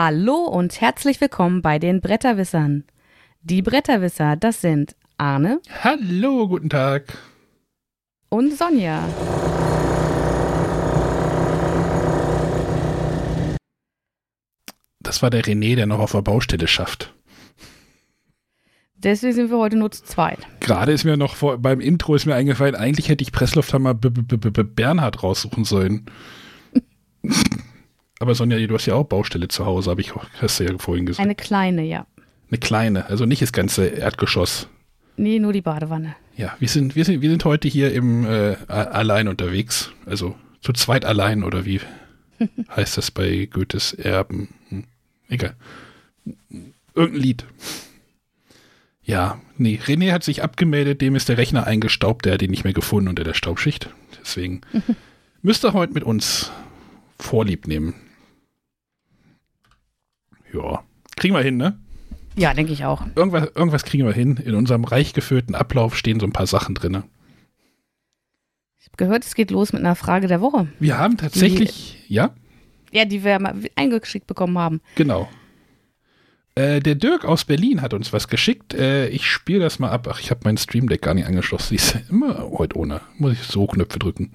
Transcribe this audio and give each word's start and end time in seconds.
Hallo 0.00 0.44
und 0.44 0.80
herzlich 0.80 1.20
willkommen 1.20 1.60
bei 1.60 1.80
den 1.80 2.00
Bretterwissern. 2.00 2.84
Die 3.42 3.62
Bretterwisser, 3.62 4.36
das 4.36 4.60
sind 4.60 4.94
Arne. 5.16 5.60
Hallo, 5.82 6.46
guten 6.46 6.70
Tag. 6.70 7.18
Und 8.28 8.56
Sonja. 8.56 9.02
Das 15.00 15.20
war 15.20 15.30
der 15.30 15.42
René, 15.42 15.74
der 15.74 15.86
noch 15.86 15.98
auf 15.98 16.12
der 16.12 16.22
Baustelle 16.22 16.68
schafft. 16.68 17.12
Deswegen 18.94 19.34
sind 19.34 19.50
wir 19.50 19.58
heute 19.58 19.74
nur 19.74 19.90
zu 19.90 20.04
zweit. 20.04 20.38
Gerade 20.60 20.92
ist 20.92 21.02
mir 21.02 21.16
noch 21.16 21.34
vor, 21.34 21.58
beim 21.58 21.80
Intro 21.80 22.14
ist 22.14 22.24
mir 22.24 22.36
eingefallen, 22.36 22.76
eigentlich 22.76 23.08
hätte 23.08 23.22
ich 23.22 23.32
Presslufthammer 23.32 23.94
B 23.94 24.10
-B 24.10 24.36
-B 24.36 24.62
Bernhard 24.62 25.24
raussuchen 25.24 25.64
sollen. 25.64 26.06
Aber 28.20 28.34
Sonja, 28.34 28.58
du 28.66 28.74
hast 28.74 28.86
ja 28.86 28.94
auch 28.94 29.04
Baustelle 29.04 29.48
zu 29.48 29.64
Hause, 29.64 29.90
habe 29.90 30.00
ich 30.00 30.12
hast 30.14 30.60
du 30.60 30.64
ja 30.64 30.76
vorhin 30.78 31.06
gesagt. 31.06 31.24
Eine 31.24 31.34
kleine, 31.34 31.82
ja. 31.84 32.06
Eine 32.50 32.58
kleine, 32.58 33.06
also 33.06 33.26
nicht 33.26 33.42
das 33.42 33.52
ganze 33.52 33.86
Erdgeschoss. 33.86 34.68
Nee, 35.16 35.38
nur 35.38 35.52
die 35.52 35.60
Badewanne. 35.60 36.14
Ja, 36.36 36.56
wir 36.58 36.68
sind, 36.68 36.96
wir 36.96 37.04
sind, 37.04 37.20
wir 37.20 37.30
sind 37.30 37.44
heute 37.44 37.68
hier 37.68 37.92
im 37.92 38.24
äh, 38.24 38.56
allein 38.68 39.28
unterwegs. 39.28 39.90
Also 40.06 40.36
zu 40.62 40.72
zweit 40.72 41.04
allein 41.04 41.42
oder 41.42 41.64
wie 41.64 41.80
heißt 42.76 42.96
das 42.96 43.10
bei 43.10 43.48
Goethes 43.50 43.92
Erben? 43.92 44.48
Hm, 44.68 44.84
egal. 45.28 45.54
Irgendein 46.94 47.22
Lied. 47.22 47.44
Ja, 49.02 49.40
nee, 49.56 49.80
René 49.82 50.12
hat 50.12 50.22
sich 50.22 50.42
abgemeldet, 50.42 51.00
dem 51.00 51.16
ist 51.16 51.28
der 51.28 51.38
Rechner 51.38 51.66
eingestaubt, 51.66 52.26
der 52.26 52.34
hat 52.34 52.42
ihn 52.42 52.50
nicht 52.50 52.64
mehr 52.64 52.74
gefunden 52.74 53.08
unter 53.08 53.24
der 53.24 53.34
Staubschicht. 53.34 53.88
Deswegen 54.20 54.60
müsst 55.42 55.64
ihr 55.64 55.72
heute 55.72 55.94
mit 55.94 56.04
uns 56.04 56.52
Vorlieb 57.18 57.66
nehmen. 57.66 57.94
Ja, 60.52 60.82
kriegen 61.16 61.34
wir 61.34 61.42
hin, 61.42 61.56
ne? 61.56 61.78
Ja, 62.36 62.54
denke 62.54 62.72
ich 62.72 62.84
auch. 62.84 63.04
Irgendwas, 63.16 63.50
irgendwas 63.54 63.84
kriegen 63.84 64.06
wir 64.06 64.12
hin. 64.12 64.36
In 64.36 64.54
unserem 64.54 64.84
reich 64.84 65.12
gefüllten 65.12 65.54
Ablauf 65.54 65.96
stehen 65.96 66.20
so 66.20 66.26
ein 66.26 66.32
paar 66.32 66.46
Sachen 66.46 66.74
drin. 66.74 67.02
Ich 68.78 68.86
habe 68.86 68.96
gehört, 68.96 69.24
es 69.24 69.34
geht 69.34 69.50
los 69.50 69.72
mit 69.72 69.80
einer 69.80 69.96
Frage 69.96 70.28
der 70.28 70.40
Woche. 70.40 70.68
Wir 70.78 70.98
haben 70.98 71.16
tatsächlich, 71.16 72.04
die, 72.06 72.14
ja? 72.14 72.34
Ja, 72.92 73.04
die 73.04 73.24
wir 73.24 73.40
mal 73.40 73.54
eingeschickt 73.74 74.28
bekommen 74.28 74.56
haben. 74.56 74.80
Genau. 74.94 75.28
Äh, 76.54 76.80
der 76.80 76.94
Dirk 76.94 77.24
aus 77.24 77.44
Berlin 77.44 77.82
hat 77.82 77.92
uns 77.92 78.12
was 78.12 78.28
geschickt. 78.28 78.72
Äh, 78.74 79.08
ich 79.08 79.26
spiele 79.26 79.60
das 79.60 79.78
mal 79.78 79.90
ab. 79.90 80.08
Ach, 80.10 80.20
ich 80.20 80.30
habe 80.30 80.40
mein 80.44 80.56
Stream 80.56 80.88
Deck 80.88 81.02
gar 81.02 81.14
nicht 81.14 81.26
angeschlossen. 81.26 81.74
Ich 81.74 81.94
ist 81.94 81.96
immer 82.10 82.50
heute 82.50 82.76
ohne. 82.76 83.00
Muss 83.16 83.32
ich 83.32 83.42
so 83.42 83.66
Knöpfe 83.66 83.98
drücken. 83.98 84.32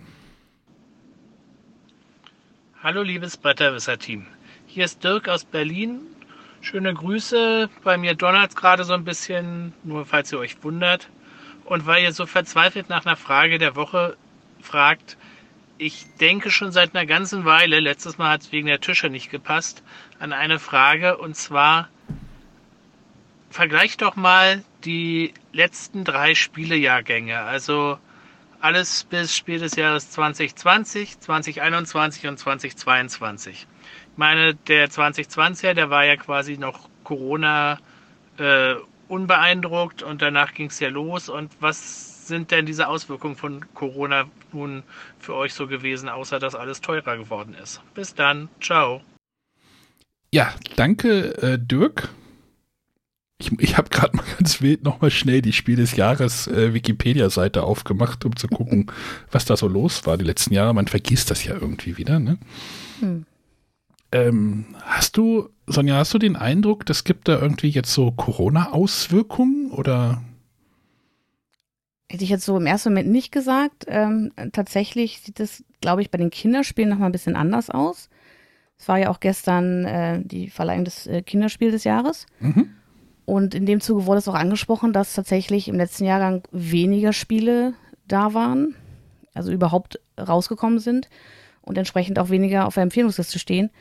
Hallo 2.81 3.01
liebes 3.01 3.37
Bretterwisser-Team. 3.37 4.25
Hier 4.73 4.85
ist 4.85 5.03
Dirk 5.03 5.29
aus 5.29 5.45
Berlin. 5.45 5.99
Schöne 6.61 6.95
Grüße. 6.95 7.69
Bei 7.83 7.95
mir 7.95 8.15
donnert 8.15 8.49
es 8.49 8.55
gerade 8.55 8.83
so 8.85 8.93
ein 8.93 9.03
bisschen, 9.03 9.71
nur 9.83 10.03
falls 10.03 10.31
ihr 10.31 10.39
euch 10.39 10.63
wundert. 10.63 11.09
Und 11.65 11.85
weil 11.85 12.01
ihr 12.01 12.11
so 12.11 12.25
verzweifelt 12.25 12.89
nach 12.89 13.05
einer 13.05 13.15
Frage 13.15 13.59
der 13.59 13.75
Woche 13.75 14.17
fragt, 14.63 15.15
ich 15.77 16.07
denke 16.19 16.49
schon 16.49 16.71
seit 16.71 16.95
einer 16.95 17.05
ganzen 17.05 17.45
Weile, 17.45 17.81
letztes 17.81 18.17
Mal 18.17 18.31
hat 18.31 18.41
es 18.41 18.51
wegen 18.51 18.65
der 18.65 18.81
Tische 18.81 19.11
nicht 19.11 19.29
gepasst, 19.29 19.83
an 20.17 20.33
eine 20.33 20.57
Frage 20.57 21.19
und 21.19 21.35
zwar 21.35 21.87
vergleicht 23.51 24.01
doch 24.01 24.15
mal 24.15 24.63
die 24.85 25.35
letzten 25.51 26.03
drei 26.03 26.33
Spielejahrgänge, 26.33 27.41
also 27.41 27.99
alles 28.59 29.03
bis 29.03 29.35
Spiel 29.35 29.59
des 29.59 29.75
Jahres 29.75 30.09
2020, 30.09 31.19
2021 31.19 32.25
und 32.25 32.39
2022. 32.39 33.67
Ich 34.13 34.17
meine, 34.17 34.53
der 34.53 34.91
2020er, 34.91 35.73
der 35.73 35.89
war 35.89 36.05
ja 36.05 36.15
quasi 36.17 36.57
noch 36.57 36.87
Corona 37.03 37.79
äh, 38.37 38.75
unbeeindruckt 39.07 40.03
und 40.03 40.21
danach 40.21 40.53
ging 40.53 40.67
es 40.67 40.79
ja 40.79 40.89
los. 40.89 41.29
Und 41.29 41.51
was 41.59 42.27
sind 42.27 42.51
denn 42.51 42.67
diese 42.67 42.87
Auswirkungen 42.87 43.35
von 43.35 43.65
Corona 43.73 44.25
nun 44.51 44.83
für 45.17 45.33
euch 45.33 45.55
so 45.55 45.65
gewesen, 45.65 46.09
außer 46.09 46.37
dass 46.37 46.53
alles 46.53 46.81
teurer 46.81 47.17
geworden 47.17 47.55
ist? 47.55 47.81
Bis 47.95 48.13
dann, 48.13 48.49
ciao. 48.61 49.01
Ja, 50.31 50.53
danke, 50.75 51.35
äh, 51.41 51.57
Dirk. 51.59 52.09
Ich, 53.39 53.51
ich 53.59 53.77
habe 53.77 53.89
gerade 53.89 54.15
mal 54.15 54.25
ganz 54.37 54.61
wild 54.61 54.83
nochmal 54.83 55.09
schnell 55.09 55.41
die 55.41 55.53
Spiel 55.53 55.77
des 55.77 55.95
Jahres 55.95 56.45
äh, 56.45 56.75
Wikipedia-Seite 56.75 57.63
aufgemacht, 57.63 58.25
um 58.25 58.35
zu 58.35 58.47
gucken, 58.47 58.91
was 59.31 59.45
da 59.45 59.57
so 59.57 59.67
los 59.67 60.05
war 60.05 60.19
die 60.19 60.25
letzten 60.25 60.53
Jahre. 60.53 60.75
Man 60.75 60.87
vergisst 60.87 61.31
das 61.31 61.43
ja 61.43 61.55
irgendwie 61.55 61.97
wieder, 61.97 62.19
ne? 62.19 62.37
Hm. 62.99 63.25
Ähm, 64.13 64.65
hast 64.83 65.17
du, 65.17 65.49
Sonja, 65.65 65.95
hast 65.97 66.13
du 66.13 66.19
den 66.19 66.35
Eindruck, 66.35 66.85
das 66.85 67.03
gibt 67.03 67.27
da 67.27 67.39
irgendwie 67.39 67.69
jetzt 67.69 67.91
so 67.91 68.11
Corona-Auswirkungen 68.11 69.71
oder? 69.71 70.21
Hätte 72.11 72.23
ich 72.23 72.29
jetzt 72.29 72.45
so 72.45 72.55
im 72.55 72.67
ersten 72.67 72.89
Moment 72.89 73.09
nicht 73.09 73.31
gesagt. 73.31 73.85
Ähm, 73.87 74.31
tatsächlich 74.51 75.21
sieht 75.21 75.39
es, 75.39 75.63
glaube 75.81 76.03
ich, 76.03 76.11
bei 76.11 76.19
den 76.19 76.29
Kinderspielen 76.29 76.91
nochmal 76.91 77.09
ein 77.09 77.11
bisschen 77.11 77.35
anders 77.35 77.71
aus. 77.71 78.09
Es 78.77 78.87
war 78.87 78.99
ja 78.99 79.09
auch 79.09 79.19
gestern 79.19 79.85
äh, 79.85 80.21
die 80.23 80.47
Verleihung 80.49 80.85
des 80.85 81.07
äh, 81.07 81.23
Kinderspiels 81.23 81.73
des 81.73 81.83
Jahres. 81.83 82.27
Mhm. 82.39 82.69
Und 83.25 83.55
in 83.55 83.65
dem 83.65 83.81
Zuge 83.81 84.05
wurde 84.05 84.19
es 84.19 84.27
auch 84.27 84.35
angesprochen, 84.35 84.93
dass 84.93 85.15
tatsächlich 85.15 85.67
im 85.67 85.75
letzten 85.75 86.05
Jahrgang 86.05 86.43
weniger 86.51 87.13
Spiele 87.13 87.73
da 88.07 88.35
waren, 88.35 88.75
also 89.33 89.51
überhaupt 89.51 89.99
rausgekommen 90.19 90.77
sind 90.77 91.09
und 91.61 91.79
entsprechend 91.79 92.19
auch 92.19 92.29
weniger 92.29 92.67
auf 92.67 92.75
der 92.75 92.83
Empfehlungsliste 92.83 93.39
stehen, 93.39 93.71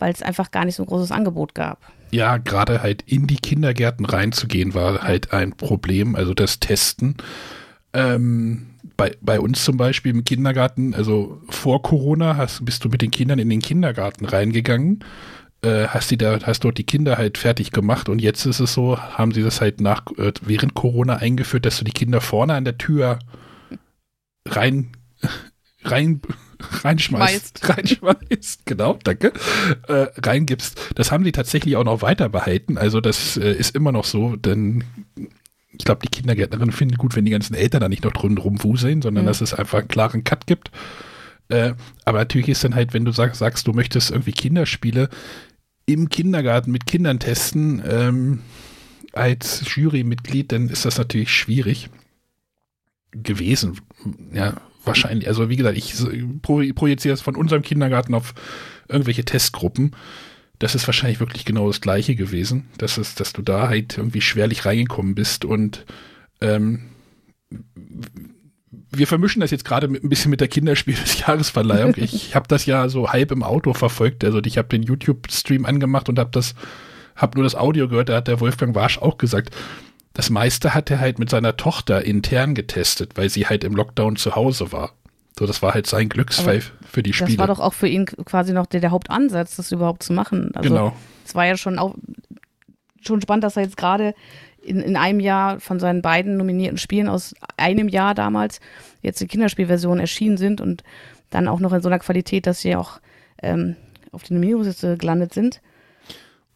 weil 0.00 0.12
es 0.12 0.22
einfach 0.22 0.50
gar 0.50 0.64
nicht 0.64 0.74
so 0.74 0.82
ein 0.82 0.86
großes 0.86 1.12
Angebot 1.12 1.54
gab. 1.54 1.78
Ja, 2.10 2.38
gerade 2.38 2.82
halt 2.82 3.02
in 3.06 3.28
die 3.28 3.36
Kindergärten 3.36 4.04
reinzugehen 4.04 4.74
war 4.74 5.02
halt 5.02 5.32
ein 5.32 5.52
Problem, 5.52 6.16
also 6.16 6.34
das 6.34 6.58
Testen. 6.58 7.14
Ähm, 7.92 8.66
bei, 8.96 9.16
bei 9.20 9.38
uns 9.38 9.64
zum 9.64 9.76
Beispiel 9.76 10.12
im 10.12 10.24
Kindergarten, 10.24 10.94
also 10.94 11.40
vor 11.48 11.82
Corona 11.82 12.36
hast, 12.36 12.64
bist 12.64 12.84
du 12.84 12.88
mit 12.88 13.02
den 13.02 13.12
Kindern 13.12 13.38
in 13.38 13.48
den 13.48 13.60
Kindergarten 13.60 14.24
reingegangen 14.24 15.04
äh, 15.62 15.88
hast, 15.88 16.10
die 16.10 16.18
da, 16.18 16.38
hast 16.42 16.64
dort 16.64 16.78
die 16.78 16.84
Kinder 16.84 17.18
halt 17.18 17.38
fertig 17.38 17.72
gemacht 17.72 18.08
und 18.08 18.20
jetzt 18.20 18.46
ist 18.46 18.60
es 18.60 18.72
so, 18.72 18.98
haben 18.98 19.32
sie 19.32 19.42
das 19.42 19.60
halt 19.60 19.80
nach, 19.80 20.06
äh, 20.16 20.32
während 20.42 20.74
Corona 20.74 21.16
eingeführt, 21.16 21.66
dass 21.66 21.78
du 21.78 21.84
die 21.84 21.92
Kinder 21.92 22.20
vorne 22.20 22.54
an 22.54 22.64
der 22.64 22.78
Tür 22.78 23.18
rein, 24.46 24.92
rein, 25.84 26.22
reinschmeißt, 26.84 27.68
reinschmeißt, 27.68 28.62
genau, 28.66 28.98
danke, 29.02 29.32
äh, 29.88 30.06
reingibst. 30.24 30.78
Das 30.94 31.12
haben 31.12 31.24
sie 31.24 31.32
tatsächlich 31.32 31.76
auch 31.76 31.84
noch 31.84 32.02
weiter 32.02 32.28
behalten. 32.28 32.78
Also 32.78 33.00
das 33.00 33.36
äh, 33.36 33.52
ist 33.52 33.74
immer 33.74 33.92
noch 33.92 34.04
so, 34.04 34.36
denn 34.36 34.84
ich 35.72 35.84
glaube, 35.84 36.02
die 36.02 36.10
Kindergärtnerinnen 36.10 36.72
finden 36.72 36.96
gut, 36.96 37.16
wenn 37.16 37.24
die 37.24 37.30
ganzen 37.30 37.54
Eltern 37.54 37.80
da 37.80 37.88
nicht 37.88 38.04
noch 38.04 38.12
drin 38.12 38.36
rumwuseln, 38.38 39.02
sondern 39.02 39.24
mhm. 39.24 39.28
dass 39.28 39.40
es 39.40 39.54
einfach 39.54 39.78
einen 39.78 39.88
klaren 39.88 40.24
Cut 40.24 40.46
gibt. 40.46 40.70
Äh, 41.48 41.74
aber 42.04 42.18
natürlich 42.18 42.48
ist 42.48 42.64
dann 42.64 42.74
halt, 42.74 42.92
wenn 42.94 43.04
du 43.04 43.12
sag, 43.12 43.34
sagst, 43.34 43.66
du 43.66 43.72
möchtest 43.72 44.10
irgendwie 44.10 44.32
Kinderspiele, 44.32 45.08
im 45.86 46.08
Kindergarten 46.08 46.70
mit 46.70 46.86
Kindern 46.86 47.18
testen 47.18 47.82
ähm, 47.88 48.40
als 49.12 49.62
Jurymitglied, 49.74 50.52
dann 50.52 50.68
ist 50.68 50.84
das 50.84 50.98
natürlich 50.98 51.32
schwierig 51.32 51.90
gewesen. 53.10 53.80
Ja, 54.32 54.60
wahrscheinlich. 54.90 55.28
Also 55.28 55.48
wie 55.48 55.56
gesagt, 55.56 55.76
ich 55.76 55.94
projiziere 56.42 57.14
es 57.14 57.20
von 57.20 57.36
unserem 57.36 57.62
Kindergarten 57.62 58.14
auf 58.14 58.34
irgendwelche 58.88 59.24
Testgruppen. 59.24 59.92
Das 60.58 60.74
ist 60.74 60.86
wahrscheinlich 60.86 61.20
wirklich 61.20 61.44
genau 61.44 61.68
das 61.68 61.80
Gleiche 61.80 62.14
gewesen. 62.14 62.68
Das 62.76 62.98
ist, 62.98 63.20
dass 63.20 63.32
du 63.32 63.42
da 63.42 63.68
halt 63.68 63.96
irgendwie 63.96 64.20
schwerlich 64.20 64.66
reingekommen 64.66 65.14
bist 65.14 65.44
und 65.44 65.86
ähm, 66.40 66.90
wir 68.92 69.06
vermischen 69.06 69.40
das 69.40 69.50
jetzt 69.50 69.64
gerade 69.64 69.86
ein 69.86 70.08
bisschen 70.08 70.30
mit 70.30 70.40
der 70.40 70.48
Kinderspiel 70.48 70.94
des 71.02 71.18
Jahresverleihung. 71.20 71.94
Ich 71.96 72.34
habe 72.34 72.48
das 72.48 72.66
ja 72.66 72.88
so 72.88 73.10
halb 73.10 73.32
im 73.32 73.42
Auto 73.42 73.72
verfolgt. 73.72 74.24
Also 74.24 74.40
ich 74.44 74.58
habe 74.58 74.68
den 74.68 74.82
YouTube-Stream 74.82 75.64
angemacht 75.64 76.08
und 76.08 76.18
habe 76.18 76.30
das, 76.32 76.54
habe 77.16 77.36
nur 77.36 77.44
das 77.44 77.54
Audio 77.54 77.88
gehört. 77.88 78.08
Da 78.08 78.16
hat 78.16 78.28
der 78.28 78.40
Wolfgang 78.40 78.74
Warsch 78.74 78.98
auch 78.98 79.18
gesagt, 79.18 79.54
das 80.12 80.30
meiste 80.30 80.74
hat 80.74 80.90
er 80.90 81.00
halt 81.00 81.18
mit 81.18 81.30
seiner 81.30 81.56
Tochter 81.56 82.04
intern 82.04 82.54
getestet, 82.54 83.16
weil 83.16 83.28
sie 83.28 83.46
halt 83.46 83.64
im 83.64 83.74
Lockdown 83.74 84.16
zu 84.16 84.34
Hause 84.34 84.72
war. 84.72 84.92
So, 85.38 85.46
das 85.46 85.62
war 85.62 85.72
halt 85.72 85.86
sein 85.86 86.08
Glücksfall 86.08 86.56
Aber 86.56 86.88
für 86.88 87.02
die 87.02 87.12
Spiele. 87.12 87.30
Das 87.30 87.38
war 87.38 87.46
doch 87.46 87.60
auch 87.60 87.72
für 87.72 87.88
ihn 87.88 88.06
quasi 88.06 88.52
noch 88.52 88.66
der, 88.66 88.80
der 88.80 88.90
Hauptansatz, 88.90 89.56
das 89.56 89.72
überhaupt 89.72 90.02
zu 90.02 90.12
machen. 90.12 90.50
Also, 90.54 90.68
genau. 90.68 90.96
Es 91.24 91.34
war 91.34 91.46
ja 91.46 91.56
schon 91.56 91.78
auch 91.78 91.94
schon 93.00 93.22
spannend, 93.22 93.44
dass 93.44 93.56
er 93.56 93.62
jetzt 93.62 93.76
gerade 93.76 94.14
in, 94.62 94.80
in 94.80 94.96
einem 94.96 95.20
Jahr 95.20 95.60
von 95.60 95.80
seinen 95.80 96.02
beiden 96.02 96.36
nominierten 96.36 96.76
Spielen 96.76 97.08
aus 97.08 97.34
einem 97.56 97.88
Jahr 97.88 98.14
damals 98.14 98.60
jetzt 99.00 99.20
die 99.20 99.26
Kinderspielversion 99.26 100.00
erschienen 100.00 100.36
sind 100.36 100.60
und 100.60 100.84
dann 101.30 101.48
auch 101.48 101.60
noch 101.60 101.72
in 101.72 101.80
so 101.80 101.88
einer 101.88 102.00
Qualität, 102.00 102.46
dass 102.46 102.60
sie 102.60 102.76
auch 102.76 103.00
ähm, 103.42 103.76
auf 104.12 104.24
die 104.24 104.34
Nominierungsliste 104.34 104.98
gelandet 104.98 105.32
sind. 105.32 105.62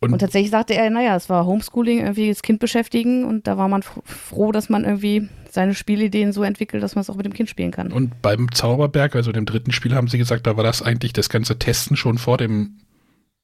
Und, 0.04 0.12
und, 0.12 0.18
tatsächlich 0.18 0.50
sagte 0.50 0.74
er, 0.74 0.90
naja, 0.90 1.16
es 1.16 1.28
war 1.28 1.46
Homeschooling, 1.46 2.00
irgendwie 2.00 2.28
das 2.28 2.42
Kind 2.42 2.60
beschäftigen 2.60 3.24
und 3.24 3.46
da 3.46 3.56
war 3.56 3.68
man 3.68 3.82
froh, 3.82 4.52
dass 4.52 4.68
man 4.68 4.84
irgendwie 4.84 5.28
seine 5.50 5.74
Spielideen 5.74 6.32
so 6.32 6.42
entwickelt, 6.42 6.82
dass 6.82 6.94
man 6.94 7.02
es 7.02 7.10
auch 7.10 7.16
mit 7.16 7.26
dem 7.26 7.32
Kind 7.32 7.48
spielen 7.48 7.70
kann. 7.70 7.92
Und 7.92 8.20
beim 8.22 8.50
Zauberberg, 8.52 9.16
also 9.16 9.32
dem 9.32 9.46
dritten 9.46 9.72
Spiel, 9.72 9.94
haben 9.94 10.08
sie 10.08 10.18
gesagt, 10.18 10.46
da 10.46 10.56
war 10.56 10.64
das 10.64 10.82
eigentlich 10.82 11.12
das 11.12 11.28
ganze 11.28 11.58
Testen 11.58 11.96
schon 11.96 12.18
vor 12.18 12.36
dem 12.36 12.78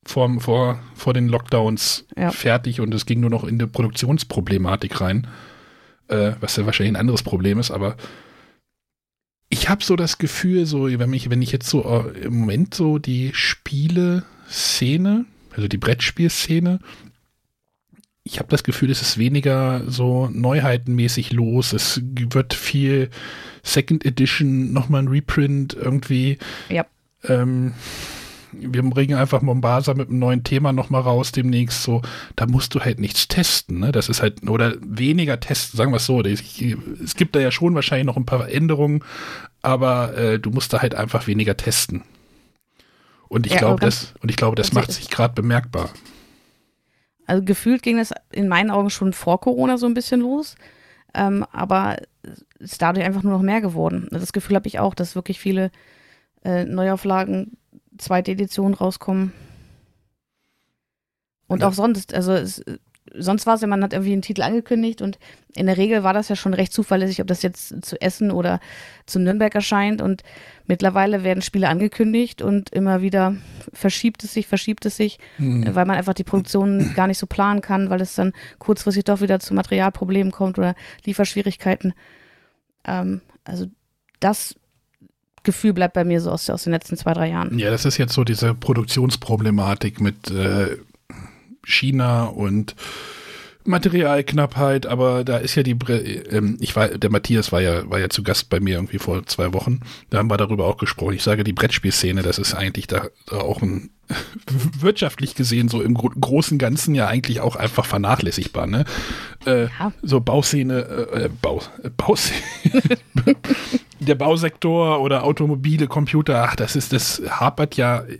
vor, 0.07 0.41
vor, 0.41 0.81
vor 0.95 1.12
den 1.12 1.29
Lockdowns 1.29 2.07
ja. 2.17 2.31
fertig 2.31 2.81
und 2.81 2.95
es 2.95 3.05
ging 3.05 3.21
nur 3.21 3.31
noch 3.31 3.45
in 3.45 3.59
die 3.59 3.67
Produktionsproblematik 3.67 5.01
rein, 5.01 5.27
äh, 6.09 6.33
was 6.41 6.57
ja 6.57 6.65
wahrscheinlich 6.65 6.95
ein 6.95 7.01
anderes 7.01 7.23
Problem 7.23 7.59
ist, 7.59 7.71
aber 7.71 7.97
ich 9.51 9.69
habe 9.69 9.85
so 9.85 9.97
das 9.97 10.19
Gefühl, 10.19 10.65
so 10.65 10.87
wenn 10.87 11.12
ich, 11.12 11.29
wenn 11.29 11.43
ich 11.43 11.53
jetzt 11.53 11.69
so 11.69 11.83
äh, 11.85 12.21
im 12.21 12.39
Moment 12.39 12.73
so 12.75 12.99
die 12.99 13.33
Spiele-Szene, 13.35 15.27
also 15.61 15.69
die 15.69 15.79
Brettspielszene, 15.79 16.81
ich 18.23 18.39
habe 18.39 18.49
das 18.49 18.65
Gefühl, 18.65 18.91
es 18.91 19.03
ist 19.03 19.19
weniger 19.19 19.83
so 19.87 20.29
neuheitenmäßig 20.33 21.33
los. 21.33 21.73
Es 21.73 22.01
wird 22.03 22.55
viel 22.55 23.11
Second 23.62 24.05
Edition, 24.05 24.73
nochmal 24.73 25.03
ein 25.03 25.09
Reprint 25.09 25.75
irgendwie. 25.75 26.39
Ja. 26.69 26.87
Ähm, 27.25 27.73
wir 28.53 28.83
bringen 28.83 29.17
einfach 29.17 29.43
Mombasa 29.43 29.95
mit 29.95 30.09
einem 30.09 30.19
neuen 30.19 30.45
Thema 30.45 30.73
nochmal 30.73 31.03
raus 31.03 31.33
demnächst. 31.33 31.83
So, 31.83 32.03
da 32.37 32.47
musst 32.47 32.75
du 32.75 32.81
halt 32.81 33.01
nichts 33.01 33.29
testen, 33.29 33.81
ne? 33.81 33.93
Das 33.93 34.09
ist 34.09 34.23
halt, 34.23 34.49
oder 34.49 34.75
weniger 34.81 35.41
testen, 35.41 35.77
sagen 35.77 35.93
wir 35.93 35.97
es 35.97 36.07
so. 36.07 36.21
Es 36.23 37.17
gibt 37.17 37.35
da 37.35 37.41
ja 37.41 37.51
schon 37.51 37.75
wahrscheinlich 37.75 38.07
noch 38.07 38.17
ein 38.17 38.27
paar 38.27 38.49
Änderungen, 38.49 39.03
aber 39.62 40.17
äh, 40.17 40.39
du 40.39 40.51
musst 40.51 40.73
da 40.73 40.83
halt 40.83 40.95
einfach 40.95 41.27
weniger 41.27 41.57
testen. 41.57 42.03
Und 43.31 43.47
ich 43.47 43.53
ja, 43.53 43.59
glaube, 43.59 43.81
das, 43.81 44.12
und 44.21 44.29
ich 44.29 44.37
glaube, 44.37 44.56
das 44.56 44.73
macht 44.73 44.91
sich 44.91 45.09
gerade 45.09 45.32
bemerkbar. 45.35 45.91
Also 47.27 47.44
gefühlt 47.44 47.85
ging 47.85 47.97
das 47.97 48.12
in 48.32 48.49
meinen 48.49 48.73
Augen 48.73 48.91
schon 48.91 49.12
vor 49.12 49.41
Corona 49.41 49.79
so 49.79 49.87
ein 49.87 49.94
bisschen 49.94 50.21
los. 50.21 50.56
Ähm, 51.15 51.47
aber 51.53 51.99
es 52.23 52.73
ist 52.73 52.82
dadurch 52.82 53.06
einfach 53.06 53.23
nur 53.23 53.32
noch 53.32 53.43
mehr 53.43 53.61
geworden. 53.61 54.09
Das 54.11 54.32
Gefühl 54.32 54.56
habe 54.56 54.67
ich 54.67 54.81
auch, 54.81 54.97
dass 54.97 55.15
wirklich 55.15 55.38
viele 55.38 55.71
äh, 56.44 56.65
Neuauflagen 56.65 57.56
zweite 57.99 58.32
Edition 58.32 58.75
rauskommen. 58.75 59.33
Und 61.47 61.61
ja. 61.61 61.69
auch 61.69 61.73
sonst, 61.73 62.12
also 62.12 62.33
es, 62.33 62.65
sonst 63.15 63.47
war 63.47 63.55
es 63.55 63.61
ja, 63.61 63.69
man 63.69 63.85
hat 63.85 63.93
irgendwie 63.93 64.12
einen 64.12 64.23
Titel 64.23 64.43
angekündigt 64.43 65.03
und 65.03 65.21
in 65.55 65.67
der 65.67 65.76
Regel 65.76 66.03
war 66.03 66.12
das 66.12 66.29
ja 66.29 66.37
schon 66.37 66.55
recht 66.55 66.73
zuverlässig, 66.73 67.21
ob 67.21 67.29
das 67.29 67.43
jetzt 67.43 67.85
zu 67.85 68.00
Essen 68.00 68.33
oder 68.33 68.59
zu 69.06 69.21
Nürnberg 69.21 69.55
erscheint. 69.55 70.03
Und 70.03 70.23
mittlerweile 70.70 71.25
werden 71.25 71.43
Spiele 71.43 71.69
angekündigt 71.69 72.43
und 72.43 72.70
immer 72.70 73.02
wieder 73.02 73.34
verschiebt 73.72 74.22
es 74.22 74.32
sich, 74.32 74.46
verschiebt 74.46 74.87
es 74.87 74.96
sich, 74.96 75.19
mhm. 75.37 75.75
weil 75.75 75.84
man 75.84 75.96
einfach 75.96 76.14
die 76.14 76.22
Produktion 76.22 76.93
gar 76.96 77.08
nicht 77.08 77.19
so 77.19 77.26
planen 77.26 77.61
kann, 77.61 77.90
weil 77.90 78.00
es 78.00 78.14
dann 78.14 78.32
kurzfristig 78.61 79.02
doch 79.02 79.20
wieder 79.20 79.40
zu 79.40 79.52
Materialproblemen 79.52 80.31
kommt 80.32 80.58
oder 80.58 80.76
Lieferschwierigkeiten. 81.05 81.93
Ähm, 82.84 83.20
also 83.43 83.67
das 84.20 84.55
Gefühl 85.43 85.72
bleibt 85.72 85.94
bei 85.94 86.05
mir 86.05 86.20
so 86.20 86.31
aus, 86.31 86.49
aus 86.49 86.62
den 86.62 86.73
letzten 86.73 86.96
zwei, 86.96 87.14
drei 87.14 87.31
Jahren. 87.31 87.58
Ja, 87.58 87.70
das 87.70 87.84
ist 87.84 87.99
jetzt 87.99 88.12
so 88.12 88.23
diese 88.23 88.55
Produktionsproblematik 88.55 90.00
mit 90.00 90.31
äh, 90.31 90.76
China 91.64 92.26
und 92.26 92.76
Materialknappheit, 93.65 94.87
aber 94.87 95.25
da 95.25 95.37
ist 95.37 95.55
ja 95.55 95.62
die, 95.62 95.73
ähm, 95.73 96.57
ich 96.61 96.77
war, 96.77 96.89
der 96.89 97.11
Matthias 97.11 97.53
war 97.53 97.61
ja, 97.61 97.89
war 97.91 97.99
ja 97.99 98.09
zu 98.09 98.23
Gast 98.23 98.49
bei 98.49 98.61
mir 98.61 98.77
irgendwie 98.77 98.99
vor 98.99 99.27
zwei 99.27 99.53
Wochen. 99.53 99.81
Da 100.09 100.19
haben 100.19 100.31
wir 100.31 100.37
darüber 100.37 100.67
auch 100.67 100.79
gesprochen. 100.79 101.15
Ich 101.15 101.23
sage, 101.23 101.45
die 101.45 101.53
Brettspielszene, 101.53 102.23
das 102.23 102.39
ist 102.39 102.55
eigentlich 102.55 102.87
da, 102.87 103.09
da 103.27 103.39
auch 103.39 103.61
ein, 103.61 103.91
wirtschaftlich 104.81 105.35
gesehen 105.35 105.69
so 105.69 105.83
im 105.83 105.95
großen 105.95 106.59
Ganzen 106.59 106.95
ja 106.95 107.07
eigentlich 107.07 107.41
auch 107.41 107.57
einfach 107.57 107.87
vernachlässigbar, 107.87 108.67
ne? 108.67 108.85
Äh, 109.47 109.65
ja. 109.65 109.93
So 110.03 110.21
Bauszene, 110.21 111.09
äh, 111.12 111.25
äh 111.25 111.31
Bau, 111.43 111.61
äh, 111.83 111.91
Bauszene, 111.91 112.41
der 114.01 114.15
Bausektor 114.15 115.01
oder 115.01 115.25
Automobile, 115.25 115.87
Computer, 115.87 116.43
ach, 116.45 116.57
das 116.57 116.77
ist, 116.77 116.93
das 116.93 117.23
hapert 117.29 117.77
ja 117.77 118.01
äh, 118.01 118.19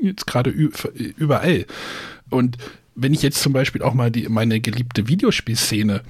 jetzt 0.00 0.26
gerade 0.26 0.50
überall. 0.50 1.66
Und 2.28 2.58
wenn 2.96 3.14
ich 3.14 3.22
jetzt 3.22 3.40
zum 3.40 3.52
Beispiel 3.52 3.82
auch 3.82 3.94
mal 3.94 4.10
die, 4.10 4.28
meine 4.28 4.60
geliebte 4.60 5.06
Videospielszene 5.06 6.02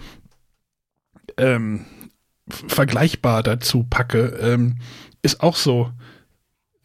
ähm, 1.36 1.84
vergleichbar 2.48 3.42
dazu 3.42 3.84
packe, 3.88 4.38
ähm, 4.40 4.76
ist 5.22 5.40
auch 5.42 5.56
so, 5.56 5.90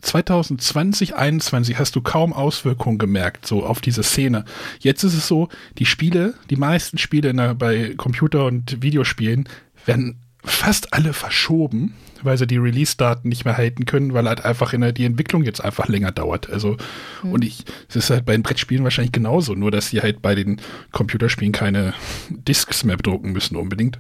2020, 0.02 1.10
2021 1.10 1.78
hast 1.78 1.96
du 1.96 2.02
kaum 2.02 2.34
Auswirkungen 2.34 2.98
gemerkt, 2.98 3.46
so 3.46 3.64
auf 3.64 3.82
diese 3.82 4.02
Szene. 4.02 4.46
Jetzt 4.80 5.04
ist 5.04 5.14
es 5.14 5.28
so, 5.28 5.50
die 5.78 5.86
Spiele, 5.86 6.34
die 6.50 6.56
meisten 6.56 6.98
Spiele 6.98 7.34
der, 7.34 7.54
bei 7.54 7.94
Computer- 7.96 8.46
und 8.46 8.82
Videospielen 8.82 9.48
werden 9.86 10.20
fast 10.44 10.94
alle 10.94 11.14
verschoben, 11.14 11.94
weil 12.24 12.38
sie 12.38 12.48
die 12.48 12.58
Release-Daten 12.58 13.30
nicht 13.30 13.46
mehr 13.46 13.58
halten 13.58 13.86
können, 13.86 14.14
weil 14.14 14.28
halt 14.28 14.46
einfach 14.46 14.74
in 14.74 14.82
der, 14.82 14.92
die 14.92 15.06
Entwicklung 15.06 15.44
jetzt 15.44 15.64
einfach 15.64 15.88
länger 15.88 16.12
dauert. 16.12 16.50
Also, 16.50 16.78
mhm. 17.24 17.32
und 17.34 17.46
ich, 17.46 17.64
es 17.90 17.96
ist 17.96 18.10
halt 18.10 18.26
bei 18.26 18.34
den 18.34 18.44
Brettspielen 18.44 18.84
wahrscheinlich 18.84 19.12
genauso, 19.12 19.54
nur 19.54 19.72
dass 19.72 19.90
sie 19.90 20.02
halt 20.02 20.22
bei 20.22 20.36
den 20.36 20.62
Computerspielen 20.92 21.52
keine 21.52 21.94
Discs 22.30 22.84
mehr 22.84 22.98
bedrucken 22.98 23.32
müssen 23.32 23.56
unbedingt. 23.56 24.00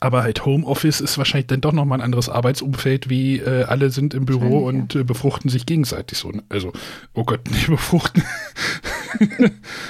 Aber 0.00 0.22
halt 0.22 0.44
Homeoffice 0.46 1.00
ist 1.00 1.18
wahrscheinlich 1.18 1.48
dann 1.48 1.60
doch 1.60 1.72
nochmal 1.72 1.98
ein 1.98 2.04
anderes 2.04 2.28
Arbeitsumfeld, 2.28 3.10
wie 3.10 3.38
äh, 3.38 3.64
alle 3.64 3.90
sind 3.90 4.14
im 4.14 4.26
Büro 4.26 4.64
und 4.64 4.94
äh, 4.94 5.02
befruchten 5.02 5.50
sich 5.50 5.66
gegenseitig 5.66 6.18
so. 6.18 6.30
Ne? 6.30 6.44
Also, 6.48 6.72
oh 7.14 7.24
Gott, 7.24 7.40
nicht 7.50 7.66
befruchten. 7.66 8.22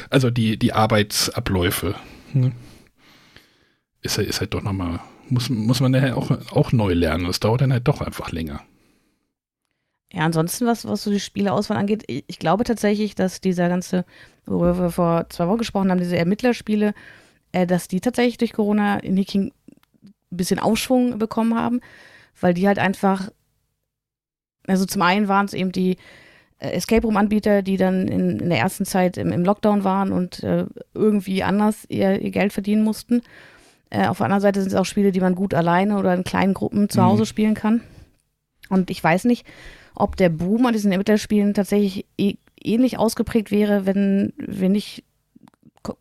also 0.08 0.30
die, 0.30 0.58
die 0.58 0.72
Arbeitsabläufe. 0.72 1.94
Hm 2.32 2.52
ist, 4.02 4.18
ist 4.18 4.40
halt 4.40 4.54
doch 4.54 4.62
nochmal, 4.62 5.00
muss, 5.28 5.48
muss 5.50 5.80
man 5.80 5.94
ja 5.94 6.14
auch, 6.14 6.30
auch 6.52 6.72
neu 6.72 6.92
lernen. 6.92 7.26
Das 7.26 7.40
dauert 7.40 7.60
dann 7.60 7.72
halt 7.72 7.88
doch 7.88 8.00
einfach 8.00 8.32
länger. 8.32 8.62
Ja, 10.12 10.22
ansonsten, 10.22 10.66
was, 10.66 10.86
was 10.86 11.02
so 11.02 11.10
die 11.10 11.20
Spieleauswahl 11.20 11.76
angeht, 11.76 12.04
ich, 12.06 12.24
ich 12.26 12.38
glaube 12.38 12.64
tatsächlich, 12.64 13.14
dass 13.14 13.40
dieser 13.40 13.68
ganze, 13.68 14.04
worüber 14.46 14.78
wir 14.78 14.90
vor 14.90 15.28
zwei 15.28 15.46
Wochen 15.48 15.58
gesprochen 15.58 15.90
haben, 15.90 15.98
diese 15.98 16.16
Ermittlerspiele, 16.16 16.94
äh, 17.52 17.66
dass 17.66 17.88
die 17.88 18.00
tatsächlich 18.00 18.38
durch 18.38 18.52
Corona 18.52 18.98
in 18.98 19.16
Hiking 19.16 19.52
ein 20.02 20.36
bisschen 20.36 20.58
Aufschwung 20.58 21.18
bekommen 21.18 21.54
haben, 21.54 21.80
weil 22.40 22.54
die 22.54 22.66
halt 22.66 22.78
einfach, 22.78 23.30
also 24.66 24.86
zum 24.86 25.02
einen 25.02 25.28
waren 25.28 25.46
es 25.46 25.52
eben 25.52 25.72
die 25.72 25.96
äh, 26.58 26.70
Escape 26.70 27.06
Room-Anbieter, 27.06 27.62
die 27.62 27.76
dann 27.76 28.08
in, 28.08 28.40
in, 28.40 28.48
der 28.48 28.58
ersten 28.58 28.86
Zeit 28.86 29.18
im, 29.18 29.30
im 29.30 29.44
Lockdown 29.44 29.84
waren 29.84 30.12
und 30.12 30.42
äh, 30.42 30.66
irgendwie 30.94 31.42
anders 31.42 31.84
ihr, 31.88 32.20
ihr 32.20 32.30
Geld 32.30 32.54
verdienen 32.54 32.82
mussten. 32.82 33.22
Äh, 33.90 34.06
auf 34.06 34.18
der 34.18 34.26
anderen 34.26 34.42
Seite 34.42 34.60
sind 34.60 34.72
es 34.72 34.78
auch 34.78 34.84
Spiele, 34.84 35.12
die 35.12 35.20
man 35.20 35.34
gut 35.34 35.54
alleine 35.54 35.98
oder 35.98 36.14
in 36.14 36.24
kleinen 36.24 36.54
Gruppen 36.54 36.88
zu 36.88 37.02
Hause 37.02 37.22
mhm. 37.22 37.26
spielen 37.26 37.54
kann. 37.54 37.80
Und 38.68 38.90
ich 38.90 39.02
weiß 39.02 39.24
nicht, 39.24 39.46
ob 39.94 40.16
der 40.16 40.28
Boom 40.28 40.66
an 40.66 40.72
diesen 40.72 40.92
Ermittlerspielen 40.92 41.54
tatsächlich 41.54 42.04
e 42.16 42.34
ähnlich 42.60 42.98
ausgeprägt 42.98 43.52
wäre, 43.52 43.86
wenn 43.86 44.32
wir 44.36 44.68
nicht 44.68 45.04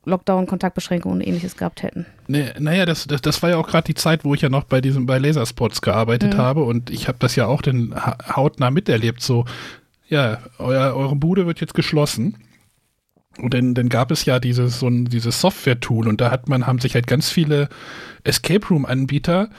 Lockdown, 0.05 0.47
Kontaktbeschränkungen 0.47 1.19
und 1.19 1.27
ähnliches 1.27 1.55
gehabt 1.55 1.83
hätten. 1.83 2.07
Nee, 2.27 2.47
naja, 2.59 2.85
das, 2.85 3.05
das, 3.05 3.21
das 3.21 3.41
war 3.43 3.51
ja 3.51 3.57
auch 3.57 3.67
gerade 3.67 3.85
die 3.85 3.93
Zeit, 3.93 4.25
wo 4.25 4.33
ich 4.33 4.41
ja 4.41 4.49
noch 4.49 4.63
bei 4.63 4.81
diesem 4.81 5.05
bei 5.05 5.19
Laserspots 5.19 5.81
gearbeitet 5.81 6.33
mhm. 6.33 6.37
habe 6.37 6.63
und 6.63 6.89
ich 6.89 7.07
habe 7.07 7.19
das 7.19 7.35
ja 7.35 7.45
auch 7.45 7.61
den 7.61 7.93
hautnah 7.95 8.71
miterlebt. 8.71 9.21
So, 9.21 9.45
ja, 10.09 10.39
euer, 10.57 10.95
eure 10.95 11.15
Bude 11.15 11.45
wird 11.45 11.61
jetzt 11.61 11.73
geschlossen. 11.75 12.35
Und 13.37 13.53
dann, 13.53 13.73
dann 13.73 13.89
gab 13.89 14.11
es 14.11 14.25
ja 14.25 14.39
dieses, 14.39 14.79
so 14.79 14.87
ein, 14.87 15.05
dieses 15.05 15.41
Software-Tool 15.41 16.07
und 16.07 16.21
da 16.21 16.31
hat 16.31 16.49
man, 16.49 16.67
haben 16.67 16.79
sich 16.79 16.95
halt 16.95 17.07
ganz 17.07 17.29
viele 17.29 17.69
Escape 18.23 18.67
Room-Anbieter 18.67 19.49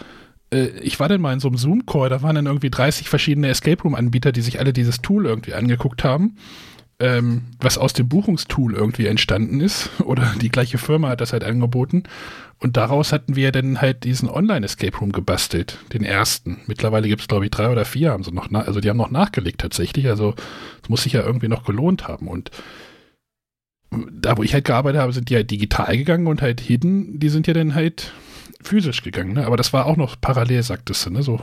äh, 0.51 0.69
ich 0.81 1.01
war 1.01 1.09
dann 1.09 1.21
mal 1.21 1.33
in 1.33 1.41
so 1.41 1.49
einem 1.49 1.59
Zoom-Call, 1.59 2.09
da 2.09 2.23
waren 2.23 2.37
dann 2.37 2.47
irgendwie 2.47 2.71
30 2.71 3.09
verschiedene 3.09 3.49
Escape 3.49 3.83
Room-Anbieter, 3.83 4.33
die 4.33 4.41
sich 4.41 4.59
alle 4.61 4.73
dieses 4.73 5.01
Tool 5.01 5.27
irgendwie 5.27 5.55
angeguckt 5.55 6.05
haben, 6.05 6.37
ähm, 7.01 7.43
was 7.61 7.79
aus 7.79 7.93
dem 7.93 8.09
Buchungstool 8.09 8.75
irgendwie 8.75 9.07
entstanden 9.07 9.61
ist. 9.61 9.91
Oder 10.05 10.35
die 10.41 10.51
gleiche 10.51 10.79
Firma 10.79 11.09
hat 11.11 11.21
das 11.21 11.33
halt 11.33 11.45
angeboten. 11.45 12.05
Und 12.61 12.77
daraus 12.77 13.13
hatten 13.13 13.37
wir 13.37 13.53
dann 13.53 13.81
halt 13.81 14.03
diesen 14.03 14.29
Online-Escape 14.29 14.99
Room 14.99 15.13
gebastelt, 15.13 15.79
den 15.93 16.03
ersten. 16.03 16.59
Mittlerweile 16.67 17.07
gibt 17.07 17.21
es, 17.21 17.29
glaube 17.29 17.45
ich, 17.45 17.53
drei 17.53 17.69
oder 17.69 17.85
vier 17.85 18.11
haben 18.11 18.25
sie 18.25 18.33
noch, 18.33 18.51
also 18.53 18.81
die 18.81 18.91
haben 18.91 18.97
noch 18.97 19.13
nachgelegt 19.13 19.61
tatsächlich. 19.61 20.09
Also 20.09 20.35
es 20.83 20.89
muss 20.89 21.05
sich 21.05 21.13
ja 21.13 21.23
irgendwie 21.23 21.47
noch 21.47 21.65
gelohnt 21.65 22.09
haben. 22.09 22.27
Und 22.27 22.51
da, 23.91 24.37
wo 24.37 24.43
ich 24.43 24.55
halt 24.55 24.65
gearbeitet 24.65 25.01
habe, 25.01 25.13
sind 25.13 25.31
die 25.31 25.35
halt 25.35 25.51
digital 25.51 25.97
gegangen 25.97 26.27
und 26.27 26.43
halt 26.43 26.61
Hidden, 26.61 27.19
die 27.19 27.29
sind 27.29 27.47
ja 27.47 27.55
dann 27.55 27.75
halt 27.75 28.13
physisch 28.63 29.03
gegangen, 29.03 29.33
ne? 29.33 29.47
Aber 29.47 29.57
das 29.57 29.73
war 29.73 29.87
auch 29.87 29.97
noch 29.97 30.21
parallel, 30.21 30.63
sagtest 30.63 31.07
du, 31.07 31.11
ne? 31.11 31.23
So, 31.23 31.41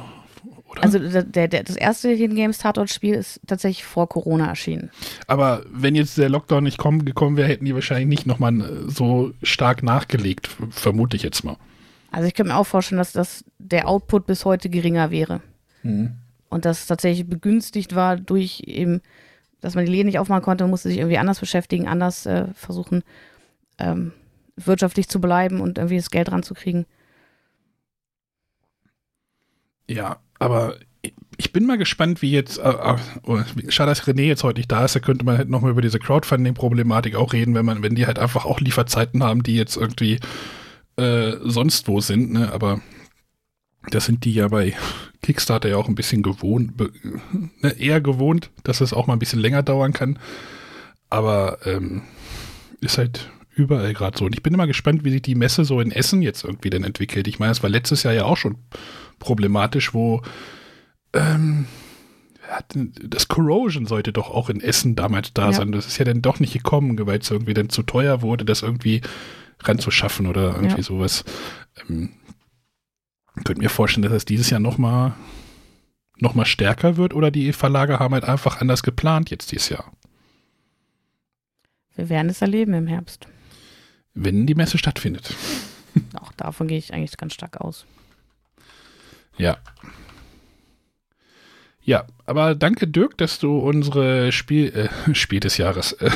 oder? 0.75 0.83
Also 0.83 0.99
der, 0.99 1.47
der, 1.47 1.63
das 1.63 1.75
erste 1.75 2.09
Hidden 2.09 2.35
Games 2.35 2.57
Tatort-Spiel 2.59 3.15
ist 3.15 3.39
tatsächlich 3.47 3.85
vor 3.85 4.09
Corona 4.09 4.47
erschienen. 4.47 4.91
Aber 5.27 5.63
wenn 5.71 5.95
jetzt 5.95 6.17
der 6.17 6.29
Lockdown 6.29 6.63
nicht 6.63 6.77
kommen, 6.77 7.05
gekommen 7.05 7.37
wäre, 7.37 7.47
hätten 7.47 7.65
die 7.65 7.73
wahrscheinlich 7.73 8.07
nicht 8.07 8.25
nochmal 8.25 8.53
so 8.87 9.31
stark 9.41 9.83
nachgelegt, 9.83 10.49
vermute 10.69 11.17
ich 11.17 11.23
jetzt 11.23 11.43
mal. 11.43 11.57
Also 12.11 12.27
ich 12.27 12.33
könnte 12.33 12.51
mir 12.51 12.57
auch 12.57 12.67
vorstellen, 12.67 12.99
dass 12.99 13.11
das 13.11 13.43
der 13.57 13.87
Output 13.87 14.25
bis 14.25 14.45
heute 14.45 14.69
geringer 14.69 15.11
wäre. 15.11 15.41
Mhm. 15.83 16.15
Und 16.49 16.65
das 16.65 16.87
tatsächlich 16.87 17.27
begünstigt 17.27 17.95
war 17.95 18.17
durch 18.17 18.63
eben 18.65 19.01
dass 19.65 19.73
man 19.73 19.83
die 19.83 19.91
Läden 19.91 20.05
nicht 20.05 20.19
aufmachen 20.19 20.43
konnte, 20.43 20.67
musste 20.67 20.89
sich 20.89 20.99
irgendwie 20.99 21.17
anders 21.17 21.39
beschäftigen, 21.39 21.87
anders 21.87 22.27
äh, 22.27 22.45
versuchen, 22.53 23.03
ähm, 23.79 24.11
wirtschaftlich 24.55 25.09
zu 25.09 25.19
bleiben 25.19 25.59
und 25.59 25.79
irgendwie 25.79 25.97
das 25.97 26.11
Geld 26.11 26.31
ranzukriegen. 26.31 26.85
Ja, 29.89 30.17
aber 30.37 30.75
ich 31.37 31.51
bin 31.51 31.65
mal 31.65 31.79
gespannt, 31.79 32.21
wie 32.21 32.31
jetzt, 32.31 32.59
äh, 32.59 32.69
äh, 32.69 32.97
oh, 33.23 33.39
schade, 33.69 33.89
dass 33.89 34.03
René 34.03 34.27
jetzt 34.27 34.43
heute 34.43 34.59
nicht 34.59 34.71
da 34.71 34.85
ist, 34.85 34.95
da 34.95 34.99
könnte 34.99 35.25
man 35.25 35.39
halt 35.39 35.49
nochmal 35.49 35.71
über 35.71 35.81
diese 35.81 35.97
Crowdfunding-Problematik 35.97 37.15
auch 37.15 37.33
reden, 37.33 37.55
wenn 37.55 37.65
man, 37.65 37.81
wenn 37.81 37.95
die 37.95 38.05
halt 38.05 38.19
einfach 38.19 38.45
auch 38.45 38.59
Lieferzeiten 38.59 39.23
haben, 39.23 39.41
die 39.41 39.55
jetzt 39.55 39.77
irgendwie 39.77 40.19
äh, 40.97 41.33
sonst 41.41 41.87
wo 41.87 42.01
sind, 42.01 42.33
ne? 42.33 42.53
Aber 42.53 42.81
das 43.91 44.05
sind 44.05 44.25
die 44.25 44.33
ja 44.33 44.47
bei 44.47 44.73
Kickstarter 45.21 45.69
ja 45.69 45.77
auch 45.77 45.87
ein 45.87 45.95
bisschen 45.95 46.21
gewohnt, 46.21 46.73
ne, 47.61 47.71
eher 47.79 48.01
gewohnt, 48.01 48.51
dass 48.63 48.81
es 48.81 48.93
auch 48.93 49.07
mal 49.07 49.13
ein 49.13 49.19
bisschen 49.19 49.39
länger 49.39 49.63
dauern 49.63 49.93
kann. 49.93 50.19
Aber 51.09 51.59
ähm, 51.65 52.03
ist 52.81 52.97
halt 52.97 53.29
überall 53.55 53.93
gerade 53.93 54.17
so. 54.17 54.25
Und 54.25 54.35
ich 54.35 54.43
bin 54.43 54.53
immer 54.53 54.67
gespannt, 54.67 55.03
wie 55.03 55.11
sich 55.11 55.21
die 55.21 55.35
Messe 55.35 55.65
so 55.65 55.79
in 55.79 55.91
Essen 55.91 56.21
jetzt 56.21 56.43
irgendwie 56.43 56.69
denn 56.69 56.83
entwickelt. 56.83 57.27
Ich 57.27 57.39
meine, 57.39 57.51
es 57.51 57.63
war 57.63 57.69
letztes 57.69 58.03
Jahr 58.03 58.13
ja 58.13 58.25
auch 58.25 58.37
schon 58.37 58.57
problematisch, 59.19 59.93
wo 59.93 60.21
ähm, 61.13 61.65
das 63.01 63.27
Corrosion 63.27 63.85
sollte 63.85 64.13
doch 64.13 64.29
auch 64.29 64.49
in 64.49 64.61
Essen 64.61 64.95
damals 64.95 65.33
da 65.33 65.47
ja. 65.47 65.53
sein. 65.53 65.71
Das 65.71 65.87
ist 65.87 65.97
ja 65.97 66.05
dann 66.05 66.21
doch 66.21 66.39
nicht 66.39 66.53
gekommen, 66.53 66.99
weil 67.05 67.19
es 67.19 67.31
irgendwie 67.31 67.53
dann 67.53 67.69
zu 67.69 67.83
teuer 67.83 68.21
wurde, 68.21 68.45
das 68.45 68.61
irgendwie 68.61 69.01
ranzuschaffen 69.63 70.27
oder 70.27 70.55
irgendwie 70.55 70.77
ja. 70.77 70.83
sowas. 70.83 71.23
Ähm, 71.89 72.11
könnte 73.43 73.61
mir 73.61 73.69
vorstellen, 73.69 74.03
dass 74.03 74.13
es 74.13 74.25
dieses 74.25 74.49
Jahr 74.49 74.59
noch 74.59 74.77
mal, 74.77 75.15
noch 76.17 76.35
mal 76.35 76.45
stärker 76.45 76.97
wird 76.97 77.13
oder 77.13 77.31
die 77.31 77.53
Verlage 77.53 77.99
haben 77.99 78.13
halt 78.13 78.23
einfach 78.23 78.61
anders 78.61 78.83
geplant 78.83 79.29
jetzt 79.29 79.51
dieses 79.51 79.69
Jahr. 79.69 79.91
Wir 81.95 82.09
werden 82.09 82.29
es 82.29 82.41
erleben 82.41 82.73
im 82.73 82.87
Herbst. 82.87 83.27
Wenn 84.13 84.47
die 84.47 84.55
Messe 84.55 84.77
stattfindet. 84.77 85.33
Auch 86.19 86.31
davon 86.33 86.67
gehe 86.67 86.77
ich 86.77 86.93
eigentlich 86.93 87.17
ganz 87.17 87.33
stark 87.33 87.61
aus. 87.61 87.85
Ja. 89.37 89.57
Ja, 91.81 92.05
aber 92.25 92.55
danke 92.55 92.87
Dirk, 92.87 93.17
dass 93.17 93.37
du 93.39 93.59
unsere 93.59 94.31
Spiel, 94.31 94.89
äh, 95.07 95.13
Spiel 95.15 95.39
des 95.39 95.57
Jahres, 95.57 95.93
äh, 95.93 96.09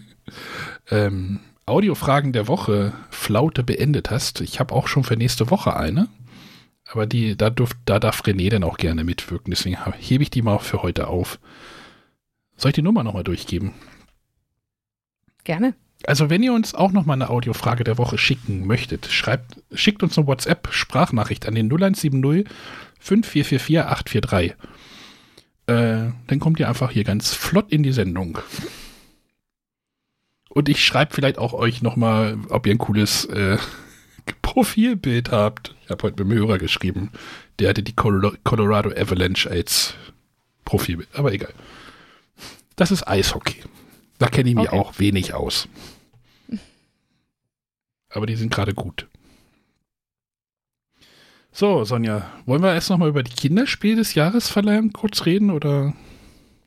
ähm, 0.90 1.40
Audiofragen 1.66 2.32
der 2.32 2.48
Woche 2.48 2.94
Flaute 3.10 3.62
beendet 3.62 4.10
hast. 4.10 4.40
Ich 4.40 4.58
habe 4.58 4.74
auch 4.74 4.88
schon 4.88 5.04
für 5.04 5.16
nächste 5.16 5.50
Woche 5.50 5.76
eine. 5.76 6.08
Aber 6.90 7.06
die, 7.06 7.36
da, 7.36 7.50
dürft, 7.50 7.76
da 7.84 7.98
darf 7.98 8.22
René 8.22 8.50
dann 8.50 8.64
auch 8.64 8.78
gerne 8.78 9.04
mitwirken. 9.04 9.50
Deswegen 9.50 9.76
hebe 9.98 10.22
ich 10.22 10.30
die 10.30 10.42
mal 10.42 10.58
für 10.58 10.82
heute 10.82 11.08
auf. 11.08 11.38
Soll 12.56 12.70
ich 12.70 12.74
die 12.74 12.82
Nummer 12.82 13.04
nochmal 13.04 13.24
durchgeben? 13.24 13.74
Gerne. 15.44 15.74
Also 16.04 16.30
wenn 16.30 16.42
ihr 16.42 16.52
uns 16.52 16.74
auch 16.74 16.92
nochmal 16.92 17.16
eine 17.16 17.28
Audiofrage 17.30 17.84
der 17.84 17.98
Woche 17.98 18.18
schicken 18.18 18.66
möchtet, 18.66 19.06
schreibt, 19.06 19.62
schickt 19.72 20.02
uns 20.02 20.16
eine 20.16 20.26
WhatsApp-Sprachnachricht 20.26 21.46
an 21.46 21.54
den 21.54 21.66
0170 21.66 22.46
5444 23.00 23.78
843. 23.80 24.56
Äh, 25.66 26.12
dann 26.26 26.40
kommt 26.40 26.58
ihr 26.60 26.68
einfach 26.68 26.90
hier 26.90 27.04
ganz 27.04 27.34
flott 27.34 27.70
in 27.70 27.82
die 27.82 27.92
Sendung. 27.92 28.38
Und 30.48 30.68
ich 30.68 30.84
schreibe 30.84 31.14
vielleicht 31.14 31.38
auch 31.38 31.52
euch 31.52 31.82
nochmal, 31.82 32.38
ob 32.48 32.66
ihr 32.66 32.74
ein 32.74 32.78
cooles 32.78 33.26
äh, 33.26 33.58
Profilbild 34.42 35.30
habt. 35.30 35.74
Ich 35.84 35.90
habe 35.90 36.02
heute 36.02 36.24
mit 36.24 36.32
dem 36.32 36.38
Hörer 36.38 36.58
geschrieben. 36.58 37.10
Der 37.58 37.70
hatte 37.70 37.82
die 37.82 37.94
Colorado 37.94 38.90
Avalanche 38.90 39.50
als 39.50 39.94
Profilbild. 40.64 41.08
Aber 41.14 41.32
egal. 41.32 41.52
Das 42.76 42.90
ist 42.90 43.06
Eishockey. 43.06 43.62
Da 44.18 44.28
kenne 44.28 44.50
ich 44.50 44.54
mich 44.54 44.68
okay. 44.68 44.78
auch 44.78 44.98
wenig 44.98 45.34
aus. 45.34 45.68
Aber 48.10 48.26
die 48.26 48.36
sind 48.36 48.52
gerade 48.52 48.74
gut. 48.74 49.06
So, 51.52 51.84
Sonja, 51.84 52.30
wollen 52.46 52.62
wir 52.62 52.72
erst 52.72 52.90
nochmal 52.90 53.08
über 53.08 53.22
die 53.22 53.34
Kinderspiele 53.34 53.96
des 53.96 54.14
Jahresverleihung 54.14 54.92
kurz 54.92 55.26
reden 55.26 55.50
oder? 55.50 55.92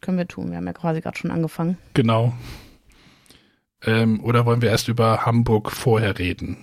Können 0.02 0.18
wir 0.18 0.28
tun, 0.28 0.50
wir 0.50 0.58
haben 0.58 0.68
ja 0.68 0.74
quasi 0.74 1.00
gerade 1.00 1.18
schon 1.18 1.32
angefangen. 1.32 1.78
Genau. 1.94 2.34
Ähm, 3.84 4.24
oder 4.24 4.46
wollen 4.46 4.62
wir 4.62 4.70
erst 4.70 4.88
über 4.88 5.26
Hamburg 5.26 5.72
vorher 5.72 6.20
reden? 6.20 6.58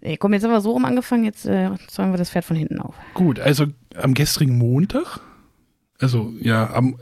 Nee, 0.00 0.16
komm, 0.16 0.32
jetzt 0.32 0.44
haben 0.44 0.50
wir 0.50 0.60
so 0.60 0.72
rum 0.72 0.84
angefangen, 0.84 1.24
jetzt 1.24 1.44
äh, 1.46 1.70
zäumen 1.88 2.12
wir 2.12 2.18
das 2.18 2.30
Pferd 2.30 2.44
von 2.44 2.56
hinten 2.56 2.80
auf. 2.80 2.94
Gut, 3.14 3.38
also 3.38 3.66
am 3.94 4.14
gestrigen 4.14 4.56
Montag, 4.56 5.20
also 5.98 6.32
ja, 6.40 6.72
am 6.72 6.96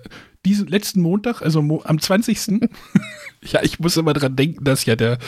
diesen 0.44 0.66
letzten 0.68 1.02
Montag, 1.02 1.42
also 1.42 1.62
mo 1.62 1.82
am 1.84 2.00
20. 2.00 2.38
ja, 3.42 3.62
ich 3.62 3.78
muss 3.78 3.96
immer 3.96 4.12
dran 4.12 4.36
denken, 4.36 4.64
dass 4.64 4.84
ja 4.84 4.96
der 4.96 5.18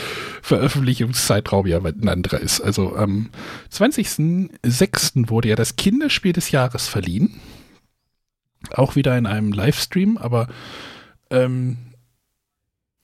Veröffentlichungszeitraum 0.41 1.67
ja 1.67 1.79
ein 1.79 2.09
anderer 2.09 2.39
ist. 2.39 2.61
Also 2.61 2.95
am 2.95 3.29
20.06. 3.71 5.29
wurde 5.29 5.49
ja 5.49 5.55
das 5.55 5.75
Kinderspiel 5.75 6.33
des 6.33 6.51
Jahres 6.51 6.87
verliehen. 6.87 7.39
Auch 8.71 8.95
wieder 8.95 9.17
in 9.17 9.25
einem 9.25 9.51
Livestream, 9.51 10.17
aber 10.17 10.47
ähm, 11.29 11.77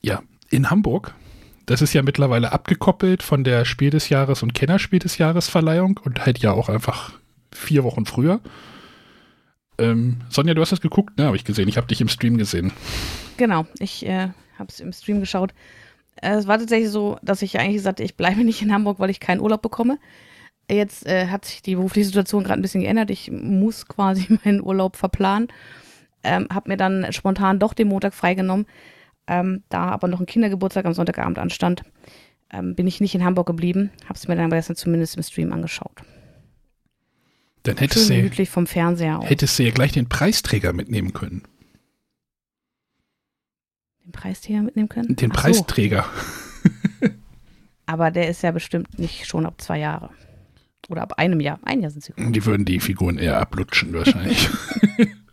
ja, 0.00 0.22
in 0.50 0.70
Hamburg. 0.70 1.14
Das 1.68 1.82
ist 1.82 1.92
ja 1.92 2.00
mittlerweile 2.00 2.52
abgekoppelt 2.52 3.22
von 3.22 3.44
der 3.44 3.66
Spiel 3.66 3.90
des 3.90 4.08
Jahres 4.08 4.42
und 4.42 4.54
Kennerspiel 4.54 5.00
des 5.00 5.18
Jahres 5.18 5.50
Verleihung 5.50 6.00
und 6.02 6.24
halt 6.24 6.38
ja 6.38 6.52
auch 6.52 6.70
einfach 6.70 7.12
vier 7.52 7.84
Wochen 7.84 8.06
früher. 8.06 8.40
Ähm, 9.76 10.16
Sonja, 10.30 10.54
du 10.54 10.62
hast 10.62 10.72
das 10.72 10.80
geguckt, 10.80 11.18
ne? 11.18 11.26
Habe 11.26 11.36
ich 11.36 11.44
gesehen. 11.44 11.68
Ich 11.68 11.76
habe 11.76 11.86
dich 11.86 12.00
im 12.00 12.08
Stream 12.08 12.38
gesehen. 12.38 12.72
Genau, 13.36 13.66
ich 13.80 14.06
äh, 14.06 14.28
habe 14.58 14.68
es 14.70 14.80
im 14.80 14.94
Stream 14.94 15.20
geschaut. 15.20 15.52
Äh, 16.16 16.36
es 16.36 16.46
war 16.46 16.58
tatsächlich 16.58 16.88
so, 16.88 17.18
dass 17.20 17.42
ich 17.42 17.58
eigentlich 17.58 17.76
gesagt 17.76 18.00
ich 18.00 18.16
bleibe 18.16 18.44
nicht 18.44 18.62
in 18.62 18.72
Hamburg, 18.72 18.98
weil 18.98 19.10
ich 19.10 19.20
keinen 19.20 19.42
Urlaub 19.42 19.60
bekomme. 19.60 19.98
Jetzt 20.70 21.06
äh, 21.06 21.26
hat 21.26 21.44
sich 21.44 21.60
die 21.60 21.74
berufliche 21.74 22.06
Situation 22.06 22.44
gerade 22.44 22.60
ein 22.60 22.62
bisschen 22.62 22.80
geändert. 22.80 23.10
Ich 23.10 23.30
muss 23.30 23.86
quasi 23.86 24.38
meinen 24.42 24.62
Urlaub 24.62 24.96
verplanen. 24.96 25.48
Ähm, 26.24 26.48
habe 26.50 26.70
mir 26.70 26.78
dann 26.78 27.12
spontan 27.12 27.58
doch 27.58 27.74
den 27.74 27.88
Montag 27.88 28.14
freigenommen 28.14 28.64
ähm, 29.28 29.62
da 29.68 29.88
aber 29.88 30.08
noch 30.08 30.20
ein 30.20 30.26
Kindergeburtstag 30.26 30.86
am 30.86 30.94
Sonntagabend 30.94 31.38
anstand, 31.38 31.82
ähm, 32.50 32.74
bin 32.74 32.86
ich 32.86 33.00
nicht 33.00 33.14
in 33.14 33.24
Hamburg 33.24 33.46
geblieben, 33.46 33.90
habe 34.04 34.14
es 34.14 34.26
mir 34.26 34.36
dann 34.36 34.52
aber 34.52 34.62
zumindest 34.62 35.16
im 35.16 35.22
Stream 35.22 35.52
angeschaut. 35.52 36.02
Dann 37.64 37.76
hättest 37.76 38.08
Schön 38.08 38.30
du 38.30 38.46
vom 38.46 38.66
Fernseher 38.66 39.18
aus. 39.18 39.28
Hättest 39.28 39.58
du 39.58 39.64
ja 39.64 39.70
gleich 39.70 39.92
den 39.92 40.08
Preisträger 40.08 40.72
mitnehmen 40.72 41.12
können. 41.12 41.42
Den 44.04 44.12
Preisträger 44.12 44.62
mitnehmen 44.62 44.88
können? 44.88 45.16
Den 45.16 45.32
Ach 45.32 45.42
Preisträger. 45.42 46.06
So. 47.02 47.08
aber 47.86 48.10
der 48.10 48.28
ist 48.28 48.42
ja 48.42 48.52
bestimmt 48.52 48.98
nicht 48.98 49.26
schon 49.26 49.44
ab 49.44 49.60
zwei 49.60 49.78
Jahre. 49.78 50.10
Oder 50.88 51.02
ab 51.02 51.18
einem 51.18 51.40
Jahr. 51.40 51.60
Ein 51.64 51.82
Jahr 51.82 51.90
sind 51.90 52.04
sie. 52.04 52.14
Die 52.16 52.46
würden 52.46 52.64
die 52.64 52.80
Figuren 52.80 53.18
eher 53.18 53.38
ablutschen 53.38 53.92
wahrscheinlich. 53.92 54.48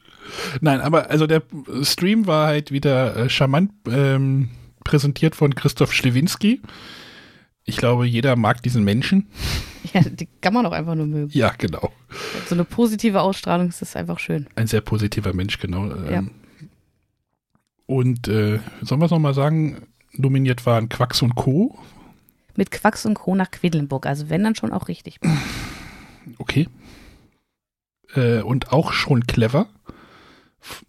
Nein, 0.61 0.81
aber 0.81 1.09
also 1.09 1.27
der 1.27 1.43
Stream 1.83 2.27
war 2.27 2.47
halt 2.47 2.71
wieder 2.71 3.15
äh, 3.15 3.29
charmant 3.29 3.71
ähm, 3.87 4.49
präsentiert 4.83 5.35
von 5.35 5.55
Christoph 5.55 5.93
Schlewinski. 5.93 6.61
Ich 7.65 7.77
glaube, 7.77 8.05
jeder 8.05 8.35
mag 8.35 8.61
diesen 8.63 8.83
Menschen. 8.83 9.27
Ja, 9.93 10.01
die 10.01 10.27
kann 10.41 10.53
man 10.53 10.65
auch 10.65 10.71
einfach 10.71 10.95
nur 10.95 11.05
mögen. 11.05 11.29
Ja, 11.31 11.53
genau. 11.55 11.91
So 12.49 12.55
eine 12.55 12.65
positive 12.65 13.21
Ausstrahlung 13.21 13.67
das 13.67 13.83
ist 13.83 13.95
einfach 13.95 14.17
schön. 14.17 14.47
Ein 14.55 14.65
sehr 14.65 14.81
positiver 14.81 15.31
Mensch, 15.31 15.59
genau. 15.59 15.85
Ähm, 15.85 16.11
ja. 16.11 16.23
Und 17.85 18.27
äh, 18.27 18.59
sollen 18.81 18.99
wir 18.99 19.05
es 19.05 19.11
nochmal 19.11 19.35
sagen, 19.35 19.83
nominiert 20.11 20.65
waren 20.65 20.89
Quacks 20.89 21.21
und 21.21 21.35
Co. 21.35 21.77
Mit 22.55 22.71
Quacks 22.71 23.05
und 23.05 23.13
Co. 23.13 23.35
nach 23.35 23.51
Quedlinburg, 23.51 24.07
also 24.07 24.29
wenn 24.29 24.43
dann 24.43 24.55
schon 24.55 24.71
auch 24.71 24.87
richtig. 24.87 25.19
Okay. 26.39 26.67
Äh, 28.15 28.41
und 28.41 28.73
auch 28.73 28.91
schon 28.91 29.27
clever 29.27 29.67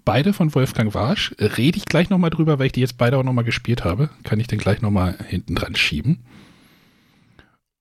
beide 0.05 0.33
von 0.33 0.55
Wolfgang 0.55 0.95
Warsch. 0.95 1.35
Rede 1.39 1.79
ich 1.79 1.87
gleich 1.87 2.11
nochmal 2.11 2.31
drüber, 2.31 2.59
weil 2.59 2.67
ich 2.67 2.73
die 2.73 2.81
jetzt 2.81 2.99
beide 2.99 3.19
auch 3.19 3.23
nochmal 3.23 3.45
gespielt 3.45 3.85
habe. 3.85 4.11
Kann 4.25 4.41
ich 4.41 4.47
den 4.47 4.59
gleich 4.59 4.83
nochmal 4.83 5.17
hinten 5.29 5.55
dran 5.55 5.75
schieben. 5.75 6.25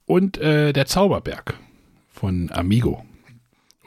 Und 0.06 0.38
äh, 0.38 0.74
der 0.74 0.86
Zauberberg 0.86 1.56
von 2.12 2.52
Amigo. 2.52 3.06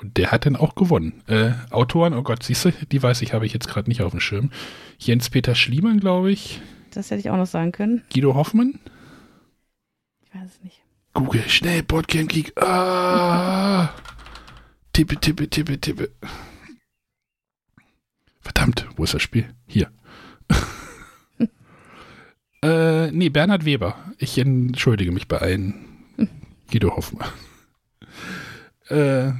Und 0.00 0.16
der 0.16 0.30
hat 0.30 0.46
dann 0.46 0.56
auch 0.56 0.74
gewonnen. 0.74 1.22
Äh, 1.26 1.52
Autoren, 1.70 2.14
oh 2.14 2.22
Gott, 2.22 2.42
siehst 2.42 2.64
du, 2.64 2.70
die 2.70 3.02
weiß 3.02 3.22
ich, 3.22 3.32
habe 3.32 3.46
ich 3.46 3.52
jetzt 3.52 3.68
gerade 3.68 3.88
nicht 3.88 4.02
auf 4.02 4.12
dem 4.12 4.20
Schirm. 4.20 4.50
Jens-Peter 4.98 5.54
Schliemann, 5.54 6.00
glaube 6.00 6.30
ich. 6.30 6.60
Das 6.92 7.10
hätte 7.10 7.20
ich 7.20 7.30
auch 7.30 7.36
noch 7.36 7.46
sagen 7.46 7.72
können. 7.72 8.02
Guido 8.12 8.34
Hoffmann. 8.34 8.78
Ich 10.24 10.34
weiß 10.34 10.50
es 10.50 10.62
nicht. 10.62 10.80
Google, 11.14 11.42
schnell, 11.48 11.82
Boardgame 11.82 12.26
Geek. 12.26 12.60
Ah. 12.60 13.90
Tippe, 14.92 15.16
tippe, 15.16 15.48
tippe, 15.48 15.80
tippe. 15.80 16.10
Verdammt, 18.48 18.88
wo 18.96 19.04
ist 19.04 19.12
das 19.12 19.20
Spiel? 19.20 19.54
Hier. 19.66 19.90
äh, 22.62 23.10
nee, 23.10 23.28
Bernhard 23.28 23.66
Weber. 23.66 23.94
Ich 24.16 24.38
entschuldige 24.38 25.12
mich 25.12 25.28
bei 25.28 25.36
allen. 25.36 25.74
Guido 26.70 26.96
Hoffmann. 26.96 27.28
Äh, 28.90 29.32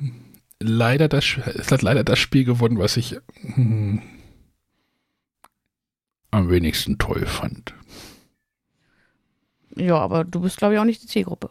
leider 0.60 1.08
das, 1.08 1.24
es 1.54 1.72
hat 1.72 1.80
leider 1.80 2.04
das 2.04 2.18
Spiel 2.18 2.44
gewonnen, 2.44 2.78
was 2.78 2.98
ich 2.98 3.16
hm, 3.40 4.02
am 6.30 6.50
wenigsten 6.50 6.98
toll 6.98 7.24
fand. 7.24 7.72
Ja, 9.74 9.96
aber 9.96 10.24
du 10.24 10.40
bist, 10.40 10.58
glaube 10.58 10.74
ich, 10.74 10.80
auch 10.80 10.84
nicht 10.84 11.02
die 11.02 11.06
Zielgruppe. 11.06 11.48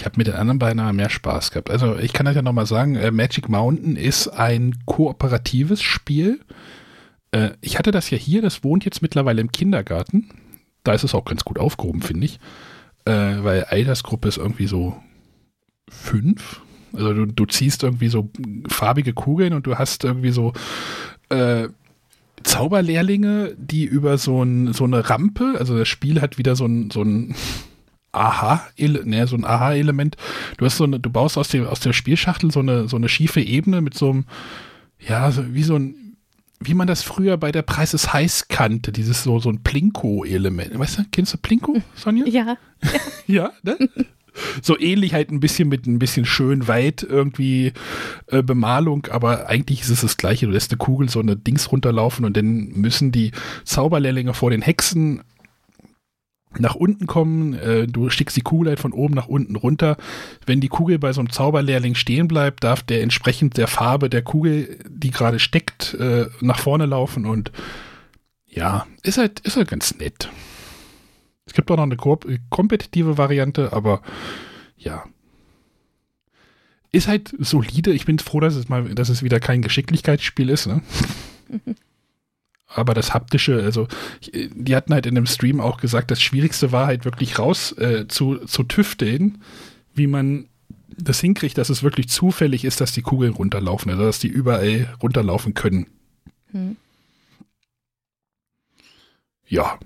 Ich 0.00 0.06
habe 0.06 0.16
mit 0.16 0.28
den 0.28 0.34
anderen 0.34 0.58
beinahe 0.58 0.94
mehr 0.94 1.10
Spaß 1.10 1.50
gehabt. 1.50 1.68
Also 1.68 1.98
ich 1.98 2.14
kann 2.14 2.24
das 2.24 2.34
ja 2.34 2.40
nochmal 2.40 2.64
sagen, 2.64 2.96
äh, 2.96 3.10
Magic 3.10 3.50
Mountain 3.50 3.96
ist 3.96 4.28
ein 4.28 4.78
kooperatives 4.86 5.82
Spiel. 5.82 6.40
Äh, 7.32 7.50
ich 7.60 7.78
hatte 7.78 7.90
das 7.90 8.08
ja 8.08 8.16
hier, 8.16 8.40
das 8.40 8.64
wohnt 8.64 8.86
jetzt 8.86 9.02
mittlerweile 9.02 9.42
im 9.42 9.52
Kindergarten. 9.52 10.30
Da 10.84 10.94
ist 10.94 11.04
es 11.04 11.14
auch 11.14 11.26
ganz 11.26 11.44
gut 11.44 11.58
aufgehoben, 11.58 12.00
finde 12.00 12.24
ich. 12.24 12.40
Äh, 13.04 13.12
weil 13.12 13.64
Altersgruppe 13.64 14.28
ist 14.28 14.38
irgendwie 14.38 14.68
so 14.68 14.96
fünf. 15.90 16.62
Also 16.94 17.12
du, 17.12 17.26
du 17.26 17.44
ziehst 17.44 17.82
irgendwie 17.82 18.08
so 18.08 18.30
farbige 18.68 19.12
Kugeln 19.12 19.52
und 19.52 19.66
du 19.66 19.76
hast 19.76 20.04
irgendwie 20.04 20.30
so 20.30 20.54
äh, 21.28 21.68
Zauberlehrlinge, 22.42 23.54
die 23.58 23.84
über 23.84 24.16
so, 24.16 24.42
ein, 24.42 24.72
so 24.72 24.84
eine 24.84 25.10
Rampe, 25.10 25.56
also 25.58 25.76
das 25.76 25.88
Spiel 25.88 26.22
hat 26.22 26.38
wieder 26.38 26.56
so 26.56 26.64
ein, 26.64 26.90
so 26.90 27.02
ein 27.02 27.34
Aha, 28.12 28.66
ne, 28.76 29.26
so 29.26 29.36
ein 29.36 29.44
Aha-Element. 29.44 30.16
Du 30.56 30.64
hast 30.64 30.78
so 30.78 30.84
eine, 30.84 30.98
du 30.98 31.10
baust 31.10 31.38
aus 31.38 31.48
dem, 31.48 31.66
aus 31.66 31.80
der 31.80 31.92
Spielschachtel 31.92 32.50
so 32.50 32.60
eine, 32.60 32.88
so 32.88 32.96
eine 32.96 33.08
schiefe 33.08 33.40
Ebene 33.40 33.80
mit 33.80 33.94
so 33.96 34.10
einem, 34.10 34.24
ja, 34.98 35.30
so, 35.30 35.54
wie 35.54 35.62
so 35.62 35.76
ein, 35.76 36.16
wie 36.58 36.74
man 36.74 36.86
das 36.86 37.02
früher 37.02 37.36
bei 37.36 37.52
der 37.52 37.62
Preis 37.62 37.94
ist 37.94 38.12
heiß 38.12 38.48
kannte, 38.48 38.92
dieses 38.92 39.22
so, 39.22 39.38
so 39.38 39.48
ein 39.48 39.62
Plinko-Element. 39.62 40.78
Weißt 40.78 40.98
du, 40.98 41.02
kennst 41.10 41.32
du 41.32 41.38
Plinko, 41.38 41.82
Sonja? 41.94 42.26
Ja. 42.26 42.56
ja, 43.26 43.52
ne? 43.62 43.78
so 44.62 44.78
ähnlich 44.78 45.14
halt 45.14 45.30
ein 45.30 45.40
bisschen 45.40 45.68
mit 45.68 45.86
ein 45.86 45.98
bisschen 45.98 46.24
schön 46.24 46.68
weit 46.68 47.02
irgendwie 47.02 47.72
äh, 48.28 48.42
Bemalung, 48.42 49.06
aber 49.10 49.48
eigentlich 49.48 49.82
ist 49.82 49.90
es 49.90 50.00
das 50.02 50.16
gleiche. 50.16 50.46
Du 50.46 50.52
lässt 50.52 50.70
eine 50.70 50.78
Kugel 50.78 51.08
so 51.08 51.20
eine 51.20 51.36
Dings 51.36 51.70
runterlaufen 51.72 52.24
und 52.24 52.36
dann 52.36 52.68
müssen 52.68 53.12
die 53.12 53.32
Zauberlehrlinge 53.64 54.34
vor 54.34 54.50
den 54.50 54.62
Hexen 54.62 55.22
nach 56.58 56.74
unten 56.74 57.06
kommen, 57.06 57.54
äh, 57.54 57.86
du 57.86 58.10
schickst 58.10 58.36
die 58.36 58.42
Kugel 58.42 58.70
halt 58.70 58.80
von 58.80 58.92
oben 58.92 59.14
nach 59.14 59.28
unten 59.28 59.56
runter. 59.56 59.96
Wenn 60.46 60.60
die 60.60 60.68
Kugel 60.68 60.98
bei 60.98 61.12
so 61.12 61.20
einem 61.20 61.30
Zauberlehrling 61.30 61.94
stehen 61.94 62.26
bleibt, 62.26 62.64
darf 62.64 62.82
der 62.82 63.02
entsprechend 63.02 63.56
der 63.56 63.68
Farbe 63.68 64.10
der 64.10 64.22
Kugel, 64.22 64.78
die 64.88 65.10
gerade 65.10 65.38
steckt, 65.38 65.94
äh, 65.94 66.26
nach 66.40 66.58
vorne 66.58 66.86
laufen 66.86 67.24
und 67.24 67.52
ja, 68.48 68.86
ist 69.02 69.18
halt, 69.18 69.40
ist 69.40 69.56
halt 69.56 69.68
ganz 69.68 69.96
nett. 69.96 70.28
Es 71.46 71.52
gibt 71.52 71.70
auch 71.70 71.76
noch 71.76 71.84
eine 71.84 71.96
kompetitive 71.96 73.16
Variante, 73.16 73.72
aber 73.72 74.02
ja. 74.76 75.04
Ist 76.92 77.06
halt 77.06 77.32
solide. 77.38 77.92
Ich 77.92 78.06
bin 78.06 78.18
froh, 78.18 78.40
dass 78.40 78.56
es 78.56 78.68
mal, 78.68 78.92
dass 78.94 79.08
es 79.08 79.22
wieder 79.22 79.38
kein 79.38 79.62
Geschicklichkeitsspiel 79.62 80.48
ist, 80.48 80.66
ne? 80.66 80.82
aber 82.72 82.94
das 82.94 83.14
haptische, 83.14 83.62
also 83.62 83.88
die 84.32 84.76
hatten 84.76 84.94
halt 84.94 85.06
in 85.06 85.14
dem 85.14 85.26
Stream 85.26 85.60
auch 85.60 85.78
gesagt, 85.78 86.10
das 86.10 86.22
Schwierigste 86.22 86.72
war 86.72 86.86
halt 86.86 87.04
wirklich 87.04 87.38
raus 87.38 87.72
äh, 87.78 88.06
zu, 88.08 88.36
zu 88.46 88.62
tüfteln, 88.62 89.42
wie 89.94 90.06
man 90.06 90.48
das 90.96 91.20
hinkriegt, 91.20 91.58
dass 91.58 91.68
es 91.68 91.82
wirklich 91.82 92.08
zufällig 92.08 92.64
ist, 92.64 92.80
dass 92.80 92.92
die 92.92 93.02
Kugeln 93.02 93.32
runterlaufen, 93.32 93.90
also 93.90 94.04
dass 94.04 94.18
die 94.18 94.28
überall 94.28 94.94
runterlaufen 95.02 95.54
können. 95.54 95.86
Hm. 96.52 96.76
Ja. 99.48 99.78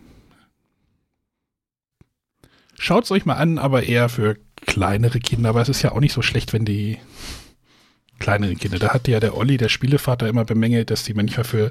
Schaut 2.79 3.05
es 3.05 3.11
euch 3.11 3.25
mal 3.25 3.35
an, 3.35 3.59
aber 3.59 3.85
eher 3.85 4.09
für 4.09 4.37
kleinere 4.67 5.21
Kinder, 5.21 5.51
aber 5.51 5.63
es 5.63 5.69
ist 5.69 5.83
ja 5.83 5.93
auch 5.93 6.01
nicht 6.01 6.13
so 6.13 6.23
schlecht, 6.23 6.53
wenn 6.53 6.65
die 6.65 6.99
kleineren 8.25 8.57
Kinder. 8.59 8.79
Da 8.79 8.95
hatte 8.95 9.11
ja 9.11 9.21
der 9.21 9.37
Olli, 9.37 9.59
der 9.59 9.69
Spielevater, 9.69 10.27
immer 10.29 10.47
bemängelt, 10.47 10.91
dass 10.91 11.05
die 11.05 11.13
manchmal 11.13 11.45
für 11.45 11.71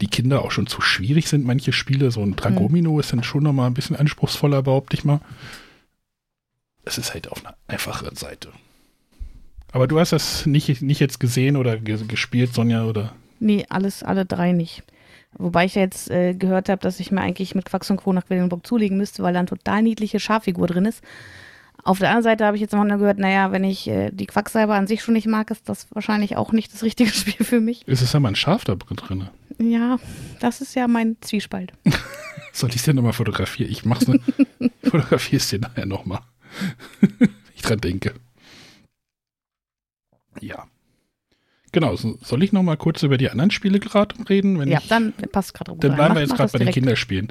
die 0.00 0.06
Kinder 0.06 0.42
auch 0.42 0.50
schon 0.50 0.66
zu 0.66 0.80
schwierig 0.80 1.28
sind, 1.28 1.44
manche 1.44 1.74
Spiele. 1.74 2.10
So 2.10 2.22
ein 2.22 2.36
Dragomino 2.36 2.94
mhm. 2.94 3.00
ist 3.00 3.12
dann 3.12 3.22
schon 3.22 3.42
nochmal 3.42 3.66
ein 3.66 3.74
bisschen 3.74 3.96
anspruchsvoller, 3.96 4.62
behaupte 4.62 4.96
ich 4.96 5.04
mal. 5.04 5.20
Es 6.86 6.96
ist 6.96 7.12
halt 7.12 7.28
auf 7.28 7.44
einer 7.44 7.54
einfacheren 7.68 8.16
Seite. 8.16 8.48
Aber 9.72 9.86
du 9.86 10.00
hast 10.00 10.12
das 10.12 10.46
nicht, 10.46 10.80
nicht 10.80 11.00
jetzt 11.00 11.20
gesehen 11.20 11.56
oder 11.56 11.76
gespielt, 11.76 12.54
Sonja, 12.54 12.84
oder? 12.86 13.12
Nee, 13.38 13.66
alles, 13.68 14.02
alle 14.02 14.24
drei 14.24 14.52
nicht. 14.52 14.82
Wobei 15.34 15.66
ich 15.66 15.74
jetzt 15.74 16.10
äh, 16.10 16.34
gehört 16.34 16.70
habe, 16.70 16.80
dass 16.80 16.98
ich 16.98 17.12
mir 17.12 17.20
eigentlich 17.20 17.54
mit 17.54 17.66
Quacks 17.66 17.90
und 17.90 17.98
Co. 17.98 18.12
nach 18.14 18.26
Quedlinburg 18.26 18.66
zulegen 18.66 18.96
müsste, 18.96 19.22
weil 19.22 19.34
da 19.34 19.40
eine 19.40 19.48
total 19.48 19.82
niedliche 19.82 20.18
Schaffigur 20.18 20.66
drin 20.66 20.86
ist. 20.86 21.04
Auf 21.82 21.98
der 21.98 22.08
anderen 22.08 22.24
Seite 22.24 22.44
habe 22.44 22.56
ich 22.56 22.60
jetzt 22.60 22.72
noch 22.72 22.84
gehört, 22.84 23.18
naja, 23.18 23.52
wenn 23.52 23.64
ich 23.64 23.88
äh, 23.88 24.10
die 24.10 24.26
Quacksalber 24.26 24.74
an 24.74 24.86
sich 24.86 25.02
schon 25.02 25.14
nicht 25.14 25.26
mag, 25.26 25.50
ist 25.50 25.68
das 25.68 25.86
wahrscheinlich 25.92 26.36
auch 26.36 26.52
nicht 26.52 26.72
das 26.72 26.82
richtige 26.82 27.10
Spiel 27.14 27.44
für 27.44 27.60
mich. 27.60 27.86
Ist 27.86 28.02
es 28.02 28.12
ja 28.12 28.20
mal 28.20 28.28
ein 28.30 28.36
Schaf 28.36 28.64
da 28.64 28.74
drin? 28.74 29.28
Ja, 29.58 29.98
das 30.40 30.60
ist 30.60 30.74
ja 30.74 30.88
mein 30.88 31.16
Zwiespalt. 31.20 31.72
Soll 32.52 32.70
ich 32.70 32.76
es 32.76 32.82
dir 32.82 32.94
nochmal 32.94 33.12
fotografieren? 33.12 33.70
Ich 33.70 33.84
mach's 33.84 34.08
ne? 34.08 34.20
fotografiere 34.82 35.36
es 35.36 35.48
dir 35.48 35.60
nachher 35.60 35.86
nochmal. 35.86 36.20
ich 37.54 37.62
dran 37.62 37.80
denke. 37.80 38.14
Ja. 40.40 40.66
Genau, 41.72 41.94
soll 41.94 42.42
ich 42.42 42.52
nochmal 42.52 42.76
kurz 42.76 43.04
über 43.04 43.16
die 43.16 43.30
anderen 43.30 43.52
Spiele 43.52 43.78
gerade 43.78 44.16
reden? 44.28 44.66
ja, 44.66 44.80
ich, 44.80 44.88
dann 44.88 45.12
passt 45.30 45.54
gerade. 45.54 45.76
Dann 45.76 45.94
bleiben 45.94 46.14
wir 46.16 46.22
jetzt 46.22 46.34
gerade 46.34 46.50
bei 46.50 46.58
den 46.58 46.72
Kinderspielen. 46.72 47.28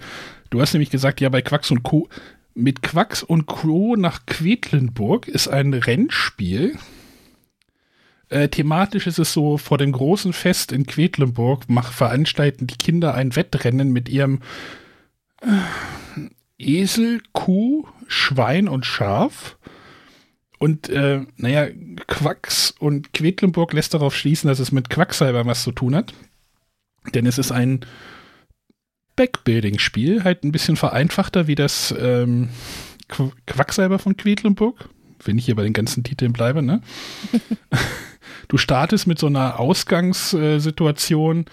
Du 0.50 0.62
hast 0.62 0.74
nämlich 0.74 0.90
gesagt, 0.90 1.20
ja, 1.20 1.28
bei 1.28 1.42
Quacks 1.42 1.72
und 1.72 1.84
Co 1.84 2.08
mit 2.54 2.82
Quacks 2.82 3.24
und 3.24 3.46
Crow 3.48 3.98
nach 3.98 4.26
Quedlinburg 4.26 5.28
ist 5.28 5.48
ein 5.48 5.74
Rennspiel. 5.74 6.78
Äh, 8.30 8.50
thematisch 8.50 9.08
ist 9.08 9.20
es 9.20 9.34
so, 9.34 9.58
vor 9.58 9.78
dem 9.78 9.92
großen 9.92 10.34
Fest 10.34 10.72
in 10.72 10.86
Quedlinburg 10.86 11.64
mach, 11.68 11.92
veranstalten 11.92 12.68
die 12.68 12.78
Kinder 12.78 13.16
ein 13.16 13.36
Wettrennen 13.36 13.92
mit 13.92 14.08
ihrem 14.08 14.42
äh, 15.42 15.48
Esel, 16.60 17.22
Kuh, 17.34 17.88
Schwein 18.08 18.68
und 18.68 18.86
Schaf. 18.86 19.58
Und 20.60 20.90
äh, 20.90 21.22
naja, 21.38 21.70
Quacks 22.08 22.72
und 22.78 23.14
Quedlinburg 23.14 23.74
lässt 23.74 23.94
darauf 23.94 24.16
schließen, 24.16 24.50
dass 24.50 24.60
es 24.60 24.72
mit 24.72 24.90
Quacksalber 24.90 25.46
was 25.46 25.64
zu 25.64 25.72
tun 25.72 25.96
hat. 25.96 26.14
Denn 27.14 27.26
es 27.26 27.38
ist 27.38 27.52
ein 27.52 27.86
Backbuilding-Spiel, 29.20 30.24
halt 30.24 30.46
ein 30.46 30.54
bisschen 30.54 30.78
vereinfachter 30.78 31.46
wie 31.48 31.56
das 31.56 31.94
ähm, 32.00 32.48
Quacksalber 33.48 34.00
von 34.00 34.16
Quedlinburg, 34.16 34.88
wenn 35.26 35.38
ich 35.38 35.44
hier 35.44 35.58
bei 35.58 35.64
den 35.64 35.74
ganzen 35.74 36.06
Titeln 36.06 36.32
bleibe, 36.32 36.62
ne? 36.62 36.82
du 38.48 38.58
startest 38.58 39.08
mit 39.08 39.20
so 39.20 39.28
einer 39.28 39.60
Ausgangssituation, 39.60 41.46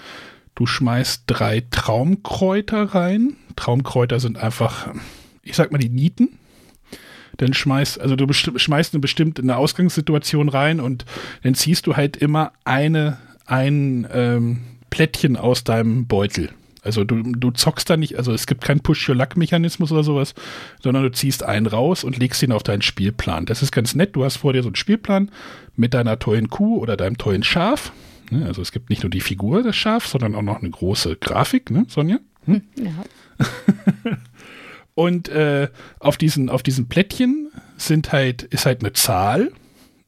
du 0.55 0.67
schmeißt 0.67 1.25
drei 1.27 1.65
Traumkräuter 1.73 2.95
rein. 2.95 3.37
Traumkräuter 3.57 4.21
sind 4.21 4.39
einfach, 4.39 4.95
ich 5.43 5.57
sag 5.57 5.73
mal, 5.73 5.79
die 5.79 5.89
Nieten. 5.89 6.39
Dann 7.39 7.53
schmeißt, 7.53 8.01
also 8.01 8.15
du 8.15 8.33
schmeißt 8.33 8.95
eine 8.95 9.01
bestimmte 9.01 9.43
eine 9.43 9.57
Ausgangssituation 9.57 10.49
rein 10.49 10.79
und 10.79 11.05
dann 11.43 11.57
ziehst 11.57 11.89
du 11.89 11.97
halt 11.97 12.17
immer 12.17 12.53
eine, 12.65 13.19
ein 13.45 14.07
ähm, 14.13 14.63
Plättchen 14.89 15.37
aus 15.37 15.65
deinem 15.65 16.07
Beutel. 16.07 16.51
Also 16.87 17.05
du, 17.05 17.23
du 17.23 17.51
zockst 17.51 17.91
da 17.91 17.97
nicht, 17.97 18.17
also 18.17 18.33
es 18.33 18.47
gibt 18.47 18.65
keinen 18.65 18.81
Push-Your-Luck-Mechanismus 18.81 19.93
oder 19.93 20.05
sowas, 20.05 20.35
sondern 20.81 21.03
du 21.03 21.13
ziehst 21.13 21.43
einen 21.43 21.67
raus 21.67 22.05
und 22.05 22.17
legst 22.17 22.43
ihn 22.43 22.53
auf 22.53 22.63
deinen 22.63 22.83
Spielplan. 22.83 23.45
Das 23.45 23.63
ist 23.63 23.73
ganz 23.73 23.95
nett. 23.95 24.17
Du 24.17 24.25
hast 24.25 24.37
vor 24.39 24.53
dir 24.53 24.63
so 24.63 24.69
einen 24.69 24.77
Spielplan 24.77 25.31
mit 25.75 25.93
deiner 25.93 26.19
tollen 26.19 26.49
Kuh 26.49 26.79
oder 26.79 26.97
deinem 26.97 27.19
tollen 27.19 27.43
Schaf. 27.43 27.93
Ne? 28.31 28.47
Also 28.47 28.63
es 28.63 28.73
gibt 28.73 28.89
nicht 28.89 29.03
nur 29.03 29.11
die 29.11 29.21
Figur 29.21 29.63
des 29.63 29.77
Schafs, 29.77 30.13
sondern 30.13 30.35
auch 30.35 30.43
noch 30.43 30.61
eine 30.61 30.71
große 30.71 31.17
Grafik, 31.17 31.71
ne, 31.71 31.85
Sonja? 31.89 32.19
Hm? 32.47 32.63
Ja. 32.77 33.47
und 34.95 35.29
äh, 35.29 35.69
auf 35.99 36.17
diesen, 36.17 36.49
auf 36.49 36.63
diesen 36.63 36.89
Plättchen 36.89 37.51
sind 37.77 38.13
halt, 38.13 38.45
ist 38.45 38.67
halt 38.67 38.81
eine 38.81 38.93
Zahl 38.93 39.51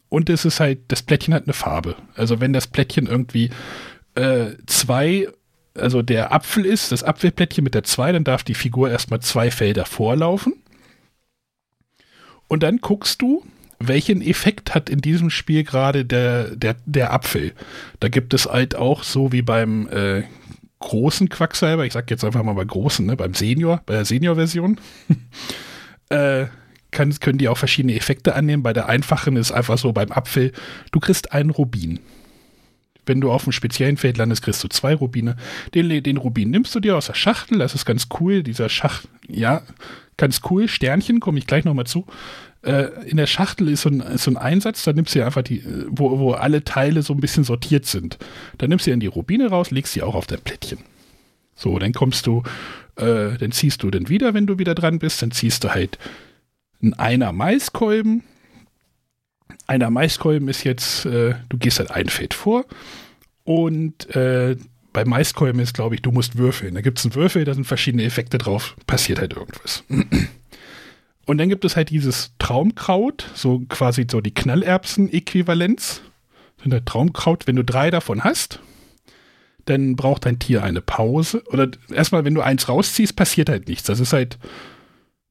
und 0.09 0.31
es 0.31 0.45
ist 0.45 0.61
halt, 0.61 0.81
das 0.89 1.03
Plättchen 1.03 1.35
hat 1.35 1.45
eine 1.45 1.53
Farbe. 1.53 1.97
Also 2.15 2.41
wenn 2.41 2.53
das 2.53 2.67
Plättchen 2.67 3.07
irgendwie 3.07 3.51
äh, 4.15 4.53
zwei 4.67 5.29
also 5.81 6.03
der 6.03 6.33
Apfel 6.33 6.65
ist, 6.65 6.93
das 6.93 7.05
Apfelplättchen 7.05 7.65
mit 7.65 7.75
der 7.75 7.85
2, 7.85 8.13
dann 8.13 8.25
darf 8.25 8.43
die 8.43 8.55
Figur 8.55 8.91
erstmal 8.91 9.21
zwei 9.21 9.51
Felder 9.51 9.85
vorlaufen. 9.85 10.55
Und 12.49 12.63
dann 12.63 12.79
guckst 12.79 13.21
du, 13.21 13.45
welchen 13.79 14.23
Effekt 14.23 14.75
hat 14.75 14.91
in 14.91 15.01
diesem 15.01 15.31
Spiel 15.31 15.65
gerade 15.65 16.05
der, 16.05 16.57
der, 16.57 16.77
der 16.87 17.13
Apfel. 17.13 17.53
Da 18.01 18.09
gibt 18.09 18.35
es 18.35 18.47
halt 18.47 18.75
auch 18.75 19.05
so 19.05 19.33
wie 19.33 19.43
beim 19.43 19.89
äh, 19.89 20.25
großen 20.81 21.29
Quacksalber, 21.29 21.85
ich 21.85 21.93
sag 21.93 22.11
jetzt 22.11 22.25
einfach 22.25 22.43
mal 22.43 22.55
bei 22.55 22.65
großen, 22.65 23.07
ne, 23.07 23.17
beim 23.17 23.35
Senior, 23.35 23.83
bei 23.87 23.95
der 23.95 24.05
Senior-Version, 24.05 24.81
äh, 26.09 26.47
kann, 26.91 27.15
können 27.21 27.39
die 27.39 27.49
auch 27.49 27.59
verschiedene 27.59 27.95
Effekte 27.95 28.35
annehmen. 28.35 28.63
Bei 28.63 28.73
der 28.73 28.89
einfachen 28.89 29.37
ist 29.37 29.53
einfach 29.53 29.79
so 29.79 29.93
beim 29.93 30.11
Apfel, 30.11 30.53
du 30.91 31.01
kriegst 31.01 31.33
einen 31.33 31.51
Rubin. 31.51 32.01
Wenn 33.09 33.21
du 33.21 33.31
auf 33.31 33.45
einem 33.45 33.53
speziellen 33.53 33.97
Feld 33.97 34.19
landest, 34.19 34.43
kriegst 34.43 34.63
du 34.63 34.69
zwei 34.69 34.95
Rubine. 34.95 35.37
Den, 35.75 36.03
den 36.03 36.17
Rubin 36.17 36.51
nimmst 36.51 36.75
du 36.75 36.81
dir 36.81 36.97
aus 36.97 37.07
der 37.07 37.15
Schachtel, 37.15 37.59
das 37.59 37.75
ist 37.75 37.85
ganz 37.85 38.09
cool. 38.21 38.43
Dieser 38.43 38.69
Schacht, 38.69 39.09
ja, 39.27 39.63
ganz 40.17 40.41
cool. 40.51 40.69
Sternchen, 40.69 41.21
komme 41.21 41.39
ich 41.39 41.47
gleich 41.47 41.65
nochmal 41.65 41.87
zu. 41.87 42.07
Äh, 42.63 43.09
in 43.09 43.17
der 43.17 43.27
Schachtel 43.27 43.69
ist 43.69 43.83
so, 43.83 43.89
ein, 43.89 44.01
ist 44.01 44.25
so 44.25 44.31
ein 44.31 44.37
Einsatz, 44.37 44.83
da 44.83 44.93
nimmst 44.93 45.15
du 45.15 45.25
einfach 45.25 45.43
die, 45.43 45.63
wo, 45.89 46.19
wo 46.19 46.33
alle 46.33 46.65
Teile 46.65 47.03
so 47.03 47.15
ein 47.15 47.21
bisschen 47.21 47.45
sortiert 47.45 47.87
sind. 47.87 48.19
Da 48.59 48.67
nimmst 48.67 48.87
du 48.87 48.91
dann 48.91 49.01
die 49.01 49.07
Rubine 49.07 49.49
raus, 49.49 49.71
legst 49.71 49.93
sie 49.93 50.03
auch 50.03 50.15
auf 50.15 50.27
dein 50.27 50.41
Plättchen. 50.41 50.79
So, 51.55 51.79
dann 51.79 51.93
kommst 51.93 52.27
du, 52.27 52.43
äh, 52.97 53.37
dann 53.39 53.53
ziehst 53.53 53.83
du 53.83 53.91
dann 53.91 54.09
wieder, 54.09 54.35
wenn 54.35 54.47
du 54.47 54.59
wieder 54.59 54.75
dran 54.75 54.99
bist, 54.99 55.23
dann 55.23 55.31
ziehst 55.31 55.65
du 55.65 55.71
halt 55.71 55.99
einen 56.83 56.95
Einer 56.95 57.33
Maiskolben, 57.33 58.23
einer 59.67 59.91
Maiskolben 59.91 60.49
ist 60.49 60.65
jetzt, 60.65 61.05
äh, 61.07 61.35
du 61.49 61.59
gehst 61.59 61.79
halt 61.79 61.91
ein 61.91 62.09
Feld 62.09 62.35
vor 62.35 62.65
und 63.45 64.15
äh, 64.15 64.57
bei 64.93 65.05
Maiskolben 65.05 65.61
ist, 65.61 65.75
glaube 65.75 65.95
ich, 65.95 66.03
du 66.03 66.11
musst 66.11 66.39
würfeln. 66.39 66.75
Da 66.75 66.81
gibt 66.81 66.99
es 66.99 67.05
einen 67.05 67.15
Würfel, 67.15 67.45
da 67.45 67.55
sind 67.55 67.65
verschiedene 67.65 68.05
Effekte 68.05 68.39
drauf, 68.39 68.77
passiert 68.87 69.21
halt 69.21 69.35
irgendwas. 69.35 69.85
Und 71.29 71.37
dann 71.37 71.51
gibt 71.51 71.67
es 71.67 71.77
halt 71.77 71.91
dieses 71.91 72.33
Traumkraut, 72.39 73.31
so 73.35 73.61
quasi 73.69 74.07
so 74.11 74.23
die 74.23 74.33
Knallerbsen-Äquivalenz. 74.33 76.01
Sind 76.63 76.73
halt 76.73 76.87
Traumkraut, 76.87 77.47
wenn 77.47 77.55
du 77.55 77.65
drei 77.65 77.91
davon 77.91 78.25
hast, 78.25 78.61
dann 79.67 79.95
braucht 79.95 80.25
dein 80.25 80.39
Tier 80.39 80.65
eine 80.65 80.81
Pause. 80.81 81.43
Oder 81.49 81.69
erstmal, 81.93 82.25
wenn 82.25 82.35
du 82.35 82.41
eins 82.41 82.69
rausziehst, 82.71 83.15
passiert 83.15 83.51
halt 83.51 83.69
nichts. 83.69 83.85
Das 83.85 84.01
ist 84.01 84.15
halt, 84.15 84.39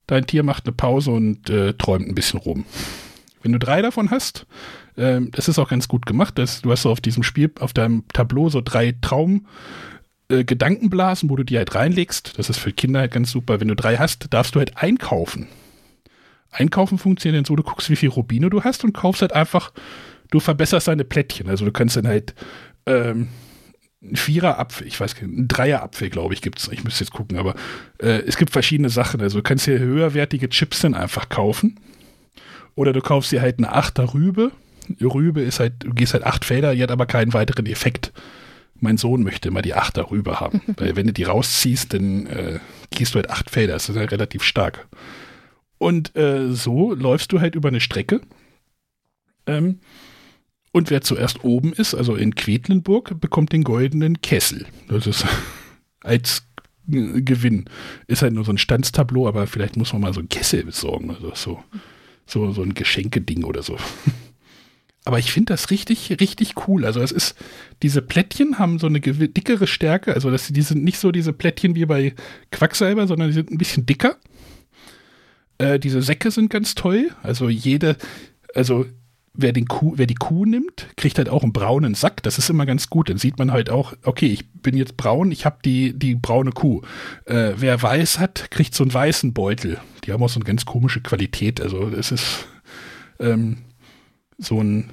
dein 0.05 0.27
Tier 0.27 0.43
macht 0.43 0.67
eine 0.67 0.73
Pause 0.73 1.09
und 1.09 1.49
äh, 1.49 1.73
träumt 1.73 2.07
ein 2.07 2.15
bisschen 2.15 2.39
rum. 2.39 2.65
Wenn 3.47 3.53
du 3.53 3.59
drei 3.59 3.81
davon 3.81 4.11
hast, 4.11 4.45
äh, 4.97 5.21
das 5.31 5.47
ist 5.47 5.57
auch 5.57 5.69
ganz 5.69 5.87
gut 5.87 6.05
gemacht. 6.05 6.37
Das, 6.37 6.61
du 6.61 6.69
hast 6.69 6.81
so 6.81 6.91
auf 6.91 6.99
diesem 6.99 7.23
Spiel, 7.23 7.49
auf 7.61 7.71
deinem 7.71 8.03
Tableau 8.09 8.49
so 8.49 8.59
drei 8.59 8.93
Traum- 9.01 9.47
äh, 10.29 10.43
Gedankenblasen, 10.43 11.29
wo 11.29 11.37
du 11.37 11.43
die 11.43 11.57
halt 11.57 11.73
reinlegst. 11.73 12.37
Das 12.37 12.49
ist 12.49 12.57
für 12.57 12.73
Kinder 12.73 12.99
halt 12.99 13.13
ganz 13.13 13.31
super. 13.31 13.61
Wenn 13.61 13.69
du 13.69 13.75
drei 13.77 13.95
hast, 13.95 14.33
darfst 14.33 14.53
du 14.53 14.59
halt 14.59 14.75
einkaufen. 14.75 15.47
Einkaufen 16.51 16.97
funktioniert 16.97 17.47
so, 17.47 17.55
du 17.55 17.63
guckst, 17.63 17.89
wie 17.89 17.95
viel 17.95 18.09
Rubine 18.09 18.49
du 18.49 18.65
hast 18.65 18.83
und 18.83 18.91
kaufst 18.91 19.21
halt 19.21 19.31
einfach, 19.31 19.71
du 20.29 20.41
verbesserst 20.41 20.89
deine 20.89 21.05
Plättchen. 21.05 21.47
Also 21.47 21.63
du 21.63 21.71
kannst 21.71 21.95
dann 21.95 22.05
halt 22.05 22.35
ähm, 22.85 23.29
Vierer-Apfel, 24.13 24.87
ich 24.87 24.99
weiß 24.99 25.15
nicht, 25.15 25.23
ein 25.23 25.47
Dreier-Apfel, 25.47 26.09
glaube 26.09 26.33
ich, 26.33 26.41
gibt 26.41 26.59
es. 26.59 26.67
Ich 26.67 26.83
müsste 26.83 27.05
jetzt 27.05 27.13
gucken, 27.13 27.37
aber 27.37 27.55
äh, 27.99 28.23
es 28.27 28.35
gibt 28.35 28.51
verschiedene 28.51 28.89
Sachen. 28.89 29.21
Also 29.21 29.37
du 29.37 29.43
kannst 29.43 29.63
hier 29.63 29.79
höherwertige 29.79 30.49
Chips 30.49 30.81
dann 30.81 30.95
einfach 30.95 31.29
kaufen. 31.29 31.79
Oder 32.77 32.93
du 32.93 33.01
kaufst 33.01 33.31
dir 33.31 33.41
halt 33.41 33.57
eine 33.57 33.73
Achter 33.73 34.13
Rübe. 34.13 34.51
Rübe 35.01 35.41
ist 35.41 35.59
halt, 35.59 35.83
du 35.83 35.95
gehst 35.95 36.13
halt 36.13 36.23
acht 36.23 36.45
Felder, 36.45 36.75
die 36.75 36.83
hat 36.83 36.91
aber 36.91 37.07
keinen 37.07 37.33
weiteren 37.33 37.65
Effekt. 37.65 38.13
Mein 38.79 38.97
Sohn 38.97 39.23
möchte 39.23 39.49
immer 39.49 39.63
die 39.63 39.73
Achter 39.73 40.11
Rübe 40.11 40.39
haben. 40.39 40.61
weil 40.77 40.95
wenn 40.95 41.07
du 41.07 41.13
die 41.13 41.23
rausziehst, 41.23 41.95
dann 41.95 42.27
äh, 42.27 42.59
gehst 42.91 43.15
du 43.15 43.15
halt 43.15 43.31
acht 43.31 43.49
Felder. 43.49 43.73
Das 43.73 43.89
ist 43.89 43.97
halt 43.97 44.11
relativ 44.11 44.43
stark. 44.43 44.87
Und 45.79 46.15
äh, 46.15 46.51
so 46.51 46.93
läufst 46.93 47.31
du 47.31 47.41
halt 47.41 47.55
über 47.55 47.69
eine 47.69 47.79
Strecke. 47.79 48.21
Ähm, 49.47 49.79
und 50.71 50.91
wer 50.91 51.01
zuerst 51.01 51.43
oben 51.43 51.73
ist, 51.73 51.95
also 51.95 52.15
in 52.15 52.35
Quedlinburg, 52.35 53.19
bekommt 53.19 53.53
den 53.53 53.63
goldenen 53.63 54.21
Kessel. 54.21 54.67
Das 54.87 55.07
ist 55.07 55.25
als 56.01 56.43
Gewinn. 56.85 57.65
Ist 58.05 58.21
halt 58.21 58.33
nur 58.33 58.45
so 58.45 58.51
ein 58.51 58.59
Standstableau, 58.59 59.27
aber 59.27 59.47
vielleicht 59.47 59.77
muss 59.77 59.93
man 59.93 60.03
mal 60.03 60.13
so 60.13 60.19
einen 60.19 60.29
Kessel 60.29 60.63
besorgen. 60.63 61.09
Also 61.09 61.31
so, 61.33 61.63
so, 62.27 62.51
so 62.51 62.61
ein 62.61 62.73
Geschenkeding 62.73 63.43
oder 63.43 63.63
so. 63.63 63.77
Aber 65.05 65.19
ich 65.19 65.31
finde 65.31 65.53
das 65.53 65.71
richtig, 65.71 66.17
richtig 66.19 66.67
cool. 66.67 66.83
Also 66.83 67.01
es 67.01 67.13
ist, 67.13 67.35
diese 67.81 68.01
Plättchen 68.01 68.59
haben 68.59 68.77
so 68.77 68.87
eine 68.87 68.99
dickere 68.99 69.65
Stärke. 69.65 70.13
Also 70.13 70.29
das, 70.29 70.49
die 70.49 70.61
sind 70.61 70.83
nicht 70.83 70.99
so 70.99 71.13
diese 71.13 71.31
Plättchen 71.31 71.75
wie 71.75 71.85
bei 71.85 72.13
Quacksalber, 72.51 73.07
sondern 73.07 73.29
die 73.29 73.33
sind 73.33 73.49
ein 73.49 73.57
bisschen 73.57 73.85
dicker. 73.85 74.17
Äh, 75.59 75.79
diese 75.79 76.01
Säcke 76.01 76.29
sind 76.29 76.49
ganz 76.49 76.75
toll. 76.75 77.11
Also 77.23 77.47
jede, 77.47 77.95
also 78.53 78.85
wer, 79.33 79.53
den 79.53 79.67
Kuh, 79.67 79.93
wer 79.95 80.07
die 80.07 80.15
Kuh 80.15 80.45
nimmt, 80.45 80.87
kriegt 80.97 81.17
halt 81.17 81.29
auch 81.29 81.43
einen 81.43 81.53
braunen 81.53 81.95
Sack. 81.95 82.21
Das 82.23 82.37
ist 82.37 82.49
immer 82.49 82.65
ganz 82.65 82.89
gut. 82.89 83.09
Dann 83.09 83.17
sieht 83.17 83.39
man 83.39 83.53
halt 83.53 83.69
auch, 83.69 83.93
okay, 84.03 84.27
ich 84.27 84.51
bin 84.51 84.75
jetzt 84.75 84.97
braun, 84.97 85.31
ich 85.31 85.45
habe 85.45 85.59
die, 85.63 85.97
die 85.97 86.15
braune 86.15 86.51
Kuh. 86.51 86.81
Äh, 87.25 87.53
wer 87.55 87.81
weiß 87.81 88.19
hat, 88.19 88.51
kriegt 88.51 88.75
so 88.75 88.83
einen 88.83 88.93
weißen 88.93 89.33
Beutel. 89.33 89.79
Die 90.07 90.13
haben 90.13 90.23
auch 90.23 90.29
so 90.29 90.39
eine 90.39 90.45
ganz 90.45 90.65
komische 90.65 91.01
Qualität. 91.01 91.61
Also 91.61 91.89
es 91.89 92.11
ist 92.11 92.47
ähm, 93.19 93.57
so 94.37 94.61
ein 94.61 94.89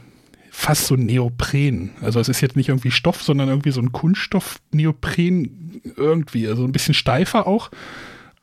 fast 0.50 0.86
so 0.86 0.94
ein 0.94 1.06
Neopren. 1.06 1.90
Also 2.00 2.20
es 2.20 2.28
ist 2.28 2.40
jetzt 2.40 2.56
nicht 2.56 2.68
irgendwie 2.68 2.90
Stoff, 2.90 3.22
sondern 3.22 3.48
irgendwie 3.48 3.72
so 3.72 3.80
ein 3.80 3.92
Kunststoff-Neopren 3.92 5.82
irgendwie. 5.96 6.48
Also 6.48 6.64
ein 6.64 6.72
bisschen 6.72 6.94
steifer 6.94 7.46
auch. 7.46 7.70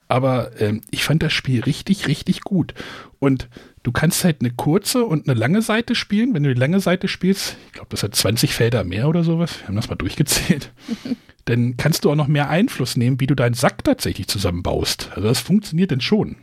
Aber 0.07 0.59
ähm, 0.59 0.81
ich 0.91 1.05
fand 1.05 1.23
das 1.23 1.31
Spiel 1.31 1.61
richtig, 1.61 2.07
richtig 2.07 2.41
gut. 2.41 2.73
Und 3.19 3.47
du 3.83 3.93
kannst 3.93 4.25
halt 4.25 4.41
eine 4.41 4.51
kurze 4.51 5.05
und 5.05 5.27
eine 5.27 5.39
lange 5.39 5.61
Seite 5.61 5.95
spielen. 5.95 6.33
Wenn 6.33 6.43
du 6.43 6.53
die 6.53 6.59
lange 6.59 6.81
Seite 6.81 7.07
spielst, 7.07 7.55
ich 7.67 7.73
glaube, 7.73 7.87
das 7.89 8.03
hat 8.03 8.13
20 8.13 8.53
Felder 8.53 8.83
mehr 8.83 9.07
oder 9.07 9.23
sowas. 9.23 9.59
Wir 9.59 9.69
haben 9.69 9.75
das 9.77 9.89
mal 9.89 9.95
durchgezählt. 9.95 10.73
dann 11.45 11.77
kannst 11.77 12.03
du 12.03 12.11
auch 12.11 12.15
noch 12.15 12.27
mehr 12.27 12.49
Einfluss 12.49 12.97
nehmen, 12.97 13.21
wie 13.21 13.27
du 13.27 13.35
deinen 13.35 13.53
Sack 13.53 13.85
tatsächlich 13.85 14.27
zusammenbaust. 14.27 15.09
Also 15.15 15.29
das 15.29 15.39
funktioniert 15.39 15.91
dann 15.91 16.01
schon. 16.01 16.35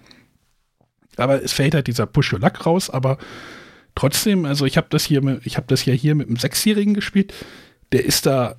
Aber 1.18 1.42
es 1.42 1.52
fällt 1.52 1.74
halt 1.74 1.86
dieser 1.86 2.06
Push-Your-Luck 2.06 2.66
raus, 2.66 2.90
aber 2.90 3.18
trotzdem, 3.94 4.44
also 4.44 4.64
ich 4.66 4.76
habe 4.76 4.88
das 4.90 5.04
hier, 5.04 5.40
ich 5.44 5.56
habe 5.56 5.66
das 5.68 5.84
ja 5.84 5.92
hier 5.92 6.14
mit 6.14 6.28
einem 6.28 6.36
Sechsjährigen 6.36 6.94
gespielt. 6.94 7.34
Der 7.92 8.04
ist 8.04 8.26
da 8.26 8.56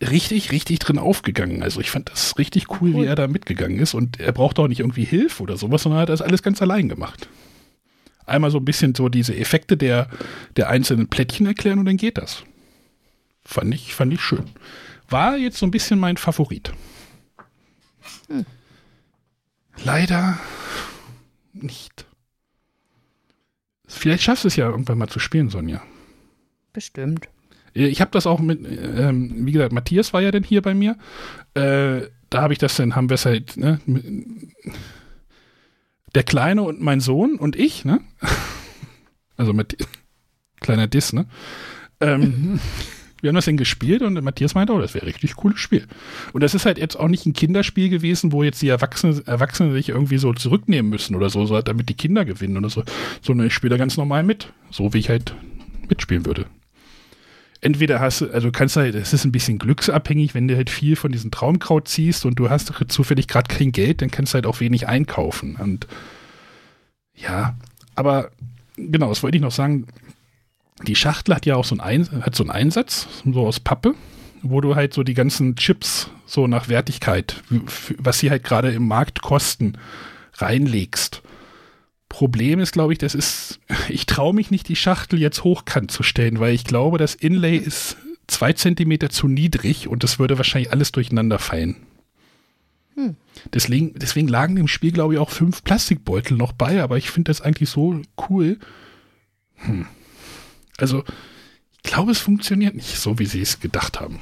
richtig, 0.00 0.52
richtig 0.52 0.78
drin 0.78 0.98
aufgegangen. 0.98 1.62
Also 1.62 1.80
ich 1.80 1.90
fand 1.90 2.10
das 2.10 2.38
richtig 2.38 2.70
cool, 2.70 2.94
cool, 2.94 3.02
wie 3.02 3.06
er 3.06 3.14
da 3.14 3.28
mitgegangen 3.28 3.78
ist. 3.78 3.94
Und 3.94 4.18
er 4.18 4.32
braucht 4.32 4.58
auch 4.58 4.68
nicht 4.68 4.80
irgendwie 4.80 5.04
Hilfe 5.04 5.42
oder 5.42 5.56
sowas, 5.56 5.82
sondern 5.82 5.98
er 5.98 6.02
hat 6.02 6.08
das 6.08 6.22
alles 6.22 6.42
ganz 6.42 6.62
allein 6.62 6.88
gemacht. 6.88 7.28
Einmal 8.24 8.50
so 8.50 8.58
ein 8.58 8.64
bisschen 8.64 8.94
so 8.94 9.08
diese 9.08 9.36
Effekte 9.36 9.76
der, 9.76 10.08
der 10.56 10.70
einzelnen 10.70 11.08
Plättchen 11.08 11.46
erklären 11.46 11.78
und 11.78 11.84
dann 11.84 11.96
geht 11.96 12.16
das. 12.16 12.44
Fand 13.44 13.74
ich, 13.74 13.94
fand 13.94 14.12
ich 14.12 14.20
schön. 14.20 14.44
War 15.08 15.36
jetzt 15.36 15.58
so 15.58 15.66
ein 15.66 15.72
bisschen 15.72 15.98
mein 15.98 16.16
Favorit. 16.16 16.72
Hm. 18.28 18.46
Leider 19.84 20.38
nicht. 21.62 22.06
Vielleicht 23.86 24.22
schaffst 24.22 24.44
du 24.44 24.48
es 24.48 24.56
ja 24.56 24.68
irgendwann 24.68 24.98
mal 24.98 25.08
zu 25.08 25.18
spielen, 25.18 25.48
Sonja. 25.50 25.82
Bestimmt. 26.72 27.28
Äh, 27.74 27.86
ich 27.86 28.00
habe 28.00 28.10
das 28.12 28.26
auch 28.26 28.40
mit, 28.40 28.60
ähm, 28.64 29.46
wie 29.46 29.52
gesagt, 29.52 29.72
Matthias 29.72 30.12
war 30.12 30.20
ja 30.20 30.30
dann 30.30 30.44
hier 30.44 30.62
bei 30.62 30.74
mir. 30.74 30.96
Äh, 31.54 32.02
da 32.30 32.42
habe 32.42 32.52
ich 32.52 32.58
das 32.58 32.76
dann, 32.76 32.94
haben 32.94 33.10
wir 33.10 33.14
es 33.14 33.26
halt, 33.26 33.56
ne, 33.56 33.80
der 36.14 36.22
Kleine 36.22 36.62
und 36.62 36.80
mein 36.80 37.00
Sohn 37.00 37.36
und 37.36 37.56
ich, 37.56 37.84
ne? 37.84 38.00
Also 39.36 39.54
mit 39.54 39.78
kleiner 40.60 40.86
Diss, 40.86 41.14
ne? 41.14 41.24
Ähm, 42.00 42.60
wir 43.20 43.28
haben 43.28 43.34
das 43.34 43.44
dann 43.44 43.56
gespielt 43.56 44.02
und 44.02 44.22
Matthias 44.22 44.54
meinte, 44.54 44.72
oh, 44.72 44.80
das 44.80 44.94
wäre 44.94 45.06
richtig 45.06 45.36
cooles 45.36 45.58
Spiel. 45.58 45.86
Und 46.32 46.42
das 46.42 46.54
ist 46.54 46.66
halt 46.66 46.78
jetzt 46.78 46.96
auch 46.98 47.08
nicht 47.08 47.26
ein 47.26 47.32
Kinderspiel 47.32 47.88
gewesen, 47.88 48.32
wo 48.32 48.42
jetzt 48.42 48.62
die 48.62 48.68
Erwachsenen, 48.68 49.26
Erwachsenen 49.26 49.72
sich 49.72 49.88
irgendwie 49.88 50.18
so 50.18 50.32
zurücknehmen 50.32 50.90
müssen 50.90 51.14
oder 51.14 51.30
so, 51.30 51.46
so 51.46 51.60
damit 51.60 51.88
die 51.88 51.94
Kinder 51.94 52.24
gewinnen 52.24 52.56
oder 52.56 52.70
so, 52.70 52.84
sondern 53.22 53.46
ich 53.46 53.54
spiele 53.54 53.70
da 53.70 53.76
ganz 53.76 53.96
normal 53.96 54.22
mit. 54.22 54.52
So 54.70 54.92
wie 54.92 54.98
ich 54.98 55.08
halt 55.08 55.34
mitspielen 55.88 56.26
würde 56.26 56.46
entweder 57.60 58.00
hast 58.00 58.22
du, 58.22 58.30
also 58.30 58.50
kannst 58.50 58.76
du 58.76 58.80
halt, 58.80 58.94
es 58.94 59.12
ist 59.12 59.24
ein 59.24 59.32
bisschen 59.32 59.58
glücksabhängig, 59.58 60.34
wenn 60.34 60.48
du 60.48 60.56
halt 60.56 60.70
viel 60.70 60.96
von 60.96 61.12
diesem 61.12 61.30
Traumkraut 61.30 61.88
ziehst 61.88 62.24
und 62.24 62.38
du 62.38 62.50
hast 62.50 62.72
zufällig 62.88 63.28
gerade 63.28 63.54
kein 63.54 63.72
Geld, 63.72 64.02
dann 64.02 64.10
kannst 64.10 64.32
du 64.32 64.36
halt 64.36 64.46
auch 64.46 64.60
wenig 64.60 64.88
einkaufen. 64.88 65.56
Und 65.56 65.86
ja, 67.14 67.56
aber 67.94 68.30
genau, 68.76 69.08
das 69.08 69.22
wollte 69.22 69.36
ich 69.36 69.42
noch 69.42 69.52
sagen. 69.52 69.86
Die 70.86 70.96
Schachtel 70.96 71.34
hat 71.34 71.46
ja 71.46 71.56
auch 71.56 71.64
so 71.64 71.76
einen, 71.78 72.08
Ein 72.08 72.24
hat 72.24 72.34
so 72.34 72.42
einen 72.42 72.50
Einsatz, 72.50 73.06
so 73.24 73.46
aus 73.46 73.60
Pappe, 73.60 73.94
wo 74.42 74.60
du 74.60 74.76
halt 74.76 74.94
so 74.94 75.02
die 75.02 75.14
ganzen 75.14 75.56
Chips 75.56 76.10
so 76.26 76.46
nach 76.46 76.68
Wertigkeit, 76.68 77.42
was 77.98 78.18
sie 78.18 78.30
halt 78.30 78.44
gerade 78.44 78.70
im 78.70 78.86
Markt 78.86 79.22
kosten, 79.22 79.74
reinlegst. 80.34 81.22
Problem 82.08 82.60
ist, 82.60 82.72
glaube 82.72 82.92
ich, 82.92 82.98
das 82.98 83.14
ist, 83.14 83.60
ich 83.88 84.06
traue 84.06 84.34
mich 84.34 84.50
nicht, 84.50 84.68
die 84.68 84.76
Schachtel 84.76 85.20
jetzt 85.20 85.44
hochkant 85.44 85.90
zu 85.90 86.02
stellen, 86.02 86.40
weil 86.40 86.54
ich 86.54 86.64
glaube, 86.64 86.98
das 86.98 87.14
Inlay 87.14 87.56
ist 87.56 87.96
zwei 88.26 88.52
Zentimeter 88.52 89.10
zu 89.10 89.28
niedrig 89.28 89.88
und 89.88 90.02
das 90.04 90.18
würde 90.18 90.38
wahrscheinlich 90.38 90.72
alles 90.72 90.92
durcheinander 90.92 91.38
fallen. 91.38 91.76
Hm. 92.94 93.16
Deswegen, 93.52 93.94
deswegen 93.94 94.28
lagen 94.28 94.56
dem 94.56 94.68
Spiel, 94.68 94.92
glaube 94.92 95.14
ich, 95.14 95.20
auch 95.20 95.30
fünf 95.30 95.64
Plastikbeutel 95.64 96.36
noch 96.36 96.52
bei, 96.52 96.82
aber 96.82 96.96
ich 96.96 97.10
finde 97.10 97.30
das 97.30 97.40
eigentlich 97.40 97.70
so 97.70 98.00
cool. 98.28 98.58
Hm. 99.56 99.86
Also, 100.80 101.04
ich 101.82 101.90
glaube, 101.90 102.12
es 102.12 102.18
funktioniert 102.18 102.74
nicht 102.74 102.98
so, 102.98 103.18
wie 103.18 103.26
sie 103.26 103.40
es 103.40 103.60
gedacht 103.60 104.00
haben. 104.00 104.20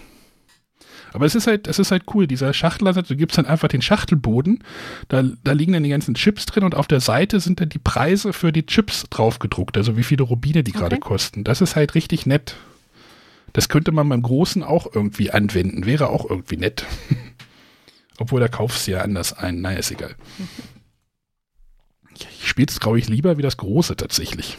Aber 1.13 1.27
es 1.27 1.35
ist 1.35 1.47
halt, 1.47 1.67
es 1.67 1.79
ist 1.79 1.91
halt 1.91 2.05
cool, 2.15 2.27
dieser 2.27 2.53
Schachtelansatz, 2.53 3.09
du 3.09 3.17
gibst 3.17 3.39
dann 3.39 3.47
einfach 3.47 3.69
den 3.69 3.83
Schachtelboden, 3.83 4.63
da, 5.09 5.25
da 5.43 5.53
liegen 5.53 5.73
dann 5.73 5.83
die 5.83 5.89
ganzen 5.89 6.15
Chips 6.15 6.47
drin 6.47 6.65
und 6.65 6.75
auf 6.75 6.87
der 6.87 7.01
Seite 7.01 7.41
sind 7.41 7.61
dann 7.61 7.69
die 7.69 7.79
Preise 7.79 8.33
für 8.33 8.53
die 8.53 8.67
Chips 8.67 9.07
drauf 9.09 9.39
gedruckt, 9.39 9.77
also 9.77 9.97
wie 9.97 10.03
viele 10.03 10.25
Rubine 10.25 10.63
die 10.63 10.73
okay. 10.73 10.81
gerade 10.81 10.99
kosten. 10.99 11.45
Das 11.45 11.61
ist 11.61 11.77
halt 11.77 11.95
richtig 11.95 12.27
nett. 12.27 12.57
Das 13.55 13.69
könnte 13.69 13.93
man 13.93 14.09
beim 14.09 14.23
Großen 14.23 14.63
auch 14.63 14.87
irgendwie 14.95 15.31
anwenden, 15.31 15.87
wäre 15.87 16.11
auch 16.11 16.29
irgendwie 16.29 16.59
nett. 16.59 16.85
Obwohl, 18.19 18.41
da 18.41 18.49
kaufst 18.49 18.87
du 18.87 18.93
ja 18.93 19.01
anders 19.01 19.33
ein. 19.33 19.61
Naja, 19.61 19.79
ist 19.79 19.91
egal. 19.91 20.15
Ich 22.41 22.49
spiele 22.49 22.67
es, 22.69 22.81
glaube 22.81 22.99
ich, 22.99 23.09
lieber 23.09 23.39
wie 23.39 23.43
das 23.43 23.59
Große 23.59 23.95
tatsächlich. 23.95 24.59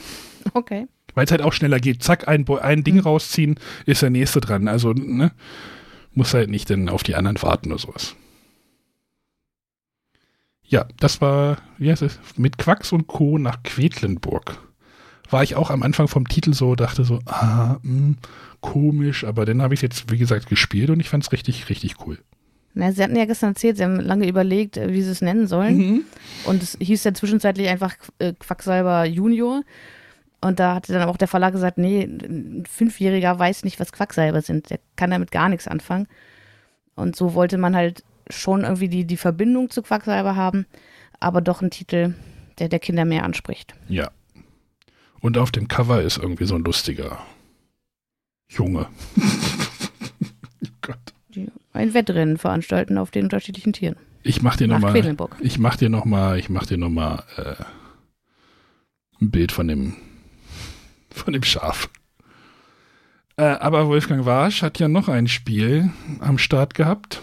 Okay. 0.53 0.87
Weil 1.13 1.25
es 1.25 1.31
halt 1.31 1.41
auch 1.41 1.53
schneller 1.53 1.79
geht. 1.79 2.03
Zack, 2.03 2.27
ein, 2.27 2.47
ein 2.47 2.83
Ding 2.83 2.95
mhm. 2.95 3.01
rausziehen, 3.01 3.55
ist 3.85 4.01
der 4.01 4.09
nächste 4.09 4.41
dran. 4.41 4.67
Also, 4.67 4.93
ne? 4.93 5.31
Muss 6.13 6.33
halt 6.33 6.49
nicht 6.49 6.69
dann 6.69 6.89
auf 6.89 7.03
die 7.03 7.15
anderen 7.15 7.41
warten 7.41 7.71
oder 7.71 7.79
sowas. 7.79 8.15
Ja, 10.63 10.87
das 10.99 11.19
war, 11.19 11.57
wie 11.77 11.89
heißt 11.89 12.03
es, 12.03 12.19
mit 12.37 12.57
Quacks 12.57 12.91
und 12.91 13.07
Co. 13.07 13.37
nach 13.37 13.63
Quedlinburg. 13.63 14.59
war 15.31 15.43
ich 15.43 15.55
auch 15.55 15.71
am 15.71 15.83
Anfang 15.83 16.07
vom 16.07 16.27
Titel 16.27 16.53
so, 16.53 16.75
dachte 16.75 17.03
so, 17.03 17.19
ah, 17.25 17.77
mh, 17.81 17.81
hm, 17.83 18.17
komisch, 18.61 19.23
aber 19.23 19.45
dann 19.45 19.61
habe 19.61 19.73
ich 19.73 19.81
jetzt, 19.81 20.11
wie 20.11 20.17
gesagt, 20.17 20.47
gespielt 20.47 20.89
und 20.89 20.99
ich 20.99 21.09
fand 21.09 21.23
es 21.23 21.31
richtig, 21.31 21.69
richtig 21.69 21.95
cool. 22.05 22.19
Na, 22.73 22.91
sie 22.91 23.03
hatten 23.03 23.15
ja 23.15 23.25
gestern 23.25 23.51
erzählt, 23.51 23.77
sie 23.77 23.83
haben 23.83 23.99
lange 23.99 24.27
überlegt, 24.27 24.77
äh, 24.77 24.93
wie 24.93 25.01
sie 25.01 25.11
es 25.11 25.21
nennen 25.21 25.47
sollen. 25.47 25.77
Mhm. 25.77 26.03
Und 26.45 26.61
es 26.63 26.77
hieß 26.79 27.03
ja 27.03 27.13
zwischenzeitlich 27.13 27.67
einfach 27.67 27.95
äh, 28.19 28.33
Quacksalber 28.33 29.05
Junior. 29.05 29.63
Und 30.41 30.59
da 30.59 30.75
hatte 30.75 30.93
dann 30.93 31.09
auch 31.09 31.17
der 31.17 31.27
Verlag 31.27 31.53
gesagt, 31.53 31.77
nee, 31.77 32.03
ein 32.03 32.63
Fünfjähriger 32.65 33.37
weiß 33.37 33.65
nicht, 33.65 33.79
was 33.79 33.91
Quacksalber 33.91 34.41
sind. 34.41 34.69
Der 34.69 34.79
kann 34.95 35.11
damit 35.11 35.31
gar 35.31 35.49
nichts 35.49 35.67
anfangen. 35.67 36.07
Und 36.95 37.15
so 37.15 37.33
wollte 37.33 37.57
man 37.57 37.75
halt 37.75 38.03
schon 38.29 38.63
irgendwie 38.63 38.89
die, 38.89 39.05
die 39.05 39.17
Verbindung 39.17 39.69
zu 39.69 39.81
Quacksalber 39.81 40.35
haben, 40.35 40.65
aber 41.19 41.41
doch 41.41 41.61
ein 41.61 41.71
Titel, 41.71 42.13
der 42.59 42.69
der 42.69 42.79
Kinder 42.79 43.05
mehr 43.05 43.23
anspricht. 43.23 43.73
Ja. 43.87 44.11
Und 45.19 45.37
auf 45.37 45.51
dem 45.51 45.67
Cover 45.67 46.01
ist 46.01 46.17
irgendwie 46.17 46.45
so 46.45 46.55
ein 46.55 46.63
lustiger 46.63 47.19
Junge. 48.47 48.87
oh 49.19 50.67
Gott. 50.81 50.97
Ein 51.73 51.93
Wettrennen 51.93 52.37
veranstalten 52.37 52.97
auf 52.97 53.11
den 53.11 53.25
unterschiedlichen 53.25 53.73
Tieren. 53.73 53.95
Ich 54.23 54.41
mach 54.41 54.55
dir 54.55 54.67
nochmal. 54.67 54.95
Ich 55.41 55.59
mach 55.59 55.75
dir 55.75 55.89
nochmal, 55.89 56.39
ich 56.39 56.49
mach 56.49 56.65
dir 56.65 56.77
nochmal 56.77 57.23
äh, 57.37 57.55
ein 59.21 59.31
Bild 59.31 59.51
von 59.51 59.67
dem 59.67 59.95
von 61.13 61.33
dem 61.33 61.43
Schaf. 61.43 61.89
Äh, 63.37 63.43
aber 63.43 63.87
Wolfgang 63.87 64.25
Warsch 64.25 64.61
hat 64.61 64.79
ja 64.79 64.87
noch 64.87 65.07
ein 65.07 65.27
Spiel 65.27 65.91
am 66.19 66.37
Start 66.37 66.73
gehabt. 66.73 67.21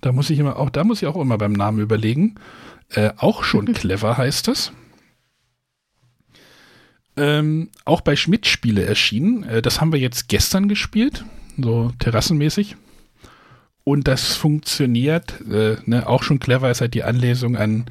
Da 0.00 0.12
muss 0.12 0.30
ich 0.30 0.38
immer 0.38 0.56
auch, 0.56 0.70
da 0.70 0.84
muss 0.84 1.02
ich 1.02 1.08
auch 1.08 1.16
immer 1.16 1.38
beim 1.38 1.52
Namen 1.52 1.80
überlegen. 1.80 2.36
Äh, 2.90 3.10
auch 3.16 3.44
schon 3.44 3.66
clever 3.74 4.16
heißt 4.16 4.48
das. 4.48 4.72
Ähm, 7.16 7.70
auch 7.84 8.02
bei 8.02 8.14
Schmidt 8.14 8.46
Spiele 8.46 8.84
erschienen. 8.84 9.42
Äh, 9.42 9.62
das 9.62 9.80
haben 9.80 9.92
wir 9.92 9.98
jetzt 9.98 10.28
gestern 10.28 10.68
gespielt, 10.68 11.24
so 11.56 11.90
terrassenmäßig. 11.98 12.76
Und 13.84 14.08
das 14.08 14.34
funktioniert, 14.34 15.40
äh, 15.50 15.76
ne, 15.86 16.08
auch 16.08 16.22
schon 16.22 16.40
clever 16.40 16.70
ist 16.70 16.80
halt 16.80 16.94
die 16.94 17.04
Anlesung 17.04 17.56
an 17.56 17.86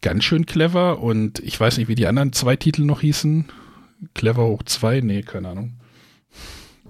ganz 0.00 0.24
schön 0.24 0.46
clever 0.46 1.00
und 1.00 1.38
ich 1.40 1.58
weiß 1.58 1.78
nicht, 1.78 1.88
wie 1.88 1.94
die 1.94 2.06
anderen 2.06 2.32
zwei 2.32 2.56
Titel 2.56 2.82
noch 2.84 3.00
hießen. 3.00 3.46
Clever 4.14 4.46
hoch 4.46 4.62
2, 4.62 5.00
nee, 5.00 5.22
keine 5.22 5.48
Ahnung. 5.48 5.74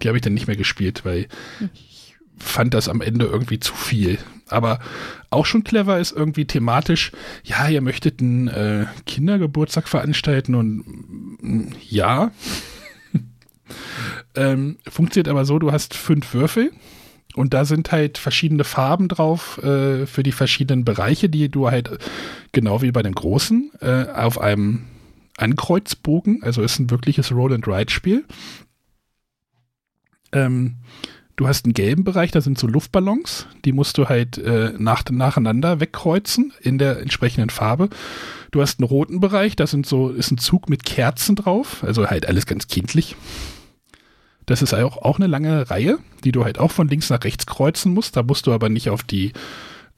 Die 0.03 0.09
habe 0.09 0.19
ich 0.19 0.23
dann 0.23 0.35
nicht 0.35 0.47
mehr 0.47 0.57
gespielt, 0.57 1.05
weil 1.05 1.29
ich 1.75 2.16
fand 2.38 2.75
das 2.75 2.88
am 2.88 3.01
Ende 3.01 3.27
irgendwie 3.27 3.61
zu 3.61 3.75
viel. 3.75 4.19
Aber 4.49 4.79
auch 5.31 5.47
schon 5.47 5.64
clever 5.64 5.99
ist 5.99 6.12
irgendwie 6.12 6.45
thematisch, 6.45 7.12
ja, 7.42 7.69
ihr 7.69 7.81
möchtet 7.81 8.21
einen 8.21 8.49
äh, 8.49 8.87
Kindergeburtstag 9.07 9.88
veranstalten 9.88 10.55
und 10.55 10.85
mm, 11.40 11.73
ja. 11.88 12.31
ähm, 14.35 14.77
funktioniert 14.88 15.29
aber 15.29 15.45
so, 15.45 15.59
du 15.59 15.73
hast 15.73 15.95
fünf 15.95 16.33
Würfel 16.35 16.73
und 17.35 17.55
da 17.55 17.64
sind 17.64 17.90
halt 17.90 18.19
verschiedene 18.19 18.64
Farben 18.64 19.09
drauf 19.09 19.59
äh, 19.59 20.07
für 20.07 20.23
die 20.23 20.33
verschiedenen 20.33 20.85
Bereiche, 20.85 21.29
die 21.29 21.49
du 21.49 21.71
halt 21.71 21.90
genau 22.53 22.83
wie 22.83 22.92
bei 22.92 23.03
den 23.03 23.14
großen 23.14 23.73
äh, 23.81 24.07
auf 24.14 24.40
einem 24.40 24.85
Ankreuzbogen, 25.37 26.42
also 26.42 26.62
ist 26.62 26.79
ein 26.79 26.90
wirkliches 26.90 27.33
Roll-and-Ride-Spiel. 27.33 28.25
Ähm, 30.33 30.77
du 31.37 31.46
hast 31.46 31.64
einen 31.64 31.75
gelben 31.75 32.05
Bereich, 32.05 32.31
da 32.31 32.40
sind 32.40 32.59
so 32.59 32.66
Luftballons, 32.66 33.46
die 33.64 33.72
musst 33.72 33.99
du 33.99 34.09
halt 34.09 34.38
äh, 34.38 34.72
nach, 34.79 35.05
nacheinander 35.11 35.81
wegkreuzen 35.81 36.53
in 36.61 36.79
der 36.79 37.01
entsprechenden 37.01 37.51
Farbe. 37.51 37.90
Du 38.51 38.62
hast 38.62 38.81
einen 38.81 38.88
roten 38.88 39.20
Bereich, 39.20 39.57
da 39.57 39.66
sind 39.66 39.87
so, 39.87 40.11
ist 40.11 40.31
ein 40.31 40.38
Zug 40.38 40.68
mit 40.68 40.85
Kerzen 40.85 41.37
drauf, 41.37 41.85
also 41.85 42.09
halt 42.09 42.27
alles 42.27 42.46
ganz 42.46 42.68
kindlich. 42.68 43.16
Das 44.46 44.62
ist 44.62 44.72
auch, 44.75 44.99
auch 44.99 45.18
eine 45.18 45.27
lange 45.27 45.68
Reihe, 45.70 45.99
die 46.25 46.33
du 46.33 46.44
halt 46.44 46.59
auch 46.59 46.70
von 46.70 46.88
links 46.88 47.11
nach 47.11 47.25
rechts 47.25 47.46
kreuzen 47.46 47.92
musst. 47.92 48.16
Da 48.16 48.22
musst 48.22 48.46
du 48.46 48.53
aber 48.53 48.68
nicht 48.68 48.90
auf 48.90 49.03
die 49.03 49.33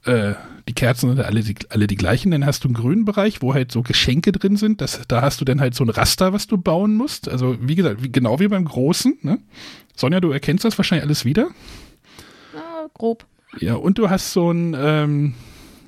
äh, 0.05 0.33
die 0.67 0.73
Kerzen 0.73 1.09
sind 1.09 1.19
alle 1.19 1.41
die, 1.41 1.55
alle 1.69 1.87
die 1.87 1.95
gleichen. 1.95 2.31
Dann 2.31 2.45
hast 2.45 2.63
du 2.63 2.67
einen 2.67 2.75
grünen 2.75 3.05
Bereich, 3.05 3.41
wo 3.41 3.53
halt 3.53 3.71
so 3.71 3.81
Geschenke 3.81 4.31
drin 4.31 4.55
sind. 4.55 4.81
Das, 4.81 5.01
da 5.07 5.21
hast 5.21 5.41
du 5.41 5.45
dann 5.45 5.59
halt 5.59 5.75
so 5.75 5.83
ein 5.83 5.89
Raster, 5.89 6.31
was 6.31 6.47
du 6.47 6.57
bauen 6.57 6.95
musst. 6.95 7.27
Also 7.27 7.57
wie 7.61 7.75
gesagt, 7.75 8.03
wie, 8.03 8.11
genau 8.11 8.39
wie 8.39 8.47
beim 8.47 8.65
Großen. 8.65 9.17
Ne? 9.21 9.39
Sonja, 9.95 10.19
du 10.19 10.31
erkennst 10.31 10.65
das 10.65 10.77
wahrscheinlich 10.77 11.05
alles 11.05 11.25
wieder. 11.25 11.49
Ja, 12.53 12.87
grob. 12.93 13.25
Ja, 13.59 13.75
und 13.75 13.97
du 13.97 14.09
hast 14.09 14.31
so 14.31 14.49
einen 14.49 14.75
ähm, 14.77 15.33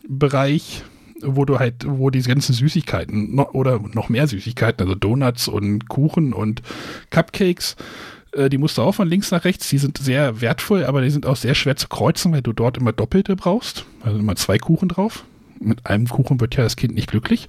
Bereich, 0.07 0.83
wo 1.21 1.45
du 1.45 1.59
halt, 1.59 1.85
wo 1.87 2.09
diese 2.09 2.29
ganzen 2.29 2.53
Süßigkeiten 2.53 3.35
no, 3.35 3.49
oder 3.51 3.79
noch 3.93 4.09
mehr 4.09 4.27
Süßigkeiten, 4.27 4.81
also 4.81 4.95
Donuts 4.95 5.47
und 5.47 5.87
Kuchen 5.87 6.33
und 6.33 6.63
Cupcakes, 7.11 7.75
äh, 8.31 8.49
die 8.49 8.57
musst 8.57 8.77
du 8.77 8.81
auch 8.81 8.93
von 8.93 9.07
links 9.07 9.31
nach 9.31 9.45
rechts. 9.45 9.69
Die 9.69 9.77
sind 9.77 9.97
sehr 9.97 10.41
wertvoll, 10.41 10.85
aber 10.85 11.01
die 11.01 11.09
sind 11.09 11.25
auch 11.25 11.35
sehr 11.35 11.55
schwer 11.55 11.75
zu 11.75 11.87
kreuzen, 11.87 12.31
weil 12.31 12.41
du 12.41 12.53
dort 12.53 12.77
immer 12.77 12.93
Doppelte 12.93 13.35
brauchst. 13.35 13.85
Also 14.01 14.19
immer 14.19 14.35
zwei 14.35 14.57
Kuchen 14.57 14.89
drauf. 14.89 15.25
Mit 15.59 15.85
einem 15.85 16.07
Kuchen 16.07 16.39
wird 16.39 16.55
ja 16.55 16.63
das 16.63 16.75
Kind 16.75 16.95
nicht 16.95 17.09
glücklich. 17.09 17.47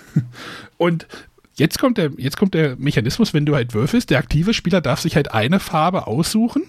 Und 0.78 1.06
jetzt 1.54 1.78
kommt, 1.78 1.98
der, 1.98 2.10
jetzt 2.16 2.36
kommt 2.36 2.54
der 2.54 2.76
Mechanismus, 2.76 3.34
wenn 3.34 3.46
du 3.46 3.54
halt 3.54 3.74
würfelst, 3.74 4.10
der 4.10 4.18
aktive 4.18 4.54
Spieler 4.54 4.80
darf 4.80 5.00
sich 5.00 5.16
halt 5.16 5.32
eine 5.32 5.60
Farbe 5.60 6.06
aussuchen, 6.06 6.64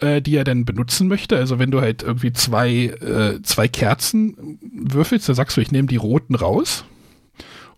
äh, 0.00 0.22
die 0.22 0.36
er 0.36 0.44
dann 0.44 0.64
benutzen 0.64 1.08
möchte. 1.08 1.36
Also 1.36 1.58
wenn 1.58 1.70
du 1.70 1.80
halt 1.80 2.02
irgendwie 2.02 2.32
zwei, 2.32 2.70
äh, 2.70 3.42
zwei 3.42 3.66
Kerzen 3.66 4.58
würfelst, 4.72 5.28
dann 5.28 5.34
sagst 5.34 5.56
du, 5.56 5.60
ich 5.60 5.72
nehme 5.72 5.88
die 5.88 5.96
roten 5.96 6.36
raus 6.36 6.84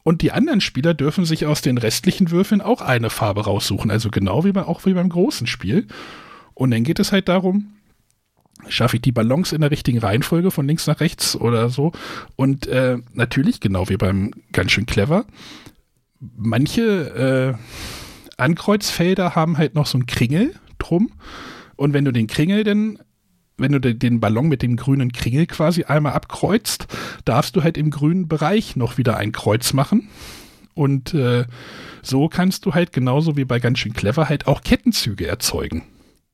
und 0.09 0.23
die 0.23 0.33
anderen 0.33 0.63
Spieler 0.63 0.95
dürfen 0.95 1.27
sich 1.27 1.45
aus 1.45 1.61
den 1.61 1.77
restlichen 1.77 2.31
Würfeln 2.31 2.63
auch 2.63 2.81
eine 2.81 3.11
Farbe 3.11 3.45
raussuchen. 3.45 3.91
Also 3.91 4.09
genau 4.09 4.43
wie, 4.43 4.53
bei, 4.53 4.63
auch 4.63 4.87
wie 4.87 4.95
beim 4.95 5.11
großen 5.11 5.47
Spiel. 5.47 5.87
Und 6.55 6.71
dann 6.71 6.83
geht 6.83 6.99
es 6.99 7.13
halt 7.13 7.29
darum, 7.29 7.75
schaffe 8.69 8.97
ich 8.97 9.03
die 9.03 9.13
Ballons 9.13 9.53
in 9.53 9.61
der 9.61 9.71
richtigen 9.71 9.99
Reihenfolge 9.99 10.51
von 10.51 10.67
links 10.67 10.87
nach 10.87 11.01
rechts 11.01 11.37
oder 11.37 11.69
so. 11.69 11.93
Und 12.37 12.67
äh, 12.69 12.97
natürlich, 13.13 13.61
genau 13.61 13.91
wie 13.91 13.99
beim 13.99 14.31
ganz 14.51 14.73
schön 14.73 14.87
clever, 14.87 15.27
manche 16.21 17.59
äh, 17.59 18.43
Ankreuzfelder 18.43 19.35
haben 19.35 19.59
halt 19.59 19.75
noch 19.75 19.85
so 19.85 19.99
einen 19.99 20.07
Kringel 20.07 20.55
drum. 20.79 21.13
Und 21.77 21.93
wenn 21.93 22.07
du 22.07 22.13
den 22.13 22.29
Kringel 22.29 22.65
dann 22.65 22.99
wenn 23.59 23.73
du 23.73 23.81
den 23.81 24.21
Ballon 24.21 24.49
mit 24.49 24.63
dem 24.63 24.77
grünen 24.77 25.13
Kringel 25.13 25.47
quasi 25.47 25.85
einmal 25.85 26.13
abkreuzt, 26.13 26.87
darfst 27.25 27.57
du 27.57 27.63
halt 27.63 27.77
im 27.77 27.91
grünen 27.91 28.29
Bereich 28.29 28.77
noch 28.77 28.99
wieder 28.99 29.17
ein 29.17 29.33
Kreuz 29.33 29.73
machen. 29.73 30.09
Und 30.75 31.13
äh, 31.13 31.45
so 32.03 32.29
kannst 32.29 32.65
du 32.65 32.75
halt 32.75 32.93
genauso 32.93 33.37
wie 33.37 33.45
bei 33.45 33.59
ganz 33.59 33.81
schön 33.81 33.93
clever 33.93 34.29
halt 34.29 34.47
auch 34.47 34.63
Kettenzüge 34.63 35.27
erzeugen. 35.27 35.83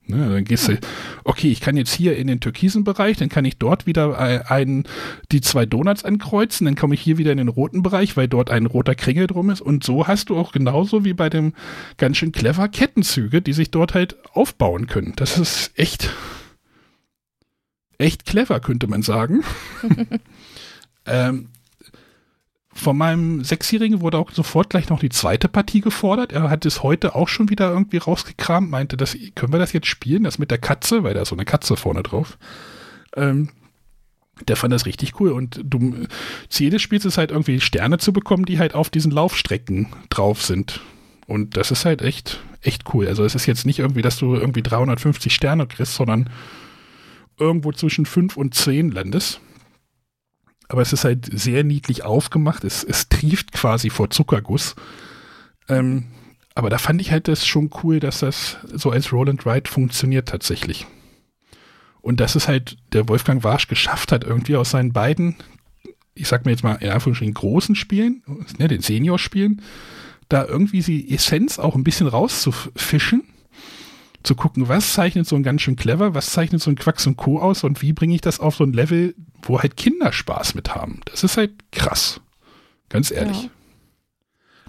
Ne, 0.06 0.28
dann 0.28 0.44
gehst 0.44 0.68
du, 0.68 0.78
okay, 1.24 1.50
ich 1.50 1.62
kann 1.62 1.78
jetzt 1.78 1.94
hier 1.94 2.18
in 2.18 2.26
den 2.26 2.38
türkisen 2.38 2.84
Bereich, 2.84 3.16
dann 3.16 3.30
kann 3.30 3.46
ich 3.46 3.56
dort 3.56 3.86
wieder 3.86 4.18
ein, 4.50 4.84
die 5.32 5.40
zwei 5.40 5.64
Donuts 5.64 6.04
ankreuzen, 6.04 6.66
dann 6.66 6.74
komme 6.74 6.94
ich 6.94 7.00
hier 7.00 7.16
wieder 7.16 7.32
in 7.32 7.38
den 7.38 7.48
roten 7.48 7.82
Bereich, 7.82 8.14
weil 8.14 8.28
dort 8.28 8.50
ein 8.50 8.66
roter 8.66 8.94
Kringel 8.94 9.28
drum 9.28 9.48
ist. 9.48 9.62
Und 9.62 9.82
so 9.82 10.06
hast 10.06 10.28
du 10.28 10.36
auch 10.36 10.52
genauso 10.52 11.06
wie 11.06 11.14
bei 11.14 11.30
dem 11.30 11.54
ganz 11.96 12.18
schön 12.18 12.32
clever 12.32 12.68
Kettenzüge, 12.68 13.40
die 13.40 13.54
sich 13.54 13.70
dort 13.70 13.94
halt 13.94 14.16
aufbauen 14.34 14.88
können. 14.88 15.14
Das 15.16 15.38
ist 15.38 15.72
echt 15.74 16.10
echt 17.98 18.26
clever, 18.26 18.60
könnte 18.60 18.86
man 18.86 19.02
sagen. 19.02 19.42
ähm, 21.06 21.48
von 22.74 22.96
meinem 22.96 23.44
Sechsjährigen 23.44 24.00
wurde 24.00 24.18
auch 24.18 24.32
sofort 24.32 24.70
gleich 24.70 24.88
noch 24.88 24.98
die 24.98 25.08
zweite 25.08 25.48
Partie 25.48 25.80
gefordert. 25.80 26.32
Er 26.32 26.50
hat 26.50 26.66
es 26.66 26.82
heute 26.82 27.14
auch 27.14 27.28
schon 27.28 27.48
wieder 27.48 27.70
irgendwie 27.70 27.98
rausgekramt, 27.98 28.68
meinte, 28.68 28.96
das, 28.96 29.16
können 29.36 29.52
wir 29.52 29.60
das 29.60 29.72
jetzt 29.72 29.86
spielen, 29.86 30.24
das 30.24 30.38
mit 30.38 30.50
der 30.50 30.58
Katze, 30.58 31.04
weil 31.04 31.14
da 31.14 31.22
ist 31.22 31.28
so 31.28 31.36
eine 31.36 31.44
Katze 31.44 31.76
vorne 31.76 32.02
drauf. 32.02 32.36
Ähm, 33.16 33.50
der 34.48 34.56
fand 34.56 34.72
das 34.72 34.86
richtig 34.86 35.20
cool 35.20 35.30
und 35.30 35.60
du, 35.62 36.06
Ziel 36.48 36.70
des 36.70 36.82
Spiels 36.82 37.04
ist 37.04 37.18
halt 37.18 37.30
irgendwie 37.30 37.60
Sterne 37.60 37.98
zu 37.98 38.12
bekommen, 38.12 38.44
die 38.44 38.58
halt 38.58 38.74
auf 38.74 38.90
diesen 38.90 39.12
Laufstrecken 39.12 39.88
drauf 40.10 40.42
sind. 40.42 40.80
Und 41.26 41.56
das 41.56 41.70
ist 41.70 41.84
halt 41.84 42.02
echt, 42.02 42.40
echt 42.60 42.92
cool. 42.92 43.06
Also 43.06 43.24
es 43.24 43.36
ist 43.36 43.46
jetzt 43.46 43.64
nicht 43.64 43.78
irgendwie, 43.78 44.02
dass 44.02 44.18
du 44.18 44.34
irgendwie 44.34 44.62
350 44.62 45.32
Sterne 45.32 45.68
kriegst, 45.68 45.94
sondern 45.94 46.28
irgendwo 47.38 47.72
zwischen 47.72 48.06
fünf 48.06 48.36
und 48.36 48.54
zehn 48.54 48.90
Landes. 48.90 49.40
Aber 50.68 50.82
es 50.82 50.92
ist 50.92 51.04
halt 51.04 51.28
sehr 51.30 51.64
niedlich 51.64 52.04
aufgemacht. 52.04 52.64
Es, 52.64 52.82
es 52.84 53.08
trieft 53.08 53.52
quasi 53.52 53.90
vor 53.90 54.10
Zuckerguss. 54.10 54.74
Ähm, 55.68 56.06
aber 56.54 56.70
da 56.70 56.78
fand 56.78 57.00
ich 57.00 57.10
halt 57.10 57.28
das 57.28 57.46
schon 57.46 57.70
cool, 57.82 58.00
dass 58.00 58.20
das 58.20 58.58
so 58.72 58.90
als 58.90 59.12
Roll 59.12 59.28
and 59.28 59.44
Ride 59.44 59.70
funktioniert 59.70 60.28
tatsächlich. 60.28 60.86
Und 62.00 62.20
dass 62.20 62.34
es 62.34 62.48
halt 62.48 62.76
der 62.92 63.08
Wolfgang 63.08 63.42
Warsch 63.44 63.66
geschafft 63.66 64.12
hat, 64.12 64.24
irgendwie 64.24 64.56
aus 64.56 64.70
seinen 64.70 64.92
beiden, 64.92 65.36
ich 66.14 66.28
sag 66.28 66.44
mir 66.44 66.52
jetzt 66.52 66.62
mal 66.62 66.74
in 66.76 66.90
Anführungsstrichen 66.90 67.34
großen 67.34 67.74
Spielen, 67.74 68.22
ne, 68.58 68.68
den 68.68 68.82
Senior-Spielen, 68.82 69.62
da 70.28 70.44
irgendwie 70.44 70.80
die 70.80 71.12
Essenz 71.14 71.58
auch 71.58 71.74
ein 71.74 71.84
bisschen 71.84 72.06
rauszufischen 72.06 73.24
zu 74.24 74.34
gucken, 74.34 74.68
was 74.68 74.94
zeichnet 74.94 75.28
so 75.28 75.36
ein 75.36 75.42
ganz 75.42 75.62
schön 75.62 75.76
clever, 75.76 76.14
was 76.14 76.30
zeichnet 76.30 76.60
so 76.60 76.70
ein 76.70 76.76
Quacks 76.76 77.06
und 77.06 77.16
Co. 77.16 77.38
aus 77.38 77.62
und 77.62 77.82
wie 77.82 77.92
bringe 77.92 78.14
ich 78.14 78.22
das 78.22 78.40
auf 78.40 78.56
so 78.56 78.64
ein 78.64 78.72
Level, 78.72 79.14
wo 79.42 79.60
halt 79.60 79.76
Kinder 79.76 80.12
Spaß 80.12 80.54
mit 80.54 80.74
haben. 80.74 81.00
Das 81.04 81.22
ist 81.22 81.36
halt 81.36 81.52
krass. 81.70 82.20
Ganz 82.88 83.10
ehrlich. 83.10 83.44
Ja. 83.44 83.50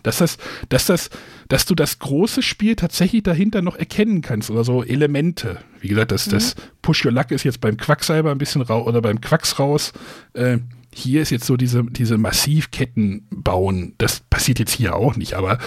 Dass 0.03 0.17
das, 0.17 0.37
dass 0.69 0.85
das, 0.85 1.09
dass 1.47 1.65
du 1.65 1.73
das 1.73 1.97
große 1.97 2.43
Spiel 2.43 2.75
tatsächlich 2.75 3.23
dahinter 3.23 3.63
noch 3.63 3.75
erkennen 3.75 4.21
kannst 4.21 4.51
oder 4.51 4.63
so 4.63 4.83
Elemente. 4.83 5.59
Wie 5.79 5.87
gesagt, 5.87 6.11
das, 6.11 6.27
mhm. 6.27 6.31
das 6.31 6.55
Push 6.81 7.05
Your 7.05 7.11
Luck 7.11 7.31
ist 7.31 7.43
jetzt 7.43 7.61
beim 7.61 7.77
Quacksalber 7.77 8.31
ein 8.31 8.37
bisschen 8.37 8.61
raus 8.61 8.85
oder 8.85 9.01
beim 9.01 9.21
Quacks 9.21 9.57
raus. 9.57 9.93
Äh, 10.33 10.59
hier 10.93 11.21
ist 11.21 11.31
jetzt 11.31 11.45
so 11.45 11.57
diese, 11.57 11.83
diese 11.83 12.17
Massivketten 12.17 13.27
bauen. 13.31 13.95
Das 13.97 14.19
passiert 14.19 14.59
jetzt 14.59 14.73
hier 14.73 14.95
auch 14.95 15.15
nicht, 15.15 15.33
aber 15.33 15.57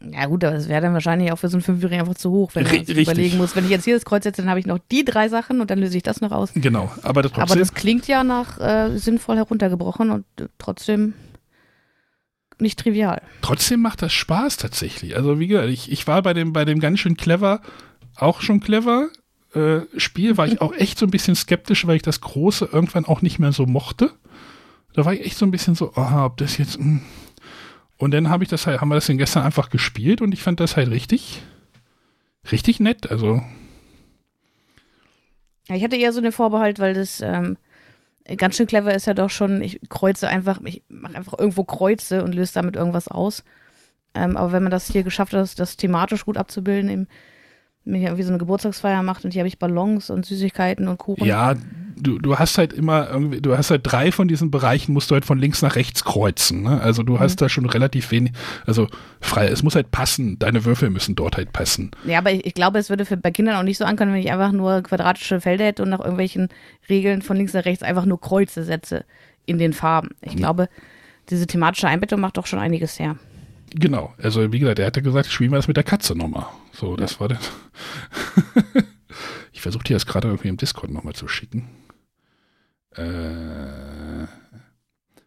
ja 0.00 0.26
gut, 0.26 0.44
aber 0.44 0.54
das 0.54 0.68
wäre 0.68 0.80
dann 0.80 0.94
wahrscheinlich 0.94 1.32
auch 1.32 1.38
für 1.38 1.48
so 1.48 1.56
einen 1.56 1.62
Fünfjährigen 1.62 2.00
einfach 2.00 2.14
zu 2.14 2.30
hoch, 2.30 2.54
wenn 2.54 2.66
sich 2.66 2.88
überlegen 2.88 3.36
muss, 3.36 3.56
wenn 3.56 3.64
ich 3.64 3.70
jetzt 3.70 3.84
hier 3.84 3.94
das 3.94 4.04
Kreuz 4.04 4.22
setze, 4.22 4.42
dann 4.42 4.50
habe 4.50 4.60
ich 4.60 4.66
noch 4.66 4.78
die 4.90 5.04
drei 5.04 5.28
Sachen 5.28 5.60
und 5.60 5.70
dann 5.70 5.80
löse 5.80 5.96
ich 5.96 6.04
das 6.04 6.20
noch 6.20 6.30
aus. 6.30 6.50
Genau, 6.54 6.92
aber 7.02 7.22
das, 7.22 7.32
aber 7.34 7.56
das 7.56 7.74
klingt 7.74 8.06
ja 8.06 8.22
nach 8.22 8.60
äh, 8.60 8.96
sinnvoll 8.96 9.36
heruntergebrochen 9.36 10.10
und 10.10 10.24
äh, 10.40 10.46
trotzdem 10.58 11.14
nicht 12.60 12.78
trivial. 12.78 13.22
Trotzdem 13.42 13.80
macht 13.80 14.02
das 14.02 14.12
Spaß 14.12 14.56
tatsächlich. 14.56 15.16
Also 15.16 15.40
wie 15.40 15.48
gesagt, 15.48 15.68
ich, 15.68 15.90
ich 15.90 16.06
war 16.06 16.22
bei 16.22 16.32
dem, 16.32 16.52
bei 16.52 16.64
dem 16.64 16.78
ganz 16.78 17.00
schön 17.00 17.16
clever, 17.16 17.60
auch 18.16 18.40
schon 18.40 18.60
clever 18.60 19.08
äh, 19.54 19.80
Spiel, 19.96 20.36
war 20.36 20.46
ich 20.46 20.60
auch 20.60 20.72
echt 20.74 20.98
so 20.98 21.06
ein 21.06 21.10
bisschen 21.10 21.34
skeptisch, 21.34 21.86
weil 21.86 21.96
ich 21.96 22.02
das 22.02 22.20
Große 22.20 22.68
irgendwann 22.72 23.04
auch 23.04 23.22
nicht 23.22 23.38
mehr 23.40 23.52
so 23.52 23.66
mochte. 23.66 24.10
Da 24.92 25.04
war 25.04 25.12
ich 25.12 25.24
echt 25.24 25.38
so 25.38 25.46
ein 25.46 25.50
bisschen 25.50 25.74
so, 25.74 25.92
oh, 25.96 26.24
ob 26.24 26.36
das 26.36 26.56
jetzt... 26.58 26.78
Mh, 26.78 26.84
hm, 26.84 27.00
und 27.98 28.12
dann 28.12 28.28
habe 28.28 28.44
ich 28.44 28.50
das 28.50 28.66
halt, 28.66 28.80
haben 28.80 28.88
wir 28.88 28.94
das 28.94 29.06
denn 29.06 29.18
gestern 29.18 29.42
einfach 29.42 29.70
gespielt 29.70 30.22
und 30.22 30.32
ich 30.32 30.42
fand 30.42 30.60
das 30.60 30.76
halt 30.76 30.90
richtig, 30.90 31.42
richtig 32.50 32.80
nett. 32.80 33.10
Also. 33.10 33.42
Ja, 35.68 35.74
ich 35.74 35.82
hatte 35.82 35.96
eher 35.96 36.12
so 36.12 36.20
einen 36.20 36.32
Vorbehalt, 36.32 36.78
weil 36.78 36.94
das 36.94 37.20
ähm, 37.20 37.58
ganz 38.36 38.56
schön 38.56 38.68
clever 38.68 38.94
ist 38.94 39.06
ja 39.06 39.14
doch 39.14 39.30
schon, 39.30 39.60
ich 39.62 39.80
kreuze 39.88 40.28
einfach, 40.28 40.60
ich 40.64 40.82
mache 40.88 41.16
einfach 41.16 41.38
irgendwo 41.38 41.64
Kreuze 41.64 42.22
und 42.22 42.34
löse 42.34 42.54
damit 42.54 42.76
irgendwas 42.76 43.08
aus. 43.08 43.42
Ähm, 44.14 44.36
aber 44.36 44.52
wenn 44.52 44.62
man 44.62 44.72
das 44.72 44.90
hier 44.90 45.02
geschafft 45.02 45.32
hat, 45.32 45.40
das, 45.40 45.56
das 45.56 45.76
thematisch 45.76 46.24
gut 46.24 46.36
abzubilden, 46.36 46.90
eben 46.90 47.08
mir 47.88 48.02
irgendwie 48.02 48.22
so 48.22 48.30
eine 48.30 48.38
Geburtstagsfeier 48.38 49.02
macht 49.02 49.24
und 49.24 49.32
hier 49.32 49.40
habe 49.40 49.48
ich 49.48 49.58
Ballons 49.58 50.10
und 50.10 50.26
Süßigkeiten 50.26 50.88
und 50.88 50.98
Kuchen. 50.98 51.24
Ja, 51.24 51.54
du, 51.96 52.18
du 52.18 52.38
hast 52.38 52.58
halt 52.58 52.72
immer 52.72 53.08
irgendwie, 53.10 53.40
du 53.40 53.56
hast 53.56 53.70
halt 53.70 53.82
drei 53.84 54.12
von 54.12 54.28
diesen 54.28 54.50
Bereichen, 54.50 54.92
musst 54.92 55.10
du 55.10 55.14
halt 55.14 55.24
von 55.24 55.38
links 55.38 55.62
nach 55.62 55.76
rechts 55.76 56.04
kreuzen. 56.04 56.62
Ne? 56.62 56.80
Also 56.80 57.02
du 57.02 57.14
mhm. 57.14 57.20
hast 57.20 57.40
da 57.40 57.48
schon 57.48 57.66
relativ 57.66 58.10
wenig, 58.10 58.32
also 58.66 58.88
frei, 59.20 59.48
es 59.48 59.62
muss 59.62 59.74
halt 59.74 59.90
passen, 59.90 60.38
deine 60.38 60.64
Würfel 60.64 60.90
müssen 60.90 61.16
dort 61.16 61.36
halt 61.36 61.52
passen. 61.52 61.90
Ja, 62.04 62.18
aber 62.18 62.32
ich, 62.32 62.46
ich 62.46 62.54
glaube, 62.54 62.78
es 62.78 62.90
würde 62.90 63.04
für, 63.04 63.16
bei 63.16 63.30
Kindern 63.30 63.56
auch 63.56 63.62
nicht 63.62 63.78
so 63.78 63.84
ankommen, 63.84 64.12
wenn 64.12 64.20
ich 64.20 64.30
einfach 64.30 64.52
nur 64.52 64.82
quadratische 64.82 65.40
Felder 65.40 65.64
hätte 65.64 65.82
und 65.82 65.90
nach 65.90 66.00
irgendwelchen 66.00 66.48
Regeln 66.88 67.22
von 67.22 67.36
links 67.36 67.54
nach 67.54 67.64
rechts 67.64 67.82
einfach 67.82 68.04
nur 68.04 68.20
Kreuze 68.20 68.64
setze 68.64 69.04
in 69.46 69.58
den 69.58 69.72
Farben. 69.72 70.10
Ich 70.20 70.34
mhm. 70.34 70.38
glaube, 70.38 70.68
diese 71.30 71.46
thematische 71.46 71.88
Einbettung 71.88 72.20
macht 72.20 72.36
doch 72.36 72.46
schon 72.46 72.58
einiges 72.58 72.98
her. 72.98 73.16
Genau, 73.74 74.14
also 74.18 74.52
wie 74.52 74.58
gesagt, 74.58 74.78
er 74.78 74.86
hatte 74.86 75.02
gesagt, 75.02 75.30
spielen 75.30 75.50
wir 75.50 75.56
das 75.56 75.68
mit 75.68 75.76
der 75.76 75.84
Katze 75.84 76.14
nochmal. 76.14 76.46
So, 76.72 76.96
das 76.96 77.14
ja. 77.14 77.20
war 77.20 77.28
das. 77.28 77.50
ich 79.52 79.60
versuche 79.60 79.84
dir 79.84 79.94
das 79.94 80.06
gerade 80.06 80.28
irgendwie 80.28 80.48
im 80.48 80.56
Discord 80.56 80.90
nochmal 80.90 81.14
zu 81.14 81.28
schicken. 81.28 81.68
Äh, 82.94 84.26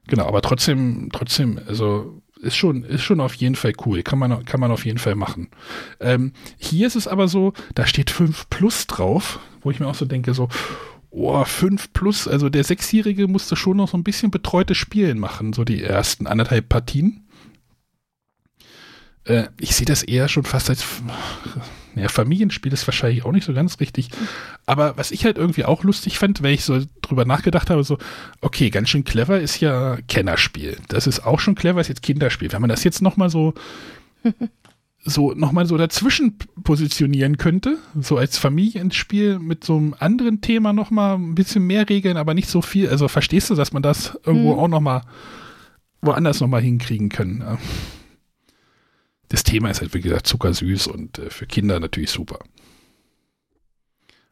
genau, 0.08 0.26
aber 0.26 0.42
trotzdem, 0.42 1.10
trotzdem, 1.12 1.60
also 1.68 2.22
ist 2.42 2.56
schon, 2.56 2.84
ist 2.84 3.04
schon 3.04 3.22
auf 3.22 3.36
jeden 3.36 3.56
Fall 3.56 3.74
cool. 3.86 4.02
Kann 4.04 4.20
man, 4.20 4.44
kann 4.46 4.60
man 4.60 4.72
auf 4.72 4.86
jeden 4.86 4.98
Fall 4.98 5.16
machen. 5.16 5.50
Ähm, 6.00 6.34
hier 6.58 6.88
ist 6.88 6.96
es 6.96 7.08
aber 7.08 7.28
so, 7.28 7.54
da 7.76 7.86
steht 7.86 8.10
5 8.10 8.50
plus 8.50 8.88
drauf, 8.88 9.40
wo 9.62 9.72
ich 9.72 9.80
mir 9.80 9.88
auch 9.88 9.96
so 9.96 10.06
denke, 10.06 10.34
so, 10.34 10.50
oh, 11.12 11.44
5 11.44 11.94
plus, 11.94 12.28
also 12.28 12.50
der 12.50 12.64
Sechsjährige 12.64 13.28
musste 13.28 13.56
schon 13.56 13.78
noch 13.78 13.90
so 13.90 13.98
ein 13.98 14.04
bisschen 14.04 14.32
betreutes 14.32 14.78
Spielen 14.78 15.20
machen, 15.20 15.54
so 15.54 15.64
die 15.64 15.84
ersten 15.84 16.26
anderthalb 16.26 16.68
Partien. 16.68 17.28
Äh, 19.26 19.44
ich 19.60 19.76
sehe 19.76 19.86
das 19.86 20.04
eher 20.04 20.28
schon 20.28 20.44
fast 20.44 20.70
als 20.70 20.84
ja, 21.96 22.08
Familienspiel 22.08 22.72
ist 22.72 22.88
wahrscheinlich 22.88 23.26
auch 23.26 23.32
nicht 23.32 23.46
so 23.46 23.54
ganz 23.54 23.80
richtig. 23.80 24.10
Aber 24.66 24.98
was 24.98 25.12
ich 25.12 25.26
halt 25.26 25.38
irgendwie 25.38 25.66
auch 25.66 25.84
lustig 25.84 26.18
fand, 26.18 26.42
weil 26.42 26.54
ich 26.54 26.64
so 26.64 26.80
drüber 27.02 27.26
nachgedacht 27.26 27.70
habe, 27.70 27.84
so, 27.84 27.98
okay, 28.40 28.70
ganz 28.70 28.90
schön 28.90 29.04
clever 29.04 29.40
ist 29.40 29.60
ja 29.60 29.98
Kennerspiel. 30.08 30.78
Das 30.88 31.08
ist 31.08 31.26
auch 31.26 31.40
schon 31.40 31.56
clever, 31.56 31.82
ist 31.82 31.90
jetzt 31.90 32.04
Kinderspiel. 32.04 32.52
Wenn 32.52 32.62
man 32.62 32.70
das 32.70 32.84
jetzt 32.84 33.02
nochmal 33.02 33.30
so, 33.30 33.54
so 35.04 35.34
nochmal 35.34 35.66
so 35.66 35.78
dazwischen 35.78 36.38
positionieren 36.64 37.38
könnte, 37.38 37.78
so 38.00 38.18
als 38.18 38.38
Familienspiel 38.38 39.40
mit 39.40 39.64
so 39.64 39.76
einem 39.76 39.96
anderen 40.00 40.42
Thema 40.42 40.72
nochmal 40.74 41.16
ein 41.16 41.36
bisschen 41.36 41.68
mehr 41.68 41.90
Regeln, 41.90 42.18
aber 42.18 42.34
nicht 42.34 42.50
so 42.50 42.62
viel. 42.62 42.88
Also 42.88 43.08
verstehst 43.10 43.50
du, 43.50 43.56
dass 43.56 43.74
man 43.74 43.84
das 43.84 44.18
irgendwo 44.26 44.54
mhm. 44.54 44.60
auch 44.60 44.68
nochmal 44.70 45.02
woanders 46.02 46.40
nochmal 46.40 46.62
hinkriegen 46.62 47.10
können? 47.10 47.42
Ja 47.42 47.58
das 49.32 49.44
Thema 49.44 49.70
ist 49.70 49.80
halt, 49.80 49.94
wie 49.94 50.02
gesagt, 50.02 50.28
zuckersüß 50.28 50.88
und 50.88 51.18
äh, 51.18 51.30
für 51.30 51.46
Kinder 51.46 51.80
natürlich 51.80 52.12
super. 52.12 52.40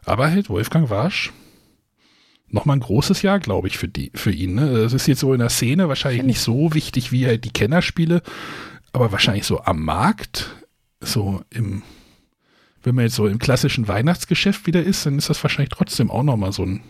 Aber 0.03 0.29
halt 0.29 0.49
Wolfgang 0.49 0.89
Warsch, 0.89 1.31
nochmal 2.47 2.77
ein 2.77 2.81
großes 2.81 3.21
Jahr, 3.21 3.39
glaube 3.39 3.67
ich, 3.67 3.77
für, 3.77 3.87
die, 3.87 4.11
für 4.13 4.31
ihn. 4.31 4.55
Ne? 4.55 4.73
Das 4.73 4.93
ist 4.93 5.07
jetzt 5.07 5.19
so 5.19 5.33
in 5.33 5.39
der 5.39 5.49
Szene 5.49 5.87
wahrscheinlich 5.87 6.23
nicht 6.23 6.41
so 6.41 6.73
wichtig 6.73 7.11
wie 7.11 7.25
halt 7.25 7.45
die 7.45 7.53
Kennerspiele, 7.53 8.21
aber 8.91 9.11
wahrscheinlich 9.11 9.45
so 9.45 9.61
am 9.61 9.83
Markt, 9.83 10.49
so 10.99 11.43
im, 11.49 11.83
wenn 12.83 12.95
man 12.95 13.05
jetzt 13.05 13.15
so 13.15 13.27
im 13.27 13.39
klassischen 13.39 13.87
Weihnachtsgeschäft 13.87 14.67
wieder 14.67 14.83
ist, 14.83 15.05
dann 15.05 15.17
ist 15.17 15.29
das 15.29 15.41
wahrscheinlich 15.43 15.69
trotzdem 15.69 16.11
auch 16.11 16.23
nochmal 16.23 16.51
so 16.51 16.63
ein 16.63 16.81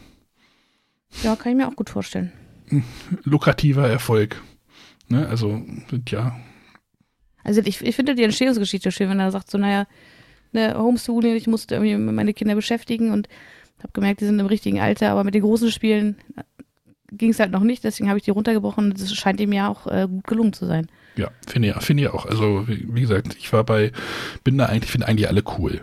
ja, 1.24 1.36
kann 1.36 1.52
ich 1.52 1.58
mir 1.58 1.68
auch 1.68 1.76
gut 1.76 1.90
vorstellen. 1.90 2.32
Lukrativer 3.24 3.90
Erfolg. 3.90 4.42
Ne? 5.08 5.28
Also, 5.28 5.64
ja, 6.08 6.40
also 7.44 7.62
ich, 7.62 7.82
ich 7.82 7.96
finde 7.96 8.16
die 8.16 8.24
Entstehungsgeschichte 8.24 8.92
schön, 8.92 9.10
wenn 9.10 9.20
er 9.20 9.32
sagt, 9.32 9.50
so, 9.50 9.58
naja, 9.58 9.86
ne, 10.52 10.76
Homeschooling, 10.78 11.36
ich 11.36 11.48
musste 11.48 11.76
irgendwie 11.76 11.96
meine 11.96 12.34
Kinder 12.34 12.56
beschäftigen 12.56 13.12
und 13.12 13.28
habe 13.80 13.94
gemerkt, 13.94 14.22
die 14.22 14.26
sind 14.26 14.40
im 14.40 14.46
richtigen 14.46 14.80
Alter, 14.80 15.12
aber 15.12 15.24
mit 15.24 15.34
den 15.34 15.42
großen 15.42 15.72
Spielen 15.72 16.18
äh, 16.36 16.44
ging 17.12 17.32
es 17.32 17.40
halt 17.40 17.52
noch 17.52 17.64
nicht, 17.64 17.84
deswegen 17.84 18.10
habe 18.10 18.20
ich 18.20 18.26
die 18.26 18.32
runtergebrochen 18.32 18.86
und 18.86 19.02
das 19.02 19.14
scheint 19.14 19.40
ihm 19.40 19.54
ja 19.54 19.70
auch 19.70 19.88
äh, 19.88 20.08
gut 20.08 20.28
gelungen 20.28 20.54
zu 20.54 20.66
sein. 20.66 20.88
Ja, 21.16 21.32
finde 21.48 21.70
ich, 21.70 21.84
find 21.84 22.00
ich 22.00 22.08
auch. 22.10 22.26
Also, 22.26 22.68
wie, 22.68 22.88
wie, 22.94 23.02
gesagt, 23.02 23.36
ich 23.38 23.52
war 23.52 23.64
bei, 23.64 23.92
bin 24.44 24.58
da 24.58 24.68
eigentlich, 24.68 24.92
finde 24.92 25.08
eigentlich 25.08 25.28
alle 25.28 25.44
cool. 25.58 25.82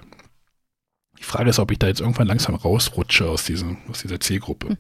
Die 1.19 1.25
Frage 1.25 1.51
ist, 1.51 1.59
ob 1.59 1.71
ich 1.71 1.79
da 1.79 1.89
jetzt 1.89 2.01
irgendwann 2.01 2.27
langsam 2.27 2.55
rausrutsche 2.55 3.29
aus, 3.29 3.45
diesem, 3.45 3.79
aus 3.91 4.03
dieser 4.03 4.21
Zielgruppe. 4.21 4.69
Hm. 4.69 4.77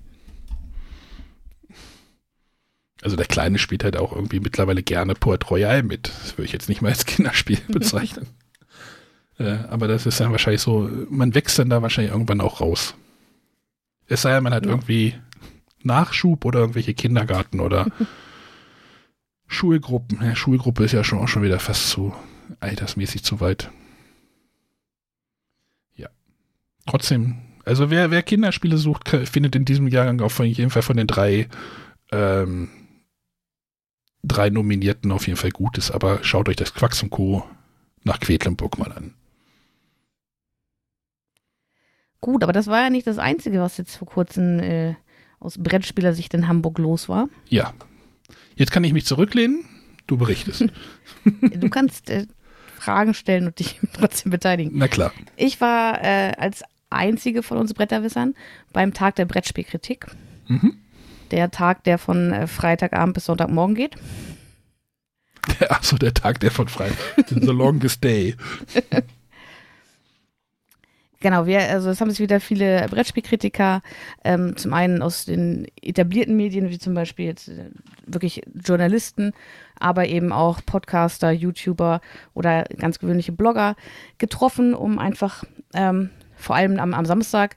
Also 3.02 3.16
der 3.16 3.26
Kleine 3.26 3.58
spielt 3.58 3.84
halt 3.84 3.96
auch 3.96 4.12
irgendwie 4.12 4.40
mittlerweile 4.40 4.82
gerne 4.82 5.14
Port 5.14 5.50
Royal 5.50 5.82
mit. 5.82 6.08
Das 6.08 6.38
würde 6.38 6.46
ich 6.46 6.52
jetzt 6.52 6.68
nicht 6.68 6.82
mal 6.82 6.88
als 6.88 7.04
Kinderspiel 7.04 7.60
bezeichnen. 7.68 8.26
äh, 9.38 9.58
aber 9.68 9.86
das 9.86 10.06
ist 10.06 10.20
dann 10.20 10.32
wahrscheinlich 10.32 10.62
so, 10.62 10.88
man 11.10 11.34
wächst 11.34 11.58
dann 11.58 11.70
da 11.70 11.82
wahrscheinlich 11.82 12.12
irgendwann 12.12 12.40
auch 12.40 12.60
raus. 12.60 12.94
Es 14.08 14.22
sei 14.22 14.32
denn, 14.32 14.44
man 14.44 14.54
hat 14.54 14.64
ja. 14.64 14.70
irgendwie 14.70 15.14
Nachschub 15.82 16.44
oder 16.44 16.60
irgendwelche 16.60 16.94
Kindergarten 16.94 17.60
oder 17.60 17.86
Schulgruppen. 19.46 20.18
Ja, 20.22 20.34
Schulgruppe 20.34 20.84
ist 20.84 20.92
ja 20.92 21.04
schon 21.04 21.18
auch 21.18 21.28
schon 21.28 21.42
wieder 21.42 21.58
fast 21.58 21.90
zu 21.90 22.14
altersmäßig 22.60 23.24
zu 23.24 23.40
weit. 23.40 23.70
Ja. 25.96 26.08
Trotzdem, 26.86 27.38
also 27.64 27.90
wer, 27.90 28.10
wer 28.10 28.22
Kinderspiele 28.22 28.78
sucht, 28.78 29.08
findet 29.08 29.54
in 29.54 29.64
diesem 29.64 29.88
Jahrgang 29.88 30.20
auf 30.20 30.38
jeden 30.40 30.70
Fall 30.70 30.82
von 30.82 30.96
den 30.96 31.06
drei 31.06 31.48
ähm, 32.12 32.68
drei 34.22 34.50
Nominierten 34.50 35.12
auf 35.12 35.26
jeden 35.26 35.38
Fall 35.38 35.50
gut 35.50 35.78
ist, 35.78 35.90
aber 35.90 36.22
schaut 36.24 36.48
euch 36.48 36.56
das 36.56 36.74
Quacks 36.74 37.02
und 37.02 37.10
Co. 37.10 37.44
nach 38.04 38.20
Quedlinburg 38.20 38.78
mal 38.78 38.92
an. 38.92 39.14
Gut, 42.20 42.42
aber 42.42 42.52
das 42.52 42.66
war 42.66 42.80
ja 42.80 42.90
nicht 42.90 43.06
das 43.06 43.18
Einzige, 43.18 43.60
was 43.60 43.76
jetzt 43.76 43.96
vor 43.96 44.08
kurzem 44.08 44.58
äh, 44.58 44.94
aus 45.38 45.58
Brettspielersicht 45.58 46.34
in 46.34 46.48
Hamburg 46.48 46.78
los 46.78 47.08
war. 47.08 47.28
Ja. 47.48 47.72
Jetzt 48.56 48.72
kann 48.72 48.84
ich 48.84 48.92
mich 48.92 49.06
zurücklehnen. 49.06 49.64
Du 50.06 50.16
berichtest. 50.16 50.66
du 51.24 51.68
kannst 51.68 52.10
äh, 52.10 52.26
Fragen 52.78 53.14
stellen 53.14 53.46
und 53.46 53.58
dich 53.58 53.80
trotzdem 53.92 54.30
beteiligen. 54.30 54.72
Na 54.74 54.88
klar. 54.88 55.12
Ich 55.36 55.60
war 55.60 56.02
äh, 56.02 56.32
als 56.36 56.62
einzige 56.90 57.42
von 57.42 57.58
uns 57.58 57.74
Bretterwissern 57.74 58.34
beim 58.72 58.92
Tag 58.92 59.16
der 59.16 59.26
Brettspielkritik. 59.26 60.06
Mhm 60.48 60.78
der 61.30 61.50
Tag, 61.50 61.84
der 61.84 61.98
von 61.98 62.32
äh, 62.32 62.46
Freitagabend 62.46 63.14
bis 63.14 63.26
Sonntagmorgen 63.26 63.74
geht. 63.74 63.96
Achso, 65.68 65.96
der 65.96 66.14
Tag, 66.14 66.40
der 66.40 66.50
von 66.50 66.68
Freitag. 66.68 66.96
The 67.28 67.46
longest 67.46 68.02
day. 68.02 68.34
Genau, 71.20 71.46
wir, 71.46 71.60
also 71.70 71.88
es 71.88 72.00
haben 72.00 72.10
sich 72.10 72.20
wieder 72.20 72.40
viele 72.40 72.86
Brettspielkritiker, 72.88 73.80
ähm, 74.22 74.54
zum 74.56 74.74
einen 74.74 75.00
aus 75.00 75.24
den 75.24 75.66
etablierten 75.80 76.36
Medien, 76.36 76.68
wie 76.68 76.78
zum 76.78 76.92
Beispiel 76.92 77.24
jetzt 77.24 77.48
äh, 77.48 77.70
wirklich 78.06 78.42
Journalisten, 78.54 79.32
aber 79.80 80.06
eben 80.06 80.30
auch 80.30 80.60
Podcaster, 80.64 81.30
YouTuber 81.32 82.02
oder 82.34 82.64
ganz 82.78 82.98
gewöhnliche 82.98 83.32
Blogger 83.32 83.76
getroffen, 84.18 84.74
um 84.74 84.98
einfach 84.98 85.44
ähm, 85.72 86.10
vor 86.36 86.54
allem 86.54 86.78
am, 86.78 86.92
am 86.92 87.06
Samstag 87.06 87.56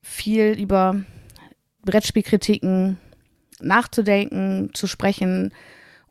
viel 0.00 0.58
über 0.58 0.96
Brettspielkritiken 1.90 2.98
nachzudenken, 3.60 4.70
zu 4.74 4.86
sprechen 4.86 5.52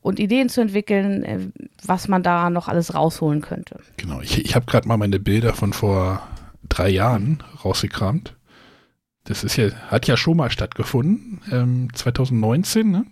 und 0.02 0.20
Ideen 0.20 0.50
zu 0.50 0.62
entwickeln, 0.62 1.24
äh, 1.24 1.40
was 1.84 2.08
man 2.08 2.24
da 2.24 2.50
noch 2.50 2.68
alles 2.68 2.94
rausholen 2.94 3.42
könnte. 3.42 3.80
Genau, 3.98 4.22
ich, 4.22 4.44
ich 4.44 4.56
habe 4.56 4.66
gerade 4.66 4.88
mal 4.88 4.98
meine 4.98 5.20
Bilder 5.20 5.54
von 5.54 5.74
vor 5.74 6.28
drei 6.68 6.90
Jahren 6.90 7.44
rausgekramt. 7.64 8.36
Das 9.24 9.44
ist 9.44 9.58
ja, 9.58 9.72
hat 9.90 10.08
ja 10.08 10.18
schon 10.18 10.38
mal 10.38 10.50
stattgefunden, 10.50 11.42
ähm, 11.52 11.90
2019, 11.94 12.90
ne? 12.90 13.06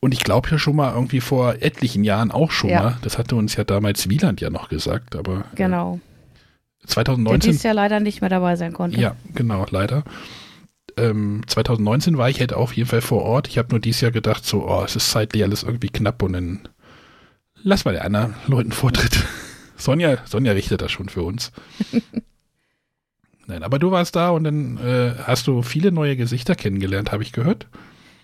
Und 0.00 0.12
ich 0.12 0.22
glaube 0.22 0.50
ja 0.50 0.58
schon 0.58 0.76
mal 0.76 0.92
irgendwie 0.92 1.20
vor 1.20 1.54
etlichen 1.62 2.04
Jahren 2.04 2.30
auch 2.30 2.50
schon 2.50 2.68
ja. 2.68 2.82
mal. 2.82 2.96
Das 3.00 3.16
hatte 3.16 3.36
uns 3.36 3.56
ja 3.56 3.64
damals 3.64 4.10
Wieland 4.10 4.42
ja 4.42 4.50
noch 4.50 4.68
gesagt, 4.68 5.16
aber. 5.16 5.38
Äh, 5.38 5.56
genau. 5.56 5.98
2019. 6.86 7.40
Der 7.40 7.52
dies 7.52 7.62
ja 7.62 7.72
leider 7.72 8.00
nicht 8.00 8.20
mehr 8.20 8.28
dabei 8.28 8.56
sein 8.56 8.74
konnte. 8.74 9.00
Ja, 9.00 9.16
genau, 9.34 9.64
leider. 9.70 10.04
Ähm, 10.96 11.42
2019 11.46 12.18
war 12.18 12.30
ich 12.30 12.40
halt 12.40 12.52
auf 12.52 12.72
jeden 12.74 12.88
Fall 12.88 13.00
vor 13.00 13.22
Ort. 13.22 13.48
Ich 13.48 13.58
habe 13.58 13.70
nur 13.70 13.80
dieses 13.80 14.00
Jahr 14.00 14.12
gedacht, 14.12 14.44
so, 14.44 14.68
oh, 14.68 14.82
es 14.84 14.96
ist 14.96 15.10
zeitlich 15.10 15.42
alles 15.42 15.62
irgendwie 15.62 15.88
knapp 15.88 16.22
und 16.22 16.34
dann 16.34 16.68
lass 17.62 17.84
mal 17.84 17.92
der 17.92 18.04
anderen 18.04 18.34
Leuten 18.46 18.72
Vortritt. 18.72 19.24
Sonja, 19.76 20.18
Sonja 20.24 20.52
richtet 20.52 20.82
das 20.82 20.92
schon 20.92 21.08
für 21.08 21.22
uns. 21.22 21.50
Nein, 23.46 23.62
aber 23.62 23.78
du 23.78 23.90
warst 23.90 24.16
da 24.16 24.30
und 24.30 24.44
dann 24.44 24.78
äh, 24.78 25.14
hast 25.24 25.46
du 25.46 25.62
viele 25.62 25.92
neue 25.92 26.16
Gesichter 26.16 26.54
kennengelernt, 26.54 27.12
habe 27.12 27.22
ich 27.22 27.32
gehört. 27.32 27.66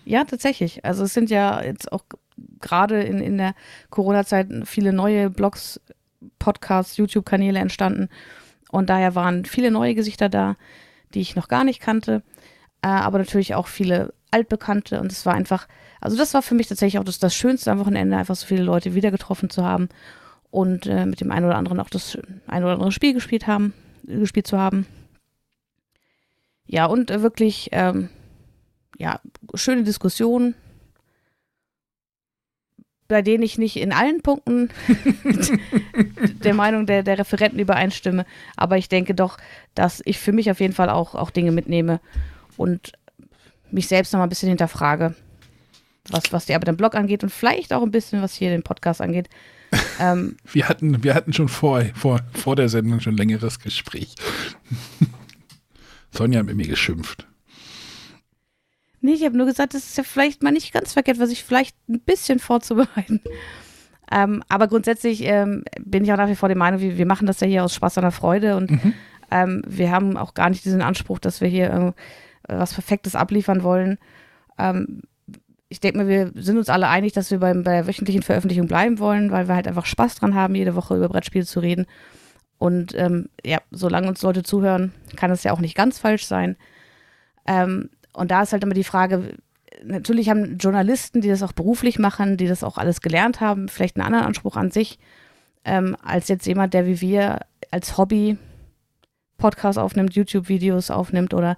Ja, 0.03 0.23
tatsächlich. 0.23 0.83
Also 0.83 1.03
es 1.03 1.13
sind 1.13 1.29
ja 1.29 1.61
jetzt 1.63 1.91
auch 1.91 2.03
gerade 2.59 3.03
in, 3.03 3.19
in 3.19 3.37
der 3.37 3.53
Corona-Zeit 3.89 4.47
viele 4.65 4.93
neue 4.93 5.29
Blogs, 5.29 5.79
Podcasts, 6.39 6.97
YouTube-Kanäle 6.97 7.59
entstanden. 7.59 8.09
Und 8.71 8.89
daher 8.89 9.15
waren 9.15 9.45
viele 9.45 9.69
neue 9.69 9.93
Gesichter 9.93 10.29
da, 10.29 10.55
die 11.13 11.21
ich 11.21 11.35
noch 11.35 11.47
gar 11.47 11.63
nicht 11.63 11.81
kannte. 11.81 12.23
Äh, 12.81 12.87
aber 12.87 13.19
natürlich 13.19 13.55
auch 13.55 13.67
viele 13.67 14.13
altbekannte. 14.31 14.99
Und 14.99 15.11
es 15.11 15.25
war 15.25 15.33
einfach, 15.33 15.67
also 15.99 16.17
das 16.17 16.33
war 16.33 16.41
für 16.41 16.55
mich 16.55 16.67
tatsächlich 16.67 16.99
auch 16.99 17.05
das, 17.05 17.19
das 17.19 17.35
Schönste 17.35 17.71
am 17.71 17.79
Wochenende, 17.79 18.17
einfach 18.17 18.35
so 18.35 18.45
viele 18.45 18.63
Leute 18.63 18.95
wieder 18.95 19.11
getroffen 19.11 19.49
zu 19.49 19.63
haben 19.63 19.89
und 20.49 20.87
äh, 20.87 21.05
mit 21.05 21.21
dem 21.21 21.31
einen 21.31 21.45
oder 21.45 21.57
anderen 21.57 21.79
auch 21.79 21.89
das 21.89 22.17
ein 22.47 22.63
oder 22.63 22.73
andere 22.73 22.91
Spiel 22.91 23.13
gespielt 23.13 23.47
haben, 23.47 23.73
gespielt 24.03 24.47
zu 24.47 24.57
haben. 24.57 24.85
Ja, 26.65 26.85
und 26.85 27.11
äh, 27.11 27.21
wirklich, 27.21 27.69
ähm, 27.71 28.09
ja, 28.97 29.19
schöne 29.55 29.83
Diskussionen, 29.83 30.55
bei 33.07 33.21
denen 33.21 33.43
ich 33.43 33.57
nicht 33.57 33.75
in 33.75 33.91
allen 33.91 34.21
Punkten 34.21 34.69
der 36.43 36.53
Meinung 36.53 36.85
der, 36.85 37.03
der 37.03 37.19
Referenten 37.19 37.59
übereinstimme. 37.59 38.25
Aber 38.55 38.77
ich 38.77 38.87
denke 38.87 39.13
doch, 39.13 39.37
dass 39.75 40.01
ich 40.05 40.17
für 40.17 40.31
mich 40.31 40.49
auf 40.49 40.61
jeden 40.61 40.73
Fall 40.73 40.89
auch, 40.89 41.13
auch 41.13 41.29
Dinge 41.29 41.51
mitnehme 41.51 41.99
und 42.57 42.93
mich 43.71 43.87
selbst 43.87 44.13
noch 44.13 44.19
mal 44.19 44.25
ein 44.25 44.29
bisschen 44.29 44.49
hinterfrage, 44.49 45.15
was, 46.09 46.31
was 46.31 46.45
die 46.45 46.53
Arbeit 46.53 46.69
am 46.69 46.77
Blog 46.77 46.95
angeht 46.95 47.23
und 47.23 47.29
vielleicht 47.29 47.73
auch 47.73 47.83
ein 47.83 47.91
bisschen, 47.91 48.21
was 48.21 48.33
hier 48.33 48.49
den 48.49 48.63
Podcast 48.63 49.01
angeht. 49.01 49.29
Ähm, 49.99 50.35
wir, 50.51 50.67
hatten, 50.67 51.03
wir 51.03 51.13
hatten 51.13 51.31
schon 51.31 51.47
vor, 51.47 51.81
vor, 51.93 52.19
vor 52.33 52.57
der 52.57 52.67
Sendung 52.67 52.99
schon 52.99 53.13
ein 53.13 53.17
längeres 53.17 53.59
Gespräch. 53.59 54.15
Sonja 56.11 56.39
hat 56.39 56.47
mit 56.47 56.57
mir 56.57 56.67
geschimpft. 56.67 57.25
Nee, 58.99 59.13
ich 59.13 59.23
habe 59.23 59.37
nur 59.37 59.45
gesagt, 59.45 59.73
das 59.73 59.85
ist 59.85 59.97
ja 59.97 60.03
vielleicht 60.03 60.43
mal 60.43 60.51
nicht 60.51 60.73
ganz 60.73 60.93
verkehrt, 60.93 61.19
was 61.19 61.31
ich 61.31 61.43
vielleicht 61.43 61.75
ein 61.87 61.99
bisschen 61.99 62.39
vorzubereiten. 62.39 63.21
Ähm, 64.11 64.43
aber 64.49 64.67
grundsätzlich 64.67 65.23
ähm, 65.23 65.63
bin 65.79 66.03
ich 66.03 66.11
auch 66.11 66.17
nach 66.17 66.27
wie 66.27 66.35
vor 66.35 66.49
der 66.49 66.57
Meinung, 66.57 66.81
wir, 66.81 66.97
wir, 66.97 67.05
machen 67.05 67.27
das 67.27 67.39
ja 67.39 67.47
hier 67.47 67.63
aus 67.63 67.73
Spaß 67.73 67.93
der 67.95 68.11
Freude 68.11 68.57
und 68.57 68.69
mhm. 68.69 68.93
ähm, 69.31 69.61
wir 69.65 69.89
haben 69.89 70.17
auch 70.17 70.33
gar 70.33 70.49
nicht 70.49 70.65
diesen 70.65 70.81
Anspruch, 70.81 71.17
dass 71.17 71.39
wir 71.39 71.47
hier 71.47 71.71
äh, 71.71 71.91
was 72.59 72.73
Perfektes 72.73 73.15
abliefern 73.15 73.63
wollen. 73.63 73.97
Ähm, 74.57 75.01
ich 75.69 75.79
denke 75.79 75.99
mal, 75.99 76.07
wir 76.07 76.31
sind 76.35 76.57
uns 76.57 76.69
alle 76.69 76.89
einig, 76.89 77.13
dass 77.13 77.31
wir 77.31 77.39
beim, 77.39 77.63
bei 77.63 77.71
der 77.71 77.87
wöchentlichen 77.87 78.23
Veröffentlichung 78.23 78.67
bleiben 78.67 78.99
wollen, 78.99 79.31
weil 79.31 79.47
wir 79.47 79.55
halt 79.55 79.67
einfach 79.67 79.85
Spaß 79.85 80.15
dran 80.15 80.35
haben, 80.35 80.53
jede 80.55 80.75
Woche 80.75 80.97
über 80.97 81.07
Brettspiele 81.07 81.45
zu 81.45 81.61
reden. 81.61 81.85
Und 82.57 82.93
ähm, 82.95 83.29
ja, 83.43 83.59
solange 83.71 84.07
uns 84.07 84.21
Leute 84.21 84.43
zuhören, 84.43 84.93
kann 85.15 85.31
es 85.31 85.43
ja 85.43 85.53
auch 85.53 85.61
nicht 85.61 85.75
ganz 85.75 85.97
falsch 85.97 86.25
sein. 86.25 86.57
Ähm, 87.47 87.89
und 88.13 88.31
da 88.31 88.43
ist 88.43 88.51
halt 88.51 88.63
immer 88.63 88.73
die 88.73 88.83
Frage, 88.83 89.37
natürlich 89.83 90.29
haben 90.29 90.57
Journalisten, 90.57 91.21
die 91.21 91.29
das 91.29 91.43
auch 91.43 91.53
beruflich 91.53 91.99
machen, 91.99 92.37
die 92.37 92.47
das 92.47 92.63
auch 92.63 92.77
alles 92.77 93.01
gelernt 93.01 93.39
haben, 93.39 93.67
vielleicht 93.67 93.95
einen 93.95 94.05
anderen 94.05 94.25
Anspruch 94.25 94.57
an 94.57 94.71
sich, 94.71 94.99
ähm, 95.63 95.95
als 96.03 96.27
jetzt 96.27 96.45
jemand, 96.45 96.73
der 96.73 96.85
wie 96.85 97.01
wir 97.01 97.39
als 97.71 97.97
Hobby 97.97 98.37
Podcasts 99.37 99.77
aufnimmt, 99.77 100.13
YouTube-Videos 100.13 100.91
aufnimmt 100.91 101.33
oder 101.33 101.57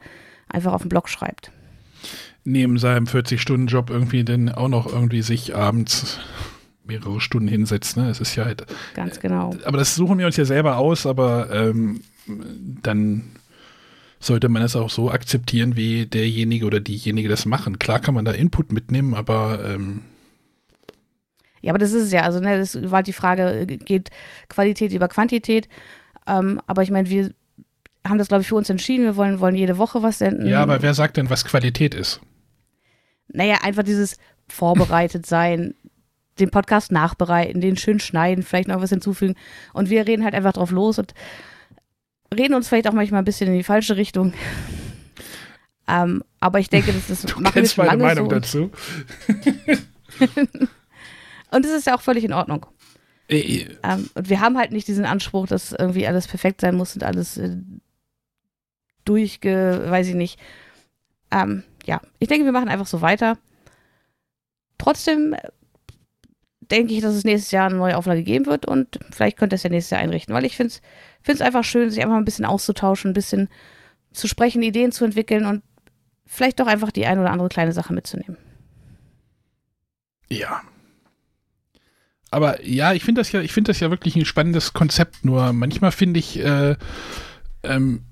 einfach 0.53 0.73
auf 0.73 0.81
dem 0.81 0.89
Blog 0.89 1.09
schreibt. 1.09 1.51
Neben 2.45 2.77
seinem 2.77 3.05
40-Stunden-Job 3.05 3.89
irgendwie 3.89 4.23
dann 4.23 4.49
auch 4.49 4.67
noch 4.67 4.85
irgendwie 4.85 5.21
sich 5.21 5.55
abends 5.55 6.19
mehrere 6.85 7.21
Stunden 7.21 7.47
hinsetzt. 7.47 7.97
Ne? 7.97 8.09
Es 8.09 8.19
ist 8.19 8.35
ja 8.35 8.45
halt. 8.45 8.65
Ganz 8.93 9.19
genau. 9.19 9.55
Aber 9.65 9.77
das 9.77 9.95
suchen 9.95 10.17
wir 10.19 10.25
uns 10.25 10.37
ja 10.37 10.45
selber 10.45 10.77
aus, 10.77 11.05
aber 11.05 11.49
ähm, 11.51 12.01
dann 12.27 13.23
sollte 14.19 14.49
man 14.49 14.61
es 14.61 14.75
auch 14.75 14.89
so 14.89 15.11
akzeptieren, 15.11 15.75
wie 15.75 16.05
derjenige 16.05 16.65
oder 16.65 16.79
diejenige 16.79 17.29
das 17.29 17.45
machen. 17.45 17.79
Klar 17.79 17.99
kann 17.99 18.15
man 18.15 18.25
da 18.25 18.31
Input 18.31 18.71
mitnehmen, 18.71 19.13
aber 19.13 19.63
ähm 19.65 20.01
ja, 21.61 21.71
aber 21.71 21.79
das 21.79 21.93
ist 21.93 22.03
es 22.03 22.11
ja. 22.11 22.23
Also, 22.23 22.41
ne, 22.41 22.57
das 22.57 22.75
war 22.75 22.97
halt 22.97 23.07
die 23.07 23.13
Frage, 23.13 23.65
geht 23.65 24.09
Qualität 24.49 24.91
über 24.91 25.07
Quantität? 25.07 25.69
Ähm, 26.27 26.61
aber 26.67 26.83
ich 26.83 26.91
meine, 26.91 27.09
wir 27.09 27.31
haben 28.07 28.17
das, 28.17 28.27
glaube 28.27 28.41
ich, 28.41 28.47
für 28.47 28.55
uns 28.55 28.69
entschieden. 28.69 29.05
Wir 29.05 29.15
wollen, 29.15 29.39
wollen 29.39 29.55
jede 29.55 29.77
Woche 29.77 30.03
was 30.03 30.19
senden. 30.19 30.47
Ja, 30.47 30.61
aber 30.61 30.81
wer 30.81 30.93
sagt 30.93 31.17
denn, 31.17 31.29
was 31.29 31.45
Qualität 31.45 31.95
ist? 31.95 32.19
Naja, 33.27 33.59
einfach 33.63 33.83
dieses 33.83 34.17
vorbereitet 34.47 35.25
sein, 35.25 35.73
den 36.39 36.51
Podcast 36.51 36.91
nachbereiten, 36.91 37.61
den 37.61 37.77
schön 37.77 37.99
schneiden, 37.99 38.43
vielleicht 38.43 38.67
noch 38.67 38.81
was 38.81 38.89
hinzufügen. 38.89 39.35
Und 39.73 39.89
wir 39.89 40.05
reden 40.07 40.23
halt 40.23 40.33
einfach 40.33 40.53
drauf 40.53 40.71
los 40.71 40.99
und 40.99 41.13
reden 42.33 42.55
uns 42.55 42.67
vielleicht 42.67 42.87
auch 42.87 42.93
manchmal 42.93 43.21
ein 43.21 43.25
bisschen 43.25 43.47
in 43.47 43.55
die 43.55 43.63
falsche 43.63 43.95
Richtung. 43.95 44.33
ähm, 45.87 46.23
aber 46.39 46.59
ich 46.59 46.69
denke, 46.69 46.91
das 46.91 47.09
ist 47.09 47.29
du 47.29 47.39
machen 47.39 47.53
kennst 47.53 47.77
wir 47.77 47.85
schon 47.85 47.99
meine 47.99 48.03
Meinung 48.03 48.29
so 48.29 48.35
dazu. 48.35 48.71
und 51.51 51.65
es 51.65 51.71
ist 51.71 51.87
ja 51.87 51.95
auch 51.95 52.01
völlig 52.01 52.23
in 52.23 52.33
Ordnung. 52.33 52.65
Ähm, 53.83 54.09
und 54.13 54.29
wir 54.29 54.41
haben 54.41 54.57
halt 54.57 54.71
nicht 54.71 54.87
diesen 54.87 55.05
Anspruch, 55.05 55.47
dass 55.47 55.71
irgendwie 55.71 56.05
alles 56.07 56.27
perfekt 56.27 56.61
sein 56.61 56.75
muss 56.75 56.95
und 56.95 57.03
alles 57.03 57.37
äh, 57.37 57.57
durchge, 59.05 59.85
weiß 59.87 60.07
ich 60.07 60.15
nicht. 60.15 60.39
Ähm, 61.31 61.63
ja, 61.85 62.01
ich 62.19 62.27
denke, 62.27 62.45
wir 62.45 62.51
machen 62.51 62.69
einfach 62.69 62.87
so 62.87 63.01
weiter. 63.01 63.37
Trotzdem 64.77 65.35
denke 66.61 66.93
ich, 66.93 67.01
dass 67.01 67.13
es 67.13 67.23
nächstes 67.23 67.51
Jahr 67.51 67.67
eine 67.67 67.75
neue 67.75 67.97
Auflage 67.97 68.23
geben 68.23 68.45
wird 68.45 68.65
und 68.65 68.99
vielleicht 69.11 69.37
könnte 69.37 69.55
es 69.55 69.63
ja 69.63 69.69
nächstes 69.69 69.91
Jahr 69.91 70.01
einrichten, 70.01 70.33
weil 70.33 70.45
ich 70.45 70.55
finde 70.55 70.73
es 71.25 71.41
einfach 71.41 71.63
schön, 71.63 71.89
sich 71.89 72.01
einfach 72.01 72.17
ein 72.17 72.25
bisschen 72.25 72.45
auszutauschen, 72.45 73.11
ein 73.11 73.15
bisschen 73.15 73.49
zu 74.11 74.27
sprechen, 74.27 74.61
Ideen 74.61 74.91
zu 74.91 75.05
entwickeln 75.05 75.45
und 75.45 75.63
vielleicht 76.25 76.59
doch 76.59 76.67
einfach 76.67 76.91
die 76.91 77.05
ein 77.05 77.19
oder 77.19 77.31
andere 77.31 77.49
kleine 77.49 77.73
Sache 77.73 77.93
mitzunehmen. 77.93 78.37
Ja. 80.29 80.61
Aber 82.31 82.63
ja, 82.65 82.93
ich 82.93 83.03
finde 83.03 83.21
das 83.21 83.31
ja, 83.31 83.41
ich 83.41 83.53
finde 83.53 83.69
das 83.69 83.79
ja 83.79 83.91
wirklich 83.91 84.15
ein 84.15 84.25
spannendes 84.25 84.73
Konzept. 84.73 85.23
Nur 85.23 85.53
manchmal 85.53 85.91
finde 85.91 86.19
ich, 86.19 86.39
äh, 86.39 86.75
ähm, 87.63 88.03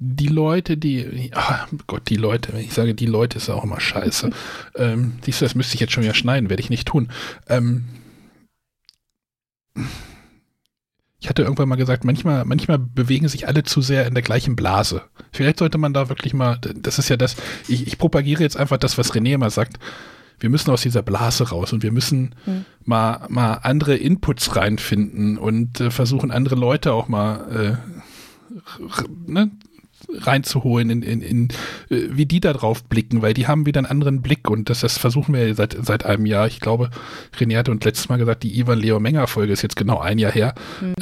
die 0.00 0.28
Leute, 0.28 0.76
die, 0.76 1.30
oh 1.34 1.76
Gott, 1.86 2.08
die 2.08 2.16
Leute, 2.16 2.52
wenn 2.52 2.60
ich 2.60 2.72
sage, 2.72 2.94
die 2.94 3.06
Leute 3.06 3.38
ist 3.38 3.50
auch 3.50 3.64
immer 3.64 3.80
scheiße. 3.80 4.30
ähm, 4.76 5.14
siehst 5.22 5.40
du, 5.40 5.44
das 5.44 5.54
müsste 5.54 5.74
ich 5.74 5.80
jetzt 5.80 5.92
schon 5.92 6.04
wieder 6.04 6.14
schneiden, 6.14 6.50
werde 6.50 6.62
ich 6.62 6.70
nicht 6.70 6.86
tun. 6.86 7.08
Ähm, 7.48 7.84
ich 11.20 11.28
hatte 11.28 11.42
irgendwann 11.42 11.68
mal 11.68 11.76
gesagt, 11.76 12.04
manchmal, 12.04 12.44
manchmal 12.44 12.78
bewegen 12.78 13.26
sich 13.26 13.48
alle 13.48 13.64
zu 13.64 13.80
sehr 13.80 14.06
in 14.06 14.14
der 14.14 14.22
gleichen 14.22 14.54
Blase. 14.54 15.02
Vielleicht 15.32 15.58
sollte 15.58 15.78
man 15.78 15.92
da 15.92 16.08
wirklich 16.08 16.32
mal, 16.32 16.58
das 16.58 17.00
ist 17.00 17.08
ja 17.08 17.16
das, 17.16 17.34
ich, 17.66 17.88
ich 17.88 17.98
propagiere 17.98 18.42
jetzt 18.42 18.56
einfach 18.56 18.76
das, 18.76 18.98
was 18.98 19.12
René 19.12 19.34
immer 19.34 19.50
sagt. 19.50 19.78
Wir 20.40 20.50
müssen 20.50 20.70
aus 20.70 20.82
dieser 20.82 21.02
Blase 21.02 21.48
raus 21.48 21.72
und 21.72 21.82
wir 21.82 21.90
müssen 21.90 22.36
mhm. 22.46 22.64
mal, 22.84 23.26
mal 23.28 23.54
andere 23.54 23.96
Inputs 23.96 24.54
reinfinden 24.54 25.36
und 25.36 25.80
äh, 25.80 25.90
versuchen, 25.90 26.30
andere 26.30 26.54
Leute 26.54 26.92
auch 26.92 27.08
mal 27.08 27.80
äh, 27.84 27.97
ne, 29.26 29.50
reinzuholen, 30.08 30.90
in, 30.90 31.02
in, 31.02 31.22
in, 31.22 31.48
äh, 31.90 32.08
wie 32.10 32.26
die 32.26 32.40
da 32.40 32.52
drauf 32.52 32.84
blicken, 32.84 33.22
weil 33.22 33.34
die 33.34 33.46
haben 33.46 33.66
wieder 33.66 33.78
einen 33.78 33.86
anderen 33.86 34.22
Blick 34.22 34.48
und 34.50 34.70
das, 34.70 34.80
das 34.80 34.98
versuchen 34.98 35.34
wir 35.34 35.54
seit, 35.54 35.76
seit 35.82 36.06
einem 36.06 36.26
Jahr. 36.26 36.46
Ich 36.46 36.60
glaube, 36.60 36.90
René 37.38 37.58
hatte 37.58 37.70
uns 37.70 37.84
letztes 37.84 38.08
Mal 38.08 38.18
gesagt, 38.18 38.42
die 38.42 38.58
Ivan 38.58 38.78
Leo 38.78 39.00
Menger 39.00 39.26
Folge 39.26 39.52
ist 39.52 39.62
jetzt 39.62 39.76
genau 39.76 39.98
ein 39.98 40.18
Jahr 40.18 40.32
her. 40.32 40.54
Mhm. 40.80 40.94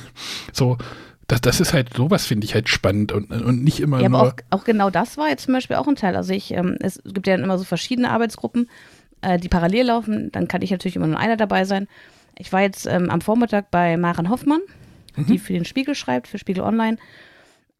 so, 0.52 0.78
das, 1.26 1.40
das 1.40 1.60
ist 1.60 1.72
halt, 1.72 1.94
sowas 1.94 2.26
finde 2.26 2.44
ich 2.44 2.54
halt 2.54 2.68
spannend 2.68 3.12
und, 3.12 3.30
und 3.30 3.64
nicht 3.64 3.80
immer 3.80 4.00
ja, 4.00 4.08
nur. 4.08 4.20
Aber 4.20 4.28
auch, 4.28 4.60
auch 4.60 4.64
genau 4.64 4.90
das 4.90 5.16
war 5.16 5.28
jetzt 5.28 5.44
zum 5.44 5.54
Beispiel 5.54 5.76
auch 5.76 5.88
ein 5.88 5.96
Teil. 5.96 6.16
Also 6.16 6.32
ich, 6.32 6.52
ähm, 6.52 6.76
es 6.80 7.00
gibt 7.04 7.26
ja 7.26 7.34
immer 7.34 7.58
so 7.58 7.64
verschiedene 7.64 8.10
Arbeitsgruppen, 8.10 8.68
äh, 9.22 9.38
die 9.38 9.48
parallel 9.48 9.86
laufen. 9.86 10.30
Dann 10.32 10.48
kann 10.48 10.62
ich 10.62 10.70
natürlich 10.70 10.96
immer 10.96 11.06
nur 11.06 11.18
einer 11.18 11.36
dabei 11.36 11.64
sein. 11.64 11.88
Ich 12.36 12.52
war 12.52 12.60
jetzt 12.60 12.86
ähm, 12.86 13.10
am 13.10 13.20
Vormittag 13.20 13.70
bei 13.70 13.96
Maren 13.96 14.28
Hoffmann, 14.28 14.60
mhm. 15.16 15.26
die 15.26 15.38
für 15.38 15.52
den 15.52 15.64
Spiegel 15.64 15.94
schreibt, 15.94 16.28
für 16.28 16.38
Spiegel 16.38 16.62
Online. 16.62 16.96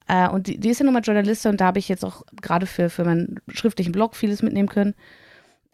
Äh, 0.07 0.28
und 0.28 0.47
die, 0.47 0.59
die, 0.59 0.70
ist 0.70 0.80
ja 0.80 0.85
nun 0.85 0.95
mal 0.95 1.03
Journalistin 1.03 1.53
und 1.53 1.61
da 1.61 1.66
habe 1.66 1.78
ich 1.78 1.89
jetzt 1.89 2.05
auch 2.05 2.22
gerade 2.41 2.66
für, 2.66 2.91
für 2.91 3.05
meinen 3.05 3.41
schriftlichen 3.49 3.93
Blog 3.93 4.16
vieles 4.16 4.43
mitnehmen 4.43 4.68
können. 4.68 4.95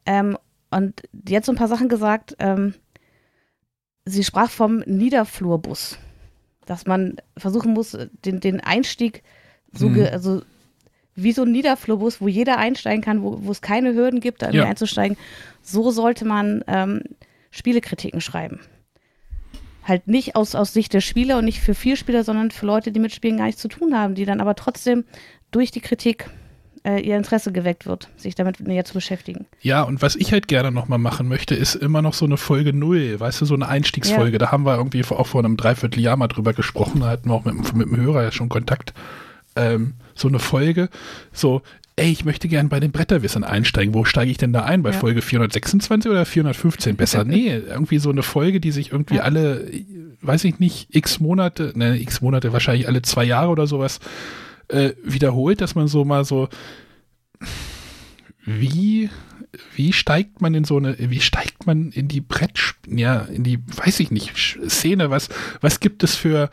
Ähm, 0.06 0.36
und 0.70 1.02
jetzt 1.28 1.46
so 1.46 1.52
ein 1.52 1.58
paar 1.58 1.68
Sachen 1.68 1.88
gesagt. 1.88 2.36
Ähm, 2.38 2.74
sie 4.04 4.24
sprach 4.24 4.50
vom 4.50 4.78
Niederflurbus, 4.80 5.98
dass 6.66 6.86
man 6.86 7.16
versuchen 7.36 7.72
muss, 7.72 7.96
den, 8.24 8.40
den 8.40 8.60
Einstieg 8.60 9.22
so, 9.72 9.88
mhm. 9.88 10.06
also 10.12 10.42
wie 11.14 11.32
so 11.32 11.42
ein 11.42 11.52
Niederflurbus, 11.52 12.20
wo 12.20 12.28
jeder 12.28 12.58
einsteigen 12.58 13.02
kann, 13.02 13.22
wo, 13.22 13.44
wo 13.44 13.50
es 13.50 13.60
keine 13.60 13.94
Hürden 13.94 14.20
gibt, 14.20 14.42
da 14.42 14.50
ja. 14.50 14.64
einzusteigen. 14.64 15.16
So 15.62 15.90
sollte 15.90 16.24
man 16.24 16.64
ähm, 16.66 17.02
Spielekritiken 17.50 18.20
schreiben. 18.20 18.60
Halt 19.90 20.06
nicht 20.06 20.36
aus, 20.36 20.54
aus 20.54 20.72
Sicht 20.72 20.92
der 20.92 21.00
Spieler 21.00 21.38
und 21.38 21.44
nicht 21.44 21.58
für 21.58 21.74
Vielspieler, 21.74 22.22
sondern 22.22 22.52
für 22.52 22.64
Leute, 22.64 22.92
die 22.92 23.00
mit 23.00 23.12
Spielen 23.12 23.38
gar 23.38 23.46
nichts 23.46 23.60
zu 23.60 23.66
tun 23.66 23.98
haben, 23.98 24.14
die 24.14 24.24
dann 24.24 24.40
aber 24.40 24.54
trotzdem 24.54 25.04
durch 25.50 25.72
die 25.72 25.80
Kritik 25.80 26.30
äh, 26.84 27.00
ihr 27.00 27.16
Interesse 27.16 27.50
geweckt 27.50 27.86
wird, 27.86 28.08
sich 28.16 28.36
damit 28.36 28.60
näher 28.60 28.84
zu 28.84 28.94
beschäftigen. 28.94 29.46
Ja, 29.62 29.82
und 29.82 30.00
was 30.00 30.14
ich 30.14 30.30
halt 30.30 30.46
gerne 30.46 30.70
nochmal 30.70 31.00
machen 31.00 31.26
möchte, 31.26 31.56
ist 31.56 31.74
immer 31.74 32.02
noch 32.02 32.14
so 32.14 32.24
eine 32.24 32.36
Folge 32.36 32.72
Null, 32.72 33.18
weißt 33.18 33.40
du, 33.40 33.46
so 33.46 33.54
eine 33.54 33.66
Einstiegsfolge. 33.66 34.34
Ja. 34.34 34.38
Da 34.38 34.52
haben 34.52 34.64
wir 34.64 34.76
irgendwie 34.76 35.04
auch 35.04 35.26
vor 35.26 35.44
einem 35.44 35.56
Dreivierteljahr 35.56 36.16
mal 36.16 36.28
drüber 36.28 36.52
gesprochen, 36.52 37.00
da 37.00 37.08
hatten 37.08 37.28
wir 37.28 37.34
auch 37.34 37.44
mit, 37.44 37.74
mit 37.74 37.88
dem 37.88 37.96
Hörer 37.96 38.22
ja 38.22 38.30
schon 38.30 38.48
Kontakt. 38.48 38.94
Ähm, 39.56 39.94
so 40.14 40.28
eine 40.28 40.38
Folge, 40.38 40.88
so, 41.32 41.62
ey, 42.00 42.10
ich 42.10 42.24
möchte 42.24 42.48
gerne 42.48 42.70
bei 42.70 42.80
den 42.80 42.92
Bretterwissern 42.92 43.44
einsteigen. 43.44 43.92
Wo 43.92 44.04
steige 44.04 44.30
ich 44.30 44.38
denn 44.38 44.54
da 44.54 44.64
ein? 44.64 44.82
Bei 44.82 44.90
ja. 44.90 44.98
Folge 44.98 45.20
426 45.20 46.10
oder 46.10 46.24
415 46.24 46.96
besser? 46.96 47.24
nee, 47.26 47.54
irgendwie 47.54 47.98
so 47.98 48.08
eine 48.08 48.22
Folge, 48.22 48.58
die 48.58 48.72
sich 48.72 48.92
irgendwie 48.92 49.16
ja. 49.16 49.22
alle, 49.22 49.70
weiß 50.22 50.44
ich 50.44 50.58
nicht, 50.58 50.94
x 50.94 51.20
Monate, 51.20 51.72
ne, 51.76 52.00
x 52.00 52.22
Monate, 52.22 52.54
wahrscheinlich 52.54 52.88
alle 52.88 53.02
zwei 53.02 53.24
Jahre 53.24 53.50
oder 53.50 53.66
sowas 53.66 54.00
äh, 54.68 54.92
wiederholt, 55.04 55.60
dass 55.60 55.74
man 55.74 55.88
so 55.88 56.06
mal 56.06 56.24
so, 56.24 56.48
wie, 58.46 59.10
wie 59.76 59.92
steigt 59.92 60.40
man 60.40 60.54
in 60.54 60.64
so 60.64 60.78
eine, 60.78 60.96
wie 60.98 61.20
steigt 61.20 61.66
man 61.66 61.90
in 61.90 62.08
die 62.08 62.22
Brett, 62.22 62.76
ja, 62.88 63.20
in 63.20 63.44
die, 63.44 63.58
weiß 63.76 64.00
ich 64.00 64.10
nicht, 64.10 64.32
Szene, 64.68 65.10
was, 65.10 65.28
was 65.60 65.80
gibt 65.80 66.02
es 66.02 66.16
für, 66.16 66.48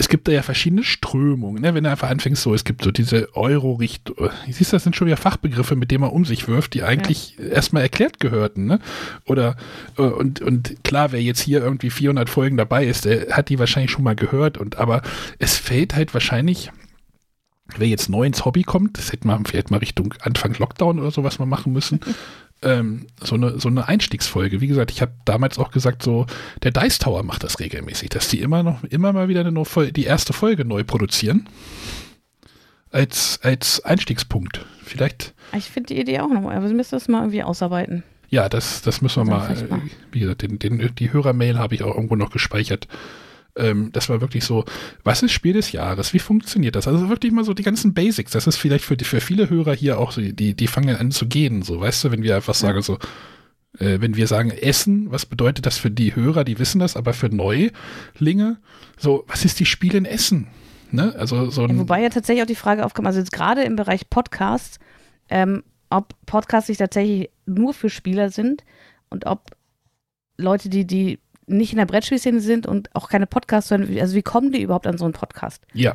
es 0.00 0.08
gibt 0.08 0.28
da 0.28 0.32
ja 0.32 0.42
verschiedene 0.42 0.84
Strömungen, 0.84 1.60
ne? 1.60 1.74
wenn 1.74 1.82
du 1.82 1.90
einfach 1.90 2.08
anfängst, 2.08 2.42
so, 2.42 2.54
es 2.54 2.62
gibt 2.62 2.84
so 2.84 2.92
diese 2.92 3.34
Euro-Richtung, 3.34 4.30
siehst 4.48 4.72
du, 4.72 4.76
das 4.76 4.84
sind 4.84 4.94
schon 4.94 5.08
wieder 5.08 5.16
Fachbegriffe, 5.16 5.74
mit 5.74 5.90
denen 5.90 6.02
man 6.02 6.10
um 6.10 6.24
sich 6.24 6.46
wirft, 6.46 6.74
die 6.74 6.84
eigentlich 6.84 7.36
ja. 7.36 7.46
erstmal 7.46 7.82
erklärt 7.82 8.20
gehörten, 8.20 8.66
ne? 8.66 8.78
Oder, 9.26 9.56
äh, 9.96 10.02
und, 10.02 10.40
und 10.40 10.84
klar, 10.84 11.10
wer 11.10 11.20
jetzt 11.20 11.40
hier 11.40 11.60
irgendwie 11.60 11.90
400 11.90 12.30
Folgen 12.30 12.56
dabei 12.56 12.86
ist, 12.86 13.06
der 13.06 13.36
hat 13.36 13.48
die 13.48 13.58
wahrscheinlich 13.58 13.90
schon 13.90 14.04
mal 14.04 14.14
gehört 14.14 14.56
und, 14.56 14.78
aber 14.78 15.02
es 15.40 15.56
fällt 15.56 15.96
halt 15.96 16.14
wahrscheinlich, 16.14 16.70
wer 17.76 17.88
jetzt 17.88 18.08
neu 18.08 18.24
ins 18.24 18.44
Hobby 18.44 18.62
kommt, 18.62 18.98
das 18.98 19.12
hätte 19.12 19.26
man 19.26 19.44
vielleicht 19.46 19.72
mal 19.72 19.78
Richtung 19.78 20.14
Anfang 20.20 20.54
Lockdown 20.54 21.00
oder 21.00 21.10
sowas 21.10 21.40
mal 21.40 21.46
machen 21.46 21.72
müssen, 21.72 21.98
ähm, 22.62 23.06
so, 23.22 23.36
eine, 23.36 23.58
so 23.58 23.68
eine 23.68 23.88
Einstiegsfolge. 23.88 24.60
Wie 24.60 24.66
gesagt, 24.66 24.90
ich 24.90 25.00
habe 25.00 25.12
damals 25.24 25.58
auch 25.58 25.70
gesagt, 25.70 26.02
so 26.02 26.26
der 26.62 26.72
Dice 26.72 26.98
Tower 26.98 27.22
macht 27.22 27.44
das 27.44 27.60
regelmäßig, 27.60 28.08
dass 28.10 28.28
die 28.28 28.40
immer 28.40 28.62
noch, 28.62 28.82
immer 28.84 29.12
mal 29.12 29.28
wieder 29.28 29.44
eine, 29.44 29.64
die 29.92 30.04
erste 30.04 30.32
Folge 30.32 30.64
neu 30.64 30.84
produzieren. 30.84 31.48
Als, 32.90 33.38
als 33.42 33.84
Einstiegspunkt. 33.84 34.64
Vielleicht. 34.82 35.34
Ich 35.54 35.66
finde 35.66 35.94
die 35.94 36.00
Idee 36.00 36.20
auch 36.20 36.30
noch, 36.30 36.50
aber 36.50 36.68
sie 36.68 36.74
müssen 36.74 36.92
das 36.92 37.06
mal 37.06 37.20
irgendwie 37.20 37.42
ausarbeiten. 37.42 38.02
Ja, 38.30 38.48
das, 38.48 38.80
das 38.80 39.02
müssen 39.02 39.26
wir 39.26 39.36
mal, 39.36 39.54
mal. 39.68 39.82
Wie 40.10 40.20
gesagt, 40.20 40.42
den, 40.42 40.58
den, 40.58 40.94
die 40.94 41.12
Hörermail 41.12 41.58
habe 41.58 41.74
ich 41.74 41.82
auch 41.82 41.94
irgendwo 41.94 42.16
noch 42.16 42.30
gespeichert 42.30 42.88
ähm, 43.58 43.90
das 43.92 44.08
war 44.08 44.20
wirklich 44.20 44.44
so, 44.44 44.64
was 45.04 45.22
ist 45.22 45.32
Spiel 45.32 45.52
des 45.52 45.72
Jahres? 45.72 46.14
Wie 46.14 46.18
funktioniert 46.18 46.76
das? 46.76 46.88
Also 46.88 47.08
wirklich 47.08 47.32
mal 47.32 47.44
so 47.44 47.54
die 47.54 47.62
ganzen 47.62 47.94
Basics. 47.94 48.32
Das 48.32 48.46
ist 48.46 48.56
vielleicht 48.56 48.84
für, 48.84 48.96
die, 48.96 49.04
für 49.04 49.20
viele 49.20 49.50
Hörer 49.50 49.74
hier 49.74 49.98
auch 49.98 50.12
so, 50.12 50.20
die, 50.20 50.54
die 50.54 50.66
fangen 50.66 50.96
an 50.96 51.10
zu 51.10 51.26
gehen, 51.26 51.62
so, 51.62 51.80
weißt 51.80 52.04
du, 52.04 52.10
wenn 52.10 52.22
wir 52.22 52.36
einfach 52.36 52.54
sagen, 52.54 52.82
so, 52.82 52.98
äh, 53.78 54.00
wenn 54.00 54.16
wir 54.16 54.26
sagen 54.26 54.50
Essen, 54.50 55.10
was 55.10 55.26
bedeutet 55.26 55.66
das 55.66 55.78
für 55.78 55.90
die 55.90 56.14
Hörer, 56.14 56.44
die 56.44 56.58
wissen 56.58 56.78
das, 56.78 56.96
aber 56.96 57.12
für 57.12 57.28
Neulinge, 57.28 58.58
so, 58.96 59.24
was 59.26 59.44
ist 59.44 59.60
die 59.60 59.66
Spiel 59.66 59.94
in 59.94 60.04
Essen? 60.04 60.48
Ne? 60.90 61.14
Also 61.18 61.50
so 61.50 61.66
ja, 61.66 61.78
Wobei 61.78 62.02
ja 62.02 62.08
tatsächlich 62.08 62.42
auch 62.42 62.46
die 62.48 62.54
Frage 62.54 62.84
aufkommt, 62.84 63.06
also 63.06 63.18
jetzt 63.18 63.32
gerade 63.32 63.62
im 63.62 63.76
Bereich 63.76 64.08
Podcasts, 64.08 64.78
ähm, 65.28 65.62
ob 65.90 66.14
Podcasts 66.26 66.68
sich 66.68 66.78
tatsächlich 66.78 67.30
nur 67.46 67.74
für 67.74 67.90
Spieler 67.90 68.30
sind 68.30 68.64
und 69.10 69.26
ob 69.26 69.50
Leute, 70.38 70.68
die, 70.68 70.86
die 70.86 71.18
nicht 71.48 71.72
in 71.72 71.78
der 71.78 71.86
Brettspielszene 71.86 72.40
sind 72.40 72.66
und 72.66 72.94
auch 72.94 73.08
keine 73.08 73.26
Podcasts 73.26 73.70
hören, 73.70 73.88
also 74.00 74.14
wie 74.14 74.22
kommen 74.22 74.52
die 74.52 74.62
überhaupt 74.62 74.86
an 74.86 74.98
so 74.98 75.04
einen 75.04 75.14
Podcast? 75.14 75.62
Ja. 75.72 75.94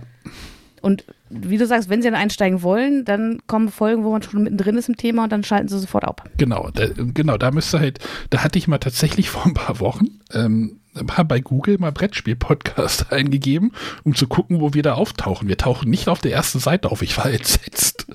Und 0.84 1.06
wie 1.30 1.58
du 1.58 1.66
sagst, 1.66 1.88
wenn 1.88 2.02
sie 2.02 2.12
dann 2.12 2.20
einsteigen 2.20 2.62
wollen, 2.62 3.06
dann 3.06 3.40
kommen 3.48 3.70
Folgen, 3.70 4.04
wo 4.04 4.12
man 4.12 4.22
schon 4.22 4.44
mittendrin 4.44 4.76
ist 4.76 4.90
im 4.90 4.98
Thema 4.98 5.24
und 5.24 5.32
dann 5.32 5.46
schalten 5.46 5.70
sie 5.70 5.80
sofort 5.80 6.04
ab. 6.04 6.30
Genau, 6.38 6.70
da, 6.74 6.88
genau, 6.98 7.38
da 7.38 7.52
müsste 7.52 7.80
halt, 7.80 8.00
da 8.30 8.44
hatte 8.44 8.60
ich 8.60 8.68
mal 8.68 8.80
tatsächlich 8.80 9.30
vor 9.30 9.46
ein 9.46 9.54
paar 9.54 9.80
Wochen 9.80 10.20
ähm, 10.34 10.82
bei 11.26 11.40
Google 11.40 11.78
mal 11.80 11.94
Brettspiel-Podcast 11.94 13.12
eingegeben, 13.14 13.72
um 14.04 14.14
zu 14.14 14.28
gucken, 14.28 14.60
wo 14.60 14.74
wir 14.74 14.84
da 14.84 14.96
auftauchen. 14.96 15.48
Wir 15.48 15.58
tauchen 15.58 15.90
nicht 15.90 16.10
auf 16.10 16.20
der 16.20 16.34
ersten 16.34 16.60
Seite 16.60 16.92
auf. 16.92 17.02
Ich 17.02 17.18
war 17.18 17.26
entsetzt. 17.32 18.06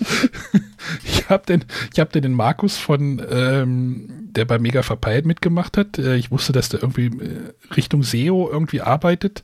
ich 1.05 1.28
habe 1.30 1.47
den, 1.47 1.64
ich 1.95 2.01
hab 2.01 2.12
den 2.12 2.32
Markus 2.34 2.76
von, 2.76 3.22
ähm, 3.30 4.17
der 4.34 4.44
bei 4.44 4.58
Mega 4.58 4.82
Verpeilt 4.82 5.26
mitgemacht 5.26 5.76
hat. 5.76 5.98
Äh, 5.98 6.16
ich 6.16 6.30
wusste, 6.30 6.52
dass 6.52 6.68
der 6.68 6.82
irgendwie 6.82 7.06
äh, 7.06 7.74
Richtung 7.76 8.02
SEO 8.02 8.48
irgendwie 8.50 8.80
arbeitet. 8.80 9.42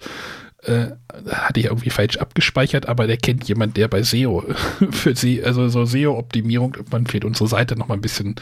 Äh, 0.62 0.92
hatte 1.28 1.60
ich 1.60 1.66
irgendwie 1.66 1.90
falsch 1.90 2.16
abgespeichert, 2.16 2.86
aber 2.86 3.06
der 3.06 3.18
kennt 3.18 3.46
jemand, 3.48 3.76
der 3.76 3.88
bei 3.88 4.02
SEO 4.02 4.44
für 4.90 5.14
sie, 5.14 5.44
also 5.44 5.68
so 5.68 5.84
SEO-Optimierung, 5.84 6.76
man 6.90 7.06
fehlt 7.06 7.24
unsere 7.24 7.48
Seite 7.48 7.76
noch 7.76 7.88
mal 7.88 7.94
ein 7.94 8.00
bisschen 8.00 8.36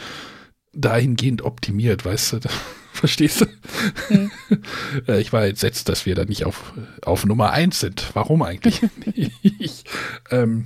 dahingehend 0.73 1.43
optimiert, 1.43 2.05
weißt 2.05 2.33
du? 2.33 2.39
Verstehst 2.93 3.41
du? 3.41 3.45
Hm. 4.07 4.31
ich 5.19 5.33
war 5.33 5.45
entsetzt, 5.45 5.89
dass 5.89 6.05
wir 6.05 6.15
da 6.15 6.25
nicht 6.25 6.45
auf, 6.45 6.73
auf 7.01 7.25
Nummer 7.25 7.51
eins 7.51 7.79
sind. 7.79 8.11
Warum 8.13 8.43
eigentlich 8.43 8.81
nicht? 9.05 9.89
ähm, 10.29 10.65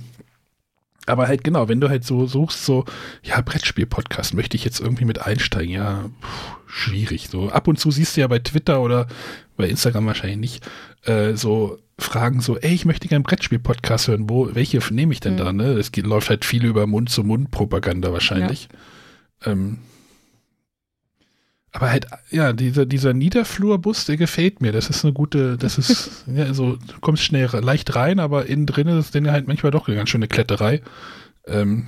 aber 1.08 1.28
halt 1.28 1.44
genau, 1.44 1.68
wenn 1.68 1.80
du 1.80 1.88
halt 1.88 2.04
so 2.04 2.26
suchst, 2.26 2.64
so, 2.64 2.84
ja, 3.22 3.40
Brettspiel-Podcast, 3.40 4.34
möchte 4.34 4.56
ich 4.56 4.64
jetzt 4.64 4.80
irgendwie 4.80 5.04
mit 5.04 5.20
einsteigen? 5.20 5.72
Ja, 5.72 6.04
pff, 6.22 6.50
schwierig. 6.66 7.28
So 7.28 7.50
ab 7.50 7.68
und 7.68 7.78
zu 7.78 7.90
siehst 7.90 8.16
du 8.16 8.20
ja 8.20 8.26
bei 8.26 8.38
Twitter 8.38 8.80
oder 8.80 9.06
bei 9.56 9.68
Instagram 9.68 10.06
wahrscheinlich 10.06 10.38
nicht, 10.38 10.68
äh, 11.04 11.34
so 11.34 11.78
Fragen 11.98 12.40
so, 12.40 12.56
ey, 12.56 12.72
ich 12.72 12.84
möchte 12.84 13.08
gerne 13.08 13.24
Brettspiel-Podcast 13.24 14.08
hören, 14.08 14.30
wo, 14.30 14.54
welche 14.54 14.80
nehme 14.92 15.12
ich 15.12 15.20
denn 15.20 15.34
mhm. 15.34 15.38
da, 15.38 15.52
ne? 15.52 15.72
Es 15.72 15.90
geht, 15.90 16.06
läuft 16.06 16.30
halt 16.30 16.44
viel 16.44 16.64
über 16.64 16.86
Mund-zu-Mund-Propaganda 16.86 18.12
wahrscheinlich. 18.12 18.68
Ja. 19.44 19.52
Ähm, 19.52 19.78
aber 21.72 21.90
halt, 21.90 22.06
ja, 22.30 22.52
dieser, 22.52 22.86
dieser 22.86 23.12
Niederflurbus, 23.12 24.06
der 24.06 24.16
gefällt 24.16 24.60
mir. 24.60 24.72
Das 24.72 24.88
ist 24.88 25.04
eine 25.04 25.12
gute, 25.12 25.56
das 25.58 25.78
ist, 25.78 26.24
ja, 26.34 26.44
also, 26.44 26.76
du 26.76 27.00
kommst 27.00 27.22
schnell 27.22 27.48
leicht 27.60 27.94
rein, 27.94 28.20
aber 28.20 28.46
innen 28.46 28.66
drin 28.66 28.88
ist 28.88 29.14
Ding 29.14 29.30
halt 29.30 29.46
manchmal 29.46 29.72
doch 29.72 29.86
eine 29.86 29.96
ganz 29.96 30.08
schöne 30.08 30.28
Kletterei. 30.28 30.82
Ähm, 31.46 31.86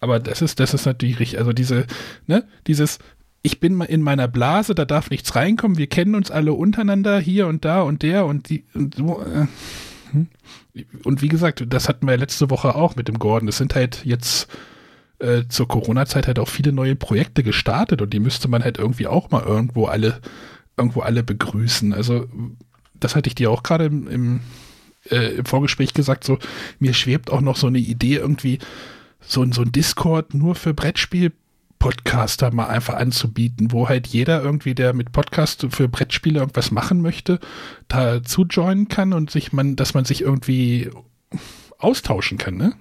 aber 0.00 0.20
das 0.20 0.42
ist, 0.42 0.60
das 0.60 0.74
ist 0.74 0.86
natürlich 0.86 1.18
richtig, 1.18 1.38
also 1.38 1.52
diese, 1.52 1.86
ne, 2.26 2.46
dieses, 2.66 2.98
ich 3.42 3.60
bin 3.60 3.80
in 3.80 4.02
meiner 4.02 4.28
Blase, 4.28 4.74
da 4.74 4.84
darf 4.84 5.10
nichts 5.10 5.34
reinkommen, 5.34 5.78
wir 5.78 5.86
kennen 5.86 6.14
uns 6.14 6.30
alle 6.30 6.52
untereinander, 6.52 7.18
hier 7.20 7.46
und 7.46 7.64
da 7.64 7.82
und 7.82 8.02
der 8.02 8.26
und 8.26 8.48
die, 8.48 8.64
und 8.74 8.96
so, 8.96 9.22
äh, 9.22 9.46
hm. 10.12 10.28
und 11.04 11.22
wie 11.22 11.28
gesagt, 11.28 11.64
das 11.68 11.88
hatten 11.88 12.06
wir 12.06 12.16
letzte 12.16 12.50
Woche 12.50 12.74
auch 12.74 12.96
mit 12.96 13.08
dem 13.08 13.18
Gordon. 13.18 13.46
Das 13.46 13.58
sind 13.58 13.74
halt 13.74 14.04
jetzt, 14.04 14.48
äh, 15.18 15.42
zur 15.48 15.68
Corona-Zeit 15.68 16.26
halt 16.26 16.38
auch 16.38 16.48
viele 16.48 16.72
neue 16.72 16.96
Projekte 16.96 17.42
gestartet 17.42 18.02
und 18.02 18.12
die 18.12 18.20
müsste 18.20 18.48
man 18.48 18.64
halt 18.64 18.78
irgendwie 18.78 19.06
auch 19.06 19.30
mal 19.30 19.42
irgendwo 19.42 19.86
alle, 19.86 20.20
irgendwo 20.76 21.00
alle 21.00 21.22
begrüßen. 21.22 21.92
Also, 21.92 22.26
das 22.94 23.16
hatte 23.16 23.28
ich 23.28 23.34
dir 23.34 23.50
auch 23.50 23.62
gerade 23.62 23.86
im, 23.86 24.08
im, 24.08 24.40
äh, 25.10 25.36
im 25.36 25.44
Vorgespräch 25.44 25.94
gesagt, 25.94 26.24
so, 26.24 26.38
mir 26.78 26.94
schwebt 26.94 27.30
auch 27.30 27.40
noch 27.40 27.56
so 27.56 27.66
eine 27.66 27.78
Idee 27.78 28.16
irgendwie, 28.16 28.58
so, 29.20 29.44
so 29.52 29.62
ein 29.62 29.72
Discord 29.72 30.34
nur 30.34 30.54
für 30.54 30.74
Brettspiel 30.74 31.32
Podcaster 31.84 32.50
mal 32.50 32.68
einfach 32.68 32.94
anzubieten, 32.94 33.70
wo 33.70 33.90
halt 33.90 34.06
jeder 34.06 34.42
irgendwie, 34.42 34.74
der 34.74 34.94
mit 34.94 35.12
Podcast 35.12 35.66
für 35.68 35.86
Brettspiele 35.86 36.40
irgendwas 36.40 36.70
machen 36.70 37.02
möchte, 37.02 37.40
dazu 37.88 38.46
joinen 38.48 38.88
kann 38.88 39.12
und 39.12 39.30
sich 39.30 39.52
man, 39.52 39.76
dass 39.76 39.92
man 39.92 40.06
sich 40.06 40.22
irgendwie 40.22 40.90
austauschen 41.76 42.38
kann, 42.38 42.56
ne? 42.56 42.72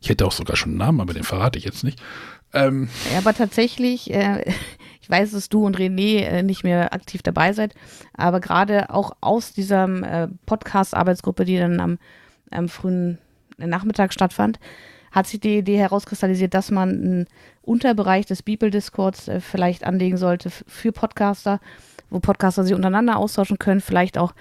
Ich 0.00 0.08
hätte 0.08 0.26
auch 0.26 0.32
sogar 0.32 0.56
schon 0.56 0.72
einen 0.72 0.78
Namen, 0.78 1.00
aber 1.00 1.14
den 1.14 1.24
verrate 1.24 1.58
ich 1.58 1.64
jetzt 1.64 1.84
nicht. 1.84 2.00
Ähm, 2.52 2.88
ja, 3.12 3.18
aber 3.18 3.34
tatsächlich, 3.34 4.12
äh, 4.12 4.44
ich 5.00 5.10
weiß, 5.10 5.32
dass 5.32 5.48
du 5.48 5.64
und 5.64 5.78
René 5.78 6.20
äh, 6.20 6.42
nicht 6.42 6.64
mehr 6.64 6.92
aktiv 6.94 7.22
dabei 7.22 7.52
seid, 7.52 7.74
aber 8.14 8.40
gerade 8.40 8.90
auch 8.90 9.16
aus 9.20 9.52
dieser 9.52 9.84
äh, 9.84 10.28
Podcast-Arbeitsgruppe, 10.46 11.44
die 11.44 11.58
dann 11.58 11.80
am, 11.80 11.98
am 12.50 12.68
frühen 12.68 13.18
Nachmittag 13.58 14.12
stattfand, 14.12 14.58
hat 15.14 15.26
sich 15.28 15.40
die 15.40 15.58
Idee 15.58 15.78
herauskristallisiert, 15.78 16.54
dass 16.54 16.70
man 16.70 16.88
einen 16.88 17.26
Unterbereich 17.62 18.26
des 18.26 18.42
Bibel-Discords 18.42 19.28
äh, 19.28 19.40
vielleicht 19.40 19.84
anlegen 19.84 20.16
sollte 20.16 20.50
für 20.50 20.92
Podcaster, 20.92 21.60
wo 22.10 22.20
Podcaster 22.20 22.64
sich 22.64 22.74
untereinander 22.74 23.16
austauschen 23.16 23.58
können, 23.58 23.80
vielleicht 23.80 24.18
auch 24.18 24.34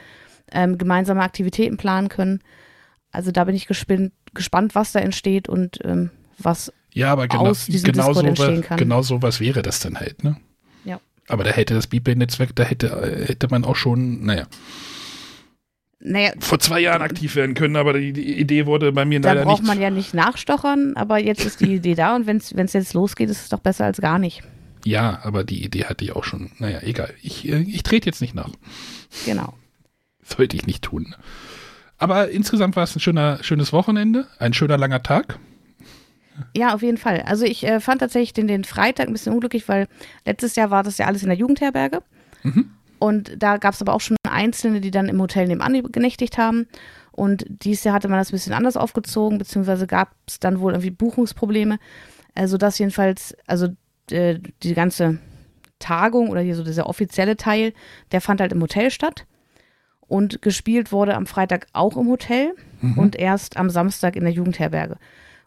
ähm, 0.52 0.78
gemeinsame 0.78 1.22
Aktivitäten 1.22 1.78
planen 1.78 2.10
können. 2.10 2.42
Also 3.14 3.32
da 3.32 3.44
bin 3.46 3.56
ich 3.56 3.68
gespannt, 3.68 4.12
gespannt 4.34 4.76
was 4.76 4.92
da 4.92 5.00
entsteht 5.00 5.48
und 5.48 5.80
ähm, 5.86 6.10
was 6.40 6.74
ja, 6.94 7.12
aber 7.12 7.28
genau, 7.28 7.48
aus 7.48 7.68
diesem 7.68 7.92
genau, 7.92 8.08
Discord 8.08 8.26
so, 8.26 8.28
entstehen 8.28 8.62
kann. 8.62 8.78
genau 8.78 9.02
so 9.02 9.22
was 9.22 9.40
wäre 9.40 9.62
das 9.62 9.80
dann 9.80 10.00
halt, 10.00 10.24
ne? 10.24 10.36
Ja. 10.84 11.00
Aber 11.28 11.44
da 11.44 11.52
hätte 11.52 11.74
das 11.74 11.88
BeatBay-Netzwerk, 11.88 12.56
da 12.56 12.64
hätte, 12.64 12.88
äh, 12.88 13.28
hätte 13.28 13.48
man 13.50 13.64
auch 13.66 13.76
schon, 13.76 14.26
naja, 14.26 14.46
Naja, 16.00 16.34
vor 16.40 16.60
zwei 16.60 16.82
Jahren 16.82 17.02
aktiv 17.02 17.36
werden 17.36 17.56
können, 17.56 17.76
aber 17.78 17.94
die, 17.94 18.14
die 18.14 18.40
Idee 18.40 18.66
wurde 18.66 18.92
bei 18.92 19.06
mir 19.06 19.22
da 19.22 19.34
leider 19.34 19.46
braucht 19.46 19.62
nicht. 19.62 19.68
man 19.68 19.82
ja 19.82 19.90
nicht 19.90 20.14
nachstochern, 20.14 20.94
aber 20.96 21.18
jetzt 21.18 21.46
ist 21.46 21.62
die 21.62 21.76
Idee 21.76 21.96
da 21.96 22.16
und 22.16 22.28
wenn 22.28 22.38
es 22.38 22.74
jetzt 22.74 22.94
losgeht, 22.94 23.30
ist 23.30 23.42
es 23.44 23.50
doch 23.50 23.60
besser 23.60 23.86
als 23.86 24.02
gar 24.02 24.20
nicht. 24.20 24.44
Ja, 24.86 25.20
aber 25.24 25.44
die 25.44 25.64
Idee 25.64 25.86
hatte 25.86 26.04
ich 26.04 26.12
auch 26.12 26.24
schon. 26.26 26.52
Naja, 26.58 26.80
egal. 26.82 27.14
Ich, 27.22 27.48
äh, 27.48 27.62
ich 27.62 27.84
trete 27.84 28.08
jetzt 28.08 28.22
nicht 28.22 28.36
nach. 28.36 28.52
Genau. 29.26 29.54
Sollte 30.24 30.58
ich 30.58 30.68
nicht 30.68 30.84
tun. 30.84 31.16
Aber 32.04 32.30
insgesamt 32.30 32.76
war 32.76 32.84
es 32.84 32.94
ein 32.98 33.00
schöner, 33.00 33.42
schönes 33.44 33.72
Wochenende, 33.72 34.28
ein 34.38 34.52
schöner 34.54 34.78
langer 34.78 35.04
Tag. 35.04 35.40
Ja, 36.54 36.74
auf 36.74 36.82
jeden 36.82 36.98
Fall. 36.98 37.22
Also 37.22 37.46
ich 37.46 37.66
äh, 37.66 37.80
fand 37.80 38.02
tatsächlich 38.02 38.34
den, 38.34 38.50
den 38.50 38.66
Freitag 38.66 39.08
ein 39.08 39.14
bisschen 39.14 39.32
unglücklich, 39.34 39.70
weil 39.70 39.88
letztes 40.26 40.58
Jahr 40.58 40.70
war 40.70 40.84
das 40.84 40.98
ja 40.98 41.06
alles 41.06 41.24
in 41.24 41.30
der 41.30 41.38
Jugendherberge. 41.38 42.04
Mhm. 42.44 42.72
Und 43.00 43.32
da 43.42 43.56
gab 43.56 43.74
es 43.74 43.82
aber 43.82 43.94
auch 43.94 44.02
schon 44.02 44.18
Einzelne, 44.30 44.82
die 44.82 44.92
dann 44.92 45.08
im 45.08 45.22
Hotel 45.22 45.48
nebenan 45.48 45.82
genächtigt 45.94 46.38
haben. 46.38 46.68
Und 47.14 47.46
dieses 47.48 47.86
Jahr 47.86 47.96
hatte 47.96 48.10
man 48.10 48.20
das 48.20 48.32
ein 48.32 48.36
bisschen 48.36 48.52
anders 48.52 48.76
aufgezogen, 48.76 49.38
beziehungsweise 49.38 49.88
gab 49.88 50.14
es 50.28 50.42
dann 50.42 50.60
wohl 50.60 50.74
irgendwie 50.74 50.92
Buchungsprobleme. 50.92 51.78
Also 52.36 52.58
das 52.58 52.80
jedenfalls, 52.80 53.34
also 53.48 53.70
äh, 54.12 54.40
die 54.62 54.74
ganze 54.74 55.20
Tagung 55.80 56.32
oder 56.32 56.42
hier 56.42 56.56
so 56.56 56.66
dieser 56.66 56.88
offizielle 56.88 57.38
Teil, 57.38 57.72
der 58.12 58.20
fand 58.20 58.42
halt 58.42 58.52
im 58.52 58.62
Hotel 58.62 58.92
statt. 58.92 59.26
Und 60.08 60.42
gespielt 60.42 60.92
wurde 60.92 61.16
am 61.16 61.26
Freitag 61.26 61.68
auch 61.74 61.98
im 61.98 62.08
Hotel 62.08 62.54
Mhm. 62.82 62.98
und 63.00 63.16
erst 63.16 63.58
am 63.58 63.70
Samstag 63.70 64.16
in 64.16 64.24
der 64.26 64.34
Jugendherberge. 64.34 64.98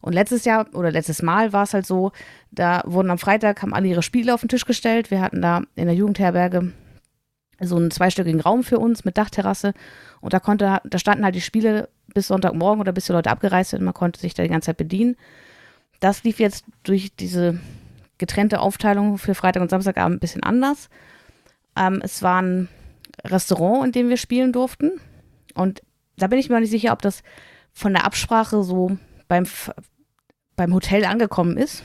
Und 0.00 0.12
letztes 0.12 0.44
Jahr 0.44 0.66
oder 0.74 0.90
letztes 0.90 1.20
Mal 1.22 1.52
war 1.52 1.64
es 1.64 1.74
halt 1.74 1.86
so, 1.86 2.12
da 2.50 2.82
wurden 2.86 3.10
am 3.10 3.18
Freitag, 3.18 3.60
haben 3.62 3.74
alle 3.74 3.88
ihre 3.88 4.02
Spiele 4.02 4.32
auf 4.32 4.40
den 4.40 4.48
Tisch 4.48 4.64
gestellt. 4.64 5.10
Wir 5.10 5.20
hatten 5.20 5.42
da 5.42 5.62
in 5.74 5.86
der 5.86 5.94
Jugendherberge 5.94 6.72
so 7.60 7.76
einen 7.76 7.90
zweistöckigen 7.90 8.40
Raum 8.40 8.62
für 8.64 8.78
uns 8.78 9.04
mit 9.04 9.18
Dachterrasse. 9.18 9.72
Und 10.20 10.32
da 10.32 10.40
konnte, 10.40 10.80
da 10.84 10.98
standen 10.98 11.24
halt 11.24 11.34
die 11.34 11.40
Spiele 11.40 11.88
bis 12.14 12.28
Sonntagmorgen 12.28 12.80
oder 12.80 12.92
bis 12.92 13.06
die 13.06 13.12
Leute 13.12 13.30
abgereist 13.30 13.70
sind. 13.70 13.82
Man 13.82 13.94
konnte 13.94 14.20
sich 14.20 14.34
da 14.34 14.42
die 14.42 14.48
ganze 14.48 14.66
Zeit 14.66 14.76
bedienen. 14.76 15.16
Das 16.00 16.22
lief 16.24 16.38
jetzt 16.38 16.64
durch 16.82 17.14
diese 17.16 17.58
getrennte 18.18 18.60
Aufteilung 18.60 19.18
für 19.18 19.34
Freitag 19.34 19.62
und 19.62 19.70
Samstagabend 19.70 20.16
ein 20.16 20.20
bisschen 20.20 20.42
anders. 20.42 20.88
Ähm, 21.76 22.00
es 22.02 22.22
war 22.22 22.40
ein 22.42 22.68
Restaurant, 23.24 23.86
in 23.86 23.92
dem 23.92 24.08
wir 24.08 24.16
spielen 24.16 24.52
durften. 24.52 25.00
Und 25.54 25.82
da 26.16 26.26
bin 26.26 26.38
ich 26.38 26.48
mir 26.48 26.60
nicht 26.60 26.70
sicher, 26.70 26.92
ob 26.92 27.02
das 27.02 27.22
von 27.72 27.92
der 27.92 28.04
Absprache 28.04 28.62
so 28.62 28.96
beim, 29.28 29.46
beim 30.56 30.74
Hotel 30.74 31.04
angekommen 31.04 31.56
ist. 31.56 31.82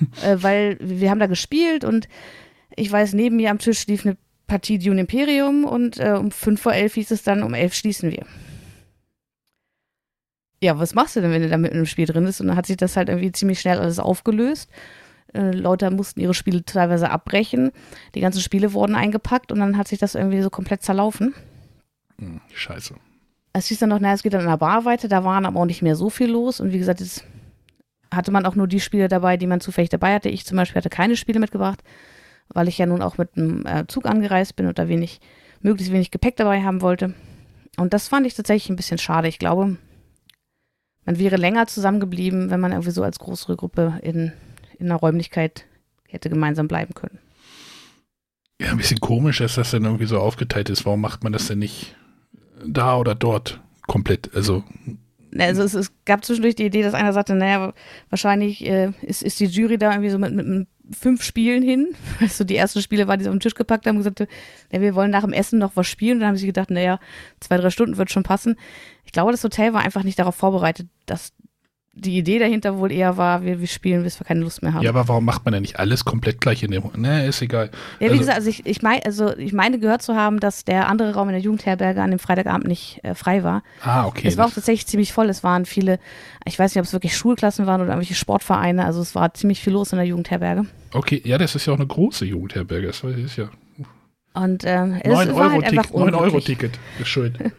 äh, 0.24 0.36
weil 0.40 0.76
wir 0.80 1.10
haben 1.10 1.20
da 1.20 1.26
gespielt 1.26 1.84
und 1.84 2.08
ich 2.76 2.90
weiß, 2.90 3.12
neben 3.12 3.36
mir 3.36 3.50
am 3.50 3.58
Tisch 3.58 3.86
lief 3.86 4.04
eine 4.04 4.16
Partie 4.46 4.78
Dune 4.78 5.00
Imperium 5.00 5.64
und 5.64 5.98
äh, 5.98 6.12
um 6.18 6.30
5 6.30 6.60
vor 6.60 6.72
11 6.74 6.94
hieß 6.94 7.10
es 7.12 7.22
dann, 7.22 7.42
um 7.42 7.54
11 7.54 7.74
schließen 7.74 8.10
wir. 8.10 8.26
Ja, 10.60 10.78
was 10.78 10.94
machst 10.94 11.16
du 11.16 11.20
denn, 11.20 11.30
wenn 11.30 11.42
du 11.42 11.48
da 11.48 11.58
mitten 11.58 11.78
im 11.78 11.86
Spiel 11.86 12.06
drin 12.06 12.24
bist? 12.24 12.40
Und 12.40 12.48
dann 12.48 12.56
hat 12.56 12.66
sich 12.66 12.76
das 12.76 12.96
halt 12.96 13.08
irgendwie 13.08 13.32
ziemlich 13.32 13.60
schnell 13.60 13.78
alles 13.78 13.98
aufgelöst. 13.98 14.70
Äh, 15.34 15.50
Leute 15.50 15.90
mussten 15.90 16.20
ihre 16.20 16.34
Spiele 16.34 16.64
teilweise 16.64 17.10
abbrechen. 17.10 17.72
Die 18.14 18.20
ganzen 18.20 18.40
Spiele 18.40 18.72
wurden 18.72 18.94
eingepackt 18.94 19.52
und 19.52 19.60
dann 19.60 19.76
hat 19.76 19.88
sich 19.88 19.98
das 19.98 20.14
irgendwie 20.14 20.42
so 20.42 20.50
komplett 20.50 20.82
zerlaufen. 20.82 21.34
Hm, 22.18 22.40
scheiße. 22.52 22.94
Es 23.52 23.66
hieß 23.66 23.78
dann 23.80 23.90
noch, 23.90 24.00
naja, 24.00 24.14
es 24.14 24.22
geht 24.22 24.34
dann 24.34 24.40
in 24.42 24.48
der 24.48 24.56
Bar 24.56 24.84
weiter. 24.84 25.08
Da 25.08 25.24
waren 25.24 25.46
aber 25.46 25.60
auch 25.60 25.66
nicht 25.66 25.82
mehr 25.82 25.96
so 25.96 26.10
viel 26.10 26.30
los. 26.30 26.60
Und 26.60 26.72
wie 26.72 26.78
gesagt, 26.78 27.00
jetzt 27.00 27.24
hatte 28.12 28.30
man 28.30 28.46
auch 28.46 28.54
nur 28.54 28.66
die 28.66 28.80
Spiele 28.80 29.08
dabei, 29.08 29.36
die 29.36 29.46
man 29.46 29.60
zufällig 29.60 29.90
dabei 29.90 30.14
hatte. 30.14 30.28
Ich 30.28 30.44
zum 30.44 30.56
Beispiel 30.56 30.76
hatte 30.76 30.90
keine 30.90 31.16
Spiele 31.16 31.40
mitgebracht, 31.40 31.82
weil 32.48 32.68
ich 32.68 32.78
ja 32.78 32.86
nun 32.86 33.02
auch 33.02 33.18
mit 33.18 33.36
einem 33.36 33.64
äh, 33.66 33.86
Zug 33.86 34.06
angereist 34.06 34.56
bin 34.56 34.66
und 34.66 34.78
da 34.78 34.88
wenig, 34.88 35.20
möglichst 35.60 35.92
wenig 35.92 36.10
Gepäck 36.10 36.36
dabei 36.36 36.62
haben 36.62 36.80
wollte. 36.80 37.14
Und 37.76 37.92
das 37.92 38.08
fand 38.08 38.26
ich 38.26 38.34
tatsächlich 38.34 38.70
ein 38.70 38.76
bisschen 38.76 38.98
schade. 38.98 39.28
Ich 39.28 39.38
glaube, 39.38 39.76
man 41.04 41.18
wäre 41.18 41.36
länger 41.36 41.66
zusammengeblieben, 41.66 42.50
wenn 42.50 42.60
man 42.60 42.72
irgendwie 42.72 42.90
so 42.90 43.02
als 43.02 43.18
größere 43.18 43.56
Gruppe 43.56 43.98
in, 44.02 44.32
in 44.78 44.86
einer 44.86 45.00
Räumlichkeit 45.00 45.66
hätte 46.08 46.30
gemeinsam 46.30 46.68
bleiben 46.68 46.94
können. 46.94 47.18
Ja, 48.60 48.70
ein 48.70 48.76
bisschen 48.76 49.00
komisch, 49.00 49.38
dass 49.38 49.56
das 49.56 49.72
dann 49.72 49.84
irgendwie 49.84 50.06
so 50.06 50.20
aufgeteilt 50.20 50.70
ist. 50.70 50.86
Warum 50.86 51.00
macht 51.00 51.24
man 51.24 51.32
das 51.32 51.48
denn 51.48 51.58
nicht 51.58 51.96
da 52.64 52.96
oder 52.96 53.14
dort 53.14 53.60
komplett? 53.86 54.34
Also, 54.34 54.62
Also 55.36 55.62
es, 55.62 55.74
es 55.74 55.92
gab 56.04 56.24
zwischendurch 56.24 56.54
die 56.54 56.66
Idee, 56.66 56.82
dass 56.82 56.94
einer 56.94 57.12
sagte, 57.12 57.34
naja, 57.34 57.72
wahrscheinlich 58.10 58.64
äh, 58.64 58.92
ist, 59.02 59.22
ist 59.22 59.40
die 59.40 59.46
Jury 59.46 59.76
da 59.76 59.90
irgendwie 59.90 60.10
so 60.10 60.18
mit, 60.18 60.34
mit, 60.34 60.68
fünf 60.92 61.22
Spielen 61.22 61.62
hin. 61.62 61.94
Also 62.20 62.44
die 62.44 62.56
ersten 62.56 62.80
Spiele 62.80 63.08
waren, 63.08 63.18
die 63.18 63.24
sie 63.24 63.30
auf 63.30 63.34
den 63.34 63.40
Tisch 63.40 63.54
gepackt 63.54 63.86
haben 63.86 63.96
und 63.96 64.04
gesagt, 64.04 64.20
ja, 64.70 64.80
wir 64.80 64.94
wollen 64.94 65.10
nach 65.10 65.22
dem 65.22 65.32
Essen 65.32 65.58
noch 65.58 65.76
was 65.76 65.86
spielen. 65.86 66.16
Und 66.16 66.20
dann 66.20 66.28
haben 66.30 66.36
sie 66.36 66.46
gedacht, 66.46 66.70
naja, 66.70 67.00
zwei, 67.40 67.56
drei 67.56 67.70
Stunden 67.70 67.96
wird 67.96 68.10
schon 68.10 68.22
passen. 68.22 68.56
Ich 69.04 69.12
glaube, 69.12 69.32
das 69.32 69.44
Hotel 69.44 69.72
war 69.72 69.82
einfach 69.82 70.04
nicht 70.04 70.18
darauf 70.18 70.34
vorbereitet, 70.34 70.88
dass 71.06 71.32
die 71.96 72.18
Idee 72.18 72.38
dahinter 72.40 72.78
wohl 72.78 72.90
eher 72.90 73.16
war, 73.16 73.44
wir, 73.44 73.60
wir 73.60 73.66
spielen, 73.68 74.02
bis 74.02 74.18
wir 74.20 74.26
keine 74.26 74.40
Lust 74.40 74.62
mehr 74.62 74.74
haben. 74.74 74.82
ja, 74.82 74.90
aber 74.90 75.06
warum 75.08 75.24
macht 75.24 75.44
man 75.44 75.52
denn 75.52 75.62
nicht 75.62 75.78
alles 75.78 76.04
komplett 76.04 76.40
gleich 76.40 76.62
in 76.62 76.70
dem? 76.72 76.82
Ne, 76.96 77.26
ist 77.26 77.40
egal. 77.40 77.70
Ja, 78.00 78.06
wie 78.08 78.10
Also- 78.10 78.18
gesagt, 78.18 78.36
also 78.38 78.50
ich, 78.50 78.66
ich, 78.66 78.82
mein, 78.82 79.00
also 79.04 79.36
ich 79.36 79.52
meine 79.52 79.78
gehört 79.78 80.02
zu 80.02 80.16
haben, 80.16 80.40
dass 80.40 80.64
der 80.64 80.88
andere 80.88 81.14
Raum 81.14 81.28
in 81.28 81.34
der 81.34 81.40
Jugendherberge 81.42 82.02
an 82.02 82.10
dem 82.10 82.18
Freitagabend 82.18 82.66
nicht 82.66 83.00
äh, 83.04 83.14
frei 83.14 83.44
war. 83.44 83.62
Ah, 83.82 84.06
okay. 84.06 84.26
es 84.28 84.36
war 84.36 84.46
auch 84.46 84.52
tatsächlich 84.52 84.86
ziemlich 84.86 85.12
voll. 85.12 85.28
Es 85.28 85.44
waren 85.44 85.66
viele, 85.66 85.98
ich 86.44 86.58
weiß 86.58 86.74
nicht, 86.74 86.80
ob 86.80 86.86
es 86.86 86.92
wirklich 86.92 87.16
Schulklassen 87.16 87.66
waren 87.66 87.80
oder 87.80 87.90
irgendwelche 87.90 88.14
Sportvereine. 88.16 88.84
Also 88.84 89.00
es 89.00 89.14
war 89.14 89.32
ziemlich 89.34 89.60
viel 89.60 89.72
los 89.72 89.92
in 89.92 89.98
der 89.98 90.06
Jugendherberge. 90.06 90.66
okay, 90.92 91.22
ja, 91.24 91.38
das 91.38 91.54
ist 91.54 91.66
ja 91.66 91.72
auch 91.72 91.78
eine 91.78 91.86
große 91.86 92.24
Jugendherberge. 92.24 92.88
Das 92.88 93.04
ist 93.04 93.36
ja 93.36 93.48
Und 94.34 94.64
ähm, 94.66 95.00
es 95.02 95.12
9 95.12 95.28
war 95.28 95.36
Euro, 95.42 95.50
halt 95.52 95.64
einfach 95.64 95.82
Ticket, 95.86 95.96
9 96.00 96.14
Euro. 96.14 96.40
Ticket 96.40 96.78
ist 96.98 97.08
schuld. 97.08 97.38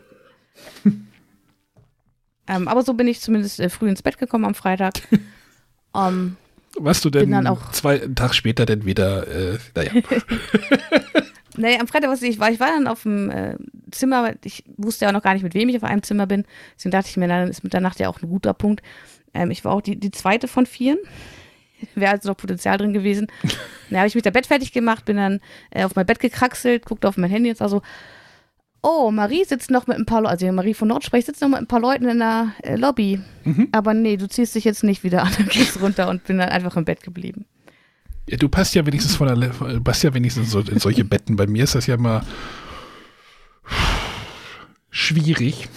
Ähm, 2.47 2.67
aber 2.67 2.83
so 2.83 2.93
bin 2.93 3.07
ich 3.07 3.21
zumindest 3.21 3.59
äh, 3.59 3.69
früh 3.69 3.89
ins 3.89 4.01
Bett 4.03 4.17
gekommen 4.17 4.45
am 4.45 4.55
Freitag. 4.55 4.93
ähm, 5.95 6.35
Was 6.77 7.01
du 7.01 7.09
denn 7.09 7.23
Bin 7.23 7.31
dann 7.31 7.47
auch- 7.47 7.71
zwei 7.71 8.01
einen 8.03 8.15
Tag 8.15 8.33
später 8.35 8.65
denn 8.65 8.85
wieder, 8.85 9.27
äh, 9.27 9.57
naja, 9.75 9.91
nee, 11.57 11.79
am 11.79 11.87
Freitag, 11.87 12.09
was 12.09 12.21
ich 12.21 12.39
war, 12.39 12.51
ich 12.51 12.59
war 12.59 12.67
dann 12.67 12.87
auf 12.87 13.03
dem 13.03 13.29
äh, 13.29 13.55
Zimmer. 13.91 14.33
Ich 14.43 14.63
wusste 14.77 15.05
ja 15.05 15.09
auch 15.09 15.13
noch 15.13 15.23
gar 15.23 15.33
nicht, 15.33 15.43
mit 15.43 15.53
wem 15.53 15.69
ich 15.69 15.77
auf 15.77 15.83
einem 15.83 16.03
Zimmer 16.03 16.27
bin. 16.27 16.45
Deswegen 16.77 16.91
dachte 16.91 17.09
ich 17.09 17.17
mir, 17.17 17.27
na, 17.27 17.39
dann 17.39 17.49
ist 17.49 17.63
Mitternacht 17.63 17.99
ja 17.99 18.09
auch 18.09 18.21
ein 18.21 18.29
guter 18.29 18.53
Punkt. 18.53 18.83
Ähm, 19.33 19.51
ich 19.51 19.63
war 19.65 19.71
auch 19.73 19.81
die, 19.81 19.99
die 19.99 20.11
zweite 20.11 20.47
von 20.47 20.65
vieren. 20.65 20.99
Wäre 21.95 22.11
also 22.13 22.29
noch 22.29 22.37
Potenzial 22.37 22.77
drin 22.77 22.93
gewesen. 22.93 23.27
Dann 23.89 23.99
habe 23.99 24.07
ich 24.07 24.15
mich 24.15 24.23
da 24.23 24.29
Bett 24.29 24.47
fertig 24.47 24.71
gemacht, 24.71 25.05
bin 25.05 25.17
dann 25.17 25.39
äh, 25.71 25.83
auf 25.83 25.95
mein 25.95 26.05
Bett 26.05 26.19
gekraxelt, 26.19 26.85
guckte 26.85 27.07
auf 27.07 27.17
mein 27.17 27.29
Handy 27.29 27.49
und 27.49 27.57
sah 27.57 27.69
so, 27.69 27.81
oh, 28.85 29.09
Marie 29.11 29.43
sitzt 29.43 29.71
noch 29.71 29.87
mit 29.87 29.97
ein 29.97 30.05
paar 30.05 30.21
Leuten, 30.21 30.31
also 30.31 30.51
Marie 30.51 30.75
von 30.75 30.87
Nordsprech 30.87 31.25
sitzt 31.25 31.41
noch 31.41 31.49
mit 31.49 31.57
ein 31.57 31.67
paar 31.67 31.79
Leuten 31.79 32.07
in 32.07 32.19
der 32.19 32.53
äh, 32.61 32.75
Lobby. 32.75 33.19
Aber 33.71 33.93
nee, 33.93 34.15
du 34.15 34.29
ziehst 34.29 34.53
dich 34.53 34.63
jetzt 34.63 34.83
nicht 34.83 35.03
wieder 35.03 35.23
an, 35.23 35.31
dann 35.37 35.47
gehst 35.47 35.81
runter 35.81 36.07
und 36.07 36.23
bin 36.25 36.37
dann 36.37 36.49
einfach 36.49 36.77
im 36.77 36.85
Bett 36.85 37.01
geblieben. 37.01 37.45
ja, 38.29 38.37
du 38.37 38.47
passt 38.47 38.75
ja 38.75 38.85
wenigstens 38.85 39.15
von 39.15 39.27
der, 39.27 39.49
du 39.49 39.81
passt 39.81 40.03
ja 40.03 40.13
wenigstens 40.13 40.51
so 40.51 40.59
in 40.59 40.79
solche 40.79 41.03
Betten. 41.03 41.35
Bei 41.35 41.47
mir 41.47 41.63
ist 41.63 41.75
das 41.75 41.87
ja 41.87 41.95
immer 41.95 42.21
schwierig, 44.91 45.67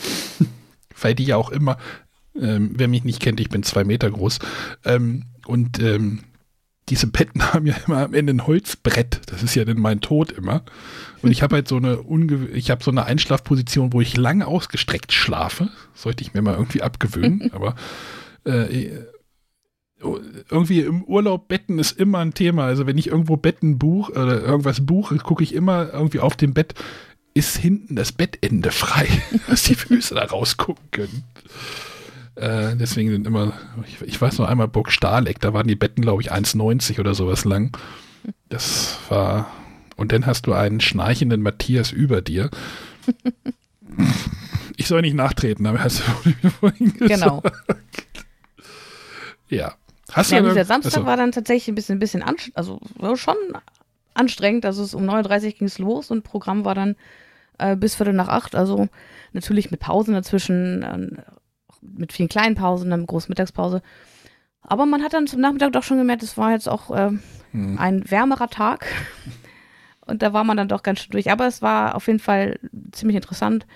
weil 1.01 1.15
die 1.15 1.25
ja 1.25 1.37
auch 1.37 1.51
immer, 1.51 1.79
ähm, 2.39 2.73
wer 2.75 2.89
mich 2.89 3.05
nicht 3.05 3.21
kennt, 3.21 3.41
ich 3.41 3.49
bin 3.49 3.63
zwei 3.63 3.85
Meter 3.85 4.11
groß, 4.11 4.39
ähm, 4.85 5.25
und 5.47 5.81
ähm, 5.81 6.21
diese 6.89 7.07
Betten 7.07 7.43
haben 7.53 7.67
ja 7.67 7.75
immer 7.87 8.05
am 8.05 8.15
Ende 8.15 8.35
ein 8.35 8.47
Holzbrett. 8.47 9.21
Das 9.27 9.43
ist 9.43 9.55
ja 9.55 9.65
dann 9.65 9.79
mein 9.79 10.01
Tod 10.01 10.33
immer. 10.33 10.63
Und 11.23 11.31
ich 11.31 11.43
habe 11.43 11.57
halt 11.57 11.69
so 11.69 11.77
eine 11.77 12.03
unge 12.03 12.49
ich 12.49 12.71
habe 12.71 12.83
so 12.83 12.91
eine 12.91 13.05
Einschlafposition, 13.05 13.93
wo 13.93 14.01
ich 14.01 14.17
lang 14.17 14.43
ausgestreckt 14.43 15.13
schlafe. 15.13 15.69
Sollte 15.95 16.23
ich 16.23 16.35
mir 16.35 16.43
mal 16.43 16.55
irgendwie 16.55 16.83
abgewöhnen. 16.83 17.51
aber 17.53 17.75
äh, 18.45 18.91
irgendwie 20.51 20.81
im 20.83 21.03
Urlaub 21.03 21.49
Betten 21.49 21.79
ist 21.79 21.99
immer 21.99 22.19
ein 22.19 22.35
Thema. 22.35 22.65
Also 22.65 22.87
wenn 22.87 22.99
ich 22.99 23.09
irgendwo 23.09 23.37
Betten 23.37 23.79
buche 23.79 24.13
oder 24.13 24.43
irgendwas 24.43 24.85
buche, 24.87 25.17
gucke 25.19 25.43
ich 25.43 25.55
immer 25.55 25.93
irgendwie 25.93 26.21
auf 26.21 26.37
dem 26.37 26.55
Bett, 26.55 26.75
ist 27.35 27.57
hinten 27.57 27.97
das 27.97 28.13
Bettende 28.13 28.71
frei, 28.71 29.09
dass 29.49 29.65
die 29.65 29.75
Füße 29.75 30.15
da 30.15 30.25
rausgucken 30.25 30.91
können. 30.91 31.25
Äh, 32.39 32.77
deswegen 32.77 33.11
sind 33.11 33.27
immer, 33.27 33.53
ich, 33.87 34.01
ich 34.03 34.21
weiß 34.21 34.39
noch 34.39 34.49
einmal 34.49 34.69
Burg 34.69 34.93
Stahleck, 34.93 35.41
da 35.41 35.53
waren 35.53 35.67
die 35.67 35.75
Betten, 35.77 36.03
glaube 36.03 36.23
ich, 36.23 36.33
1,90 36.33 37.01
oder 37.01 37.15
sowas 37.15 37.45
lang. 37.45 37.77
Das 38.49 38.99
war, 39.09 39.51
und 39.97 40.13
dann 40.13 40.27
hast 40.27 40.47
du 40.47 40.53
einen 40.53 40.81
schnarchenden 40.81 41.43
Matthias 41.43 41.93
über 41.93 42.23
dir. 42.23 42.51
Ich 44.77 44.87
soll 44.87 45.01
nicht 45.01 45.15
nachtreten, 45.15 45.67
aber 45.67 45.83
hast 45.83 46.03
du 46.25 46.29
mir 46.43 46.51
vorhin 46.61 46.93
gesagt. 46.93 47.09
Genau. 47.11 47.43
Ja. 49.49 49.75
Hast 50.13 50.31
Ja, 50.31 50.41
du 50.41 50.49
dieser 50.51 50.65
Samstag 50.65 50.93
achso. 50.99 51.07
war 51.07 51.17
dann 51.17 51.33
tatsächlich 51.33 51.69
ein 51.69 51.75
bisschen, 51.75 51.97
ein 51.97 51.99
bisschen 51.99 52.23
anstrengend, 52.23 52.57
also 52.57 52.81
schon 53.17 53.35
anstrengend. 54.15 54.65
Also 54.65 54.85
es 54.85 54.95
um 54.95 55.03
9.30 55.09 55.45
Uhr 55.47 55.53
ging 55.53 55.67
es 55.67 55.79
los 55.79 56.11
und 56.13 56.23
Programm 56.23 56.65
war 56.65 56.75
dann 56.77 56.95
äh, 57.59 57.75
bis 57.77 57.97
Viertel 57.97 58.15
nach 58.15 58.29
acht. 58.29 58.55
Also 58.55 58.89
natürlich 59.33 59.71
mit 59.73 59.81
Pausen 59.81 60.15
dazwischen, 60.15 60.83
äh, 60.83 61.23
mit 61.81 62.13
vielen 62.13 62.29
kleinen 62.29 62.55
Pausen, 62.55 62.91
dann 62.91 63.07
große 63.07 63.29
Mittagspause. 63.29 63.83
Aber 64.63 64.87
man 64.87 65.03
hat 65.03 65.13
dann 65.13 65.27
zum 65.27 65.41
Nachmittag 65.41 65.73
doch 65.73 65.83
schon 65.83 65.99
gemerkt, 65.99 66.23
es 66.23 66.37
war 66.37 66.53
jetzt 66.53 66.69
auch 66.69 66.91
äh, 66.91 67.11
hm. 67.53 67.79
ein 67.79 68.11
wärmerer 68.11 68.49
Tag. 68.49 68.87
Und 70.07 70.23
da 70.23 70.33
war 70.33 70.45
man 70.45 70.57
dann 70.57 70.69
doch 70.69 70.83
ganz 70.83 71.01
schön 71.01 71.13
durch. 71.13 71.31
Aber 71.31 71.47
es 71.47 71.63
war 71.63 71.95
auf 71.95 72.07
jeden 72.07 72.19
Fall 72.19 72.59
ziemlich 72.93 73.17
interessant. 73.17 73.67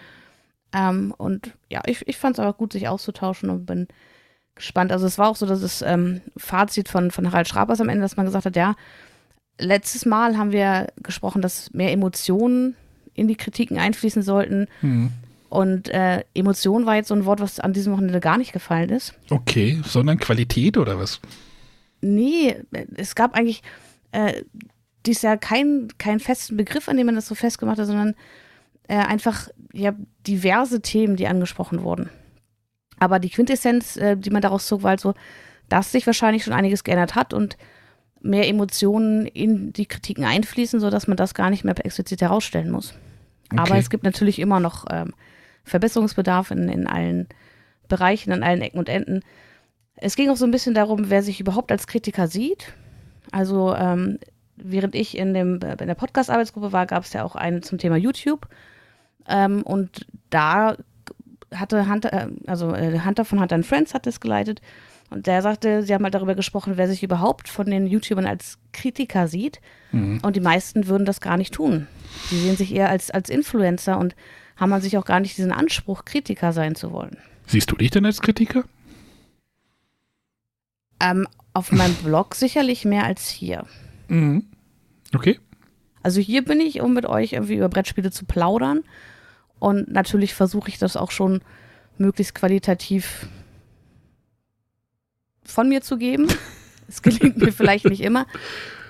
Ähm, 0.73 1.15
und 1.17 1.55
ja, 1.69 1.83
ich, 1.87 2.07
ich 2.09 2.17
fand 2.17 2.37
es 2.37 2.41
aber 2.41 2.55
gut, 2.55 2.73
sich 2.73 2.89
auszutauschen 2.89 3.51
und 3.51 3.67
bin 3.67 3.89
gespannt. 4.55 4.93
Also 4.93 5.07
es 5.07 5.19
war 5.19 5.29
auch 5.29 5.37
so, 5.37 5.47
dass 5.47 5.61
das 5.61 5.83
ähm, 5.83 6.21
Fazit 6.37 6.89
von, 6.89 7.11
von 7.11 7.31
Harald 7.31 7.49
Schrabers 7.49 7.81
am 7.81 7.89
Ende, 7.89 8.03
dass 8.03 8.17
man 8.17 8.27
gesagt 8.27 8.47
hat, 8.47 8.57
ja, 8.57 8.75
letztes 9.59 10.07
Mal 10.07 10.37
haben 10.37 10.53
wir 10.53 10.89
gesprochen, 11.03 11.43
dass 11.43 11.73
mehr 11.73 11.93
Emotionen 11.93 12.77
in 13.15 13.29
die 13.29 13.37
Kritiken 13.37 13.79
einfließen 13.79 14.23
sollten. 14.23 14.69
Hm. 14.81 15.11
Und 15.53 15.91
äh, 15.91 16.25
Emotion 16.33 16.87
war 16.87 16.97
jetzt 16.97 17.09
so 17.09 17.15
ein 17.15 17.27
Wort, 17.27 17.41
was 17.41 17.61
an 17.61 17.75
diesem 17.75 17.93
Wochenende 17.93 18.21
gar 18.21 18.39
nicht 18.39 18.55
gefallen 18.55 18.89
ist. 18.89 19.13
Okay, 19.29 19.83
sondern 19.85 20.17
Qualität 20.19 20.79
oder 20.79 20.99
was? 20.99 21.21
Nee, 22.01 22.57
es 22.95 23.15
gab 23.15 23.35
eigentlich 23.35 23.63
äh, 24.13 24.45
dies 25.05 25.21
Jahr 25.21 25.37
keinen 25.37 25.89
kein 25.99 26.21
festen 26.21 26.57
Begriff, 26.57 26.89
an 26.89 26.97
dem 26.97 27.05
man 27.05 27.17
das 27.17 27.29
so 27.29 27.35
festgemacht 27.35 27.79
hat, 27.79 27.87
sondern 27.87 28.15
äh, 28.89 28.97
einfach 28.97 29.51
ja, 29.75 29.95
diverse 30.27 30.81
Themen, 30.81 31.17
die 31.17 31.27
angesprochen 31.27 31.83
wurden. 31.83 32.09
Aber 32.99 33.19
die 33.19 33.29
Quintessenz, 33.29 33.99
äh, 33.99 34.17
die 34.17 34.31
man 34.31 34.41
daraus 34.41 34.67
zog, 34.67 34.83
war 34.83 34.91
halt 34.93 35.01
so, 35.01 35.13
dass 35.69 35.93
sich 35.93 36.07
wahrscheinlich 36.07 36.45
schon 36.45 36.55
einiges 36.55 36.83
geändert 36.83 37.15
hat 37.15 37.35
und 37.35 37.59
mehr 38.23 38.49
Emotionen 38.49 39.27
in 39.27 39.75
die 39.75 39.85
Kritiken 39.85 40.25
einfließen, 40.25 40.81
sodass 40.81 41.09
man 41.09 41.19
das 41.19 41.35
gar 41.35 41.51
nicht 41.51 41.63
mehr 41.63 41.75
explizit 41.85 42.23
herausstellen 42.23 42.71
muss. 42.71 42.95
Okay. 43.53 43.61
Aber 43.61 43.77
es 43.77 43.91
gibt 43.91 44.05
natürlich 44.05 44.39
immer 44.39 44.59
noch 44.59 44.87
ähm, 44.91 45.13
Verbesserungsbedarf 45.65 46.51
in, 46.51 46.69
in 46.69 46.87
allen 46.87 47.29
Bereichen, 47.89 48.33
an 48.33 48.43
allen 48.43 48.63
Ecken 48.63 48.79
und 48.79 48.89
Enden. 48.89 49.21
Es 49.97 50.17
ging 50.17 50.31
auch 50.31 50.37
so 50.37 50.45
ein 50.45 50.51
bisschen 50.51 50.75
darum, 50.75 51.11
wer 51.11 51.23
sich 51.23 51.41
überhaupt 51.41 51.71
als 51.71 51.87
Kritiker 51.87 52.27
sieht. 52.27 52.73
Also 53.31 53.75
ähm, 53.75 54.19
während 54.57 54.95
ich 54.95 55.17
in, 55.17 55.35
dem, 55.35 55.61
in 55.61 55.87
der 55.87 55.95
Podcast-Arbeitsgruppe 55.95 56.73
war, 56.73 56.87
gab 56.87 57.05
es 57.05 57.13
ja 57.13 57.25
auch 57.25 57.37
eine 57.37 57.61
zum 57.61 57.79
Thema 57.79 57.97
YouTube. 57.97 58.49
Ähm, 59.29 59.63
und 59.63 60.07
da 60.31 60.77
hatte 61.55 61.89
Hunter, 61.89 62.13
äh, 62.13 62.29
also 62.47 62.75
äh, 62.75 63.01
Hunter 63.05 63.25
von 63.25 63.41
Hunter 63.41 63.63
Friends 63.63 63.95
hat 63.95 64.07
es 64.07 64.21
geleitet. 64.21 64.61
Und 65.11 65.27
der 65.27 65.43
sagte, 65.43 65.83
sie 65.83 65.93
haben 65.93 66.05
halt 66.05 66.15
darüber 66.15 66.35
gesprochen, 66.35 66.75
wer 66.77 66.89
sich 66.89 67.03
überhaupt 67.03 67.49
von 67.49 67.67
den 67.67 67.87
YouTubern 67.87 68.27
als 68.27 68.59
Kritiker 68.73 69.29
sieht. 69.29 69.61
Mhm. 69.93 70.21
Und 70.23 70.37
die 70.37 70.41
meisten 70.41 70.87
würden 70.87 71.05
das 71.05 71.21
gar 71.21 71.37
nicht 71.37 71.53
tun. 71.53 71.87
Sie 72.31 72.39
sehen 72.39 72.57
sich 72.57 72.75
eher 72.75 72.89
als, 72.89 73.11
als 73.11 73.29
Influencer 73.29 73.99
und 73.99 74.17
haben 74.63 74.71
man 74.71 74.81
sich 74.81 74.97
auch 74.97 75.05
gar 75.05 75.19
nicht 75.19 75.37
diesen 75.37 75.51
Anspruch, 75.51 76.05
Kritiker 76.05 76.53
sein 76.53 76.77
zu 76.77 76.93
wollen. 76.93 77.17
Siehst 77.49 77.69
du 77.73 77.75
dich 77.75 77.91
denn 77.91 78.07
als 78.07 78.23
Kritiker? 78.23 78.63
Ähm, 81.01 81.27
auf 81.53 81.73
meinem 81.73 81.95
Blog 82.05 82.37
sicherlich 82.37 82.85
mehr 82.85 83.03
als 83.03 83.29
hier. 83.29 83.67
Mhm. 84.07 84.45
Okay. 85.13 85.41
Also 86.05 86.21
hier 86.21 86.45
bin 86.45 86.61
ich, 86.61 86.81
um 86.81 86.95
mit 86.95 87.07
euch 87.07 87.33
irgendwie 87.33 87.57
über 87.57 87.69
Brettspiele 87.69 88.13
zu 88.13 88.25
plaudern. 88.25 88.85
Und 89.59 89.91
natürlich 89.91 90.33
versuche 90.33 90.69
ich 90.69 90.79
das 90.79 90.97
auch 90.97 91.11
schon 91.11 91.41
möglichst 91.99 92.37
qualitativ 92.37 93.27
von 95.43 95.69
mir 95.69 95.83
zu 95.83 95.99
geben. 95.99 96.29
Es 96.87 97.01
gelingt 97.01 97.39
mir 97.39 97.53
vielleicht 97.53 97.87
nicht 97.87 98.03
immer. 98.03 98.27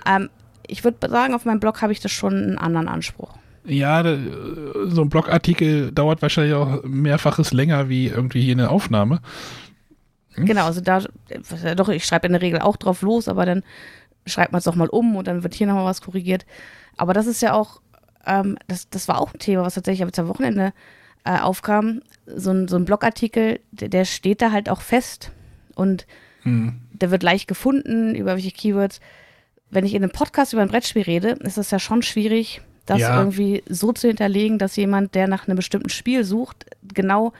Ähm, 0.05 0.29
ich 0.67 0.83
würde 0.83 1.09
sagen, 1.09 1.33
auf 1.33 1.45
meinem 1.45 1.61
Blog 1.61 1.81
habe 1.81 1.93
ich 1.93 2.01
das 2.01 2.11
schon 2.11 2.33
einen 2.33 2.57
anderen 2.57 2.89
Anspruch. 2.89 3.37
Ja, 3.65 4.03
so 4.03 5.01
ein 5.01 5.09
Blogartikel 5.09 5.91
dauert 5.91 6.21
wahrscheinlich 6.21 6.53
auch 6.53 6.83
mehrfaches 6.83 7.53
länger 7.53 7.87
wie 7.87 8.07
irgendwie 8.07 8.41
hier 8.41 8.53
eine 8.53 8.69
Aufnahme. 8.69 9.21
Hm? 10.33 10.45
Genau, 10.45 10.65
also 10.65 10.81
da, 10.81 11.01
doch, 11.75 11.89
ich 11.89 12.05
schreibe 12.05 12.27
in 12.27 12.33
der 12.33 12.41
Regel 12.41 12.59
auch 12.59 12.75
drauf 12.75 13.01
los, 13.01 13.27
aber 13.27 13.45
dann 13.45 13.63
schreibt 14.25 14.51
man 14.51 14.59
es 14.59 14.65
doch 14.65 14.75
mal 14.75 14.89
um 14.89 15.15
und 15.15 15.27
dann 15.27 15.43
wird 15.43 15.53
hier 15.53 15.67
nochmal 15.67 15.85
was 15.85 16.01
korrigiert. 16.01 16.45
Aber 16.97 17.13
das 17.13 17.27
ist 17.27 17.41
ja 17.41 17.53
auch, 17.53 17.81
ähm, 18.25 18.57
das, 18.67 18.89
das 18.89 19.07
war 19.07 19.19
auch 19.19 19.33
ein 19.33 19.39
Thema, 19.39 19.63
was 19.63 19.75
tatsächlich 19.75 20.05
jetzt 20.05 20.19
am 20.19 20.27
Wochenende 20.27 20.73
äh, 21.23 21.39
aufkam. 21.39 22.01
So 22.25 22.51
ein, 22.51 22.67
so 22.67 22.75
ein 22.75 22.85
Blogartikel, 22.85 23.59
der, 23.71 23.89
der 23.89 24.05
steht 24.05 24.41
da 24.41 24.51
halt 24.51 24.69
auch 24.69 24.81
fest 24.81 25.31
und 25.75 26.05
hm. 26.43 26.81
der 26.91 27.11
wird 27.11 27.23
leicht 27.23 27.47
gefunden 27.47 28.15
über 28.15 28.35
welche 28.35 28.51
Keywords. 28.51 28.99
Wenn 29.69 29.85
ich 29.85 29.93
in 29.93 30.03
einem 30.03 30.11
Podcast 30.11 30.53
über 30.53 30.61
ein 30.61 30.67
Brettspiel 30.67 31.03
rede, 31.03 31.29
ist 31.29 31.57
das 31.57 31.71
ja 31.71 31.79
schon 31.79 32.01
schwierig, 32.01 32.61
das 32.85 32.99
ja. 32.99 33.17
irgendwie 33.17 33.63
so 33.69 33.93
zu 33.93 34.07
hinterlegen, 34.07 34.57
dass 34.57 34.75
jemand, 34.75 35.15
der 35.15 35.27
nach 35.27 35.47
einem 35.47 35.55
bestimmten 35.55 35.89
Spiel 35.89 36.23
sucht, 36.23 36.65
genau 36.93 37.33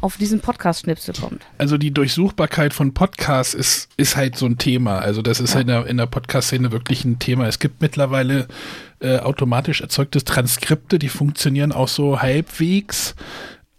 auf 0.00 0.16
diesen 0.16 0.40
Podcast-Schnipsel 0.40 1.14
kommt. 1.14 1.42
Also 1.58 1.78
die 1.78 1.92
Durchsuchbarkeit 1.92 2.74
von 2.74 2.92
Podcasts 2.92 3.54
ist, 3.54 3.88
ist 3.96 4.16
halt 4.16 4.36
so 4.36 4.46
ein 4.46 4.58
Thema. 4.58 4.98
Also 4.98 5.22
das 5.22 5.38
ist 5.38 5.54
ja. 5.54 5.60
in 5.60 5.68
der, 5.68 5.86
in 5.86 5.96
der 5.96 6.06
Podcast-Szene 6.06 6.72
wirklich 6.72 7.04
ein 7.04 7.20
Thema. 7.20 7.46
Es 7.46 7.60
gibt 7.60 7.80
mittlerweile 7.80 8.48
äh, 8.98 9.18
automatisch 9.18 9.80
erzeugte 9.80 10.22
Transkripte, 10.24 10.98
die 10.98 11.08
funktionieren 11.08 11.70
auch 11.70 11.88
so 11.88 12.20
halbwegs. 12.20 13.14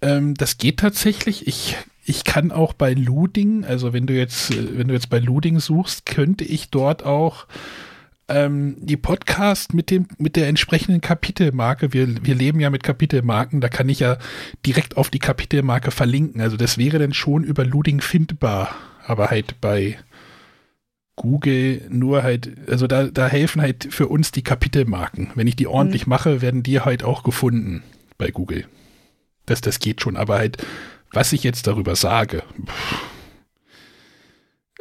Ähm, 0.01 0.34
das 0.36 0.57
geht 0.57 0.80
tatsächlich. 0.80 1.45
Ich 1.45 1.76
ich 2.05 2.24
kann 2.26 2.51
auch 2.51 2.74
bei 2.74 2.93
Loading, 2.93 3.64
also 3.64 3.93
wenn 3.93 4.05
du 4.05 4.14
jetzt, 4.14 4.51
äh, 4.51 4.78
wenn 4.78 4.89
du 4.89 4.93
jetzt 4.93 5.09
bei 5.09 5.20
Loading 5.20 5.59
suchst, 5.59 6.05
könnte 6.05 6.43
ich 6.43 6.70
dort 6.70 7.03
auch 7.03 7.47
ähm, 8.28 8.78
die 8.80 8.97
Podcast 8.97 9.74
mit 9.74 9.89
dem, 9.89 10.07
mit 10.17 10.36
der 10.36 10.47
entsprechenden 10.47 11.01
Kapitelmarke. 11.01 11.93
Wir, 11.93 12.26
wir 12.26 12.36
leben 12.36 12.59
ja 12.59 12.69
mit 12.69 12.84
Kapitelmarken, 12.84 13.61
da 13.61 13.69
kann 13.69 13.89
ich 13.89 13.99
ja 13.99 14.17
direkt 14.65 14.97
auf 14.97 15.09
die 15.09 15.19
Kapitelmarke 15.19 15.91
verlinken. 15.91 16.41
Also 16.41 16.57
das 16.57 16.78
wäre 16.78 16.99
dann 16.99 17.13
schon 17.13 17.43
über 17.43 17.65
Loading 17.65 18.01
findbar, 18.01 18.76
aber 19.05 19.30
halt 19.30 19.59
bei 19.61 19.97
Google 21.15 21.82
nur 21.89 22.24
halt, 22.24 22.51
also 22.69 22.88
da, 22.88 23.05
da 23.05 23.28
helfen 23.28 23.61
halt 23.61 23.88
für 23.91 24.07
uns 24.07 24.32
die 24.32 24.41
Kapitelmarken. 24.41 25.32
Wenn 25.36 25.47
ich 25.47 25.55
die 25.55 25.67
ordentlich 25.67 26.07
mhm. 26.07 26.11
mache, 26.11 26.41
werden 26.41 26.63
die 26.63 26.80
halt 26.80 27.03
auch 27.03 27.24
gefunden 27.24 27.84
bei 28.17 28.32
Google. 28.32 28.65
Das, 29.45 29.61
das 29.61 29.80
geht 29.80 30.01
schon, 30.01 30.15
aber 30.15 30.38
halt, 30.38 30.65
was 31.11 31.34
ich 31.34 31.43
jetzt 31.43 31.67
darüber 31.67 31.95
sage, 31.95 32.43
pff, 32.65 33.12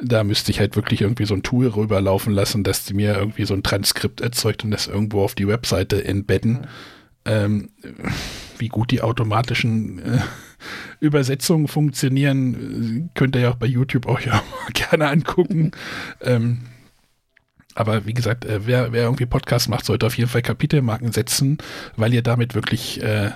da 0.01 0.25
müsste 0.25 0.51
ich 0.51 0.61
halt 0.61 0.77
wirklich 0.77 1.03
irgendwie 1.03 1.27
so 1.27 1.35
ein 1.35 1.43
Tool 1.43 1.67
rüberlaufen 1.69 2.33
lassen, 2.33 2.65
dass 2.65 2.85
die 2.85 2.95
mir 2.95 3.17
irgendwie 3.17 3.45
so 3.45 3.55
ein 3.55 3.63
Transkript 3.63 4.21
erzeugt 4.21 4.65
und 4.65 4.71
das 4.71 4.87
irgendwo 4.87 5.23
auf 5.23 5.35
die 5.35 5.47
Webseite 5.49 6.05
embedden. 6.05 6.67
Ähm, 7.25 7.71
wie 8.59 8.69
gut 8.69 8.91
die 8.91 9.01
automatischen 9.01 10.01
äh, 10.01 10.21
Übersetzungen 11.01 11.69
funktionieren, 11.69 13.11
könnt 13.15 13.37
ihr 13.37 13.43
ja 13.43 13.51
auch 13.51 13.57
bei 13.57 13.67
YouTube 13.67 14.07
auch 14.07 14.21
ja 14.21 14.43
gerne 14.73 15.09
angucken. 15.09 15.73
ähm, 16.21 16.63
aber 17.75 18.07
wie 18.07 18.15
gesagt, 18.15 18.45
äh, 18.45 18.67
wer, 18.67 18.93
wer 18.93 19.05
irgendwie 19.05 19.27
Podcast 19.27 19.69
macht, 19.69 19.87
sollte 19.87 20.07
auf 20.07 20.17
jeden 20.19 20.29
Fall 20.29 20.43
Kapitelmarken 20.43 21.13
setzen, 21.13 21.59
weil 21.97 22.13
ihr 22.13 22.23
damit 22.23 22.55
wirklich 22.55 23.03
äh, 23.03 23.31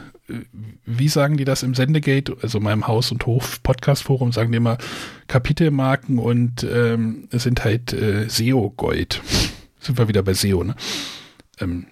wie 0.84 1.08
sagen 1.08 1.36
die 1.36 1.44
das 1.44 1.62
im 1.62 1.74
Sendegate, 1.74 2.36
also 2.42 2.60
meinem 2.60 2.86
Haus- 2.86 3.12
und 3.12 3.24
Hof-Podcast-Forum, 3.26 4.32
sagen 4.32 4.50
die 4.50 4.56
immer 4.56 4.78
Kapitelmarken 5.28 6.18
und 6.18 6.64
ähm, 6.64 7.28
sind 7.30 7.64
halt 7.64 7.92
äh, 7.92 8.28
SEO-Gold. 8.28 9.22
sind 9.80 9.98
wir 9.98 10.08
wieder 10.08 10.22
bei 10.22 10.34
SEO, 10.34 10.64
ne? 10.64 10.74
Ähm, 11.60 11.86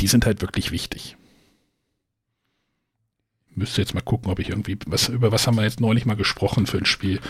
die 0.00 0.06
sind 0.06 0.24
halt 0.24 0.40
wirklich 0.40 0.70
wichtig. 0.70 1.16
Müsste 3.54 3.82
jetzt 3.82 3.94
mal 3.94 4.00
gucken, 4.00 4.30
ob 4.30 4.38
ich 4.38 4.48
irgendwie, 4.48 4.78
was, 4.86 5.08
über 5.08 5.30
was 5.30 5.46
haben 5.46 5.56
wir 5.56 5.64
jetzt 5.64 5.80
neulich 5.80 6.06
mal 6.06 6.16
gesprochen 6.16 6.66
für 6.66 6.78
ein 6.78 6.86
Spiel? 6.86 7.20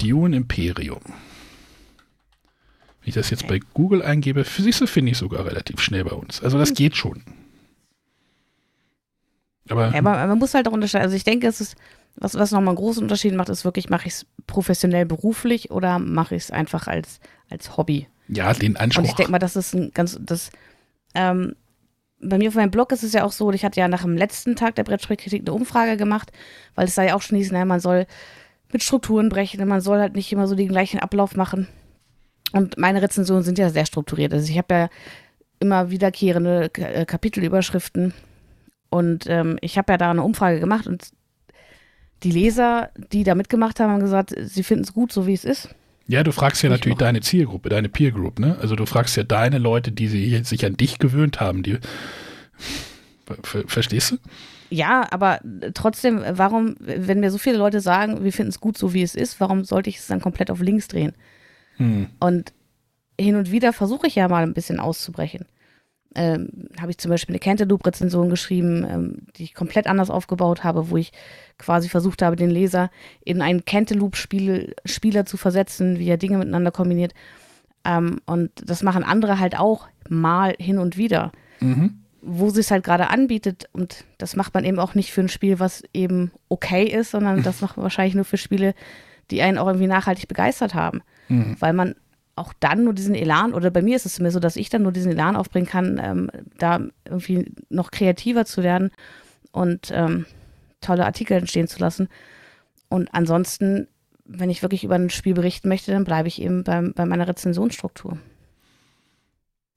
Dune 0.00 0.36
Imperium. 0.36 1.02
Wenn 1.04 3.08
ich 3.08 3.14
das 3.14 3.30
jetzt 3.30 3.48
bei 3.48 3.60
Google 3.74 4.02
eingebe, 4.02 4.44
siehst 4.44 4.80
du, 4.80 4.86
finde 4.86 5.12
ich 5.12 5.18
sogar 5.18 5.44
relativ 5.44 5.80
schnell 5.80 6.04
bei 6.04 6.12
uns. 6.12 6.42
Also 6.42 6.58
das 6.58 6.70
hm. 6.70 6.76
geht 6.76 6.96
schon. 6.96 7.22
Aber, 9.68 9.90
ja, 9.90 9.98
aber 9.98 10.26
man 10.26 10.38
muss 10.38 10.54
halt 10.54 10.68
auch 10.68 10.72
unterscheiden. 10.72 11.04
Also 11.04 11.16
ich 11.16 11.24
denke, 11.24 11.46
es 11.46 11.60
ist, 11.60 11.76
was, 12.16 12.34
was 12.34 12.50
nochmal 12.50 12.70
einen 12.70 12.76
großen 12.76 13.02
Unterschied 13.02 13.34
macht, 13.34 13.48
ist 13.48 13.64
wirklich, 13.64 13.88
mache 13.88 14.08
ich 14.08 14.14
es 14.14 14.26
professionell 14.46 15.06
beruflich 15.06 15.70
oder 15.70 15.98
mache 15.98 16.34
ich 16.34 16.44
es 16.44 16.50
einfach 16.50 16.86
als, 16.86 17.20
als 17.50 17.76
Hobby? 17.76 18.08
Ja, 18.28 18.52
den 18.52 18.76
Anspruch. 18.76 19.02
Und 19.02 19.08
ich 19.08 19.14
denke 19.14 19.32
mal, 19.32 19.38
das 19.38 19.56
ist 19.56 19.74
ein 19.74 19.90
ganz, 19.94 20.18
das, 20.20 20.50
ähm, 21.14 21.56
bei 22.20 22.38
mir 22.38 22.48
auf 22.48 22.54
meinem 22.54 22.70
Blog 22.70 22.92
ist 22.92 23.02
es 23.02 23.12
ja 23.12 23.24
auch 23.24 23.32
so, 23.32 23.50
ich 23.52 23.64
hatte 23.64 23.80
ja 23.80 23.88
nach 23.88 24.02
dem 24.02 24.16
letzten 24.16 24.56
Tag 24.56 24.76
der 24.76 24.84
Brettspielkritik 24.84 25.42
eine 25.42 25.52
Umfrage 25.52 25.96
gemacht, 25.96 26.32
weil 26.74 26.86
es 26.86 26.94
da 26.94 27.02
ja 27.02 27.14
auch 27.14 27.22
schon 27.22 27.36
hieß, 27.36 27.52
naja, 27.52 27.64
man 27.64 27.80
soll 27.80 28.06
mit 28.72 28.82
Strukturen 28.82 29.28
brechen, 29.28 29.66
man 29.68 29.80
soll 29.80 29.98
halt 29.98 30.14
nicht 30.14 30.32
immer 30.32 30.46
so 30.46 30.54
den 30.54 30.68
gleichen 30.68 31.00
Ablauf 31.00 31.36
machen. 31.36 31.68
Und 32.52 32.78
meine 32.78 33.02
Rezensionen 33.02 33.42
sind 33.42 33.58
ja 33.58 33.70
sehr 33.70 33.86
strukturiert. 33.86 34.32
Also 34.32 34.50
ich 34.50 34.56
habe 34.56 34.74
ja 34.74 34.88
immer 35.60 35.90
wiederkehrende 35.90 36.70
äh, 36.74 37.04
Kapitelüberschriften 37.04 38.14
und 38.94 39.26
ähm, 39.26 39.58
ich 39.60 39.76
habe 39.76 39.92
ja 39.92 39.98
da 39.98 40.12
eine 40.12 40.22
Umfrage 40.22 40.60
gemacht 40.60 40.86
und 40.86 41.10
die 42.22 42.30
Leser, 42.30 42.90
die 43.12 43.24
da 43.24 43.34
mitgemacht 43.34 43.80
haben, 43.80 43.90
haben 43.90 44.00
gesagt, 44.00 44.32
sie 44.40 44.62
finden 44.62 44.84
es 44.84 44.94
gut, 44.94 45.10
so 45.10 45.26
wie 45.26 45.34
es 45.34 45.44
ist. 45.44 45.68
Ja, 46.06 46.22
du 46.22 46.30
fragst 46.30 46.62
ja 46.62 46.68
ich 46.68 46.70
natürlich 46.70 46.94
auch. 46.94 47.00
deine 47.00 47.20
Zielgruppe, 47.20 47.70
deine 47.70 47.88
Peer 47.88 48.12
Group, 48.12 48.38
ne? 48.38 48.56
Also 48.60 48.76
du 48.76 48.86
fragst 48.86 49.16
ja 49.16 49.24
deine 49.24 49.58
Leute, 49.58 49.90
die 49.90 50.06
sich 50.06 50.64
an 50.64 50.76
dich 50.76 51.00
gewöhnt 51.00 51.40
haben, 51.40 51.64
die 51.64 51.78
Ver 53.42 53.64
verstehst 53.66 54.12
du? 54.12 54.16
Ja, 54.70 55.08
aber 55.10 55.40
trotzdem, 55.72 56.22
warum, 56.28 56.76
wenn 56.78 57.18
mir 57.18 57.32
so 57.32 57.38
viele 57.38 57.56
Leute 57.56 57.80
sagen, 57.80 58.22
wir 58.22 58.32
finden 58.32 58.50
es 58.50 58.60
gut 58.60 58.78
so, 58.78 58.94
wie 58.94 59.02
es 59.02 59.16
ist, 59.16 59.40
warum 59.40 59.64
sollte 59.64 59.90
ich 59.90 59.96
es 59.96 60.06
dann 60.06 60.20
komplett 60.20 60.50
auf 60.52 60.60
links 60.60 60.86
drehen? 60.86 61.14
Hm. 61.78 62.08
Und 62.20 62.52
hin 63.18 63.34
und 63.34 63.50
wieder 63.50 63.72
versuche 63.72 64.06
ich 64.06 64.14
ja 64.14 64.28
mal 64.28 64.42
ein 64.42 64.54
bisschen 64.54 64.78
auszubrechen. 64.78 65.46
Ähm, 66.14 66.68
habe 66.80 66.90
ich 66.90 66.98
zum 66.98 67.10
Beispiel 67.10 67.32
eine 67.32 67.40
Cantaloupe-Rezension 67.40 68.30
geschrieben, 68.30 68.86
ähm, 68.88 69.18
die 69.36 69.44
ich 69.44 69.54
komplett 69.54 69.86
anders 69.86 70.10
aufgebaut 70.10 70.62
habe, 70.62 70.90
wo 70.90 70.96
ich 70.96 71.12
quasi 71.58 71.88
versucht 71.88 72.22
habe, 72.22 72.36
den 72.36 72.50
Leser 72.50 72.90
in 73.24 73.42
einen 73.42 73.64
Cantaloupe-Spieler 73.64 75.26
zu 75.26 75.36
versetzen, 75.36 75.98
wie 75.98 76.08
er 76.08 76.16
Dinge 76.16 76.38
miteinander 76.38 76.70
kombiniert. 76.70 77.14
Ähm, 77.84 78.20
und 78.26 78.50
das 78.64 78.82
machen 78.82 79.04
andere 79.04 79.38
halt 79.38 79.58
auch 79.58 79.88
mal 80.08 80.54
hin 80.58 80.78
und 80.78 80.96
wieder. 80.96 81.32
Mhm. 81.60 82.00
Wo 82.22 82.48
sie 82.50 82.60
es 82.60 82.70
halt 82.70 82.84
gerade 82.84 83.10
anbietet. 83.10 83.68
Und 83.72 84.04
das 84.18 84.36
macht 84.36 84.54
man 84.54 84.64
eben 84.64 84.78
auch 84.78 84.94
nicht 84.94 85.12
für 85.12 85.20
ein 85.20 85.28
Spiel, 85.28 85.58
was 85.58 85.82
eben 85.92 86.30
okay 86.48 86.84
ist, 86.84 87.10
sondern 87.10 87.42
das 87.42 87.60
macht 87.60 87.76
man 87.76 87.84
wahrscheinlich 87.84 88.14
nur 88.14 88.24
für 88.24 88.38
Spiele, 88.38 88.74
die 89.30 89.42
einen 89.42 89.58
auch 89.58 89.66
irgendwie 89.66 89.86
nachhaltig 89.86 90.28
begeistert 90.28 90.74
haben. 90.74 91.02
Mhm. 91.28 91.56
Weil 91.58 91.72
man 91.72 91.94
auch 92.36 92.52
dann 92.60 92.84
nur 92.84 92.94
diesen 92.94 93.14
Elan, 93.14 93.54
oder 93.54 93.70
bei 93.70 93.82
mir 93.82 93.96
ist 93.96 94.06
es 94.06 94.20
mir 94.20 94.30
so, 94.30 94.40
dass 94.40 94.56
ich 94.56 94.68
dann 94.68 94.82
nur 94.82 94.92
diesen 94.92 95.12
Elan 95.12 95.36
aufbringen 95.36 95.68
kann, 95.68 96.00
ähm, 96.02 96.30
da 96.58 96.80
irgendwie 97.04 97.52
noch 97.68 97.90
kreativer 97.90 98.44
zu 98.44 98.62
werden 98.62 98.90
und 99.52 99.90
ähm, 99.92 100.26
tolle 100.80 101.06
Artikel 101.06 101.36
entstehen 101.36 101.68
zu 101.68 101.78
lassen. 101.78 102.08
Und 102.88 103.08
ansonsten, 103.12 103.88
wenn 104.24 104.50
ich 104.50 104.62
wirklich 104.62 104.84
über 104.84 104.96
ein 104.96 105.10
Spiel 105.10 105.34
berichten 105.34 105.68
möchte, 105.68 105.92
dann 105.92 106.04
bleibe 106.04 106.28
ich 106.28 106.40
eben 106.40 106.64
bei, 106.64 106.80
bei 106.94 107.06
meiner 107.06 107.28
Rezensionsstruktur. 107.28 108.18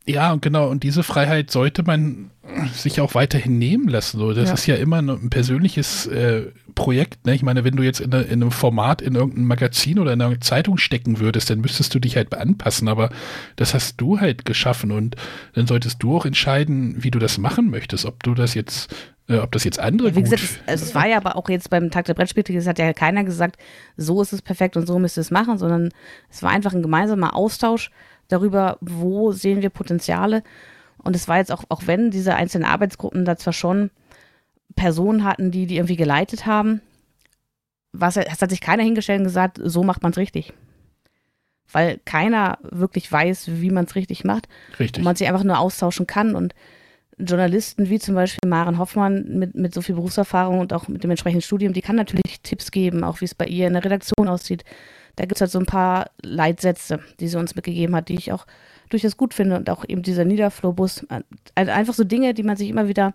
Ja, 0.08 0.36
genau. 0.36 0.70
Und 0.70 0.84
diese 0.84 1.04
Freiheit 1.04 1.52
sollte 1.52 1.84
man 1.84 2.32
sich 2.74 3.02
auch 3.02 3.14
weiterhin 3.14 3.58
nehmen 3.58 3.90
lassen. 3.90 4.20
So, 4.20 4.32
das 4.32 4.48
ja. 4.48 4.54
ist 4.54 4.66
ja 4.66 4.76
immer 4.76 5.00
ein 5.00 5.30
persönliches 5.30 6.08
äh, 6.08 6.44
Projekt. 6.76 7.26
Ne? 7.26 7.36
Ich 7.36 7.44
meine, 7.44 7.66
wenn 7.66 7.76
du 7.76 7.84
jetzt 7.84 8.00
in, 8.00 8.14
in, 8.14 8.42
einem 8.42 8.52
Format 8.52 9.02
in 9.02 9.16
irgendeinem 9.16 9.48
Magazin 9.48 10.00
oder 10.00 10.14
in 10.14 10.22
einer 10.22 10.40
Zeitung 10.40 10.78
stecken 10.78 11.20
würdest, 11.20 11.50
dann 11.50 11.60
müsstest 11.60 11.94
du 11.94 12.00
dich 12.00 12.16
halt 12.16 12.34
anpassen. 12.34 12.88
Aber 12.88 13.10
das 13.58 13.74
hast 13.74 14.00
du 14.00 14.22
halt 14.22 14.46
geschaffen 14.46 14.92
und 14.92 15.18
dann 15.54 15.68
solltest 15.68 16.02
du 16.02 16.16
auch 16.16 16.26
entscheiden, 16.26 17.04
wie 17.04 17.12
du 17.12 17.20
das 17.20 17.38
machen 17.38 17.70
möchtest. 17.70 18.06
Ob 18.06 18.24
du 18.24 18.34
das 18.34 18.54
jetzt 18.54 18.94
äh, 19.28 19.40
ob 19.40 19.52
das 19.52 19.66
jetzt 19.66 19.80
andere 19.80 20.16
Wie 20.16 20.22
gesagt, 20.22 20.42
es, 20.42 20.84
es, 20.84 20.96
war 20.96 21.06
ja 21.06 21.18
aber 21.18 21.36
auch 21.36 21.50
jetzt 21.50 21.70
beim 21.70 21.92
Tag 21.92 22.06
der 22.06 22.14
Brettspiele, 22.14 22.58
es 22.58 22.68
hat 22.68 22.80
ja 22.80 22.94
keiner 22.94 23.26
gesagt, 23.26 23.58
so 23.98 24.22
ist 24.22 24.32
es 24.32 24.42
perfekt 24.42 24.78
und 24.78 24.88
so 24.88 25.00
müsst 25.00 25.18
ihr 25.18 25.22
es 25.22 25.32
machen, 25.32 25.58
sondern 25.58 25.90
es 26.30 26.42
war 26.44 26.52
einfach 26.52 26.74
ein 26.74 26.82
gemeinsamer 26.82 27.36
Austausch 27.36 27.92
darüber, 28.28 28.78
wo 28.82 29.32
sehen 29.32 29.62
wir 29.62 29.70
Potenziale. 29.70 30.44
Und 31.04 31.16
es 31.16 31.28
war 31.28 31.38
jetzt 31.38 31.52
auch, 31.52 31.64
auch 31.70 31.84
wenn 31.86 32.12
diese 32.12 32.36
einzelnen 32.36 32.68
Arbeitsgruppen 32.68 33.26
da 33.26 33.38
zwar 33.38 33.54
schon 33.54 33.92
Personen 34.76 35.24
hatten, 35.24 35.52
die 35.52 35.66
die 35.66 35.78
irgendwie 35.78 35.96
geleitet 35.96 36.46
haben, 36.46 36.82
was, 37.94 38.18
es 38.18 38.42
hat 38.42 38.50
sich 38.50 38.62
keiner 38.62 38.84
hingestellt 38.84 39.20
und 39.20 39.26
gesagt, 39.26 39.60
so 39.64 39.84
macht 39.84 40.04
man 40.04 40.12
es 40.12 40.18
richtig. 40.18 40.54
Weil 41.72 42.00
keiner 42.06 42.60
wirklich 42.62 43.12
weiß, 43.12 43.62
wie 43.62 43.72
man 43.72 43.86
es 43.86 43.96
richtig 43.96 44.24
macht. 44.24 44.48
Richtig. 44.80 45.00
Und 45.00 45.04
man 45.04 45.16
sich 45.16 45.28
einfach 45.28 45.44
nur 45.44 45.60
austauschen 45.60 46.08
kann. 46.08 46.36
Und 46.36 46.54
Journalisten 47.18 47.90
wie 47.90 48.00
zum 48.00 48.16
Beispiel 48.16 48.48
Maren 48.48 48.78
Hoffmann 48.78 49.26
mit, 49.38 49.56
mit 49.56 49.74
so 49.74 49.82
viel 49.82 49.96
Berufserfahrung 49.96 50.60
und 50.60 50.72
auch 50.72 50.88
mit 50.88 51.04
dem 51.04 51.10
entsprechenden 51.10 51.42
Studium, 51.42 51.74
die 51.74 51.82
kann 51.82 51.96
natürlich 51.96 52.42
Tipps 52.44 52.72
geben, 52.72 53.04
auch 53.04 53.22
wie 53.22 53.26
es 53.26 53.36
bei 53.36 53.46
ihr 53.46 53.68
in 53.68 53.74
der 53.74 53.84
Redaktion 53.84 54.28
aussieht. 54.28 54.64
Da 55.18 55.24
gibt 55.26 55.36
es 55.36 55.42
halt 55.42 55.52
so 55.52 55.60
ein 55.60 55.66
paar 55.66 56.12
Leitsätze, 56.22 57.00
die 57.20 57.28
sie 57.28 57.38
uns 57.38 57.56
mitgegeben 57.56 57.96
hat, 57.96 58.08
die 58.08 58.16
ich 58.16 58.32
auch 58.32 58.48
durchaus 58.90 59.18
gut 59.18 59.34
finde. 59.34 59.58
Und 59.58 59.70
auch 59.70 59.84
eben 59.88 60.04
dieser 60.04 60.24
Niederflowbus. 60.24 61.06
Also 61.56 61.72
einfach 61.72 61.94
so 61.94 62.06
Dinge, 62.06 62.34
die 62.34 62.44
man 62.44 62.56
sich 62.56 62.70
immer 62.70 62.88
wieder 62.88 63.14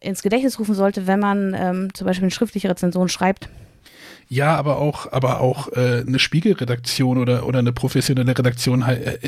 ins 0.00 0.22
Gedächtnis 0.22 0.58
rufen 0.58 0.74
sollte, 0.74 1.06
wenn 1.06 1.20
man 1.20 1.54
ähm, 1.54 1.94
zum 1.94 2.06
Beispiel 2.06 2.24
eine 2.24 2.30
schriftliche 2.30 2.70
Rezension 2.70 3.08
schreibt. 3.08 3.48
Ja, 4.28 4.56
aber 4.56 4.78
auch, 4.78 5.12
aber 5.12 5.40
auch 5.40 5.68
äh, 5.72 6.04
eine 6.06 6.18
Spiegelredaktion 6.18 7.18
oder, 7.18 7.46
oder 7.46 7.58
eine 7.58 7.72
professionelle 7.72 8.36
Redaktion, 8.36 8.82
äh, 8.82 9.18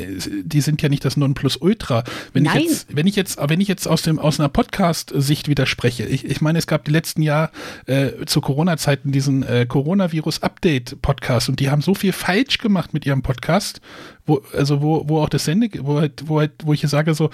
die 0.43 0.61
sind 0.61 0.81
ja 0.81 0.89
nicht 0.89 1.05
das 1.05 1.17
Nonplusultra. 1.17 2.03
Wenn 2.33 2.43
Nein. 2.43 2.57
ich 2.57 2.63
jetzt, 2.63 2.95
wenn 2.95 3.07
ich 3.07 3.15
jetzt, 3.15 3.37
wenn 3.39 3.61
ich 3.61 3.67
jetzt 3.67 3.87
aus 3.87 4.01
dem 4.01 4.19
aus 4.19 4.39
einer 4.39 4.49
Podcast-Sicht 4.49 5.47
widerspreche, 5.47 6.05
ich, 6.05 6.25
ich 6.25 6.41
meine, 6.41 6.57
es 6.57 6.67
gab 6.67 6.85
die 6.85 6.91
letzten 6.91 7.21
Jahr 7.21 7.51
äh, 7.85 8.25
zu 8.25 8.41
Corona-Zeiten 8.41 9.11
diesen 9.11 9.43
äh, 9.43 9.65
Coronavirus-Update-Podcast 9.67 11.49
und 11.49 11.59
die 11.59 11.69
haben 11.69 11.81
so 11.81 11.93
viel 11.93 12.11
falsch 12.11 12.57
gemacht 12.57 12.93
mit 12.93 13.05
ihrem 13.05 13.21
Podcast, 13.21 13.81
wo, 14.25 14.41
also 14.53 14.81
wo, 14.81 15.07
wo 15.07 15.21
auch 15.21 15.29
das 15.29 15.45
Sende, 15.45 15.69
wo 15.81 15.99
halt, 15.99 16.27
wo 16.27 16.39
halt, 16.39 16.51
wo 16.63 16.73
ich 16.73 16.81
sage 16.81 17.13
so, 17.13 17.29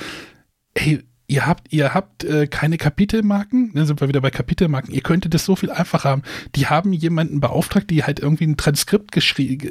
hey, 0.76 1.04
ihr 1.32 1.46
habt, 1.46 1.72
ihr 1.72 1.94
habt 1.94 2.26
äh, 2.26 2.46
keine 2.46 2.78
Kapitelmarken, 2.78 3.72
dann 3.74 3.86
sind 3.86 4.02
wir 4.02 4.10
wieder 4.10 4.20
bei 4.20 4.32
Kapitelmarken, 4.32 4.94
ihr 4.94 5.02
könntet 5.02 5.34
das 5.34 5.46
so 5.46 5.56
viel 5.56 5.72
einfacher 5.72 6.10
haben. 6.10 6.24
Die 6.56 6.68
haben 6.68 6.92
jemanden 6.92 7.40
beauftragt, 7.40 7.90
die 7.90 8.04
halt 8.04 8.20
irgendwie 8.20 8.46
ein 8.46 8.58
Transkript 8.58 9.18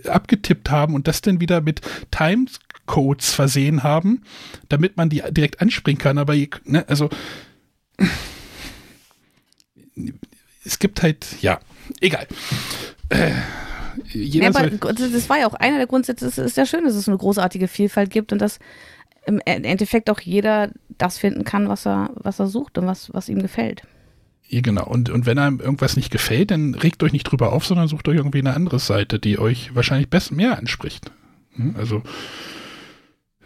abgetippt 0.09 0.71
haben 0.71 0.95
und 0.95 1.07
das 1.07 1.21
dann 1.21 1.39
wieder 1.39 1.61
mit 1.61 1.83
Timecodes 2.11 3.35
versehen 3.35 3.83
haben, 3.83 4.23
damit 4.71 4.97
man 4.97 5.11
die 5.11 5.23
direkt 5.31 5.61
anspringen 5.61 6.01
kann. 6.01 6.17
Aber 6.17 6.35
ihr, 6.35 6.49
ne, 6.65 6.89
also 6.89 7.11
es 10.65 10.79
gibt 10.79 11.03
halt, 11.03 11.27
ja, 11.43 11.61
egal. 12.01 12.27
Äh, 13.11 13.33
ja, 14.15 14.49
aber 14.49 14.71
das 14.71 15.29
war 15.29 15.39
ja 15.39 15.47
auch 15.47 15.55
einer 15.55 15.77
der 15.77 15.87
Grundsätze, 15.87 16.27
es 16.27 16.39
ist 16.39 16.57
ja 16.57 16.65
schön, 16.65 16.85
dass 16.85 16.95
es 16.95 17.07
eine 17.07 17.19
großartige 17.19 17.69
Vielfalt 17.69 18.09
gibt 18.09 18.33
und 18.33 18.39
dass 18.39 18.59
im 19.27 19.41
Endeffekt 19.45 20.11
auch 20.11 20.21
jeder 20.21 20.71
das 20.99 21.19
finden 21.19 21.45
kann, 21.45 21.69
was 21.69 21.87
er, 21.87 22.11
was 22.15 22.39
er 22.39 22.47
sucht 22.47 22.79
und 22.79 22.87
was, 22.87 23.13
was 23.13 23.29
ihm 23.29 23.41
gefällt. 23.41 23.83
Ja, 24.49 24.61
genau. 24.63 24.85
Und, 24.85 25.11
und 25.11 25.27
wenn 25.27 25.39
einem 25.39 25.61
irgendwas 25.61 25.97
nicht 25.97 26.11
gefällt, 26.11 26.51
dann 26.51 26.75
regt 26.75 27.03
euch 27.03 27.13
nicht 27.13 27.25
drüber 27.25 27.53
auf, 27.53 27.65
sondern 27.65 27.87
sucht 27.87 28.09
euch 28.09 28.17
irgendwie 28.17 28.41
eine 28.41 28.55
andere 28.55 28.81
Seite, 28.81 29.21
die 29.21 29.39
euch 29.39 29.75
wahrscheinlich 29.75 30.11
besser 30.11 30.35
mehr 30.35 30.59
anspricht. 30.59 31.13
Hm, 31.55 31.77
also. 31.79 32.03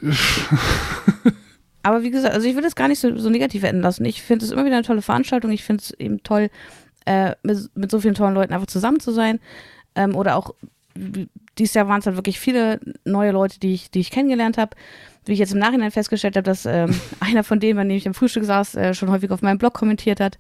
Aber 1.82 2.02
wie 2.02 2.10
gesagt, 2.10 2.32
also 2.34 2.48
ich 2.48 2.56
will 2.56 2.62
das 2.62 2.74
gar 2.74 2.88
nicht 2.88 3.00
so, 3.00 3.18
so 3.18 3.28
negativ 3.28 3.62
enden 3.64 3.82
lassen. 3.82 4.06
Ich 4.06 4.22
finde 4.22 4.46
es 4.46 4.50
immer 4.50 4.64
wieder 4.64 4.76
eine 4.76 4.86
tolle 4.86 5.02
Veranstaltung. 5.02 5.50
Ich 5.50 5.62
finde 5.64 5.82
es 5.82 5.90
eben 5.92 6.22
toll, 6.22 6.48
äh, 7.04 7.32
mit, 7.42 7.70
mit 7.76 7.90
so 7.90 8.00
vielen 8.00 8.14
tollen 8.14 8.34
Leuten 8.34 8.54
einfach 8.54 8.66
zusammen 8.66 9.00
zu 9.00 9.12
sein. 9.12 9.40
Ähm, 9.94 10.16
oder 10.16 10.36
auch, 10.36 10.54
dieses 11.58 11.74
Jahr 11.74 11.86
waren 11.86 12.00
es 12.00 12.06
halt 12.06 12.16
wirklich 12.16 12.40
viele 12.40 12.80
neue 13.04 13.32
Leute, 13.32 13.60
die 13.60 13.74
ich, 13.74 13.90
die 13.90 14.00
ich 14.00 14.10
kennengelernt 14.10 14.56
habe 14.56 14.74
wie 15.26 15.32
ich 15.32 15.38
jetzt 15.38 15.52
im 15.52 15.58
Nachhinein 15.58 15.90
festgestellt 15.90 16.36
habe, 16.36 16.44
dass 16.44 16.66
ähm, 16.66 16.94
einer 17.20 17.44
von 17.44 17.60
denen, 17.60 17.76
bei 17.76 17.84
dem 17.84 17.96
ich 17.96 18.06
am 18.06 18.14
Frühstück 18.14 18.44
saß, 18.44 18.74
äh, 18.76 18.94
schon 18.94 19.10
häufig 19.10 19.30
auf 19.30 19.42
meinem 19.42 19.58
Blog 19.58 19.74
kommentiert 19.74 20.20
hat 20.20 20.38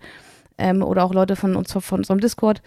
ähm, 0.58 0.82
oder 0.82 1.04
auch 1.04 1.14
Leute 1.14 1.36
von 1.36 1.56
uns 1.56 1.72
von 1.72 2.00
unserem 2.00 2.20
Discord. 2.20 2.62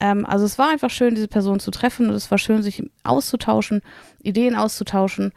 Ähm, 0.00 0.26
also 0.26 0.44
es 0.44 0.58
war 0.58 0.70
einfach 0.70 0.90
schön, 0.90 1.14
diese 1.14 1.28
Person 1.28 1.60
zu 1.60 1.70
treffen 1.70 2.08
und 2.08 2.14
es 2.14 2.30
war 2.30 2.38
schön, 2.38 2.62
sich 2.62 2.82
auszutauschen, 3.04 3.82
Ideen 4.22 4.56
auszutauschen 4.56 5.32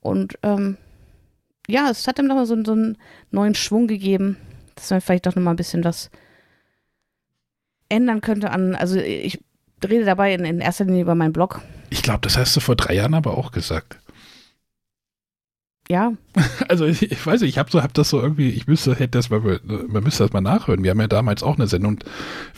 und 0.00 0.38
ähm, 0.42 0.76
ja, 1.68 1.90
es 1.90 2.06
hat 2.06 2.18
ihm 2.18 2.26
nochmal 2.26 2.46
so, 2.46 2.62
so 2.64 2.72
einen 2.72 2.96
neuen 3.32 3.56
Schwung 3.56 3.88
gegeben, 3.88 4.36
dass 4.76 4.90
man 4.90 5.00
vielleicht 5.00 5.26
doch 5.26 5.34
nochmal 5.34 5.54
ein 5.54 5.58
bisschen 5.58 5.82
was 5.82 6.10
ändern 7.88 8.20
könnte 8.20 8.50
an, 8.50 8.74
also 8.74 8.98
ich 8.98 9.40
rede 9.84 10.04
dabei 10.04 10.34
in, 10.34 10.44
in 10.44 10.60
erster 10.60 10.84
Linie 10.84 11.02
über 11.02 11.14
meinen 11.14 11.32
Blog. 11.32 11.60
Ich 11.90 12.02
glaube, 12.02 12.20
das 12.22 12.36
hast 12.36 12.54
du 12.56 12.60
vor 12.60 12.76
drei 12.76 12.94
Jahren 12.94 13.14
aber 13.14 13.36
auch 13.36 13.52
gesagt 13.52 13.98
ja. 15.90 16.12
Also 16.68 16.84
ich, 16.84 17.24
weiß 17.24 17.42
nicht, 17.42 17.50
ich 17.50 17.58
habe 17.58 17.70
so, 17.70 17.82
hab 17.82 17.94
das 17.94 18.10
so 18.10 18.20
irgendwie, 18.20 18.50
ich 18.50 18.66
müsste, 18.66 18.94
hätte 18.94 19.18
das, 19.18 19.30
man, 19.30 19.60
man 19.88 20.02
müsste 20.02 20.24
das 20.24 20.32
mal 20.32 20.40
nachhören. 20.40 20.82
Wir 20.82 20.90
haben 20.90 21.00
ja 21.00 21.06
damals 21.06 21.42
auch 21.42 21.56
eine 21.56 21.66
Sendung 21.66 21.98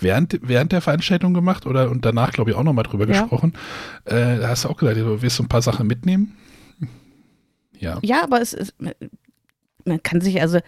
während, 0.01 0.39
während 0.43 0.73
der 0.73 0.81
Veranstaltung 0.81 1.35
gemacht 1.35 1.67
oder 1.67 1.91
und 1.91 2.05
danach, 2.05 2.33
glaube 2.33 2.51
ich, 2.51 2.57
auch 2.57 2.63
nochmal 2.63 2.85
drüber 2.85 3.07
ja. 3.07 3.21
gesprochen. 3.21 3.53
Äh, 4.05 4.39
da 4.39 4.49
hast 4.49 4.65
du 4.65 4.69
auch 4.69 4.77
gesagt, 4.77 4.97
du 4.97 5.23
willst 5.23 5.37
so 5.37 5.43
ein 5.43 5.49
paar 5.49 5.63
Sachen 5.63 5.87
mitnehmen. 5.87 6.37
Ja. 7.79 7.99
Ja, 8.03 8.25
aber 8.25 8.41
es 8.41 8.53
ist, 8.53 8.75
man 9.85 10.03
kann 10.03 10.21
sich, 10.21 10.41
also 10.41 10.59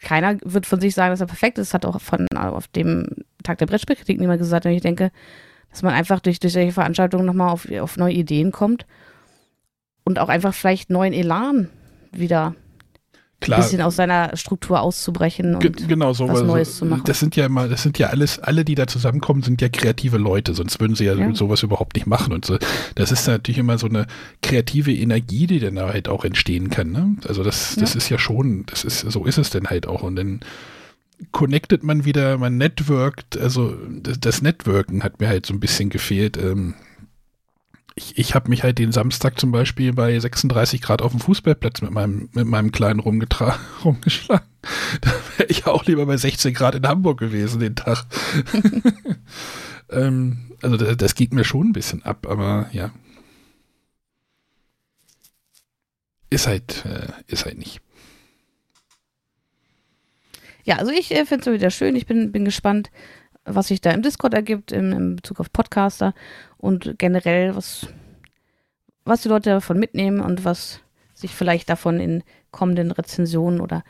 keiner 0.00 0.38
wird 0.44 0.66
von 0.66 0.80
sich 0.80 0.94
sagen, 0.94 1.12
dass 1.12 1.20
er 1.20 1.26
perfekt 1.26 1.58
ist. 1.58 1.68
Das 1.68 1.74
hat 1.74 1.86
auch 1.86 2.00
von 2.00 2.26
auf 2.36 2.68
dem 2.68 3.06
Tag 3.42 3.58
der 3.58 3.66
Brettspielkritik 3.66 4.18
niemand 4.18 4.38
gesagt. 4.38 4.66
Und 4.66 4.72
ich 4.72 4.82
denke, 4.82 5.10
dass 5.70 5.82
man 5.82 5.94
einfach 5.94 6.20
durch, 6.20 6.40
durch 6.40 6.52
solche 6.52 6.72
Veranstaltungen 6.72 7.26
nochmal 7.26 7.50
auf, 7.50 7.70
auf 7.70 7.96
neue 7.96 8.14
Ideen 8.14 8.52
kommt 8.52 8.86
und 10.04 10.18
auch 10.18 10.28
einfach 10.28 10.54
vielleicht 10.54 10.90
neuen 10.90 11.12
Elan 11.12 11.68
wieder 12.18 12.54
Klar. 13.40 13.58
ein 13.58 13.62
bisschen 13.64 13.82
aus 13.82 13.96
seiner 13.96 14.34
Struktur 14.34 14.80
auszubrechen 14.80 15.56
und 15.56 15.88
genau, 15.88 16.14
so, 16.14 16.26
was 16.26 16.42
Neues 16.42 16.78
zu 16.78 16.86
machen. 16.86 17.02
Das 17.04 17.20
sind 17.20 17.36
ja 17.36 17.46
immer, 17.46 17.68
das 17.68 17.82
sind 17.82 17.98
ja 17.98 18.08
alles, 18.08 18.38
alle, 18.38 18.64
die 18.64 18.74
da 18.74 18.86
zusammenkommen, 18.86 19.42
sind 19.42 19.60
ja 19.60 19.68
kreative 19.68 20.16
Leute, 20.16 20.54
sonst 20.54 20.80
würden 20.80 20.96
sie 20.96 21.04
ja, 21.04 21.14
ja. 21.14 21.34
sowas 21.34 21.62
überhaupt 21.62 21.96
nicht 21.96 22.06
machen. 22.06 22.32
Und 22.32 22.46
so, 22.46 22.56
das 22.94 23.12
ist 23.12 23.26
natürlich 23.26 23.58
immer 23.58 23.76
so 23.76 23.88
eine 23.88 24.06
kreative 24.42 24.92
Energie, 24.92 25.46
die 25.46 25.60
dann 25.60 25.74
da 25.74 25.88
halt 25.88 26.08
auch 26.08 26.24
entstehen 26.24 26.70
kann. 26.70 26.92
Ne? 26.92 27.16
Also 27.28 27.42
das, 27.42 27.76
das 27.76 27.92
ja. 27.92 27.98
ist 27.98 28.08
ja 28.08 28.18
schon, 28.18 28.64
das 28.66 28.84
ist, 28.84 29.00
so 29.00 29.26
ist 29.26 29.36
es 29.36 29.50
denn 29.50 29.66
halt 29.66 29.86
auch. 29.86 30.02
Und 30.02 30.16
dann 30.16 30.40
connectet 31.30 31.84
man 31.84 32.06
wieder, 32.06 32.38
man 32.38 32.56
networkt, 32.56 33.38
also 33.38 33.76
das, 34.02 34.18
das 34.18 34.40
Networken 34.40 35.02
hat 35.02 35.20
mir 35.20 35.28
halt 35.28 35.44
so 35.44 35.52
ein 35.52 35.60
bisschen 35.60 35.90
gefehlt. 35.90 36.38
Ähm, 36.38 36.74
ich, 37.96 38.18
ich 38.18 38.34
habe 38.34 38.50
mich 38.50 38.62
halt 38.62 38.78
den 38.78 38.92
Samstag 38.92 39.40
zum 39.40 39.50
Beispiel 39.50 39.92
bei 39.94 40.18
36 40.18 40.82
Grad 40.82 41.00
auf 41.00 41.12
dem 41.12 41.20
Fußballplatz 41.20 41.80
mit 41.80 41.90
meinem, 41.90 42.28
mit 42.34 42.46
meinem 42.46 42.70
Kleinen 42.70 43.00
rumgeschlagen. 43.00 44.46
Da 45.00 45.10
wäre 45.36 45.48
ich 45.48 45.66
auch 45.66 45.86
lieber 45.86 46.04
bei 46.04 46.18
16 46.18 46.52
Grad 46.52 46.74
in 46.74 46.86
Hamburg 46.86 47.18
gewesen 47.18 47.58
den 47.58 47.74
Tag. 47.74 48.04
ähm, 49.90 50.50
also 50.60 50.76
das, 50.76 50.96
das 50.98 51.14
geht 51.14 51.32
mir 51.32 51.44
schon 51.44 51.68
ein 51.68 51.72
bisschen 51.72 52.02
ab, 52.02 52.26
aber 52.28 52.68
ja. 52.72 52.90
Ist 56.28 56.46
halt, 56.46 56.84
äh, 56.84 57.08
ist 57.28 57.46
halt 57.46 57.56
nicht. 57.56 57.80
Ja, 60.64 60.76
also 60.76 60.92
ich 60.92 61.12
äh, 61.12 61.24
finde 61.24 61.48
es 61.50 61.56
wieder 61.56 61.70
schön. 61.70 61.96
Ich 61.96 62.06
bin, 62.06 62.30
bin 62.32 62.44
gespannt, 62.44 62.90
was 63.46 63.68
sich 63.68 63.80
da 63.80 63.92
im 63.92 64.02
Discord 64.02 64.34
ergibt, 64.34 64.72
im, 64.72 64.92
in 64.92 65.16
Bezug 65.16 65.40
auf 65.40 65.52
Podcaster 65.52 66.12
und 66.66 66.98
generell, 66.98 67.54
was, 67.54 67.86
was 69.04 69.22
die 69.22 69.28
Leute 69.28 69.50
davon 69.50 69.78
mitnehmen 69.78 70.20
und 70.20 70.44
was 70.44 70.80
sich 71.14 71.32
vielleicht 71.32 71.70
davon 71.70 72.00
in 72.00 72.24
kommenden 72.50 72.90
Rezensionen 72.90 73.60
oder 73.60 73.84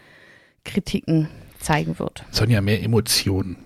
Kritiken 0.65 1.29
zeigen 1.59 1.99
wird. 1.99 2.25
Sonja, 2.31 2.61
mehr 2.61 2.83
Emotionen. 2.83 3.57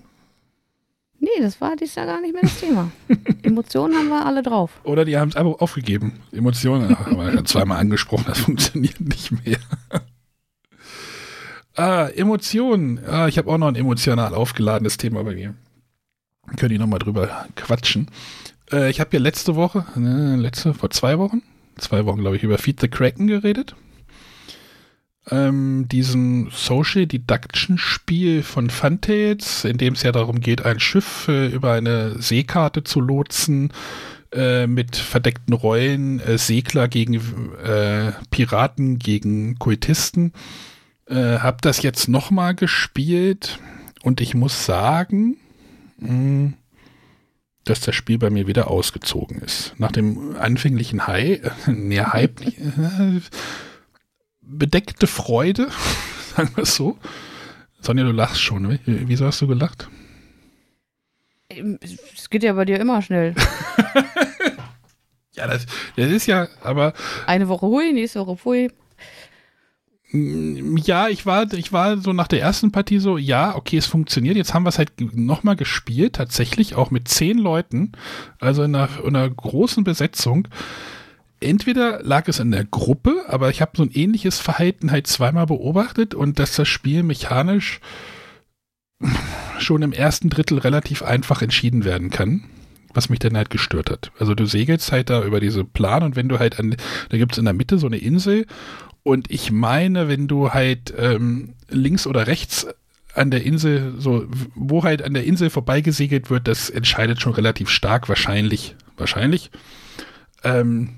Nee, 1.18 1.28
das 1.40 1.61
war 1.61 1.76
dies 1.76 1.96
Jahr 1.96 2.06
gar 2.06 2.20
nicht 2.20 2.32
mehr 2.32 2.42
das 2.42 2.61
Thema. 2.61 2.90
Emotionen 3.42 3.94
haben 3.96 4.08
wir 4.08 4.24
alle 4.24 4.42
drauf. 4.42 4.80
Oder 4.84 5.04
die 5.04 5.18
haben 5.18 5.28
es 5.30 5.36
aber 5.36 5.61
aufgegeben. 5.61 6.20
Emotionen 6.32 6.98
haben 6.98 7.16
wir 7.16 7.44
zweimal 7.44 7.78
angesprochen, 7.78 8.24
das 8.28 8.38
funktioniert 8.38 9.00
nicht 9.00 9.32
mehr. 9.44 9.58
ah, 11.74 12.06
Emotionen. 12.06 13.04
Ah, 13.04 13.26
ich 13.26 13.36
habe 13.38 13.50
auch 13.50 13.58
noch 13.58 13.68
ein 13.68 13.74
emotional 13.74 14.34
aufgeladenes 14.34 14.96
Thema 14.96 15.24
bei 15.24 15.34
mir. 15.34 15.54
Können 16.56 16.70
die 16.70 16.78
nochmal 16.78 17.00
drüber 17.00 17.48
quatschen. 17.56 18.08
Äh, 18.72 18.90
ich 18.90 19.00
habe 19.00 19.10
ja 19.12 19.20
letzte 19.20 19.56
Woche, 19.56 19.84
äh, 19.96 20.36
letzte, 20.36 20.74
vor 20.74 20.90
zwei 20.90 21.18
Wochen, 21.18 21.42
zwei 21.76 22.04
Wochen 22.06 22.20
glaube 22.20 22.36
ich, 22.36 22.42
über 22.42 22.58
Feed 22.58 22.80
the 22.80 22.88
Kraken 22.88 23.26
geredet. 23.26 23.74
Ähm, 25.30 25.86
diesem 25.88 26.50
Social 26.50 27.06
Deduction 27.06 27.78
Spiel 27.78 28.42
von 28.42 28.70
Funtails, 28.70 29.64
in 29.64 29.76
dem 29.76 29.94
es 29.94 30.02
ja 30.02 30.12
darum 30.12 30.40
geht, 30.40 30.64
ein 30.64 30.80
Schiff 30.80 31.28
äh, 31.28 31.48
über 31.48 31.72
eine 31.72 32.20
Seekarte 32.20 32.84
zu 32.84 33.00
lotsen, 33.00 33.72
äh, 34.32 34.66
mit 34.66 34.96
verdeckten 34.96 35.54
Rollen, 35.54 36.20
äh, 36.20 36.38
Segler 36.38 36.88
gegen 36.88 37.14
äh, 37.62 38.12
Piraten, 38.30 38.98
gegen 38.98 39.58
Kultisten. 39.58 40.32
Äh, 41.06 41.38
hab 41.38 41.62
das 41.62 41.82
jetzt 41.82 42.08
nochmal 42.08 42.54
gespielt 42.54 43.58
und 44.02 44.20
ich 44.20 44.34
muss 44.34 44.64
sagen, 44.64 45.36
mh, 45.98 46.08
hm, 46.08 46.54
dass 47.70 47.80
das 47.80 47.94
Spiel 47.94 48.18
bei 48.18 48.30
mir 48.30 48.48
wieder 48.48 48.68
ausgezogen 48.68 49.38
ist. 49.38 49.74
Nach 49.78 49.92
dem 49.92 50.36
anfänglichen 50.36 51.06
High, 51.06 51.40
äh, 51.44 51.50
nee, 51.68 52.00
Hype, 52.00 52.40
äh, 52.46 53.20
bedeckte 54.42 55.06
Freude, 55.06 55.68
sagen 56.36 56.50
wir 56.56 56.64
es 56.64 56.74
so. 56.74 56.98
Sonja, 57.80 58.04
du 58.04 58.10
lachst 58.10 58.42
schon. 58.42 58.62
Ne? 58.62 58.80
Wieso 58.84 59.24
hast 59.24 59.40
du 59.40 59.46
gelacht? 59.46 59.88
Es 61.48 62.28
geht 62.28 62.42
ja 62.42 62.52
bei 62.52 62.64
dir 62.64 62.78
immer 62.80 63.02
schnell. 63.02 63.34
ja, 65.32 65.46
das, 65.46 65.66
das 65.96 66.10
ist 66.10 66.26
ja, 66.26 66.48
aber. 66.62 66.92
Eine 67.26 67.48
Woche 67.48 67.66
hui, 67.66 67.92
nächste 67.92 68.26
Woche 68.26 68.44
hui. 68.44 68.70
Mm, 70.12 70.76
ja, 70.76 71.08
ich 71.08 71.26
war, 71.26 71.52
ich 71.52 71.72
war 71.72 71.98
so 71.98 72.12
nach 72.12 72.28
der 72.28 72.40
ersten 72.40 72.72
Partie 72.72 72.98
so, 72.98 73.16
ja, 73.18 73.54
okay, 73.54 73.76
es 73.76 73.86
funktioniert. 73.86 74.36
Jetzt 74.36 74.54
haben 74.54 74.64
wir 74.64 74.70
es 74.70 74.78
halt 74.78 74.92
nochmal 75.14 75.56
gespielt, 75.56 76.14
tatsächlich 76.14 76.74
auch 76.74 76.90
mit 76.90 77.08
zehn 77.08 77.38
Leuten, 77.38 77.92
also 78.38 78.62
in 78.62 78.74
einer, 78.74 78.88
in 79.04 79.16
einer 79.16 79.30
großen 79.30 79.84
Besetzung. 79.84 80.48
Entweder 81.40 82.02
lag 82.02 82.28
es 82.28 82.38
in 82.38 82.50
der 82.50 82.64
Gruppe, 82.64 83.24
aber 83.28 83.50
ich 83.50 83.62
habe 83.62 83.72
so 83.74 83.82
ein 83.82 83.92
ähnliches 83.92 84.38
Verhalten 84.38 84.90
halt 84.90 85.06
zweimal 85.06 85.46
beobachtet 85.46 86.14
und 86.14 86.38
dass 86.38 86.54
das 86.54 86.68
Spiel 86.68 87.02
mechanisch 87.02 87.80
schon 89.58 89.80
im 89.80 89.92
ersten 89.92 90.28
Drittel 90.28 90.58
relativ 90.58 91.02
einfach 91.02 91.40
entschieden 91.40 91.84
werden 91.84 92.11
kann 92.11 92.44
was 92.94 93.08
mich 93.08 93.18
dann 93.18 93.36
halt 93.36 93.50
gestört 93.50 93.90
hat. 93.90 94.11
Also 94.18 94.34
du 94.34 94.46
segelst 94.46 94.92
halt 94.92 95.11
da 95.11 95.22
über 95.22 95.40
diese 95.40 95.64
Plan 95.64 96.02
und 96.02 96.16
wenn 96.16 96.28
du 96.28 96.38
halt 96.38 96.58
an, 96.58 96.74
da 97.08 97.16
gibt 97.16 97.32
es 97.32 97.38
in 97.38 97.44
der 97.44 97.54
Mitte 97.54 97.78
so 97.78 97.86
eine 97.86 97.98
Insel 97.98 98.46
und 99.03 99.30
ich 99.30 99.51
meine, 99.51 100.09
wenn 100.09 100.28
du 100.28 100.51
halt 100.51 100.92
ähm, 100.96 101.55
links 101.68 102.07
oder 102.07 102.26
rechts 102.26 102.66
an 103.14 103.30
der 103.30 103.42
Insel, 103.44 103.94
so, 103.98 104.26
wo 104.55 104.84
halt 104.84 105.03
an 105.03 105.14
der 105.14 105.24
Insel 105.24 105.51
vorbeigesegelt 105.51 106.30
wird, 106.30 106.46
das 106.46 106.70
entscheidet 106.70 107.20
schon 107.20 107.32
relativ 107.32 107.68
stark, 107.68 108.09
wahrscheinlich, 108.09 108.76
wahrscheinlich, 108.96 109.51
ähm, 110.44 110.90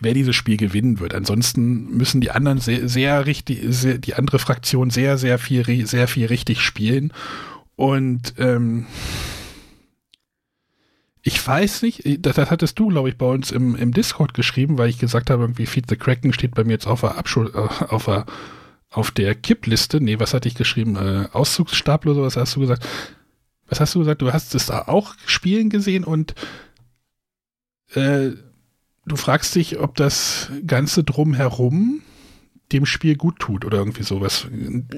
wer 0.00 0.14
dieses 0.14 0.34
Spiel 0.36 0.56
gewinnen 0.56 1.00
wird. 1.00 1.14
Ansonsten 1.14 1.96
müssen 1.96 2.20
die 2.20 2.30
anderen 2.30 2.60
sehr, 2.60 2.88
sehr 2.88 3.26
richtig, 3.26 3.60
sehr, 3.68 3.98
die 3.98 4.14
andere 4.14 4.38
Fraktion 4.38 4.90
sehr, 4.90 5.18
sehr 5.18 5.38
viel, 5.38 5.86
sehr 5.86 6.08
viel 6.08 6.26
richtig 6.26 6.60
spielen. 6.60 7.12
Und 7.76 8.34
ähm, 8.38 8.86
ich 11.22 11.46
weiß 11.46 11.82
nicht, 11.82 12.02
das, 12.26 12.36
das 12.36 12.50
hattest 12.50 12.78
du, 12.78 12.88
glaube 12.88 13.08
ich, 13.08 13.16
bei 13.16 13.26
uns 13.26 13.52
im, 13.52 13.76
im 13.76 13.92
Discord 13.92 14.34
geschrieben, 14.34 14.76
weil 14.78 14.88
ich 14.88 14.98
gesagt 14.98 15.30
habe, 15.30 15.44
irgendwie 15.44 15.66
Feed 15.66 15.88
the 15.88 15.96
Kraken 15.96 16.32
steht 16.32 16.54
bei 16.54 16.64
mir 16.64 16.72
jetzt 16.72 16.86
auf 16.86 17.02
der 17.02 17.16
Abschul 17.16 17.52
äh, 17.54 17.84
auf 17.84 18.06
der, 18.06 18.26
auf 18.90 19.12
der 19.12 19.34
Kippliste. 19.36 20.00
Nee, 20.00 20.18
was 20.18 20.34
hatte 20.34 20.48
ich 20.48 20.56
geschrieben? 20.56 20.96
Äh, 20.96 21.28
Auszugsstapel 21.32 22.10
oder 22.10 22.20
sowas 22.20 22.36
hast 22.36 22.56
du 22.56 22.60
gesagt? 22.60 22.86
Was 23.68 23.80
hast 23.80 23.94
du 23.94 24.00
gesagt? 24.00 24.20
Du 24.20 24.32
hast 24.32 24.54
es 24.54 24.66
da 24.66 24.82
auch 24.88 25.14
spielen 25.24 25.70
gesehen 25.70 26.02
und 26.04 26.34
äh, 27.94 28.30
du 29.06 29.16
fragst 29.16 29.54
dich, 29.54 29.78
ob 29.78 29.94
das 29.94 30.50
Ganze 30.66 31.04
drumherum 31.04 32.02
dem 32.72 32.86
Spiel 32.86 33.16
gut 33.16 33.38
tut 33.38 33.64
oder 33.64 33.78
irgendwie 33.78 34.02
sowas. 34.02 34.46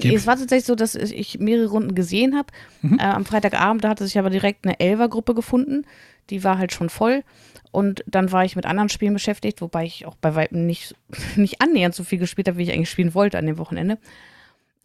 Es 0.01 0.27
war 0.27 0.37
tatsächlich 0.37 0.65
so, 0.65 0.75
dass 0.75 0.95
ich 0.95 1.39
mehrere 1.39 1.67
Runden 1.67 1.95
gesehen 1.95 2.35
habe. 2.35 2.47
Mhm. 2.81 2.99
Äh, 2.99 3.03
am 3.03 3.25
Freitagabend, 3.25 3.83
da 3.83 3.89
hatte 3.89 4.05
sich 4.05 4.17
aber 4.17 4.29
direkt 4.29 4.65
eine 4.65 4.79
Elfer-Gruppe 4.79 5.33
gefunden. 5.33 5.85
Die 6.29 6.43
war 6.43 6.57
halt 6.57 6.73
schon 6.73 6.89
voll. 6.89 7.23
Und 7.71 8.03
dann 8.07 8.31
war 8.31 8.45
ich 8.45 8.55
mit 8.55 8.65
anderen 8.65 8.89
Spielen 8.89 9.13
beschäftigt, 9.13 9.61
wobei 9.61 9.85
ich 9.85 10.05
auch 10.05 10.15
bei 10.15 10.33
weitem 10.35 10.65
nicht, 10.65 10.95
nicht 11.35 11.61
annähernd 11.61 11.93
so 11.93 12.03
viel 12.03 12.19
gespielt 12.19 12.47
habe, 12.47 12.57
wie 12.57 12.63
ich 12.63 12.71
eigentlich 12.71 12.89
spielen 12.89 13.13
wollte 13.13 13.37
an 13.37 13.45
dem 13.45 13.57
Wochenende. 13.57 13.97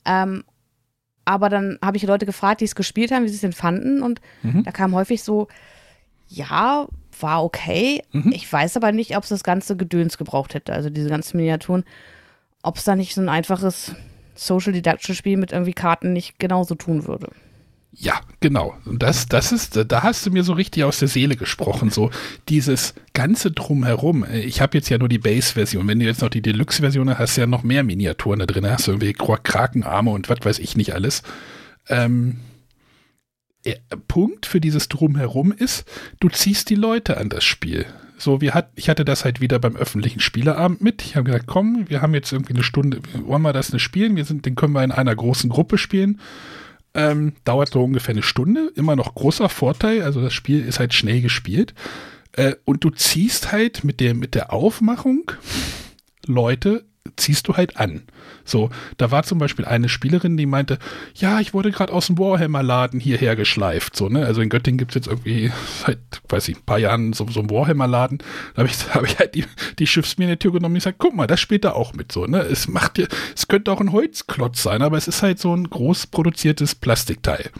Ähm, 0.05 0.45
aber 1.24 1.49
dann 1.49 1.78
habe 1.82 1.97
ich 1.97 2.03
Leute 2.03 2.26
gefragt, 2.26 2.61
die 2.61 2.64
es 2.64 2.74
gespielt 2.74 3.12
haben, 3.12 3.24
wie 3.24 3.28
sie 3.28 3.36
es 3.36 3.41
denn 3.43 3.53
fanden. 3.53 4.03
Und 4.03 4.20
mhm. 4.43 4.64
da 4.64 4.72
kam 4.72 4.95
häufig 4.95 5.22
so, 5.22 5.49
ja, 6.26 6.88
war 7.20 7.45
okay. 7.45 8.03
Mhm. 8.12 8.32
Ich 8.32 8.51
weiß 8.51 8.76
aber 8.76 8.93
nicht, 8.93 9.16
ob 9.16 9.24
es 9.24 9.28
das 9.28 9.45
ganze 9.45 9.76
Gedöns 9.76 10.18
gebraucht 10.18 10.55
hätte, 10.55 10.72
also 10.72 10.91
diese 10.91 11.09
ganzen 11.09 11.36
Miniaturen. 11.36 11.84
Ob 12.63 12.77
es 12.77 12.85
da 12.85 12.97
nicht 12.97 13.15
so 13.15 13.21
ein 13.21 13.29
einfaches 13.29 13.95
Social 14.35 14.73
Deduction 14.73 15.15
Spiel 15.15 15.37
mit 15.37 15.53
irgendwie 15.53 15.73
Karten 15.73 16.13
nicht 16.13 16.39
genauso 16.39 16.75
tun 16.75 17.07
würde. 17.07 17.31
Ja, 17.93 18.21
genau. 18.39 18.77
Und 18.85 19.03
das, 19.03 19.27
das 19.27 19.51
ist, 19.51 19.77
da 19.89 20.03
hast 20.03 20.25
du 20.25 20.31
mir 20.31 20.45
so 20.45 20.53
richtig 20.53 20.85
aus 20.85 21.01
der 21.01 21.09
Seele 21.09 21.37
gesprochen. 21.37 21.91
So 21.91 22.11
dieses 22.49 22.95
ganze 23.15 23.51
drumherum. 23.51 24.25
Ich 24.33 24.61
habe 24.61 24.79
jetzt 24.79 24.89
ja 24.89 24.99
nur 24.99 25.09
die 25.09 25.19
Base-Version. 25.19 25.89
Wenn 25.89 25.99
du 25.99 26.07
jetzt 26.07 26.23
noch 26.23 26.29
die 26.29 26.43
Deluxe-Version 26.43 27.11
hast, 27.11 27.19
hast 27.19 27.37
du 27.37 27.41
ja 27.43 27.47
noch 27.47 27.65
mehr 27.65 27.83
Miniaturen 27.83 28.39
da 28.39 28.47
drin. 28.47 28.71
Hast 28.71 28.87
du 28.87 28.93
irgendwie 28.93 29.13
Krakenarme 29.13 30.11
und 30.11 30.29
was 30.29 30.39
weiß 30.43 30.59
ich 30.61 30.77
nicht 30.77 30.95
alles. 30.95 31.23
Ähm, 31.89 32.39
Punkt 34.09 34.47
für 34.47 34.61
dieses 34.61 34.89
Drumherum 34.89 35.53
ist, 35.53 35.85
du 36.21 36.29
ziehst 36.29 36.71
die 36.71 36.77
Leute 36.77 37.17
an 37.19 37.29
das 37.29 37.45
Spiel. 37.45 37.87
So, 38.21 38.43
wir 38.43 38.53
hat, 38.53 38.71
ich 38.75 38.91
hatte 38.91 39.07
das 39.07 39.25
halt 39.25 39.41
wieder 39.41 39.59
beim 39.59 39.77
öffentlichen 39.77 40.21
Spieleabend 40.21 40.83
mit. 40.83 41.01
Ich 41.01 41.16
habe 41.16 41.25
gesagt, 41.25 41.47
komm, 41.47 41.89
wir 41.89 42.03
haben 42.03 42.12
jetzt 42.12 42.31
irgendwie 42.33 42.53
eine 42.53 42.62
Stunde, 42.62 43.01
wollen 43.25 43.41
wir 43.41 43.55
das 43.55 43.73
nicht 43.73 43.83
spielen? 43.83 44.14
Wir 44.14 44.27
sind, 44.27 44.45
den 44.45 44.57
können 44.57 44.75
wir 44.75 44.85
in 44.85 44.93
einer 44.93 45.16
großen 45.16 45.49
Gruppe 45.49 45.79
spielen. 45.79 46.21
Ähm, 46.93 47.33
dauert 47.45 47.71
so 47.71 47.83
ungefähr 47.83 48.12
eine 48.12 48.23
Stunde. 48.23 48.73
Immer 48.75 48.95
noch 48.95 49.14
großer 49.14 49.49
Vorteil. 49.49 50.03
Also 50.03 50.21
das 50.21 50.35
Spiel 50.35 50.61
ist 50.61 50.79
halt 50.79 50.93
schnell 50.93 51.23
gespielt. 51.23 51.73
Äh, 52.33 52.57
und 52.66 52.85
du 52.85 52.91
ziehst 52.91 53.53
halt 53.53 53.85
mit 53.85 54.01
der, 54.01 54.14
mit 54.14 54.35
der 54.35 54.53
Aufmachung 54.53 55.31
Leute 56.27 56.85
ziehst 57.17 57.49
du 57.49 57.57
halt 57.57 57.77
an. 57.77 58.03
So, 58.45 58.71
da 58.97 59.11
war 59.11 59.23
zum 59.23 59.39
Beispiel 59.39 59.65
eine 59.65 59.89
Spielerin, 59.89 60.37
die 60.37 60.47
meinte, 60.47 60.79
ja, 61.15 61.41
ich 61.41 61.55
wurde 61.55 61.71
gerade 61.71 61.93
aus 61.93 62.07
dem 62.07 62.19
Warhammer-Laden 62.19 62.99
hierher 62.99 63.37
geschleift. 63.37 63.97
So, 63.97 64.09
ne? 64.09 64.27
Also 64.27 64.41
in 64.41 64.49
Göttingen 64.49 64.79
gibt 64.79 64.93
es 64.93 64.95
jetzt 64.97 65.07
irgendwie 65.07 65.53
seit, 65.87 65.99
weiß 66.29 66.49
ich, 66.49 66.57
ein 66.57 66.65
paar 66.65 66.79
Jahren 66.79 67.13
so, 67.13 67.27
so 67.29 67.41
einen 67.41 67.51
Warhammer-Laden. 67.51 68.19
Da 68.55 68.63
habe 68.63 68.69
ich, 68.69 68.95
hab 68.95 69.05
ich 69.05 69.19
halt 69.19 69.35
die, 69.35 69.45
die 69.79 69.87
Schiffsminiatur 69.87 70.53
genommen 70.53 70.75
und 70.75 70.81
gesagt, 70.81 70.99
guck 70.99 71.15
mal, 71.15 71.27
das 71.27 71.41
spielt 71.41 71.65
da 71.65 71.73
auch 71.73 71.93
mit 71.93 72.13
so, 72.13 72.27
ne? 72.27 72.41
Es 72.41 72.69
macht 72.69 72.97
dir, 72.97 73.09
es 73.37 73.49
könnte 73.49 73.73
auch 73.73 73.81
ein 73.81 73.93
Holzklotz 73.93 74.63
sein, 74.63 74.83
aber 74.83 74.97
es 74.97 75.09
ist 75.09 75.23
halt 75.23 75.39
so 75.39 75.55
ein 75.55 75.69
groß 75.69 76.09
produziertes 76.09 76.75
Plastikteil. 76.75 77.51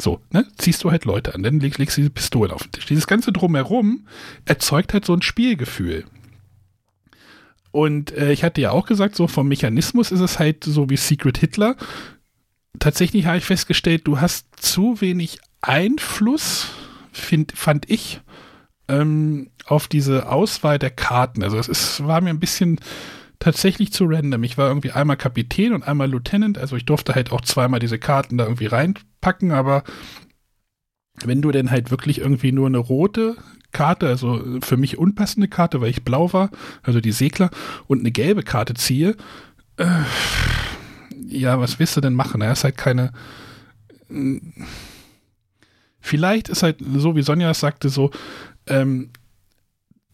So, 0.00 0.20
ne? 0.30 0.46
Ziehst 0.56 0.82
du 0.82 0.90
halt 0.90 1.04
Leute 1.04 1.34
an, 1.34 1.42
dann 1.42 1.60
legst, 1.60 1.78
legst 1.78 1.96
du 1.96 2.00
diese 2.00 2.10
Pistolen 2.10 2.52
auf 2.52 2.62
den 2.62 2.72
Tisch. 2.72 2.86
Dieses 2.86 3.06
ganze 3.06 3.32
Drumherum 3.32 4.06
erzeugt 4.46 4.94
halt 4.94 5.04
so 5.04 5.14
ein 5.14 5.22
Spielgefühl. 5.22 6.04
Und 7.72 8.12
äh, 8.12 8.32
ich 8.32 8.42
hatte 8.42 8.60
ja 8.60 8.70
auch 8.70 8.86
gesagt, 8.86 9.14
so 9.14 9.28
vom 9.28 9.48
Mechanismus 9.48 10.10
ist 10.12 10.20
es 10.20 10.38
halt 10.38 10.64
so 10.64 10.90
wie 10.90 10.96
Secret 10.96 11.38
Hitler. 11.38 11.76
Tatsächlich 12.78 13.26
habe 13.26 13.38
ich 13.38 13.44
festgestellt, 13.44 14.02
du 14.06 14.20
hast 14.20 14.46
zu 14.56 15.00
wenig 15.00 15.38
Einfluss, 15.60 16.68
find, 17.12 17.52
fand 17.52 17.90
ich, 17.90 18.20
ähm, 18.88 19.50
auf 19.66 19.88
diese 19.88 20.28
Auswahl 20.28 20.78
der 20.78 20.90
Karten. 20.90 21.42
Also 21.42 21.58
es 21.58 21.68
ist, 21.68 22.06
war 22.06 22.20
mir 22.20 22.30
ein 22.30 22.40
bisschen 22.40 22.80
tatsächlich 23.38 23.92
zu 23.92 24.04
random. 24.06 24.42
Ich 24.44 24.58
war 24.58 24.68
irgendwie 24.68 24.92
einmal 24.92 25.16
Kapitän 25.16 25.72
und 25.72 25.82
einmal 25.82 26.10
Lieutenant, 26.10 26.58
also 26.58 26.76
ich 26.76 26.84
durfte 26.84 27.14
halt 27.14 27.32
auch 27.32 27.40
zweimal 27.40 27.80
diese 27.80 27.98
Karten 27.98 28.36
da 28.36 28.44
irgendwie 28.44 28.66
reinpacken, 28.66 29.52
aber 29.52 29.84
wenn 31.24 31.42
du 31.42 31.50
denn 31.50 31.70
halt 31.70 31.90
wirklich 31.90 32.18
irgendwie 32.18 32.52
nur 32.52 32.66
eine 32.66 32.78
rote 32.78 33.36
Karte, 33.72 34.08
also 34.08 34.58
für 34.62 34.76
mich 34.76 34.98
unpassende 34.98 35.48
Karte, 35.48 35.80
weil 35.80 35.90
ich 35.90 36.04
blau 36.04 36.32
war, 36.32 36.50
also 36.82 37.00
die 37.00 37.12
Segler, 37.12 37.50
und 37.86 38.00
eine 38.00 38.10
gelbe 38.10 38.42
Karte 38.42 38.74
ziehe, 38.74 39.16
äh, 39.76 39.86
ja, 41.26 41.60
was 41.60 41.78
willst 41.78 41.96
du 41.96 42.00
denn 42.00 42.14
machen? 42.14 42.40
Er 42.40 42.52
ist 42.52 42.64
halt 42.64 42.76
keine. 42.76 43.12
Vielleicht 46.00 46.48
ist 46.48 46.62
halt, 46.62 46.78
so 46.96 47.14
wie 47.14 47.22
Sonja 47.22 47.50
es 47.50 47.60
sagte, 47.60 47.88
so 47.88 48.10
ähm, 48.66 49.10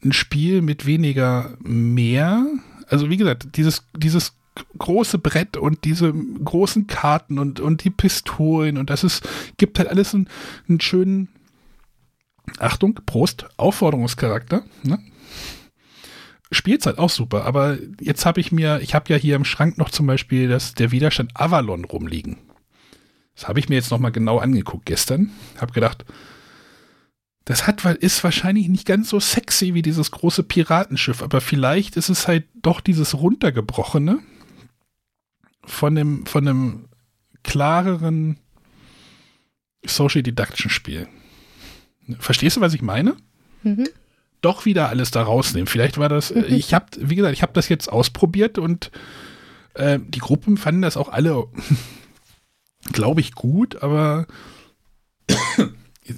ein 0.05 0.13
Spiel 0.13 0.63
mit 0.63 0.87
weniger 0.87 1.57
mehr. 1.61 2.47
Also 2.89 3.09
wie 3.09 3.17
gesagt, 3.17 3.57
dieses, 3.57 3.85
dieses 3.97 4.35
große 4.79 5.19
Brett 5.19 5.57
und 5.57 5.85
diese 5.85 6.13
großen 6.13 6.87
Karten 6.87 7.39
und, 7.39 7.61
und 7.61 7.85
die 7.85 7.91
Pistolen 7.91 8.79
und 8.79 8.91
das 8.91 9.05
ist, 9.05 9.27
gibt 9.59 9.79
halt 9.79 9.89
alles 9.89 10.15
einen, 10.15 10.29
einen 10.69 10.81
schönen, 10.81 11.29
Achtung, 12.59 13.01
Prost, 13.07 13.47
Aufforderungscharakter. 13.57 14.65
Ne? 14.83 14.99
Spielt's 16.51 16.87
halt 16.87 16.99
auch 16.99 17.11
super, 17.11 17.45
aber 17.45 17.79
jetzt 18.01 18.25
habe 18.25 18.41
ich 18.41 18.53
mir, 18.53 18.81
ich 18.81 18.95
habe 18.95 19.13
ja 19.13 19.17
hier 19.17 19.37
im 19.37 19.45
Schrank 19.45 19.79
noch 19.79 19.91
zum 19.91 20.07
Beispiel 20.07 20.49
das, 20.49 20.75
der 20.75 20.93
Widerstand 20.93 21.33
Avalon 21.35 21.85
rumliegen. 21.85 22.39
Das 23.35 23.49
habe 23.49 23.59
ich 23.59 23.69
mir 23.69 23.75
jetzt 23.75 23.91
nochmal 23.91 24.13
genau 24.13 24.39
angeguckt 24.39 24.87
gestern. 24.87 25.31
Habe 25.61 25.73
gedacht, 25.73 26.05
das 27.45 27.67
hat, 27.67 27.85
ist 27.85 28.25
wahrscheinlich 28.25 28.69
nicht 28.69 28.87
ganz 28.87 29.09
so 29.09 29.21
sexy 29.21 29.75
wie 29.75 29.83
dieses 29.83 30.11
große 30.11 30.43
Piratenschiff, 30.43 31.23
aber 31.23 31.41
vielleicht 31.41 31.97
ist 31.97 32.09
es 32.09 32.27
halt 32.27 32.45
doch 32.55 32.81
dieses 32.81 33.15
runtergebrochene 33.15 34.19
von 35.65 35.95
dem, 35.95 36.27
von 36.27 36.49
einem 36.49 36.89
klareren 37.43 38.39
Social 39.85 40.23
Deduction 40.23 40.71
Spiel. 40.71 41.09
Verstehst 42.19 42.57
du, 42.57 42.61
was 42.61 42.75
ich 42.75 42.83
meine? 42.83 43.17
Mhm. 43.63 43.89
Doch 44.41 44.65
wieder 44.65 44.89
alles 44.89 45.11
da 45.11 45.23
rausnehmen. 45.23 45.67
Vielleicht 45.67 45.99
war 45.99 46.09
das, 46.09 46.35
mhm. 46.35 46.45
ich 46.49 46.75
habe, 46.75 46.87
wie 46.99 47.17
gesagt, 47.17 47.35
ich 47.35 47.43
habe 47.43 47.53
das 47.53 47.69
jetzt 47.69 47.91
ausprobiert 47.91 48.59
und 48.59 48.91
äh, 49.75 49.99
die 50.01 50.21
Gruppen 50.21 50.57
fanden 50.57 50.83
das 50.83 50.97
auch 50.97 51.09
alle, 51.09 51.45
glaube 52.93 53.21
ich, 53.21 53.33
gut, 53.33 53.83
aber 53.83 54.27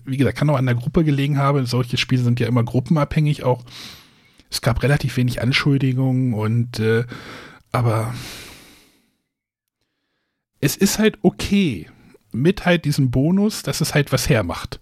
wie 0.04 0.16
gesagt, 0.16 0.36
kann 0.36 0.50
auch 0.50 0.56
an 0.56 0.66
der 0.66 0.74
Gruppe 0.74 1.04
gelegen 1.04 1.38
haben. 1.38 1.64
Solche 1.66 1.96
Spiele 1.96 2.22
sind 2.22 2.40
ja 2.40 2.46
immer 2.46 2.64
gruppenabhängig 2.64 3.44
auch. 3.44 3.64
Es 4.50 4.62
gab 4.62 4.82
relativ 4.82 5.16
wenig 5.16 5.42
Anschuldigungen 5.42 6.34
und 6.34 6.80
äh, 6.80 7.04
aber 7.70 8.14
es 10.60 10.76
ist 10.76 10.98
halt 10.98 11.18
okay 11.22 11.88
mit 12.32 12.64
halt 12.64 12.84
diesem 12.84 13.10
Bonus, 13.10 13.62
dass 13.62 13.80
es 13.80 13.94
halt 13.94 14.12
was 14.12 14.28
hermacht. 14.28 14.80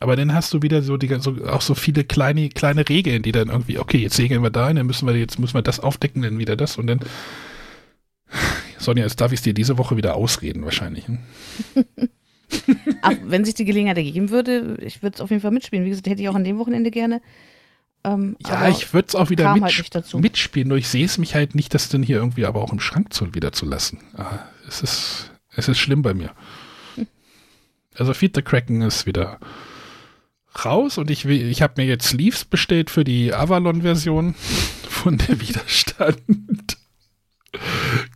Aber 0.00 0.16
dann 0.16 0.34
hast 0.34 0.52
du 0.52 0.62
wieder 0.62 0.82
so, 0.82 0.96
die, 0.96 1.08
so 1.20 1.36
auch 1.46 1.62
so 1.62 1.74
viele 1.74 2.04
kleine, 2.04 2.48
kleine 2.48 2.88
Regeln, 2.88 3.22
die 3.22 3.32
dann 3.32 3.48
irgendwie, 3.48 3.78
okay, 3.78 3.98
jetzt 3.98 4.16
segeln 4.16 4.42
wir 4.42 4.50
da 4.50 4.68
hin, 4.68 4.76
dann 4.76 4.86
müssen 4.86 5.06
wir, 5.06 5.16
jetzt 5.16 5.38
müssen 5.38 5.54
wir 5.54 5.62
das 5.62 5.80
aufdecken, 5.80 6.22
dann 6.22 6.38
wieder 6.38 6.56
das 6.56 6.76
und 6.76 6.86
dann. 6.86 7.00
Sonja, 8.78 9.04
jetzt 9.04 9.20
darf 9.20 9.32
ich 9.32 9.38
es 9.38 9.42
dir 9.42 9.54
diese 9.54 9.78
Woche 9.78 9.96
wieder 9.96 10.16
ausreden, 10.16 10.64
wahrscheinlich. 10.64 11.06
Hm? 11.06 11.18
Ach, 13.02 13.14
wenn 13.24 13.44
sich 13.44 13.54
die 13.54 13.64
Gelegenheit 13.64 13.96
ergeben 13.96 14.30
würde, 14.30 14.76
ich 14.82 15.02
würde 15.02 15.14
es 15.14 15.20
auf 15.20 15.30
jeden 15.30 15.42
Fall 15.42 15.50
mitspielen. 15.52 15.84
Wie 15.84 15.90
gesagt, 15.90 16.08
hätte 16.08 16.22
ich 16.22 16.28
auch 16.28 16.34
an 16.34 16.44
dem 16.44 16.58
Wochenende 16.58 16.90
gerne. 16.90 17.22
Ähm, 18.04 18.36
ja, 18.46 18.68
ich 18.68 18.92
würde 18.92 19.08
es 19.08 19.14
auch 19.14 19.30
wieder 19.30 19.54
mitsp 19.54 19.94
halt 19.94 20.14
mitspielen, 20.14 20.68
nur 20.68 20.76
ich 20.76 20.88
sehe 20.88 21.06
es 21.06 21.16
mich 21.16 21.34
halt 21.34 21.54
nicht, 21.54 21.72
das 21.72 21.88
dann 21.88 22.02
hier 22.02 22.16
irgendwie 22.16 22.44
aber 22.44 22.60
auch 22.60 22.72
im 22.72 22.80
Schrank 22.80 23.14
zu, 23.14 23.34
wieder 23.34 23.52
zu 23.52 23.64
lassen. 23.64 24.00
Ah, 24.14 24.40
es, 24.68 24.82
ist, 24.82 25.30
es 25.56 25.68
ist 25.68 25.78
schlimm 25.78 26.02
bei 26.02 26.14
mir. 26.14 26.32
Hm. 26.96 27.06
Also 27.96 28.12
Feed 28.12 28.34
the 28.34 28.42
Kraken 28.42 28.82
ist 28.82 29.06
wieder 29.06 29.38
raus 30.64 30.98
und 30.98 31.10
ich, 31.10 31.24
ich 31.24 31.62
habe 31.62 31.74
mir 31.76 31.86
jetzt 31.86 32.08
Sleeves 32.08 32.44
bestellt 32.44 32.90
für 32.90 33.04
die 33.04 33.32
Avalon-Version 33.32 34.34
von 34.88 35.18
der 35.18 35.40
Widerstand. 35.40 36.78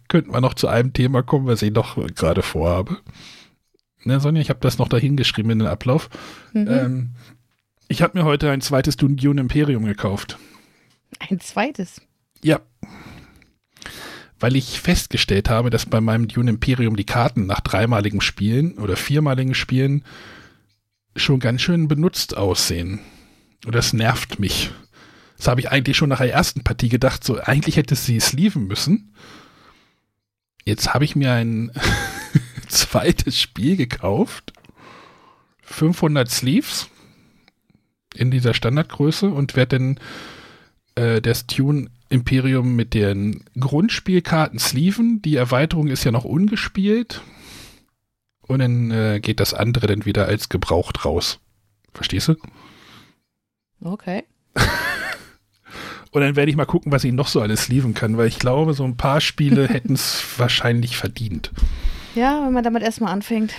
Könnten 0.09 0.33
wir 0.33 0.41
noch 0.41 0.55
zu 0.55 0.69
einem 0.69 0.93
Thema 0.93 1.23
kommen, 1.23 1.47
was 1.47 1.63
ich 1.63 1.73
noch 1.73 1.97
gerade 2.15 2.43
vorhabe. 2.43 2.99
Ne, 4.05 4.21
Sonja, 4.21 4.41
ich 4.41 4.51
habe 4.51 4.61
das 4.61 4.79
noch 4.79 4.89
dahin 4.89 5.17
geschrieben 5.17 5.51
in 5.51 5.59
den 5.59 5.69
Ablauf. 5.69 6.09
Mhm. 6.53 6.69
Ähm, 6.69 7.11
ich 7.89 8.03
habe 8.03 8.19
mir 8.19 8.25
heute 8.25 8.51
ein 8.51 8.61
zweites 8.61 8.97
Dune 8.97 9.41
Imperium 9.41 9.85
gekauft. 9.85 10.39
Ein 11.19 11.41
zweites? 11.41 12.01
Ja. 12.43 12.61
Weil 14.39 14.57
ich 14.57 14.81
festgestellt 14.81 15.49
habe, 15.49 15.71
dass 15.71 15.87
bei 15.87 16.01
meinem 16.01 16.29
Dune 16.29 16.51
Imperium 16.51 16.97
die 16.97 17.07
Karten 17.07 17.47
nach 17.47 17.61
dreimaligem 17.61 18.21
Spielen 18.21 18.79
oder 18.79 18.97
viermaligen 18.97 19.55
Spielen 19.55 20.05
schon 21.23 21.41
ganz 21.41 21.63
schön 21.63 21.89
benutzt 21.89 22.37
aussehen. 22.37 23.01
Und 23.65 23.75
das 23.75 23.93
nervt 23.93 24.39
mich. 24.39 24.71
Das 25.37 25.49
habe 25.49 25.61
ich 25.61 25.71
eigentlich 25.71 25.97
schon 25.97 26.09
nach 26.09 26.19
der 26.19 26.33
ersten 26.33 26.65
Partie 26.65 26.89
gedacht, 26.89 27.25
so 27.25 27.41
eigentlich 27.41 27.77
hätte 27.77 27.95
sie 27.95 28.21
sleeven 28.21 28.67
müssen. 28.67 29.15
Jetzt 30.65 30.95
habe 30.95 31.05
ich 31.05 31.17
mir 31.17 31.33
ein 31.33 31.71
zweites 32.69 33.41
Spiel 33.41 33.77
gekauft. 33.77 34.53
500 35.63 36.31
Sleeves 36.31 36.89
in 38.15 38.31
dieser 38.31 38.55
Standardgröße 38.55 39.29
und 39.29 39.55
werde 39.55 39.79
dann 39.79 40.01
äh, 40.95 41.21
das 41.21 41.47
Tune 41.47 41.91
Imperium 42.09 42.75
mit 42.75 42.95
den 42.95 43.45
Grundspielkarten 43.59 44.59
sleeven. 44.59 45.21
Die 45.23 45.37
Erweiterung 45.37 45.89
ist 45.89 46.05
ja 46.05 46.11
noch 46.11 46.25
ungespielt 46.25 47.23
und 48.49 48.59
dann 48.59 48.91
äh, 48.91 49.21
geht 49.21 49.39
das 49.39 49.55
andere 49.55 49.87
dann 49.87 50.05
wieder 50.05 50.27
als 50.27 50.49
gebraucht 50.49 51.05
raus. 51.05 51.39
Verstehst 51.93 52.29
du? 52.29 52.35
Okay. 53.85 54.25
und 56.11 56.21
dann 56.21 56.35
werde 56.35 56.51
ich 56.51 56.57
mal 56.57 56.65
gucken, 56.65 56.91
was 56.91 57.05
ich 57.05 57.13
noch 57.13 57.29
so 57.29 57.41
alles 57.41 57.69
liefern 57.69 57.95
kann, 57.95 58.17
weil 58.17 58.27
ich 58.27 58.39
glaube, 58.39 58.75
so 58.75 58.85
ein 58.85 58.97
paar 58.97 59.21
Spiele 59.21 59.69
hätten 59.69 59.95
es 59.95 60.25
wahrscheinlich 60.39 60.97
verdient. 60.97 61.53
Ja, 62.15 62.45
wenn 62.45 62.53
man 62.53 62.65
damit 62.65 62.83
erstmal 62.83 63.13
anfängt. 63.13 63.53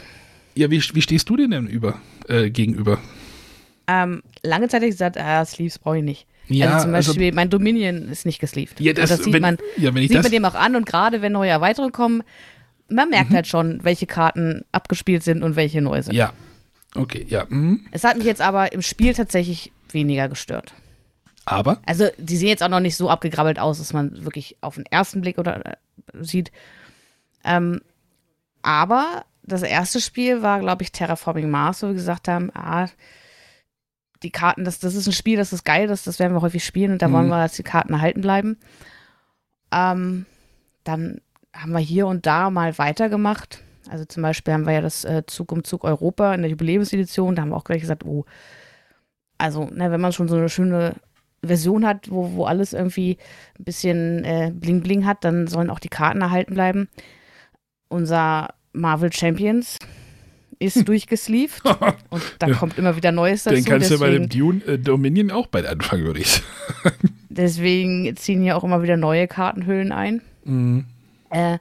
Ja, 0.56 0.70
wie, 0.70 0.82
wie 0.94 1.02
stehst 1.02 1.30
du 1.30 1.38
denn 1.38 1.52
denn 1.52 1.68
über, 1.68 2.02
äh, 2.28 2.50
gegenüber? 2.50 2.98
Ähm, 3.88 4.22
lange 4.44 4.68
Zeit 4.68 4.82
habe 4.82 4.88
ich 4.88 4.96
gesagt, 4.96 5.18
ah, 5.18 5.46
Sleeves 5.46 5.80
brauche 5.80 6.00
ich 6.00 6.04
nicht. 6.04 6.28
Ja, 6.48 6.74
also 6.74 6.86
zum 6.86 6.96
also 6.96 7.12
Beispiel, 7.12 7.28
also, 7.28 7.36
mein 7.36 7.50
Dominion 7.50 8.10
ist 8.10 8.26
nicht 8.26 8.40
gesleeved. 8.40 8.80
Ja, 8.80 8.94
das, 8.94 9.10
das 9.10 9.24
sieht, 9.24 9.34
wenn, 9.34 9.42
man, 9.42 9.58
ja, 9.78 9.94
wenn 9.94 10.08
sieht 10.08 10.22
man 10.22 10.32
dem 10.32 10.46
auch 10.46 10.56
an 10.56 10.76
und 10.76 10.86
gerade 10.86 11.22
wenn 11.22 11.32
neue 11.32 11.52
Erweiterungen 11.52 11.92
kommen, 11.92 12.24
man 12.90 13.10
merkt 13.10 13.32
mhm. 13.32 13.36
halt 13.36 13.48
schon, 13.48 13.84
welche 13.84 14.08
Karten 14.08 14.66
abgespielt 14.72 15.24
sind 15.24 15.44
und 15.44 15.56
welche 15.56 15.82
neu 15.82 16.02
sind. 16.02 16.16
Ja. 16.16 16.34
Okay, 16.96 17.26
ja. 17.30 17.46
Mhm. 17.50 17.86
Es 17.92 18.04
hat 18.04 18.18
mich 18.18 18.26
jetzt 18.26 18.42
aber 18.42 18.72
im 18.74 18.82
Spiel 18.82 19.14
tatsächlich 19.14 19.72
weniger 19.92 20.28
gestört. 20.28 20.74
Aber? 21.46 21.80
Also, 21.86 22.08
die 22.18 22.38
sehen 22.38 22.50
jetzt 22.50 22.64
auch 22.64 22.70
noch 22.70 22.80
nicht 22.80 22.96
so 22.96 23.10
abgegrabbelt 23.10 23.60
aus, 23.60 23.78
dass 23.78 23.94
man 23.94 24.24
wirklich 24.24 24.58
auf 24.62 24.76
den 24.76 24.86
ersten 24.86 25.22
Blick 25.22 25.38
oder 25.38 25.66
äh, 25.66 25.76
sieht. 26.22 26.52
Ähm, 27.44 27.82
aber 28.62 29.26
das 29.44 29.64
erste 29.64 30.02
Spiel 30.02 30.42
war, 30.42 30.60
glaube 30.60 30.84
ich, 30.84 30.92
Terraforming 30.92 31.50
Mars, 31.50 31.82
wo 31.82 31.88
wir 31.88 31.94
gesagt 31.94 32.28
haben, 32.28 32.52
ah, 32.54 32.88
die 34.22 34.32
Karten, 34.32 34.66
das, 34.66 34.80
das 34.80 34.96
ist 34.96 35.08
ein 35.08 35.14
Spiel, 35.14 35.38
das 35.38 35.54
ist 35.54 35.64
geil, 35.64 35.88
das, 35.88 36.04
das 36.04 36.20
werden 36.20 36.34
wir 36.34 36.42
häufig 36.42 36.66
spielen 36.66 36.92
und 36.92 37.02
da 37.02 37.08
mhm. 37.08 37.14
wollen 37.14 37.28
wir, 37.30 37.42
dass 37.42 37.54
die 37.54 37.64
Karten 37.64 37.94
erhalten 37.94 38.22
bleiben. 38.22 38.58
Ähm, 39.72 40.26
dann 40.84 41.22
haben 41.54 41.72
wir 41.72 41.80
hier 41.80 42.08
und 42.08 42.26
da 42.26 42.50
mal 42.50 42.78
weitergemacht. 42.78 43.64
Also 43.90 44.06
zum 44.06 44.24
Beispiel 44.24 44.54
haben 44.54 44.66
wir 44.66 44.74
ja 44.74 44.82
das 44.82 45.04
äh, 45.04 45.24
Zug 45.26 45.52
um 45.52 45.64
Zug 45.64 45.84
Europa 45.84 46.34
in 46.34 46.42
der 46.42 46.52
Jubiläumsedition. 46.52 47.36
Da 47.36 47.42
haben 47.42 47.50
wir 47.50 47.58
auch 47.58 47.64
gleich 47.64 47.82
gesagt, 47.82 48.06
oh, 48.06 48.26
also 49.38 49.66
ne, 49.66 49.92
wenn 49.92 50.02
man 50.02 50.14
schon 50.14 50.28
so 50.28 50.36
eine 50.36 50.50
schöne 50.50 50.96
Version 51.44 51.86
hat, 51.86 52.12
wo, 52.12 52.34
wo 52.34 52.46
alles 52.46 52.74
irgendwie 52.74 53.18
ein 53.58 53.64
bisschen 53.64 54.24
äh, 54.26 54.52
Bling 54.54 54.82
Bling 54.82 55.06
hat, 55.06 55.24
dann 55.24 55.48
sollen 55.48 55.70
auch 55.70 55.80
die 55.80 55.90
Karten 55.90 56.22
erhalten 56.22 56.54
bleiben. 56.54 56.90
Unser 57.88 58.54
Marvel 58.74 59.12
Champions 59.12 59.80
ist 60.60 60.76
hm. 60.76 60.86
durchgesleeved 60.86 61.64
und 62.10 62.22
da 62.40 62.48
ja. 62.48 62.56
kommt 62.56 62.78
immer 62.78 62.96
wieder 62.96 63.12
Neues 63.12 63.44
dazu. 63.44 63.56
Den 63.56 63.66
kannst 63.66 63.90
deswegen, 63.90 64.12
du 64.12 64.20
bei 64.20 64.28
dem 64.28 64.30
Dune 64.30 64.66
äh, 64.66 64.78
Dominion 64.78 65.32
auch 65.32 65.48
bald 65.48 65.66
anfangen, 65.66 66.04
würde 66.04 66.20
ich 66.20 66.30
sagen. 66.32 66.44
Deswegen 67.30 68.16
ziehen 68.18 68.42
hier 68.42 68.58
auch 68.58 68.64
immer 68.64 68.84
wieder 68.84 68.98
neue 68.98 69.28
Kartenhüllen 69.28 69.92
ein. 69.92 70.22
Mhm. 70.44 70.86
Äh, 71.30 71.60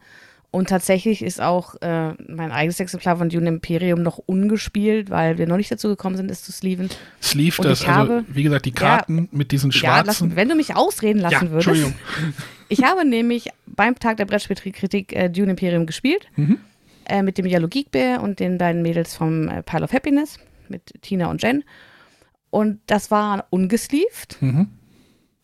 und 0.50 0.70
tatsächlich 0.70 1.22
ist 1.22 1.42
auch 1.42 1.74
äh, 1.82 2.14
mein 2.26 2.52
eigenes 2.52 2.80
Exemplar 2.80 3.18
von 3.18 3.28
Dune 3.28 3.48
Imperium 3.48 4.02
noch 4.02 4.16
ungespielt, 4.16 5.10
weil 5.10 5.36
wir 5.36 5.46
noch 5.46 5.58
nicht 5.58 5.70
dazu 5.70 5.88
gekommen 5.88 6.16
sind, 6.16 6.30
es 6.30 6.42
zu 6.42 6.52
sleeven. 6.52 6.88
Sleeve, 7.22 7.62
das, 7.62 7.82
also, 7.82 7.86
habe, 7.86 8.24
wie 8.28 8.44
gesagt, 8.44 8.64
die 8.64 8.72
Karten 8.72 9.18
ja, 9.18 9.24
mit 9.30 9.52
diesen 9.52 9.72
schwarzen. 9.72 9.96
Ja, 9.98 10.02
lassen, 10.06 10.36
wenn 10.36 10.48
du 10.48 10.54
mich 10.54 10.74
ausreden 10.74 11.18
lassen 11.18 11.46
ja, 11.46 11.50
würdest. 11.50 11.68
Entschuldigung. 11.68 11.94
Ich 12.70 12.84
habe 12.84 13.08
nämlich 13.08 13.48
beim 13.64 13.98
Tag 13.98 14.18
der 14.18 14.26
Brettspielkritik 14.26 15.16
äh, 15.16 15.30
Dune 15.30 15.52
Imperium 15.52 15.86
gespielt. 15.86 16.26
Mhm. 16.36 16.58
Äh, 17.06 17.22
mit 17.22 17.38
dem 17.38 17.46
Yellow 17.46 17.68
Geek 17.68 17.90
Bear 17.90 18.22
und 18.22 18.38
den 18.38 18.58
beiden 18.58 18.82
Mädels 18.82 19.14
vom 19.14 19.48
äh, 19.48 19.62
Pile 19.62 19.84
of 19.84 19.92
Happiness, 19.94 20.38
mit 20.68 20.82
Tina 21.00 21.30
und 21.30 21.42
Jen. 21.42 21.64
Und 22.50 22.80
das 22.86 23.10
war 23.10 23.46
ungesleeved. 23.48 24.36
Mhm. 24.40 24.68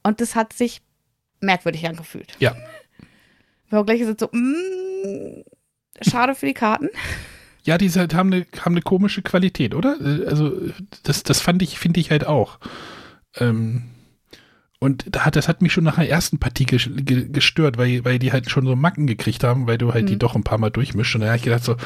Und 0.02 0.20
das 0.20 0.34
hat 0.34 0.52
sich 0.52 0.82
merkwürdig 1.40 1.88
angefühlt. 1.88 2.36
Ja. 2.38 2.54
Wir 3.68 3.78
haben 3.78 3.86
gleich 3.86 4.00
gesagt 4.00 4.20
so, 4.20 4.28
mm, 4.32 5.44
schade 6.00 6.34
für 6.34 6.46
die 6.46 6.54
Karten. 6.54 6.88
Ja, 7.64 7.78
die 7.78 7.88
haben 7.90 8.32
eine, 8.32 8.46
haben 8.60 8.74
eine 8.74 8.82
komische 8.82 9.22
Qualität, 9.22 9.74
oder? 9.74 9.96
Äh, 10.00 10.26
also, 10.26 10.52
das, 11.02 11.22
das 11.22 11.40
fand 11.40 11.62
ich, 11.62 11.78
finde 11.78 12.00
ich 12.00 12.10
halt 12.10 12.26
auch. 12.26 12.58
Ähm, 13.36 13.84
und 14.80 15.06
da 15.10 15.24
hat, 15.24 15.34
das 15.34 15.48
hat 15.48 15.62
mich 15.62 15.72
schon 15.72 15.84
nach 15.84 15.96
der 15.96 16.10
ersten 16.10 16.38
Partie 16.38 16.66
gestört, 16.66 17.78
weil, 17.78 18.04
weil 18.04 18.18
die 18.18 18.32
halt 18.32 18.50
schon 18.50 18.66
so 18.66 18.76
Macken 18.76 19.06
gekriegt 19.06 19.42
haben, 19.42 19.66
weil 19.66 19.78
du 19.78 19.94
halt 19.94 20.04
mhm. 20.04 20.08
die 20.08 20.18
doch 20.18 20.34
ein 20.34 20.44
paar 20.44 20.58
Mal 20.58 20.68
durchmischst. 20.68 21.14
Und 21.14 21.22
dann 21.22 21.30
habe 21.30 21.38
ich 21.38 21.44
gedacht 21.44 21.64
so, 21.64 21.76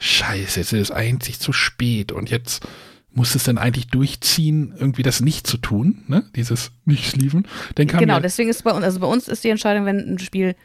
scheiße, 0.00 0.58
jetzt 0.58 0.72
ist 0.72 0.72
es 0.72 0.90
eigentlich 0.90 1.38
zu 1.38 1.52
spät 1.52 2.10
und 2.10 2.30
jetzt 2.30 2.66
muss 3.12 3.36
es 3.36 3.44
dann 3.44 3.58
eigentlich 3.58 3.88
durchziehen, 3.88 4.74
irgendwie 4.76 5.04
das 5.04 5.20
nicht 5.20 5.46
zu 5.46 5.56
tun, 5.56 6.02
ne? 6.08 6.24
Dieses 6.34 6.72
Nicht-Sleeven. 6.84 7.46
Genau, 7.76 8.14
ja 8.14 8.20
deswegen 8.20 8.50
ist 8.50 8.64
bei 8.64 8.72
uns, 8.72 8.84
also 8.84 9.00
bei 9.00 9.06
uns 9.06 9.28
ist 9.28 9.44
die 9.44 9.50
Entscheidung, 9.50 9.84
wenn 9.86 10.14
ein 10.14 10.18
Spiel 10.18 10.56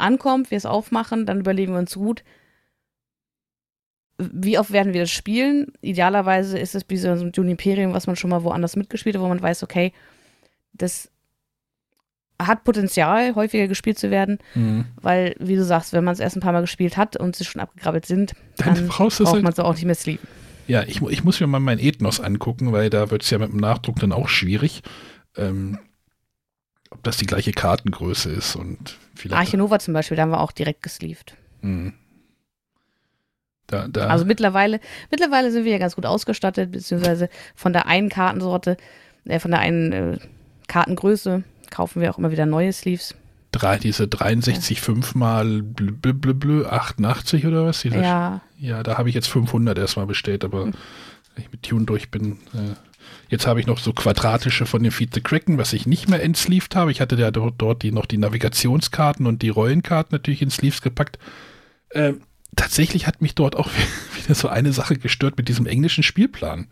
ankommt, 0.00 0.50
wir 0.50 0.58
es 0.58 0.66
aufmachen, 0.66 1.26
dann 1.26 1.40
überlegen 1.40 1.72
wir 1.72 1.78
uns 1.78 1.94
gut, 1.94 2.24
wie 4.18 4.58
oft 4.58 4.70
werden 4.70 4.92
wir 4.92 5.02
das 5.02 5.10
spielen? 5.10 5.72
Idealerweise 5.80 6.58
ist 6.58 6.74
es 6.74 6.84
wie 6.88 6.96
so 6.98 7.08
ein 7.08 7.32
Juniperium, 7.34 7.94
was 7.94 8.06
man 8.06 8.16
schon 8.16 8.30
mal 8.30 8.42
woanders 8.42 8.76
mitgespielt 8.76 9.16
hat, 9.16 9.22
wo 9.22 9.28
man 9.28 9.40
weiß, 9.40 9.62
okay, 9.62 9.92
das 10.72 11.10
hat 12.38 12.64
Potenzial, 12.64 13.34
häufiger 13.34 13.68
gespielt 13.68 13.98
zu 13.98 14.10
werden, 14.10 14.38
mhm. 14.54 14.86
weil, 15.00 15.34
wie 15.38 15.56
du 15.56 15.64
sagst, 15.64 15.92
wenn 15.92 16.04
man 16.04 16.14
es 16.14 16.20
erst 16.20 16.36
ein 16.36 16.40
paar 16.40 16.52
Mal 16.52 16.62
gespielt 16.62 16.96
hat 16.96 17.16
und 17.16 17.36
sie 17.36 17.44
schon 17.44 17.60
abgegrabbelt 17.60 18.06
sind, 18.06 18.34
dann, 18.56 18.74
dann 18.74 18.88
braucht 18.88 19.18
halt 19.20 19.42
man 19.42 19.52
es 19.52 19.58
auch 19.58 19.74
nicht 19.74 19.84
mehr 19.84 19.94
sleeven. 19.94 20.26
Ja, 20.66 20.84
ich, 20.84 21.02
ich, 21.02 21.24
muss 21.24 21.40
mir 21.40 21.46
mal 21.46 21.60
mein 21.60 21.78
Ethnos 21.78 22.20
angucken, 22.20 22.72
weil 22.72 22.90
da 22.90 23.10
wird 23.10 23.22
es 23.22 23.30
ja 23.30 23.38
mit 23.38 23.50
dem 23.50 23.58
Nachdruck 23.58 23.98
dann 23.98 24.12
auch 24.12 24.28
schwierig. 24.28 24.82
Ähm, 25.36 25.78
ob 26.90 27.02
das 27.02 27.16
die 27.16 27.26
gleiche 27.26 27.52
Kartengröße 27.52 28.30
ist 28.30 28.56
und 28.56 28.98
vielleicht. 29.14 29.40
Arche 29.40 29.56
Nova 29.56 29.78
zum 29.78 29.94
Beispiel, 29.94 30.16
da 30.16 30.24
haben 30.24 30.30
wir 30.30 30.40
auch 30.40 30.52
direkt 30.52 30.82
gesleeved. 30.82 31.36
Mhm. 31.62 31.94
Da, 33.66 33.86
da. 33.86 34.08
Also 34.08 34.24
mittlerweile, 34.24 34.80
mittlerweile 35.10 35.52
sind 35.52 35.64
wir 35.64 35.72
ja 35.72 35.78
ganz 35.78 35.94
gut 35.94 36.04
ausgestattet, 36.04 36.72
beziehungsweise 36.72 37.28
von 37.54 37.72
der 37.72 37.86
einen 37.86 38.08
Kartensorte, 38.08 38.76
äh, 39.26 39.38
von 39.38 39.52
der 39.52 39.60
einen 39.60 39.92
äh, 39.92 40.18
Kartengröße 40.66 41.44
kaufen 41.70 42.02
wir 42.02 42.10
auch 42.10 42.18
immer 42.18 42.32
wieder 42.32 42.46
neue 42.46 42.72
Sleeves. 42.72 43.14
Drei, 43.52 43.78
diese 43.78 44.04
63,5 44.04 44.88
ja. 44.88 45.18
mal 45.18 45.62
blö, 45.62 45.92
blö, 45.92 46.34
blö, 46.34 46.66
88 46.66 47.46
oder 47.46 47.66
was? 47.66 47.82
Diese, 47.82 48.00
ja. 48.00 48.40
Ja, 48.58 48.82
da 48.82 48.98
habe 48.98 49.08
ich 49.08 49.14
jetzt 49.14 49.28
500 49.28 49.78
erstmal 49.78 50.06
bestellt, 50.06 50.44
aber 50.44 50.64
hm. 50.64 50.74
wenn 51.34 51.44
ich 51.44 51.52
mit 51.52 51.62
Tune 51.62 51.84
durch 51.84 52.10
bin. 52.10 52.38
Äh, 52.54 52.74
jetzt 53.28 53.46
habe 53.46 53.60
ich 53.60 53.66
noch 53.66 53.78
so 53.78 53.92
quadratische 53.92 54.66
von 54.66 54.82
dem 54.82 54.92
Feed 54.92 55.14
the 55.14 55.20
Kraken, 55.20 55.58
was 55.58 55.72
ich 55.72 55.86
nicht 55.86 56.08
mehr 56.08 56.22
entsleeved 56.22 56.74
habe. 56.76 56.90
Ich 56.90 57.00
hatte 57.00 57.16
ja 57.16 57.30
dort, 57.30 57.54
dort 57.58 57.82
die, 57.82 57.92
noch 57.92 58.06
die 58.06 58.18
Navigationskarten 58.18 59.26
und 59.26 59.42
die 59.42 59.48
Rollenkarten 59.48 60.12
natürlich 60.12 60.42
in 60.42 60.50
Sleeves 60.50 60.82
gepackt. 60.82 61.18
Ähm, 61.92 62.22
tatsächlich 62.56 63.06
hat 63.06 63.22
mich 63.22 63.34
dort 63.34 63.56
auch 63.56 63.70
wieder 64.22 64.34
so 64.34 64.48
eine 64.48 64.72
Sache 64.72 64.96
gestört 64.96 65.36
mit 65.36 65.48
diesem 65.48 65.66
englischen 65.66 66.02
Spielplan. 66.02 66.66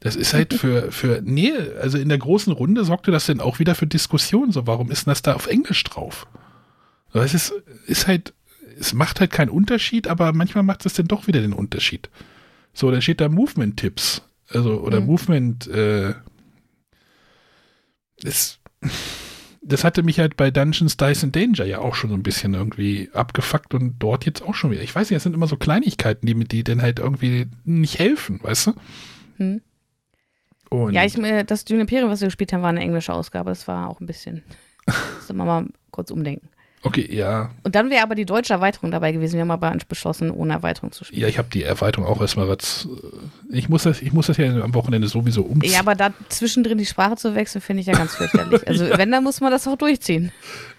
Das 0.00 0.16
ist 0.16 0.34
halt 0.34 0.54
für, 0.60 0.92
für, 0.92 1.20
nee, 1.24 1.52
also 1.80 1.98
in 1.98 2.08
der 2.08 2.18
großen 2.18 2.52
Runde 2.52 2.84
sorgte 2.84 3.10
das 3.10 3.26
dann 3.26 3.40
auch 3.40 3.58
wieder 3.58 3.74
für 3.74 3.86
Diskussionen. 3.86 4.52
So, 4.52 4.66
warum 4.66 4.90
ist 4.90 5.06
denn 5.06 5.10
das 5.10 5.22
da 5.22 5.34
auf 5.34 5.46
Englisch 5.46 5.82
drauf? 5.84 6.26
Es 7.12 7.34
ist, 7.34 7.52
ist 7.86 8.06
halt, 8.06 8.34
es 8.78 8.92
macht 8.92 9.20
halt 9.20 9.30
keinen 9.30 9.48
Unterschied, 9.48 10.06
aber 10.06 10.32
manchmal 10.32 10.64
macht 10.64 10.84
es 10.84 10.94
dann 10.94 11.08
doch 11.08 11.26
wieder 11.26 11.40
den 11.40 11.54
Unterschied. 11.54 12.10
So, 12.74 12.90
dann 12.90 13.00
steht 13.00 13.20
da 13.20 13.28
Movement-Tipps. 13.28 14.22
Also, 14.50 14.80
oder 14.80 15.00
mhm. 15.00 15.06
Movement, 15.06 15.66
äh, 15.66 16.14
ist, 18.22 18.60
das 19.62 19.84
hatte 19.84 20.02
mich 20.02 20.18
halt 20.18 20.36
bei 20.36 20.50
Dungeons 20.50 20.96
Dice 20.96 21.24
and 21.24 21.34
Danger 21.34 21.64
ja 21.64 21.80
auch 21.80 21.94
schon 21.94 22.10
so 22.10 22.16
ein 22.16 22.22
bisschen 22.22 22.54
irgendwie 22.54 23.10
abgefuckt 23.12 23.74
und 23.74 23.96
dort 23.98 24.24
jetzt 24.24 24.42
auch 24.42 24.54
schon 24.54 24.70
wieder. 24.70 24.82
Ich 24.82 24.94
weiß 24.94 25.10
nicht, 25.10 25.16
es 25.16 25.22
sind 25.22 25.34
immer 25.34 25.48
so 25.48 25.56
Kleinigkeiten, 25.56 26.26
die 26.26 26.34
mit 26.34 26.52
die 26.52 26.64
dann 26.64 26.82
halt 26.82 26.98
irgendwie 26.98 27.48
nicht 27.64 27.98
helfen, 27.98 28.40
weißt 28.42 28.68
du? 28.68 28.72
Hm. 29.36 29.60
Und 30.70 30.94
ja, 30.94 31.04
ich, 31.04 31.14
das 31.46 31.64
Dune 31.64 31.82
Imperium, 31.82 32.10
was 32.10 32.20
wir 32.20 32.28
gespielt 32.28 32.52
haben, 32.52 32.62
war 32.62 32.70
eine 32.70 32.80
englische 32.80 33.12
Ausgabe. 33.12 33.50
Das 33.50 33.68
war 33.68 33.88
auch 33.88 34.00
ein 34.00 34.06
bisschen. 34.06 34.42
Das 34.86 35.36
wir 35.36 35.44
mal 35.44 35.66
kurz 35.90 36.12
umdenken. 36.12 36.48
Okay, 36.86 37.08
ja. 37.10 37.50
Und 37.64 37.74
dann 37.74 37.90
wäre 37.90 38.04
aber 38.04 38.14
die 38.14 38.24
deutsche 38.24 38.52
Erweiterung 38.52 38.92
dabei 38.92 39.10
gewesen. 39.10 39.34
Wir 39.34 39.40
haben 39.40 39.50
aber 39.50 39.76
beschlossen, 39.88 40.30
ohne 40.30 40.52
Erweiterung 40.52 40.92
zu 40.92 41.04
spielen. 41.04 41.20
Ja, 41.20 41.26
ich 41.26 41.36
habe 41.36 41.48
die 41.52 41.64
Erweiterung 41.64 42.06
auch 42.06 42.20
erstmal 42.20 42.48
was. 42.48 42.88
Äh, 43.50 43.56
ich 43.56 43.68
muss 43.68 43.82
das, 43.82 44.00
ich 44.00 44.12
muss 44.12 44.28
das 44.28 44.36
ja 44.36 44.46
am 44.62 44.72
Wochenende 44.72 45.08
sowieso 45.08 45.42
umziehen. 45.42 45.72
Ja, 45.72 45.80
aber 45.80 45.96
da 45.96 46.14
zwischendrin 46.28 46.78
die 46.78 46.86
Sprache 46.86 47.16
zu 47.16 47.34
wechseln, 47.34 47.60
finde 47.60 47.80
ich 47.80 47.88
ja 47.88 47.94
ganz 47.94 48.14
fürchterlich. 48.14 48.66
Also 48.68 48.84
ja. 48.88 48.98
wenn, 48.98 49.10
dann 49.10 49.24
muss 49.24 49.40
man 49.40 49.50
das 49.50 49.66
auch 49.66 49.76
durchziehen. 49.76 50.30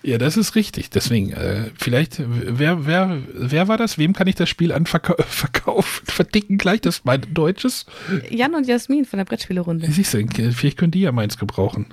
Ja, 0.01 0.17
das 0.17 0.37
ist 0.37 0.55
richtig. 0.55 0.89
Deswegen, 0.89 1.33
äh, 1.33 1.71
vielleicht, 1.77 2.21
wer, 2.25 2.85
wer, 2.85 3.17
wer 3.33 3.67
war 3.67 3.77
das? 3.77 3.97
Wem 3.97 4.13
kann 4.13 4.27
ich 4.27 4.35
das 4.35 4.47
Spiel 4.47 4.71
anverkaufen? 4.71 6.05
Verdicken 6.05 6.57
gleich, 6.57 6.79
das 6.79 7.03
mein 7.03 7.21
deutsches. 7.33 7.85
Jan 8.29 8.55
und 8.55 8.65
Jasmin 8.65 9.03
von 9.03 9.17
der 9.17 9.25
Brettspielerunde. 9.25 9.91
Siehst 9.91 10.13
du, 10.13 10.25
vielleicht 10.53 10.77
können 10.77 10.91
die 10.91 11.01
ja 11.01 11.11
meins 11.11 11.37
gebrauchen. 11.37 11.87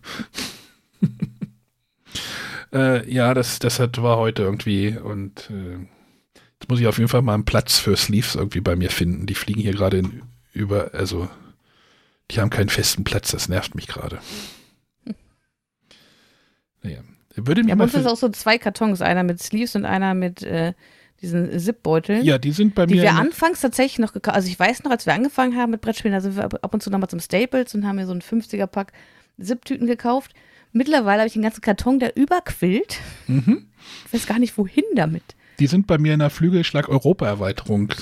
Äh, 2.74 3.08
ja, 3.10 3.34
das, 3.34 3.60
das 3.60 3.78
hat, 3.78 4.02
war 4.02 4.16
heute 4.16 4.42
irgendwie 4.42 4.98
und 4.98 5.48
äh, 5.50 5.78
jetzt 6.60 6.68
muss 6.68 6.80
ich 6.80 6.86
auf 6.88 6.98
jeden 6.98 7.08
Fall 7.08 7.22
mal 7.22 7.34
einen 7.34 7.44
Platz 7.44 7.78
für 7.78 7.96
Sleeves 7.96 8.34
irgendwie 8.34 8.60
bei 8.60 8.74
mir 8.74 8.90
finden. 8.90 9.26
Die 9.26 9.34
fliegen 9.34 9.60
hier 9.60 9.72
gerade 9.72 10.02
über, 10.52 10.90
also 10.92 11.28
die 12.30 12.40
haben 12.40 12.50
keinen 12.50 12.68
festen 12.68 13.04
Platz, 13.04 13.30
das 13.30 13.48
nervt 13.48 13.74
mich 13.74 13.86
gerade. 13.86 14.18
Naja. 16.82 17.00
Würde 17.36 17.62
mich 17.62 17.70
ja, 17.70 17.74
bei 17.74 17.84
uns 17.84 17.94
ist 17.94 18.06
auch 18.06 18.16
so 18.16 18.28
zwei 18.28 18.58
Kartons, 18.58 19.00
einer 19.00 19.24
mit 19.24 19.42
Sleeves 19.42 19.74
und 19.74 19.84
einer 19.84 20.14
mit 20.14 20.42
äh, 20.42 20.72
diesen 21.20 21.58
Zip-Beuteln. 21.58 22.24
Ja, 22.24 22.38
die 22.38 22.52
sind 22.52 22.74
bei 22.74 22.86
die 22.86 22.94
mir. 22.94 23.00
Die 23.00 23.06
wir 23.06 23.14
anfangs 23.14 23.60
tatsächlich 23.60 23.98
noch 23.98 24.12
gekauft 24.12 24.36
Also 24.36 24.48
ich 24.48 24.58
weiß 24.58 24.84
noch, 24.84 24.90
als 24.90 25.06
wir 25.06 25.14
angefangen 25.14 25.56
haben 25.56 25.70
mit 25.70 25.80
Brettspielen, 25.80 26.12
da 26.12 26.20
sind 26.20 26.36
wir 26.36 26.44
ab 26.44 26.74
und 26.74 26.82
zu 26.82 26.90
nochmal 26.90 27.08
zum 27.08 27.20
Staples 27.20 27.74
und 27.74 27.86
haben 27.86 27.96
mir 27.96 28.06
so 28.06 28.12
einen 28.12 28.20
50er-Pack 28.20 28.92
Zip-Tüten 29.40 29.86
gekauft. 29.86 30.32
Mittlerweile 30.74 31.20
habe 31.20 31.28
ich 31.28 31.36
einen 31.36 31.44
ganzen 31.44 31.60
Karton, 31.60 32.00
der 32.00 32.16
überquillt. 32.16 32.98
Mhm. 33.28 33.66
Ich 34.06 34.12
weiß 34.12 34.26
gar 34.26 34.40
nicht, 34.40 34.58
wohin 34.58 34.82
damit. 34.96 35.22
Die 35.60 35.68
sind 35.68 35.86
bei 35.86 35.98
mir 35.98 36.14
in 36.14 36.18
der 36.18 36.30
Flügelschlag-Europa-Erweiterung 36.30 37.92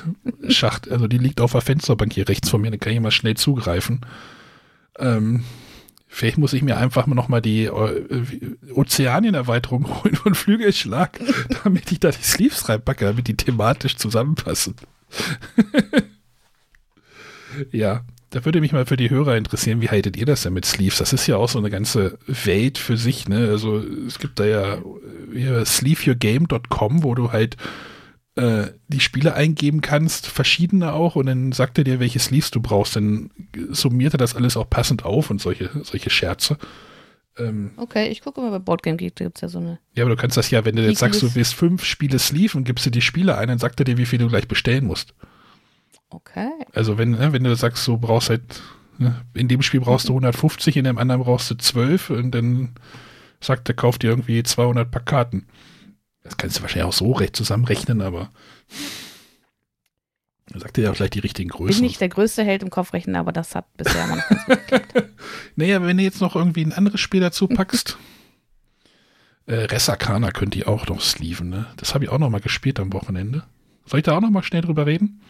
Schacht. 0.49 0.90
Also 0.90 1.07
die 1.07 1.19
liegt 1.19 1.43
auf 1.43 1.53
der 1.53 1.61
Fensterbank 1.61 2.15
hier 2.15 2.27
rechts 2.27 2.49
von 2.49 2.62
mir, 2.62 2.70
da 2.70 2.78
kann 2.78 2.94
ich 2.94 3.01
mal 3.01 3.11
schnell 3.11 3.36
zugreifen. 3.36 4.01
Ähm, 4.99 5.44
vielleicht 6.09 6.39
muss 6.39 6.55
ich 6.55 6.62
mir 6.62 6.78
einfach 6.78 7.07
noch 7.07 7.28
mal 7.28 7.43
die 7.43 7.65
äh, 7.65 8.57
Ozeanien-Erweiterung 8.73 9.86
holen 10.03 10.16
von 10.16 10.35
Flügelschlag, 10.35 11.20
damit 11.65 11.93
ich 11.93 12.01
da 12.01 12.11
die 12.11 12.23
Sleeves 12.23 12.70
reinpacke, 12.70 13.05
damit 13.05 13.28
die 13.28 13.36
thematisch 13.36 13.97
zusammenpassen. 13.97 14.77
ja, 17.70 18.03
da 18.32 18.44
würde 18.46 18.60
mich 18.60 18.72
mal 18.72 18.86
für 18.86 18.96
die 18.96 19.10
Hörer 19.10 19.36
interessieren, 19.36 19.82
wie 19.82 19.90
haltet 19.90 20.16
ihr 20.16 20.24
das 20.26 20.42
denn 20.42 20.54
mit 20.54 20.64
Sleeves? 20.64 20.98
Das 20.98 21.12
ist 21.12 21.26
ja 21.26 21.36
auch 21.36 21.48
so 21.48 21.59
eine 21.59 21.70
ganze 21.70 22.18
Welt 22.26 22.78
für 22.78 22.96
sich, 22.96 23.28
ne? 23.28 23.48
Also 23.48 23.78
es 23.78 24.18
gibt 24.18 24.40
da 24.40 24.46
ja, 24.46 24.78
ja 25.34 25.64
sleeveyourgame.com, 25.64 27.04
wo 27.04 27.14
du 27.14 27.30
halt 27.30 27.56
äh, 28.34 28.68
die 28.88 29.00
Spiele 29.00 29.34
eingeben 29.34 29.82
kannst, 29.82 30.26
verschiedene 30.26 30.94
auch, 30.94 31.14
und 31.14 31.26
dann 31.26 31.52
sagt 31.52 31.76
er 31.76 31.84
dir, 31.84 32.00
welche 32.00 32.18
Sleeves 32.18 32.50
du 32.50 32.62
brauchst. 32.62 32.96
Dann 32.96 33.30
summiert 33.70 34.14
er 34.14 34.18
das 34.18 34.34
alles 34.34 34.56
auch 34.56 34.68
passend 34.68 35.04
auf 35.04 35.28
und 35.28 35.40
solche, 35.40 35.68
solche 35.82 36.09
Scherze. 36.09 36.56
Ähm, 37.36 37.72
okay, 37.76 38.09
ich 38.09 38.22
gucke 38.22 38.40
mal 38.40 38.50
bei 38.50 38.59
Boardgame 38.59 38.96
Geek, 38.96 39.16
da 39.16 39.24
gibt 39.24 39.36
es 39.36 39.42
ja 39.42 39.48
so 39.48 39.59
eine. 39.59 39.78
Ja, 39.94 40.04
aber 40.04 40.16
du 40.16 40.20
kannst 40.20 40.38
das 40.38 40.50
ja, 40.50 40.64
wenn 40.64 40.76
du 40.76 40.82
jetzt 40.82 41.00
sagst, 41.00 41.20
du 41.20 41.34
willst 41.34 41.54
fünf 41.54 41.84
Spiele 41.84 42.18
Sleeve 42.18 42.56
und 42.56 42.64
gibst 42.64 42.86
dir 42.86 42.90
die 42.90 43.02
Spiele 43.02 43.36
ein, 43.36 43.48
dann 43.48 43.59
sagt 43.59 43.78
er 43.80 43.84
dir, 43.84 43.98
wie 43.98 44.06
viel 44.06 44.18
du 44.18 44.28
gleich 44.28 44.48
bestellen 44.48 44.86
musst. 44.86 45.14
Okay. 46.12 46.51
Also 46.72 46.98
wenn, 46.98 47.12
ne, 47.12 47.32
wenn 47.32 47.44
du 47.44 47.55
sagst, 47.56 47.86
du 47.86 47.97
brauchst 47.98 48.30
halt, 48.30 48.62
ne, 48.98 49.20
in 49.34 49.48
dem 49.48 49.62
Spiel 49.62 49.80
brauchst 49.80 50.09
du 50.09 50.12
150, 50.12 50.76
in 50.76 50.84
dem 50.84 50.98
anderen 50.98 51.22
brauchst 51.22 51.51
du 51.51 51.55
12 51.55 52.10
und 52.10 52.32
dann 52.32 52.74
sagt 53.40 53.68
er, 53.68 53.74
kauft 53.74 54.02
dir 54.02 54.10
irgendwie 54.10 54.43
200 54.43 54.90
Pack 54.90 55.06
Karten. 55.06 55.47
Das 56.22 56.36
kannst 56.36 56.59
du 56.59 56.62
wahrscheinlich 56.62 56.89
auch 56.89 56.93
so 56.93 57.12
recht 57.12 57.34
zusammenrechnen, 57.34 58.01
aber 58.01 58.30
dann 60.47 60.60
sagt 60.60 60.78
er 60.78 60.84
ja 60.84 60.90
auch 60.90 60.97
gleich 60.97 61.10
die 61.10 61.18
richtigen 61.18 61.48
Größen. 61.48 61.80
Bin 61.80 61.89
nicht 61.89 62.01
der 62.01 62.09
größte 62.09 62.44
Held 62.44 62.62
im 62.62 62.70
Kopfrechnen, 62.70 63.16
aber 63.16 63.32
das 63.32 63.55
hat 63.55 63.74
bisher 63.76 64.06
noch 64.06 64.16
nicht 64.16 64.28
geklappt. 64.47 65.05
naja, 65.56 65.82
wenn 65.82 65.97
du 65.97 66.02
jetzt 66.02 66.20
noch 66.20 66.36
irgendwie 66.36 66.64
ein 66.64 66.72
anderes 66.72 67.01
Spiel 67.01 67.20
dazu 67.20 67.48
packst, 67.48 67.97
äh, 69.47 69.55
Resakana 69.55 70.30
könnt 70.30 70.55
ihr 70.55 70.68
auch 70.68 70.86
noch 70.86 71.01
sleeven, 71.01 71.48
ne? 71.48 71.66
Das 71.76 71.94
habe 71.94 72.05
ich 72.05 72.10
auch 72.10 72.18
noch 72.18 72.30
mal 72.30 72.40
gespielt 72.40 72.78
am 72.78 72.93
Wochenende. 72.93 73.44
Soll 73.86 74.01
ich 74.01 74.05
da 74.05 74.16
auch 74.16 74.20
noch 74.20 74.30
mal 74.30 74.43
schnell 74.43 74.62
drüber 74.62 74.86
reden? 74.86 75.20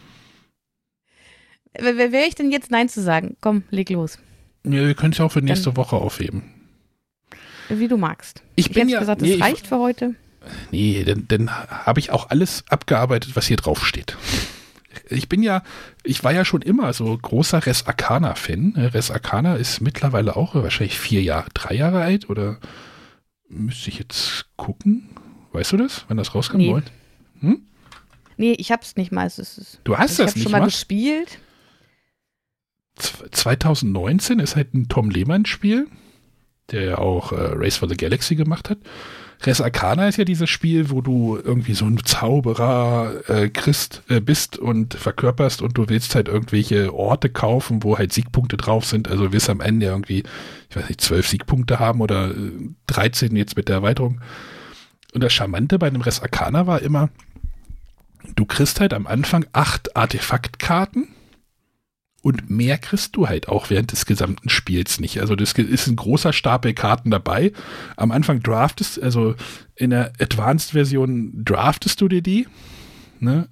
Wer 1.73 2.11
wäre 2.11 2.27
ich 2.27 2.35
denn 2.35 2.51
jetzt 2.51 2.71
Nein 2.71 2.89
zu 2.89 3.01
sagen? 3.01 3.35
Komm, 3.41 3.63
leg 3.71 3.89
los. 3.89 4.19
Ja, 4.63 4.85
wir 4.85 4.93
können 4.93 5.11
es 5.11 5.17
ja 5.17 5.25
auch 5.25 5.31
für 5.31 5.41
nächste 5.41 5.65
Dann, 5.65 5.77
Woche 5.77 5.95
aufheben. 5.95 6.43
Wie 7.69 7.87
du 7.87 7.97
magst. 7.97 8.43
Ich, 8.55 8.67
ich 8.67 8.73
bin 8.73 8.89
ja 8.89 8.99
gesagt, 8.99 9.21
das 9.21 9.29
nee, 9.29 9.41
reicht 9.41 9.63
ich, 9.63 9.69
für 9.69 9.79
heute. 9.79 10.15
Nee, 10.71 11.03
dann, 11.03 11.25
dann 11.27 11.49
habe 11.49 11.99
ich 11.99 12.11
auch 12.11 12.29
alles 12.29 12.63
abgearbeitet, 12.69 13.35
was 13.35 13.47
hier 13.47 13.57
drauf 13.57 13.85
steht. 13.85 14.17
ich 15.09 15.29
bin 15.29 15.41
ja, 15.41 15.63
ich 16.03 16.23
war 16.23 16.31
ja 16.31 16.45
schon 16.45 16.61
immer 16.61 16.93
so 16.93 17.17
großer 17.17 17.65
Res 17.65 17.87
Arcana-Fan. 17.87 18.73
Res 18.93 19.11
Arcana 19.11 19.55
ist 19.55 19.81
mittlerweile 19.81 20.35
auch 20.35 20.55
wahrscheinlich 20.55 20.99
vier 20.99 21.23
Jahre, 21.23 21.47
drei 21.53 21.75
Jahre 21.75 22.01
alt 22.01 22.29
oder 22.29 22.59
müsste 23.49 23.89
ich 23.89 23.99
jetzt 23.99 24.45
gucken? 24.55 25.09
Weißt 25.51 25.71
du 25.71 25.77
das, 25.77 26.05
wenn 26.07 26.17
das 26.17 26.35
rauskommen 26.35 26.65
nee. 26.65 26.81
Hm? 27.41 27.61
Nee, 28.37 28.53
ich 28.53 28.71
hab's 28.71 28.95
nicht 28.95 29.11
mal. 29.11 29.27
Es 29.27 29.37
ist, 29.37 29.79
du 29.83 29.97
hast 29.97 30.19
das 30.19 30.35
nicht 30.35 30.37
Ich 30.37 30.43
schon 30.43 30.51
mal 30.51 30.65
gespielt. 30.65 31.39
2019 32.95 34.39
ist 34.39 34.55
halt 34.55 34.73
ein 34.73 34.87
Tom 34.87 35.09
Lehmann-Spiel, 35.09 35.87
der 36.71 36.83
ja 36.83 36.97
auch 36.97 37.31
äh, 37.31 37.51
Race 37.53 37.77
for 37.77 37.89
the 37.89 37.97
Galaxy 37.97 38.35
gemacht 38.35 38.69
hat. 38.69 38.77
Res 39.45 39.59
Arcana 39.59 40.07
ist 40.07 40.17
ja 40.17 40.23
dieses 40.23 40.49
Spiel, 40.49 40.89
wo 40.89 41.01
du 41.01 41.37
irgendwie 41.37 41.73
so 41.73 41.85
ein 41.85 41.99
Zauberer 42.05 43.13
äh, 43.27 43.49
Christ 43.49 44.03
äh, 44.07 44.21
bist 44.21 44.57
und 44.57 44.93
verkörperst 44.93 45.61
und 45.61 45.77
du 45.77 45.89
willst 45.89 46.15
halt 46.15 46.29
irgendwelche 46.29 46.93
Orte 46.93 47.29
kaufen, 47.29 47.83
wo 47.83 47.97
halt 47.97 48.13
Siegpunkte 48.13 48.55
drauf 48.55 48.85
sind. 48.85 49.09
Also 49.09 49.33
willst 49.33 49.49
am 49.49 49.59
Ende 49.59 49.87
irgendwie, 49.87 50.23
ich 50.69 50.75
weiß 50.75 50.87
nicht, 50.87 51.01
zwölf 51.01 51.27
Siegpunkte 51.27 51.79
haben 51.79 51.99
oder 51.99 52.31
äh, 52.31 52.69
13 52.87 53.35
jetzt 53.35 53.57
mit 53.57 53.67
der 53.67 53.77
Erweiterung. 53.77 54.21
Und 55.13 55.21
das 55.21 55.33
Charmante 55.33 55.77
bei 55.77 55.89
dem 55.89 56.01
Res 56.01 56.21
Arcana 56.21 56.65
war 56.65 56.81
immer, 56.81 57.09
du 58.35 58.45
kriegst 58.45 58.79
halt 58.79 58.93
am 58.93 59.07
Anfang 59.07 59.45
acht 59.51 59.97
Artefaktkarten 59.97 61.09
und 62.23 62.49
mehr 62.49 62.77
kriegst 62.77 63.17
du 63.17 63.27
halt 63.27 63.49
auch 63.49 63.69
während 63.69 63.91
des 63.91 64.05
gesamten 64.05 64.47
Spiels 64.47 65.01
nicht. 65.01 65.19
Also 65.19 65.35
das 65.35 65.51
ist 65.51 65.87
ein 65.87 65.97
großer 65.97 66.31
Stapel 66.31 66.73
Karten 66.73 67.11
dabei. 67.11 67.51
Am 67.97 68.11
Anfang 68.11 68.41
draftest, 68.41 69.03
also 69.03 69.35
in 69.75 69.89
der 69.89 70.13
Advanced-Version 70.19 71.43
draftest 71.43 71.99
du 71.99 72.07
dir 72.07 72.21
die. 72.21 72.47
Ne? 73.19 73.49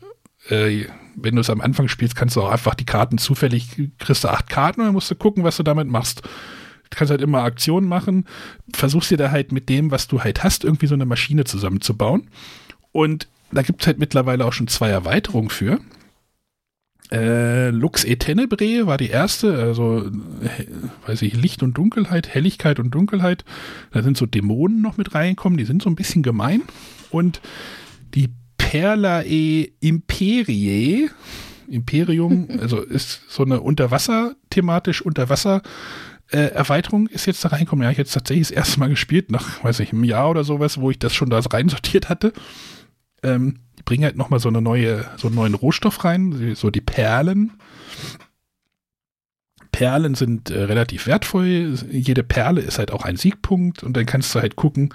Äh, 0.47 0.85
wenn 1.17 1.35
du 1.35 1.41
es 1.41 1.49
am 1.49 1.59
Anfang 1.59 1.89
spielst, 1.89 2.15
kannst 2.15 2.37
du 2.37 2.41
auch 2.41 2.49
einfach 2.49 2.73
die 2.73 2.85
Karten 2.85 3.17
zufällig, 3.17 3.75
kriegst 3.99 4.23
du 4.23 4.29
acht 4.29 4.47
Karten 4.47 4.79
und 4.79 4.87
dann 4.87 4.93
musst 4.93 5.11
du 5.11 5.15
gucken, 5.15 5.43
was 5.43 5.57
du 5.57 5.63
damit 5.63 5.89
machst. 5.89 6.21
Du 6.21 6.97
kannst 6.97 7.11
halt 7.11 7.21
immer 7.21 7.43
Aktionen 7.43 7.89
machen, 7.89 8.25
versuchst 8.73 9.11
dir 9.11 9.17
da 9.17 9.31
halt 9.31 9.51
mit 9.51 9.67
dem, 9.67 9.91
was 9.91 10.07
du 10.07 10.23
halt 10.23 10.45
hast, 10.45 10.63
irgendwie 10.63 10.87
so 10.87 10.93
eine 10.93 11.05
Maschine 11.05 11.43
zusammenzubauen. 11.43 12.29
Und 12.93 13.27
da 13.51 13.63
gibt 13.63 13.81
es 13.81 13.87
halt 13.87 13.99
mittlerweile 13.99 14.45
auch 14.45 14.53
schon 14.53 14.69
zwei 14.69 14.89
Erweiterungen 14.89 15.49
für. 15.49 15.81
Äh, 17.11 17.71
Lux 17.71 18.05
et 18.05 18.21
Tenebrae 18.21 18.85
war 18.85 18.97
die 18.97 19.09
erste, 19.09 19.57
also 19.57 20.09
weiß 21.05 21.21
ich, 21.23 21.33
Licht 21.33 21.61
und 21.61 21.77
Dunkelheit, 21.77 22.29
Helligkeit 22.29 22.79
und 22.79 22.91
Dunkelheit. 22.91 23.43
Da 23.91 24.01
sind 24.01 24.17
so 24.17 24.25
Dämonen 24.25 24.81
noch 24.81 24.97
mit 24.97 25.13
reingekommen, 25.13 25.57
die 25.57 25.65
sind 25.65 25.81
so 25.81 25.89
ein 25.89 25.95
bisschen 25.95 26.23
gemein. 26.23 26.61
Und 27.09 27.41
die 28.13 28.29
Perlae 28.57 29.73
Imperie, 29.81 31.09
Imperium, 31.67 32.47
also 32.59 32.79
ist 32.79 33.21
so 33.29 33.43
eine 33.43 33.59
Unterwasser, 33.59 34.35
thematisch 34.49 35.01
Unterwasser. 35.01 35.61
Äh, 36.31 36.51
Erweiterung 36.53 37.07
ist 37.07 37.25
jetzt 37.25 37.43
da 37.43 37.49
reingekommen. 37.49 37.83
Ja, 37.83 37.91
ich 37.91 37.97
jetzt 37.97 38.13
tatsächlich 38.13 38.47
das 38.47 38.55
erste 38.55 38.79
Mal 38.79 38.87
gespielt, 38.87 39.31
nach, 39.31 39.61
weiß 39.63 39.81
ich, 39.81 39.91
einem 39.91 40.05
Jahr 40.05 40.29
oder 40.29 40.45
sowas, 40.45 40.79
wo 40.79 40.89
ich 40.89 40.99
das 40.99 41.13
schon 41.13 41.29
da 41.29 41.39
reinsortiert 41.39 42.07
hatte. 42.07 42.31
Ähm, 43.21 43.59
die 43.81 43.83
bringen 43.83 44.03
halt 44.03 44.15
nochmal 44.15 44.39
so 44.39 44.47
eine 44.47 44.61
neue, 44.61 45.05
so 45.17 45.27
einen 45.27 45.35
neuen 45.35 45.55
Rohstoff 45.55 46.03
rein, 46.05 46.53
so 46.55 46.69
die 46.69 46.81
Perlen. 46.81 47.53
Perlen 49.71 50.13
sind 50.13 50.51
äh, 50.51 50.63
relativ 50.63 51.07
wertvoll. 51.07 51.73
Jede 51.89 52.21
Perle 52.21 52.61
ist 52.61 52.77
halt 52.77 52.91
auch 52.91 53.05
ein 53.05 53.17
Siegpunkt 53.17 53.81
und 53.81 53.97
dann 53.97 54.05
kannst 54.05 54.35
du 54.35 54.39
halt 54.39 54.55
gucken, 54.55 54.93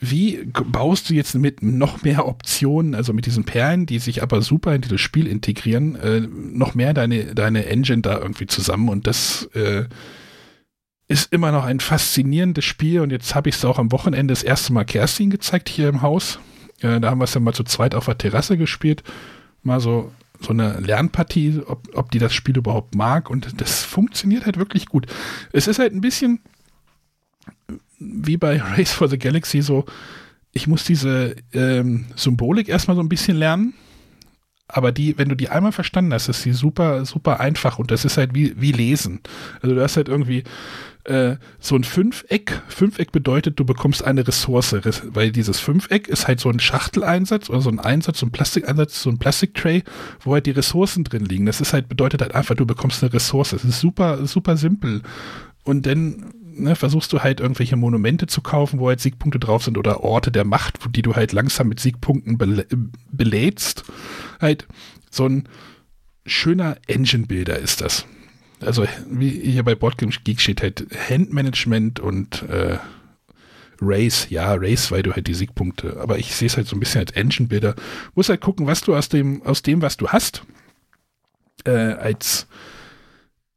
wie 0.00 0.44
baust 0.44 1.08
du 1.08 1.14
jetzt 1.14 1.36
mit 1.36 1.62
noch 1.62 2.02
mehr 2.02 2.26
Optionen, 2.26 2.96
also 2.96 3.12
mit 3.12 3.26
diesen 3.26 3.44
Perlen, 3.44 3.86
die 3.86 4.00
sich 4.00 4.24
aber 4.24 4.42
super 4.42 4.74
in 4.74 4.82
dieses 4.82 5.00
Spiel 5.00 5.28
integrieren, 5.28 5.94
äh, 5.94 6.20
noch 6.20 6.74
mehr 6.74 6.94
deine, 6.94 7.32
deine 7.34 7.66
Engine 7.66 8.02
da 8.02 8.18
irgendwie 8.18 8.46
zusammen 8.46 8.88
und 8.88 9.06
das 9.06 9.48
äh, 9.54 9.84
ist 11.06 11.32
immer 11.32 11.52
noch 11.52 11.64
ein 11.64 11.78
faszinierendes 11.78 12.64
Spiel 12.64 13.00
und 13.00 13.10
jetzt 13.10 13.36
habe 13.36 13.48
ich 13.48 13.56
es 13.56 13.64
auch 13.64 13.78
am 13.78 13.92
Wochenende 13.92 14.32
das 14.32 14.42
erste 14.42 14.72
Mal 14.72 14.84
Kerstin 14.84 15.30
gezeigt 15.30 15.68
hier 15.68 15.88
im 15.88 16.02
Haus 16.02 16.40
äh, 16.80 17.00
da 17.00 17.10
haben 17.10 17.18
wir 17.18 17.24
es 17.24 17.34
ja 17.34 17.40
mal 17.40 17.54
zu 17.54 17.64
zweit 17.64 17.94
auf 17.94 18.06
der 18.06 18.18
Terrasse 18.18 18.56
gespielt. 18.56 19.02
Mal 19.62 19.80
so, 19.80 20.12
so 20.40 20.50
eine 20.50 20.80
Lernpartie, 20.80 21.60
ob, 21.66 21.88
ob 21.94 22.10
die 22.10 22.18
das 22.18 22.32
Spiel 22.32 22.56
überhaupt 22.56 22.94
mag. 22.94 23.30
Und 23.30 23.60
das 23.60 23.84
funktioniert 23.84 24.46
halt 24.46 24.58
wirklich 24.58 24.86
gut. 24.86 25.06
Es 25.52 25.66
ist 25.66 25.78
halt 25.78 25.92
ein 25.92 26.00
bisschen 26.00 26.40
wie 27.98 28.36
bei 28.36 28.60
Race 28.76 28.92
for 28.92 29.08
the 29.08 29.18
Galaxy 29.18 29.62
so, 29.62 29.84
ich 30.52 30.66
muss 30.66 30.84
diese 30.84 31.36
ähm, 31.52 32.06
Symbolik 32.16 32.68
erstmal 32.68 32.96
so 32.96 33.02
ein 33.02 33.08
bisschen 33.08 33.36
lernen. 33.36 33.74
Aber 34.70 34.92
die, 34.92 35.16
wenn 35.16 35.30
du 35.30 35.34
die 35.34 35.48
einmal 35.48 35.72
verstanden 35.72 36.12
hast, 36.12 36.28
ist 36.28 36.42
sie 36.42 36.52
super, 36.52 37.06
super 37.06 37.40
einfach 37.40 37.78
und 37.78 37.90
das 37.90 38.04
ist 38.04 38.18
halt 38.18 38.34
wie, 38.34 38.60
wie 38.60 38.72
lesen. 38.72 39.20
Also 39.62 39.74
du 39.74 39.82
hast 39.82 39.96
halt 39.96 40.08
irgendwie 40.08 40.44
äh, 41.08 41.36
so 41.58 41.74
ein 41.74 41.84
Fünfeck. 41.84 42.62
Fünfeck 42.68 43.12
bedeutet, 43.12 43.58
du 43.58 43.64
bekommst 43.64 44.04
eine 44.04 44.26
Ressource, 44.26 44.74
weil 45.04 45.32
dieses 45.32 45.58
Fünfeck 45.58 46.06
ist 46.06 46.28
halt 46.28 46.38
so 46.38 46.50
ein 46.50 46.60
Schachteleinsatz 46.60 47.48
oder 47.48 47.60
so 47.60 47.70
ein 47.70 47.80
Einsatz, 47.80 48.20
so 48.20 48.26
ein 48.26 48.32
Plastikeinsatz, 48.32 49.02
so 49.02 49.10
ein 49.10 49.18
Plastiktray, 49.18 49.84
wo 50.20 50.34
halt 50.34 50.46
die 50.46 50.50
Ressourcen 50.52 51.04
drin 51.04 51.24
liegen. 51.24 51.46
Das 51.46 51.60
ist 51.60 51.72
halt, 51.72 51.88
bedeutet 51.88 52.20
halt 52.20 52.34
einfach, 52.34 52.54
du 52.54 52.66
bekommst 52.66 53.02
eine 53.02 53.12
Ressource. 53.12 53.50
Das 53.50 53.64
ist 53.64 53.80
super, 53.80 54.26
super 54.26 54.56
simpel. 54.56 55.02
Und 55.64 55.86
dann 55.86 56.32
ne, 56.42 56.76
versuchst 56.76 57.12
du 57.12 57.20
halt 57.20 57.40
irgendwelche 57.40 57.76
Monumente 57.76 58.26
zu 58.26 58.42
kaufen, 58.42 58.78
wo 58.78 58.88
halt 58.88 59.00
Siegpunkte 59.00 59.38
drauf 59.38 59.64
sind 59.64 59.78
oder 59.78 60.04
Orte 60.04 60.30
der 60.30 60.44
Macht, 60.44 60.78
die 60.94 61.02
du 61.02 61.16
halt 61.16 61.32
langsam 61.32 61.68
mit 61.68 61.80
Siegpunkten 61.80 62.36
bel 62.36 62.66
belädst. 63.10 63.84
Halt 64.40 64.66
so 65.10 65.26
ein 65.26 65.44
schöner 66.26 66.76
Engine-Builder 66.86 67.58
ist 67.58 67.80
das 67.80 68.04
also 68.60 68.86
wie 69.08 69.30
hier 69.30 69.62
bei 69.62 69.74
Boardgame 69.74 70.12
Geek 70.24 70.40
steht 70.40 70.62
halt 70.62 70.86
Handmanagement 71.08 72.00
und 72.00 72.42
äh, 72.42 72.78
Race, 73.80 74.26
ja, 74.30 74.54
Race, 74.54 74.90
weil 74.90 75.02
du 75.02 75.12
halt 75.14 75.26
die 75.26 75.34
Siegpunkte, 75.34 75.98
aber 76.00 76.18
ich 76.18 76.34
sehe 76.34 76.46
es 76.46 76.56
halt 76.56 76.66
so 76.66 76.76
ein 76.76 76.80
bisschen 76.80 77.00
als 77.00 77.12
Engine-Builder. 77.12 77.76
Muss 78.14 78.28
halt 78.28 78.40
gucken, 78.40 78.66
was 78.66 78.80
du 78.80 78.94
aus 78.94 79.08
dem, 79.08 79.42
aus 79.42 79.62
dem, 79.62 79.82
was 79.82 79.96
du 79.96 80.08
hast, 80.08 80.42
äh, 81.64 81.70
als 81.70 82.48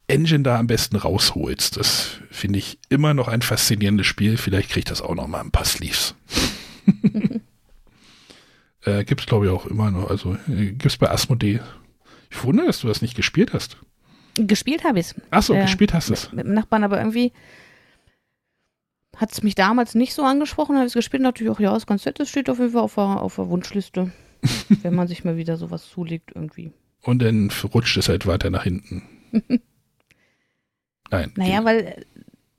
Engine 0.08 0.44
da 0.44 0.60
am 0.60 0.68
besten 0.68 0.96
rausholst. 0.96 1.78
Das 1.78 2.20
finde 2.30 2.60
ich 2.60 2.78
immer 2.90 3.14
noch 3.14 3.28
ein 3.28 3.42
faszinierendes 3.42 4.06
Spiel. 4.06 4.38
Vielleicht 4.38 4.70
kriegt 4.70 4.92
das 4.92 5.02
auch 5.02 5.16
noch 5.16 5.28
mal 5.28 5.42
ein 5.42 5.52
paar 5.52 5.66
Sleeves. 5.66 6.16
äh, 8.84 9.04
Gibt 9.06 9.22
es, 9.22 9.28
glaube 9.28 9.46
ich, 9.46 9.52
auch 9.52 9.66
immer 9.66 9.90
noch. 9.90 10.10
Also 10.10 10.38
äh, 10.48 10.68
gibt 10.68 10.86
es 10.86 10.98
bei 10.98 11.10
Asmodee. 11.10 11.62
Ich 12.30 12.44
wundere, 12.44 12.68
dass 12.68 12.82
du 12.82 12.88
das 12.88 13.02
nicht 13.02 13.16
gespielt 13.16 13.54
hast. 13.54 13.78
Gespielt 14.48 14.84
habe 14.84 15.00
ich 15.00 15.08
es. 15.08 15.16
Achso, 15.30 15.54
äh, 15.54 15.62
gespielt 15.62 15.94
hast 15.94 16.10
du 16.10 16.14
es. 16.14 16.28
Mit, 16.28 16.38
mit, 16.38 16.46
dem 16.48 16.54
Nachbarn, 16.54 16.84
aber 16.84 16.98
irgendwie 16.98 17.32
hat 19.18 19.32
es 19.32 19.44
mich 19.44 19.56
damals 19.56 19.94
nicht 19.96 20.14
so 20.14 20.24
angesprochen, 20.24 20.76
habe 20.76 20.86
ich 20.86 20.92
es 20.92 20.96
gespielt 20.96 21.22
und 21.22 21.26
dachte 21.26 21.44
ich, 21.44 21.50
auch 21.50 21.60
ja, 21.60 21.76
ist 21.76 21.88
ganz 21.88 22.06
nett, 22.06 22.20
das 22.20 22.30
steht 22.30 22.50
auf 22.50 22.60
jeden 22.60 22.72
Fall 22.72 22.82
auf 22.82 22.96
der, 22.96 23.04
auf 23.04 23.36
der 23.36 23.50
Wunschliste, 23.50 24.12
wenn 24.82 24.96
man 24.96 25.08
sich 25.08 25.24
mal 25.24 25.38
wieder 25.38 25.58
sowas 25.58 25.88
zulegt 25.88 26.32
irgendwie. 26.34 26.72
Und 27.02 27.22
dann 27.22 27.52
rutscht 27.74 27.98
es 27.98 28.10
halt 28.10 28.26
weiter 28.26 28.50
nach 28.50 28.64
hinten. 28.64 29.04
Nein. 31.12 31.32
Naja, 31.36 31.66
weil 31.66 31.80
äh, 31.80 32.02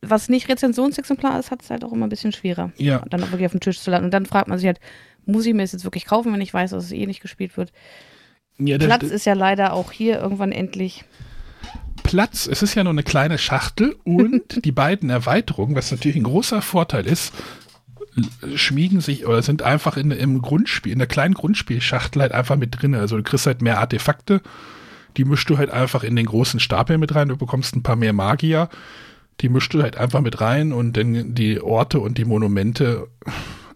was 0.02 0.28
nicht 0.28 0.48
Rezensionsexemplar 0.48 1.38
ist, 1.38 1.50
hat 1.50 1.62
es 1.62 1.70
halt 1.70 1.84
auch 1.84 1.92
immer 1.92 2.06
ein 2.06 2.10
bisschen 2.10 2.32
schwerer. 2.32 2.72
Ja. 2.76 3.04
Dann 3.08 3.22
auch 3.22 3.30
wirklich 3.30 3.46
auf 3.46 3.52
den 3.52 3.60
Tisch 3.60 3.80
zu 3.80 3.90
landen. 3.90 4.06
Und 4.06 4.14
dann 4.14 4.26
fragt 4.26 4.48
man 4.48 4.58
sich 4.58 4.66
halt, 4.66 4.80
muss 5.24 5.46
ich 5.46 5.54
mir 5.54 5.62
das 5.62 5.72
jetzt 5.72 5.84
wirklich 5.84 6.06
kaufen, 6.06 6.32
wenn 6.32 6.40
ich 6.40 6.52
weiß, 6.52 6.70
dass 6.70 6.84
es 6.84 6.92
eh 6.92 7.06
nicht 7.06 7.22
gespielt 7.22 7.56
wird? 7.56 7.72
Ja, 8.58 8.78
Platz 8.78 9.04
ist 9.04 9.26
ja 9.26 9.34
leider 9.34 9.72
auch 9.72 9.92
hier 9.92 10.18
irgendwann 10.18 10.52
endlich. 10.52 11.04
Platz, 12.02 12.46
es 12.46 12.62
ist 12.62 12.74
ja 12.74 12.84
nur 12.84 12.92
eine 12.92 13.02
kleine 13.02 13.38
Schachtel 13.38 13.96
und 14.04 14.42
die 14.64 14.72
beiden 14.72 15.10
Erweiterungen, 15.10 15.74
was 15.76 15.90
natürlich 15.90 16.16
ein 16.16 16.24
großer 16.24 16.62
Vorteil 16.62 17.06
ist, 17.06 17.32
schmiegen 18.54 19.00
sich 19.00 19.26
oder 19.26 19.42
sind 19.42 19.62
einfach 19.62 19.96
in, 19.96 20.10
im 20.10 20.42
Grundspiel, 20.42 20.92
in 20.92 20.98
der 20.98 21.08
kleinen 21.08 21.34
Grundspielschachtel 21.34 22.22
halt 22.22 22.32
einfach 22.32 22.56
mit 22.56 22.80
drin. 22.80 22.94
Also 22.94 23.16
du 23.16 23.22
kriegst 23.22 23.46
halt 23.46 23.62
mehr 23.62 23.78
Artefakte, 23.78 24.42
die 25.16 25.24
mischst 25.24 25.48
du 25.48 25.58
halt 25.58 25.70
einfach 25.70 26.04
in 26.04 26.16
den 26.16 26.26
großen 26.26 26.60
Stapel 26.60 26.98
mit 26.98 27.14
rein, 27.14 27.28
du 27.28 27.36
bekommst 27.36 27.74
ein 27.74 27.82
paar 27.82 27.96
mehr 27.96 28.12
Magier, 28.12 28.68
die 29.40 29.48
mischst 29.48 29.72
du 29.72 29.82
halt 29.82 29.96
einfach 29.96 30.20
mit 30.20 30.40
rein 30.40 30.72
und 30.72 30.96
dann 30.96 31.34
die 31.34 31.60
Orte 31.60 32.00
und 32.00 32.18
die 32.18 32.24
Monumente 32.24 33.08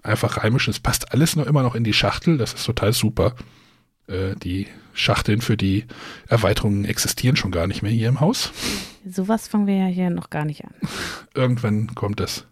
einfach 0.03 0.39
reinmischen. 0.39 0.71
Es 0.71 0.81
passt 0.81 1.13
alles 1.13 1.37
noch 1.37 1.47
immer 1.47 1.63
noch 1.63 1.75
in 1.75 1.85
die 1.85 1.93
Schachtel, 1.93 2.39
das 2.39 2.55
ist 2.55 2.67
total 2.67 2.93
super. 2.93 3.35
Äh, 4.09 4.37
die 4.37 4.69
Schachteln 4.93 5.41
für 5.41 5.57
die 5.57 5.85
Erweiterungen 6.29 6.85
existieren 6.85 7.37
schon 7.37 7.51
gar 7.51 7.67
nicht 7.67 7.83
mehr 7.83 7.93
hier 7.93 8.09
im 8.09 8.21
Haus. 8.21 8.53
Sowas 9.09 9.49
fangen 9.49 9.67
wir 9.67 9.77
ja 9.77 9.87
hier 9.87 10.11
noch 10.11 10.31
gar 10.31 10.45
nicht 10.45 10.65
an. 10.65 10.75
Irgendwann 11.35 11.95
kommt 11.95 12.21
das. 12.21 12.47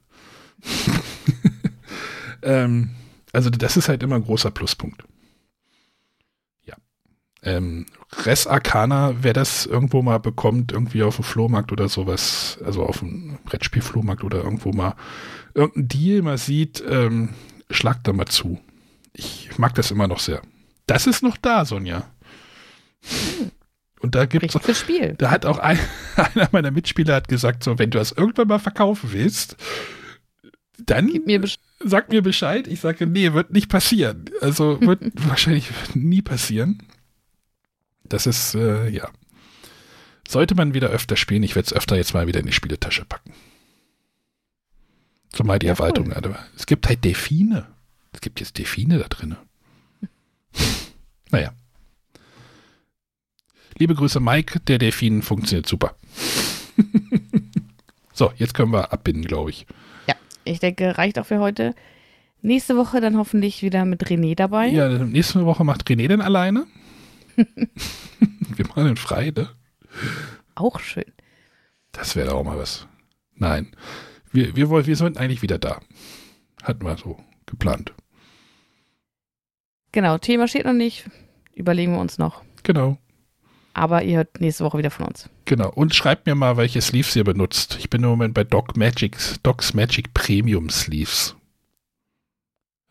ähm, 2.42 2.90
also 3.32 3.50
das 3.50 3.76
ist 3.76 3.88
halt 3.88 4.02
immer 4.02 4.16
ein 4.16 4.24
großer 4.24 4.50
Pluspunkt. 4.50 5.04
Ja. 6.64 6.76
Ähm, 7.42 7.86
Res 8.24 8.46
Arcana, 8.46 9.14
wer 9.22 9.32
das 9.32 9.66
irgendwo 9.66 10.02
mal 10.02 10.18
bekommt, 10.18 10.72
irgendwie 10.72 11.02
auf 11.02 11.16
dem 11.16 11.24
Flohmarkt 11.24 11.72
oder 11.72 11.88
sowas, 11.88 12.58
also 12.64 12.84
auf 12.84 13.00
dem 13.00 13.38
Brettspielflohmarkt 13.44 14.22
oder 14.22 14.44
irgendwo 14.44 14.72
mal 14.72 14.94
irgendein 15.54 15.88
Deal 15.88 16.22
mal 16.22 16.38
sieht, 16.38 16.82
ähm, 16.88 17.30
schlagt 17.70 18.06
da 18.06 18.12
mal 18.12 18.26
zu. 18.26 18.60
Ich 19.12 19.58
mag 19.58 19.74
das 19.74 19.90
immer 19.90 20.06
noch 20.06 20.20
sehr. 20.20 20.42
Das 20.86 21.06
ist 21.06 21.22
noch 21.22 21.36
da, 21.36 21.64
Sonja. 21.64 22.10
Und 24.00 24.14
da 24.14 24.26
gibt 24.26 24.54
es. 24.54 24.78
Spiel. 24.78 25.14
Da 25.16 25.30
hat 25.30 25.46
auch 25.46 25.58
ein, 25.58 25.78
einer 26.16 26.48
meiner 26.52 26.70
Mitspieler 26.70 27.14
hat 27.14 27.28
gesagt: 27.28 27.64
So, 27.64 27.78
wenn 27.78 27.90
du 27.90 27.98
das 27.98 28.12
irgendwann 28.12 28.48
mal 28.48 28.58
verkaufen 28.58 29.12
willst, 29.12 29.56
dann 30.78 31.06
mir 31.24 31.42
sag 31.84 32.10
mir 32.10 32.22
Bescheid. 32.22 32.66
Ich 32.66 32.80
sage, 32.80 33.06
nee, 33.06 33.32
wird 33.32 33.52
nicht 33.52 33.68
passieren. 33.68 34.26
Also 34.40 34.80
wird 34.80 35.02
wahrscheinlich 35.28 35.68
nie 35.94 36.22
passieren. 36.22 36.82
Das 38.04 38.26
ist, 38.26 38.54
äh, 38.54 38.88
ja. 38.88 39.08
Sollte 40.28 40.54
man 40.54 40.74
wieder 40.74 40.88
öfter 40.88 41.16
spielen. 41.16 41.42
Ich 41.42 41.54
werde 41.54 41.66
es 41.66 41.72
öfter 41.72 41.96
jetzt 41.96 42.14
mal 42.14 42.26
wieder 42.26 42.40
in 42.40 42.46
die 42.46 42.52
Spieletasche 42.52 43.04
packen. 43.04 43.32
Zumal 45.30 45.58
die 45.58 45.66
ja, 45.66 45.72
Erwartungen. 45.72 46.14
Cool. 46.24 46.36
Es 46.56 46.66
gibt 46.66 46.86
halt 46.88 47.04
Delfine. 47.04 47.66
Es 48.12 48.20
gibt 48.20 48.40
jetzt 48.40 48.58
Delfine 48.58 48.98
da 48.98 49.08
drin. 49.08 49.36
Naja. 51.34 51.52
Liebe 53.76 53.94
Grüße, 53.94 54.20
Mike. 54.20 54.60
Der 54.60 54.78
Delfin 54.78 55.20
funktioniert 55.22 55.66
super. 55.66 55.96
so, 58.12 58.32
jetzt 58.36 58.54
können 58.54 58.72
wir 58.72 58.92
abbinden, 58.92 59.24
glaube 59.24 59.50
ich. 59.50 59.66
Ja, 60.06 60.14
ich 60.44 60.60
denke, 60.60 60.96
reicht 60.96 61.18
auch 61.18 61.26
für 61.26 61.40
heute. 61.40 61.74
Nächste 62.40 62.76
Woche 62.76 63.00
dann 63.00 63.16
hoffentlich 63.16 63.62
wieder 63.62 63.84
mit 63.84 64.04
René 64.04 64.36
dabei. 64.36 64.68
Ja, 64.68 64.88
nächste 64.88 65.44
Woche 65.44 65.64
macht 65.64 65.88
René 65.88 66.06
dann 66.06 66.20
alleine. 66.20 66.66
wir 67.36 68.66
machen 68.68 68.84
den 68.84 68.96
frei, 68.96 69.32
ne? 69.34 69.48
Auch 70.54 70.78
schön. 70.78 71.12
Das 71.90 72.14
wäre 72.14 72.34
auch 72.34 72.44
mal 72.44 72.58
was. 72.58 72.86
Nein. 73.34 73.74
Wir, 74.30 74.54
wir, 74.54 74.86
wir 74.86 74.96
sind 74.96 75.18
eigentlich 75.18 75.42
wieder 75.42 75.58
da. 75.58 75.80
Hatten 76.62 76.84
wir 76.84 76.96
so 76.96 77.18
geplant. 77.46 77.92
Genau, 79.90 80.18
Thema 80.18 80.46
steht 80.46 80.64
noch 80.64 80.72
nicht. 80.72 81.08
Überlegen 81.54 81.92
wir 81.92 82.00
uns 82.00 82.18
noch. 82.18 82.42
Genau. 82.62 82.98
Aber 83.74 84.04
ihr 84.04 84.18
hört 84.18 84.40
nächste 84.40 84.64
Woche 84.64 84.78
wieder 84.78 84.90
von 84.90 85.06
uns. 85.06 85.28
Genau. 85.46 85.70
Und 85.70 85.94
schreibt 85.94 86.26
mir 86.26 86.34
mal, 86.34 86.56
welche 86.56 86.80
Sleeves 86.80 87.16
ihr 87.16 87.24
benutzt. 87.24 87.76
Ich 87.80 87.90
bin 87.90 88.02
im 88.02 88.08
Moment 88.08 88.34
bei 88.34 88.44
Doc 88.44 88.76
Magic, 88.76 89.16
Docs 89.42 89.74
Magic 89.74 90.14
Premium 90.14 90.70
Sleeves. 90.70 91.34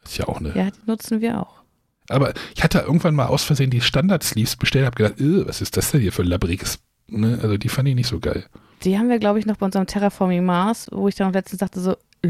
Ist 0.04 0.18
ja 0.18 0.28
auch 0.28 0.40
eine. 0.40 0.50
Ja, 0.56 0.70
die 0.70 0.90
nutzen 0.90 1.22
wir 1.22 1.40
auch. 1.40 1.64
Aber 2.10 2.34
ich 2.54 2.64
hatte 2.64 2.80
irgendwann 2.80 3.16
mal 3.16 3.28
aus 3.28 3.44
Versehen 3.44 3.70
die 3.70 3.80
Standard-Sleeves 3.80 4.58
bestellt, 4.58 4.86
habe 4.86 4.96
gedacht, 4.96 5.16
was 5.48 5.62
ist 5.62 5.78
das 5.78 5.92
denn 5.92 6.02
hier 6.02 6.12
für 6.12 6.24
ein 6.24 6.28
labbriges. 6.28 6.80
Ne? 7.08 7.40
Also 7.42 7.58
die 7.58 7.70
fand 7.70 7.88
ich 7.88 7.96
nicht 7.96 8.08
so 8.08 8.20
geil. 8.20 8.46
Die 8.84 8.98
haben 8.98 9.08
wir, 9.08 9.20
glaube 9.20 9.40
ich, 9.40 9.46
noch 9.46 9.56
bei 9.58 9.66
unserem 9.66 9.88
Terraforming 9.88 10.44
Mars, 10.44 10.90
wo 10.92 11.08
ich 11.08 11.16
dann 11.16 11.32
letztens 11.32 11.62
sagte 11.62 11.80
so. 11.80 11.96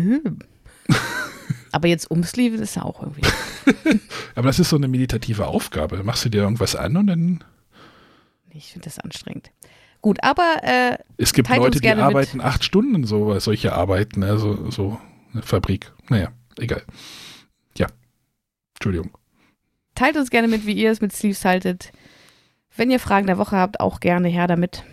Aber 1.73 1.87
jetzt 1.87 2.09
umsleeven 2.11 2.61
ist 2.61 2.75
ja 2.75 2.83
auch 2.83 3.01
irgendwie. 3.01 3.23
Aber 4.35 4.47
das 4.47 4.59
ist 4.59 4.69
so 4.69 4.75
eine 4.75 4.87
meditative 4.87 5.47
Aufgabe. 5.47 6.03
Machst 6.03 6.23
du 6.23 6.29
dir 6.29 6.43
irgendwas 6.43 6.75
an 6.75 6.95
und 6.95 7.07
dann. 7.07 7.43
Ich 8.51 8.71
finde 8.73 8.85
das 8.85 8.99
anstrengend. 8.99 9.49
Gut, 10.01 10.19
aber 10.21 10.57
äh, 10.63 10.97
es 11.17 11.33
gibt 11.33 11.49
Leute, 11.49 11.79
die 11.79 11.89
arbeiten 11.89 12.37
mit. 12.37 12.45
acht 12.45 12.63
Stunden 12.63 13.05
so 13.05 13.39
solche 13.39 13.71
Arbeiten, 13.71 14.21
also 14.21 14.69
so 14.69 14.99
eine 15.31 15.41
Fabrik. 15.41 15.91
Naja, 16.09 16.33
egal. 16.59 16.83
Ja, 17.77 17.87
Entschuldigung. 18.75 19.17
Teilt 19.95 20.17
uns 20.17 20.29
gerne 20.29 20.49
mit, 20.49 20.67
wie 20.67 20.73
ihr 20.73 20.91
es 20.91 20.99
mit 20.99 21.13
Sleeves 21.13 21.45
haltet. 21.45 21.93
Wenn 22.75 22.91
ihr 22.91 22.99
Fragen 22.99 23.27
der 23.27 23.37
Woche 23.37 23.55
habt, 23.55 23.79
auch 23.79 24.01
gerne 24.01 24.27
her 24.27 24.45
damit. 24.45 24.83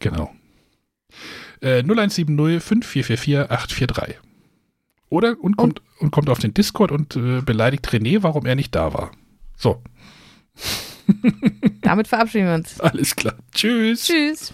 Genau. 0.00 0.32
Äh, 1.60 1.82
0170 1.82 2.62
5444 2.62 3.50
843. 3.50 4.33
Oder 5.08 5.36
und 5.40 5.56
kommt, 5.56 5.80
und, 5.80 6.02
und 6.02 6.10
kommt 6.10 6.28
auf 6.28 6.38
den 6.38 6.54
Discord 6.54 6.90
und 6.90 7.16
äh, 7.16 7.40
beleidigt 7.42 7.86
René, 7.88 8.22
warum 8.22 8.46
er 8.46 8.54
nicht 8.54 8.74
da 8.74 8.94
war. 8.94 9.10
So. 9.56 9.82
Damit 11.82 12.08
verabschieden 12.08 12.46
wir 12.46 12.54
uns. 12.54 12.80
Alles 12.80 13.14
klar. 13.14 13.34
Tschüss. 13.52 14.06
Tschüss. 14.06 14.52